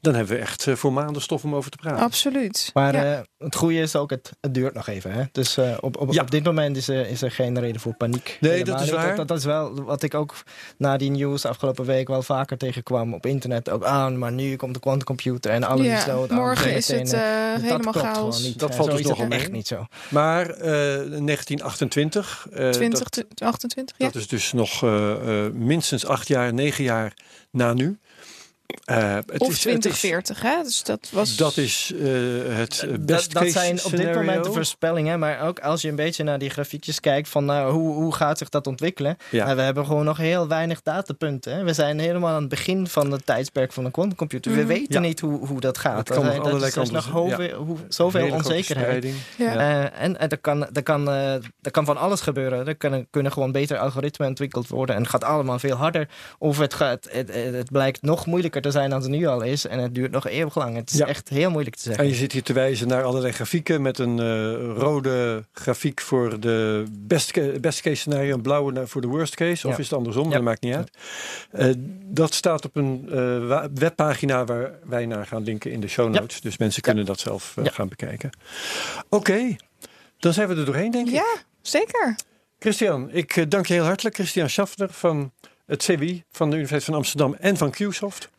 dan 0.02 0.16
hebben 0.16 0.36
we 0.36 0.42
echt 0.42 0.68
eh, 0.68 0.76
voor 0.76 0.94
maanden 0.94 1.22
stof 1.22 1.44
om 1.44 1.56
over 1.56 1.72
te 1.72 1.78
praten. 1.78 2.04
Absoluut. 2.04 2.70
Maar 2.74 2.96
uh, 2.96 3.20
het 3.44 3.56
goede 3.56 3.80
is 3.80 3.96
ook, 3.96 4.10
het, 4.10 4.32
het 4.42 4.54
duurt 4.54 4.74
nog 4.74 4.88
even. 4.88 5.12
Hè? 5.12 5.24
Dus 5.32 5.58
uh, 5.58 5.78
op, 5.80 5.98
op, 5.98 6.20
op 6.20 6.32
dit 6.32 6.44
moment 6.44 6.78
is 6.78 6.88
er, 6.88 7.08
is 7.08 7.22
er 7.22 7.32
geen 7.32 7.60
reden 7.60 7.82
voor 7.82 7.94
paniek. 7.94 8.38
Nee, 8.40 8.64
dat 8.64 8.82
is 8.82 8.90
waar. 8.90 9.16
Dat, 9.16 9.28
dat, 9.28 9.38
is 9.38 9.46
wel 9.46 9.84
wat 9.84 10.04
ik 10.04 10.14
ook 10.14 10.36
na 10.78 10.98
die 10.98 11.12
nieuws 11.12 11.46
afgelopen 11.46 11.86
week 11.86 12.08
wel 12.08 12.22
vaker 12.22 12.58
tegenkwam 12.58 13.14
op 13.14 13.26
internet. 13.26 13.70
Ook 13.70 13.84
aan, 13.84 14.18
maar 14.18 14.32
nu 14.32 14.56
komt 14.56 14.74
de 14.74 14.80
quantumcomputer 14.80 15.52
en 15.52 15.64
alles 15.64 15.88
is 15.88 16.06
Morgen 16.30 16.76
is 16.76 16.88
het 16.88 17.14
uh, 17.14 17.22
helemaal 17.62 17.94
chaos. 17.94 18.54
Dat 18.54 18.76
valt 18.76 18.92
dus 18.92 19.02
nog 19.02 19.22
echt 19.30 19.52
niet 19.52 19.68
zo. 19.68 19.86
Maar 20.10 20.50
uh, 20.50 20.64
1928. 20.64 22.48
Uh, 22.50 22.70
2028, 22.70 23.96
ja. 23.98 24.06
Dat 24.06 24.16
is 24.16 24.28
dus 24.28 24.54
nog 24.54 24.84
uh, 24.84 25.16
minstens 25.54 26.06
acht 26.06 26.28
jaar, 26.28 26.54
negen 26.54 26.84
jaar 26.84 27.14
na 27.52 27.74
nu. 27.74 27.98
Uh, 28.86 29.16
het 29.16 29.40
of 29.40 29.50
is, 29.50 29.60
2040, 29.60 30.42
hè? 30.42 30.64
Dus 30.64 30.84
dat 30.84 31.10
was. 31.12 31.36
Dat 31.36 31.58
is 31.58 31.92
uh, 31.96 32.58
het 32.58 32.86
best 33.06 33.34
Dat, 33.34 33.44
dat 33.44 33.52
zijn 33.52 33.84
op 33.84 33.92
dit 33.92 34.16
moment 34.16 34.44
de 34.44 34.52
voorspellingen, 34.52 35.20
maar 35.20 35.48
ook 35.48 35.60
als 35.60 35.82
je 35.82 35.90
een 35.90 35.96
beetje 35.96 36.24
naar 36.24 36.40
die 36.40 36.50
grafiekjes 36.50 37.00
kijkt 37.00 37.30
van 37.30 37.46
nou, 37.46 37.72
hoe, 37.72 37.94
hoe 37.94 38.14
gaat 38.14 38.38
zich 38.38 38.50
dat 38.50 38.68
ontwikkelen. 38.68 39.18
Ja. 39.30 39.44
Nou, 39.44 39.56
we 39.56 39.62
hebben 39.62 39.86
gewoon 39.86 40.06
nog 40.06 40.18
heel 40.18 40.48
weinig 40.48 40.82
datapunten. 40.82 41.56
Hè? 41.56 41.64
We 41.64 41.74
zijn 41.74 42.00
helemaal 42.00 42.34
aan 42.34 42.40
het 42.40 42.50
begin 42.50 42.88
van 42.88 43.12
het 43.12 43.26
tijdsperk 43.26 43.74
van 43.74 43.86
een 43.86 43.92
quantumcomputer. 43.92 44.52
Mm. 44.52 44.58
We 44.58 44.64
mhm. 44.64 44.74
weten 44.74 44.94
ja. 44.94 45.00
niet 45.00 45.20
hoe, 45.20 45.48
hoe 45.48 45.60
dat 45.60 45.78
gaat. 45.78 46.10
Kan 46.10 46.26
dat, 46.26 46.36
nog 46.36 46.60
dat 46.60 46.84
is 46.84 46.90
nog 46.90 47.10
hoeveel, 47.10 47.42
ja. 47.42 47.56
hoe, 47.56 47.78
zoveel 47.88 48.32
onzekerheid. 48.32 49.06
Uh, 49.38 50.02
en 50.02 50.14
en 50.20 50.30
er, 50.30 50.38
kan, 50.38 50.76
er, 50.76 50.84
kan, 50.84 51.10
uh, 51.10 51.34
er 51.62 51.72
kan 51.72 51.86
van 51.86 51.98
alles 51.98 52.22
gebeuren. 52.22 52.68
Er 52.68 52.76
kunnen, 52.76 53.08
kunnen 53.10 53.32
gewoon 53.32 53.52
beter 53.52 53.78
algoritmen 53.78 54.28
ontwikkeld 54.28 54.68
worden 54.68 54.96
en 54.96 55.02
het 55.02 55.12
gaat 55.12 55.24
allemaal 55.24 55.60
veel 55.60 55.76
harder. 55.76 56.08
Of 56.38 56.58
het, 56.58 56.74
gaat, 56.74 57.08
het, 57.12 57.34
het, 57.34 57.54
het 57.54 57.72
blijkt 57.72 58.02
nog 58.02 58.26
moeilijker 58.26 58.62
te 58.64 58.72
zijn 58.72 58.90
dan 58.90 59.02
het 59.02 59.10
nu 59.10 59.26
al 59.26 59.42
is. 59.42 59.68
En 59.68 59.80
het 59.80 59.96
duurt 59.96 60.12
nog 60.12 60.28
eeuwig 60.28 60.56
lang. 60.56 60.76
Het 60.76 60.94
is 60.94 61.00
echt 61.00 61.30
heel 61.30 61.52
moeilijk 61.52 61.76
te 61.76 61.82
zeggen. 61.82 62.04
En 62.04 62.10
je 62.10 62.16
zit 62.16 62.32
hier 62.32 62.44
te 62.44 62.54
wijzen 62.54 62.88
naar 62.88 63.04
allerlei 63.04 63.34
grafieken 63.34 63.82
met 63.82 64.00
een 64.00 64.18
uh, 64.18 64.78
rode 64.78 65.46
grafiek 65.52 66.02
voor 66.02 66.40
de 66.40 66.84
best, 66.92 67.62
best 67.62 67.82
case 67.82 67.96
scenario, 67.96 68.34
een 68.34 68.42
blauwe 68.42 68.88
voor 68.88 69.02
de 69.02 69.08
worst 69.08 69.36
case. 69.36 69.68
Of 69.68 69.78
is 69.78 69.90
het 69.90 69.98
andersom? 69.98 70.30
Dat 70.30 70.42
maakt 70.42 70.62
niet 70.62 70.76
uit. 70.76 70.98
Uh, 71.54 71.74
dat 72.06 72.34
staat 72.34 72.66
op 72.66 72.76
een 72.76 73.06
uh, 73.10 73.66
webpagina 73.74 74.46
waar 74.46 74.72
wij 74.84 75.06
naar 75.06 75.26
gaan 75.26 75.44
linken 75.44 75.72
in 75.72 75.80
de 75.80 75.88
show 75.88 76.14
notes. 76.14 76.42
Dus 76.42 76.58
mensen 76.58 76.82
kunnen 76.82 77.06
dat 77.06 77.20
zelf 77.20 77.56
gaan 77.64 77.88
bekijken. 77.88 78.30
Oké, 79.10 79.32
okay. 79.32 79.60
dan 80.20 80.34
zijn 80.34 80.48
we 80.48 80.56
er 80.56 80.66
doorheen, 80.66 80.92
denk 80.92 81.08
ik. 81.08 81.14
Ja, 81.14 81.36
zeker. 81.62 82.16
Christian, 82.60 83.10
ik 83.12 83.52
dank 83.52 83.66
je 83.66 83.74
heel 83.74 83.84
hartelijk. 83.84 84.16
Christian 84.16 84.50
Schaffner 84.50 84.90
van 84.92 85.32
het 85.66 85.84
CWI 85.84 86.24
van 86.32 86.50
de 86.50 86.56
Universiteit 86.56 86.84
van 86.84 86.94
Amsterdam 86.94 87.36
en 87.40 87.58
van 87.58 87.72
Qsoft. 87.72 88.30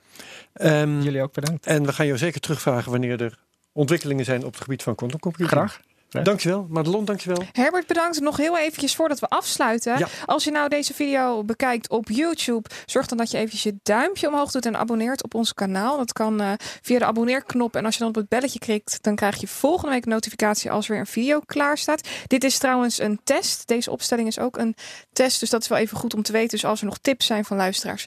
Um, 0.62 1.02
Jullie 1.02 1.22
ook 1.22 1.32
bedankt. 1.32 1.66
En 1.66 1.86
we 1.86 1.92
gaan 1.92 2.07
jou 2.07 2.18
zeker 2.18 2.40
terugvragen 2.40 2.90
wanneer 2.90 3.22
er 3.22 3.38
ontwikkelingen 3.72 4.24
zijn 4.24 4.44
op 4.44 4.52
het 4.52 4.62
gebied 4.62 4.82
van 4.82 4.94
quantumcomputing. 4.94 5.50
Graag. 5.50 5.80
Dankjewel. 6.23 6.67
Madelon, 6.69 7.05
dankjewel. 7.05 7.43
Herbert, 7.53 7.87
bedankt. 7.87 8.21
Nog 8.21 8.37
heel 8.37 8.59
eventjes 8.59 8.95
voordat 8.95 9.19
we 9.19 9.29
afsluiten. 9.29 9.99
Ja. 9.99 10.09
Als 10.25 10.45
je 10.45 10.51
nou 10.51 10.69
deze 10.69 10.95
video 10.95 11.45
bekijkt 11.45 11.89
op 11.89 12.09
YouTube, 12.09 12.69
zorg 12.87 13.07
dan 13.07 13.19
dat 13.19 13.31
je 13.31 13.37
eventjes 13.37 13.62
je 13.62 13.77
duimpje 13.83 14.29
omhoog 14.29 14.51
doet 14.51 14.67
en 14.67 14.77
abonneert 14.77 15.23
op 15.23 15.35
ons 15.35 15.55
kanaal. 15.55 15.97
Dat 15.97 16.12
kan 16.12 16.43
uh, 16.43 16.53
via 16.59 16.99
de 16.99 17.05
abonneerknop. 17.05 17.77
En 17.77 17.85
als 17.85 17.95
je 17.95 18.01
dan 18.01 18.09
op 18.09 18.15
het 18.15 18.29
belletje 18.29 18.59
klikt, 18.59 18.99
dan 19.03 19.15
krijg 19.15 19.41
je 19.41 19.49
volgende 19.49 19.95
week 19.95 20.05
een 20.05 20.11
notificatie 20.11 20.71
als 20.71 20.87
weer 20.87 20.99
een 20.99 21.07
video 21.07 21.41
klaar 21.47 21.79
staat. 21.79 22.09
Dit 22.27 22.45
is 22.45 22.59
trouwens 22.59 22.99
een 22.99 23.21
test. 23.25 23.67
Deze 23.69 23.91
opstelling 23.91 24.29
is 24.29 24.39
ook 24.39 24.57
een 24.57 24.77
test. 25.12 25.41
Dus 25.41 25.51
dat 25.51 25.62
is 25.62 25.69
wel 25.69 25.79
even 25.79 25.97
goed 25.97 26.15
om 26.15 26.23
te 26.23 26.33
weten. 26.33 26.51
Dus 26.51 26.65
als 26.65 26.81
er 26.81 26.87
nog 26.87 26.99
tips 26.99 27.27
zijn 27.27 27.45
van 27.45 27.57
luisteraars, 27.57 28.07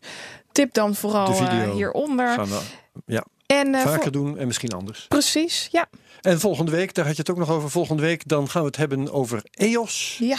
tip 0.51 0.73
dan 0.73 0.95
vooral 0.95 1.41
uh, 1.41 1.71
hieronder. 1.71 2.27
Gaan 2.27 2.49
we, 2.49 2.59
ja. 3.05 3.23
En, 3.45 3.67
uh, 3.67 3.81
Vaker 3.81 4.11
doen 4.11 4.37
en 4.37 4.47
misschien 4.47 4.71
anders. 4.71 5.05
Precies, 5.07 5.67
ja. 5.71 5.87
En 6.21 6.39
volgende 6.39 6.71
week, 6.71 6.93
daar 6.93 7.05
had 7.05 7.15
je 7.15 7.21
het 7.21 7.31
ook 7.31 7.37
nog 7.37 7.49
over. 7.49 7.69
Volgende 7.69 8.01
week 8.01 8.27
dan 8.27 8.49
gaan 8.49 8.61
we 8.61 8.67
het 8.67 8.77
hebben 8.77 9.11
over 9.11 9.41
EOS. 9.51 10.17
Ja. 10.19 10.37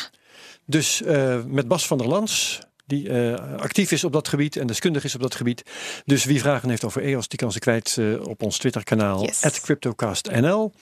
Dus 0.64 1.02
uh, 1.02 1.38
met 1.46 1.68
Bas 1.68 1.86
van 1.86 1.98
der 1.98 2.06
Lans, 2.06 2.58
die 2.86 3.08
uh, 3.08 3.34
actief 3.56 3.92
is 3.92 4.04
op 4.04 4.12
dat 4.12 4.28
gebied 4.28 4.56
en 4.56 4.66
deskundig 4.66 5.04
is 5.04 5.14
op 5.14 5.20
dat 5.20 5.34
gebied. 5.34 5.62
Dus 6.04 6.24
wie 6.24 6.40
vragen 6.40 6.68
heeft 6.68 6.84
over 6.84 7.02
EOS, 7.02 7.28
die 7.28 7.38
kan 7.38 7.52
ze 7.52 7.58
kwijt 7.58 7.96
uh, 7.98 8.26
op 8.26 8.42
ons 8.42 8.58
Twitter-kanaal, 8.58 9.24
yes. 9.24 9.60
CryptocastNL. 9.60 10.72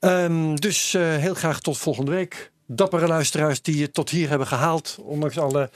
Um, 0.00 0.60
dus 0.60 0.92
heel 0.92 1.34
graag 1.34 1.60
tot 1.60 1.78
volgende 1.78 2.10
week 2.10 2.52
dappere 2.66 3.06
luisteraars 3.06 3.62
die 3.62 3.76
je 3.76 3.90
tot 3.90 4.10
hier 4.10 4.28
hebben 4.28 4.46
gehaald. 4.46 4.98
Ondanks 5.00 5.38
alle 5.38 5.70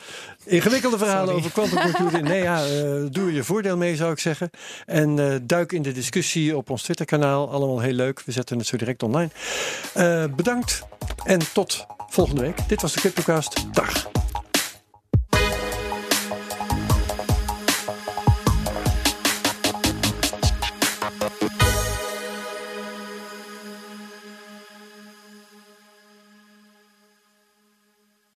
ingewikkelde 0.44 0.98
verhalen 0.98 1.26
Sorry. 1.26 1.38
over 1.38 1.50
quantumcomputing. 1.50 2.28
nee, 2.28 2.42
ja, 2.42 2.66
uh, 2.66 3.06
doe 3.10 3.32
je 3.32 3.44
voordeel 3.44 3.76
mee 3.76 3.96
zou 3.96 4.12
ik 4.12 4.18
zeggen. 4.18 4.50
En 4.86 5.18
uh, 5.18 5.34
duik 5.42 5.72
in 5.72 5.82
de 5.82 5.92
discussie 5.92 6.56
op 6.56 6.70
ons 6.70 6.82
Twitter 6.82 7.06
kanaal. 7.06 7.50
Allemaal 7.50 7.80
heel 7.80 7.92
leuk. 7.92 8.22
We 8.24 8.32
zetten 8.32 8.58
het 8.58 8.66
zo 8.66 8.76
direct 8.76 9.02
online. 9.02 9.30
Uh, 9.96 10.24
bedankt 10.36 10.82
en 11.24 11.52
tot 11.52 11.86
volgende 12.08 12.40
week. 12.40 12.68
Dit 12.68 12.82
was 12.82 12.92
de 12.92 13.00
CryptoCast. 13.00 13.74
Dag. 13.74 14.27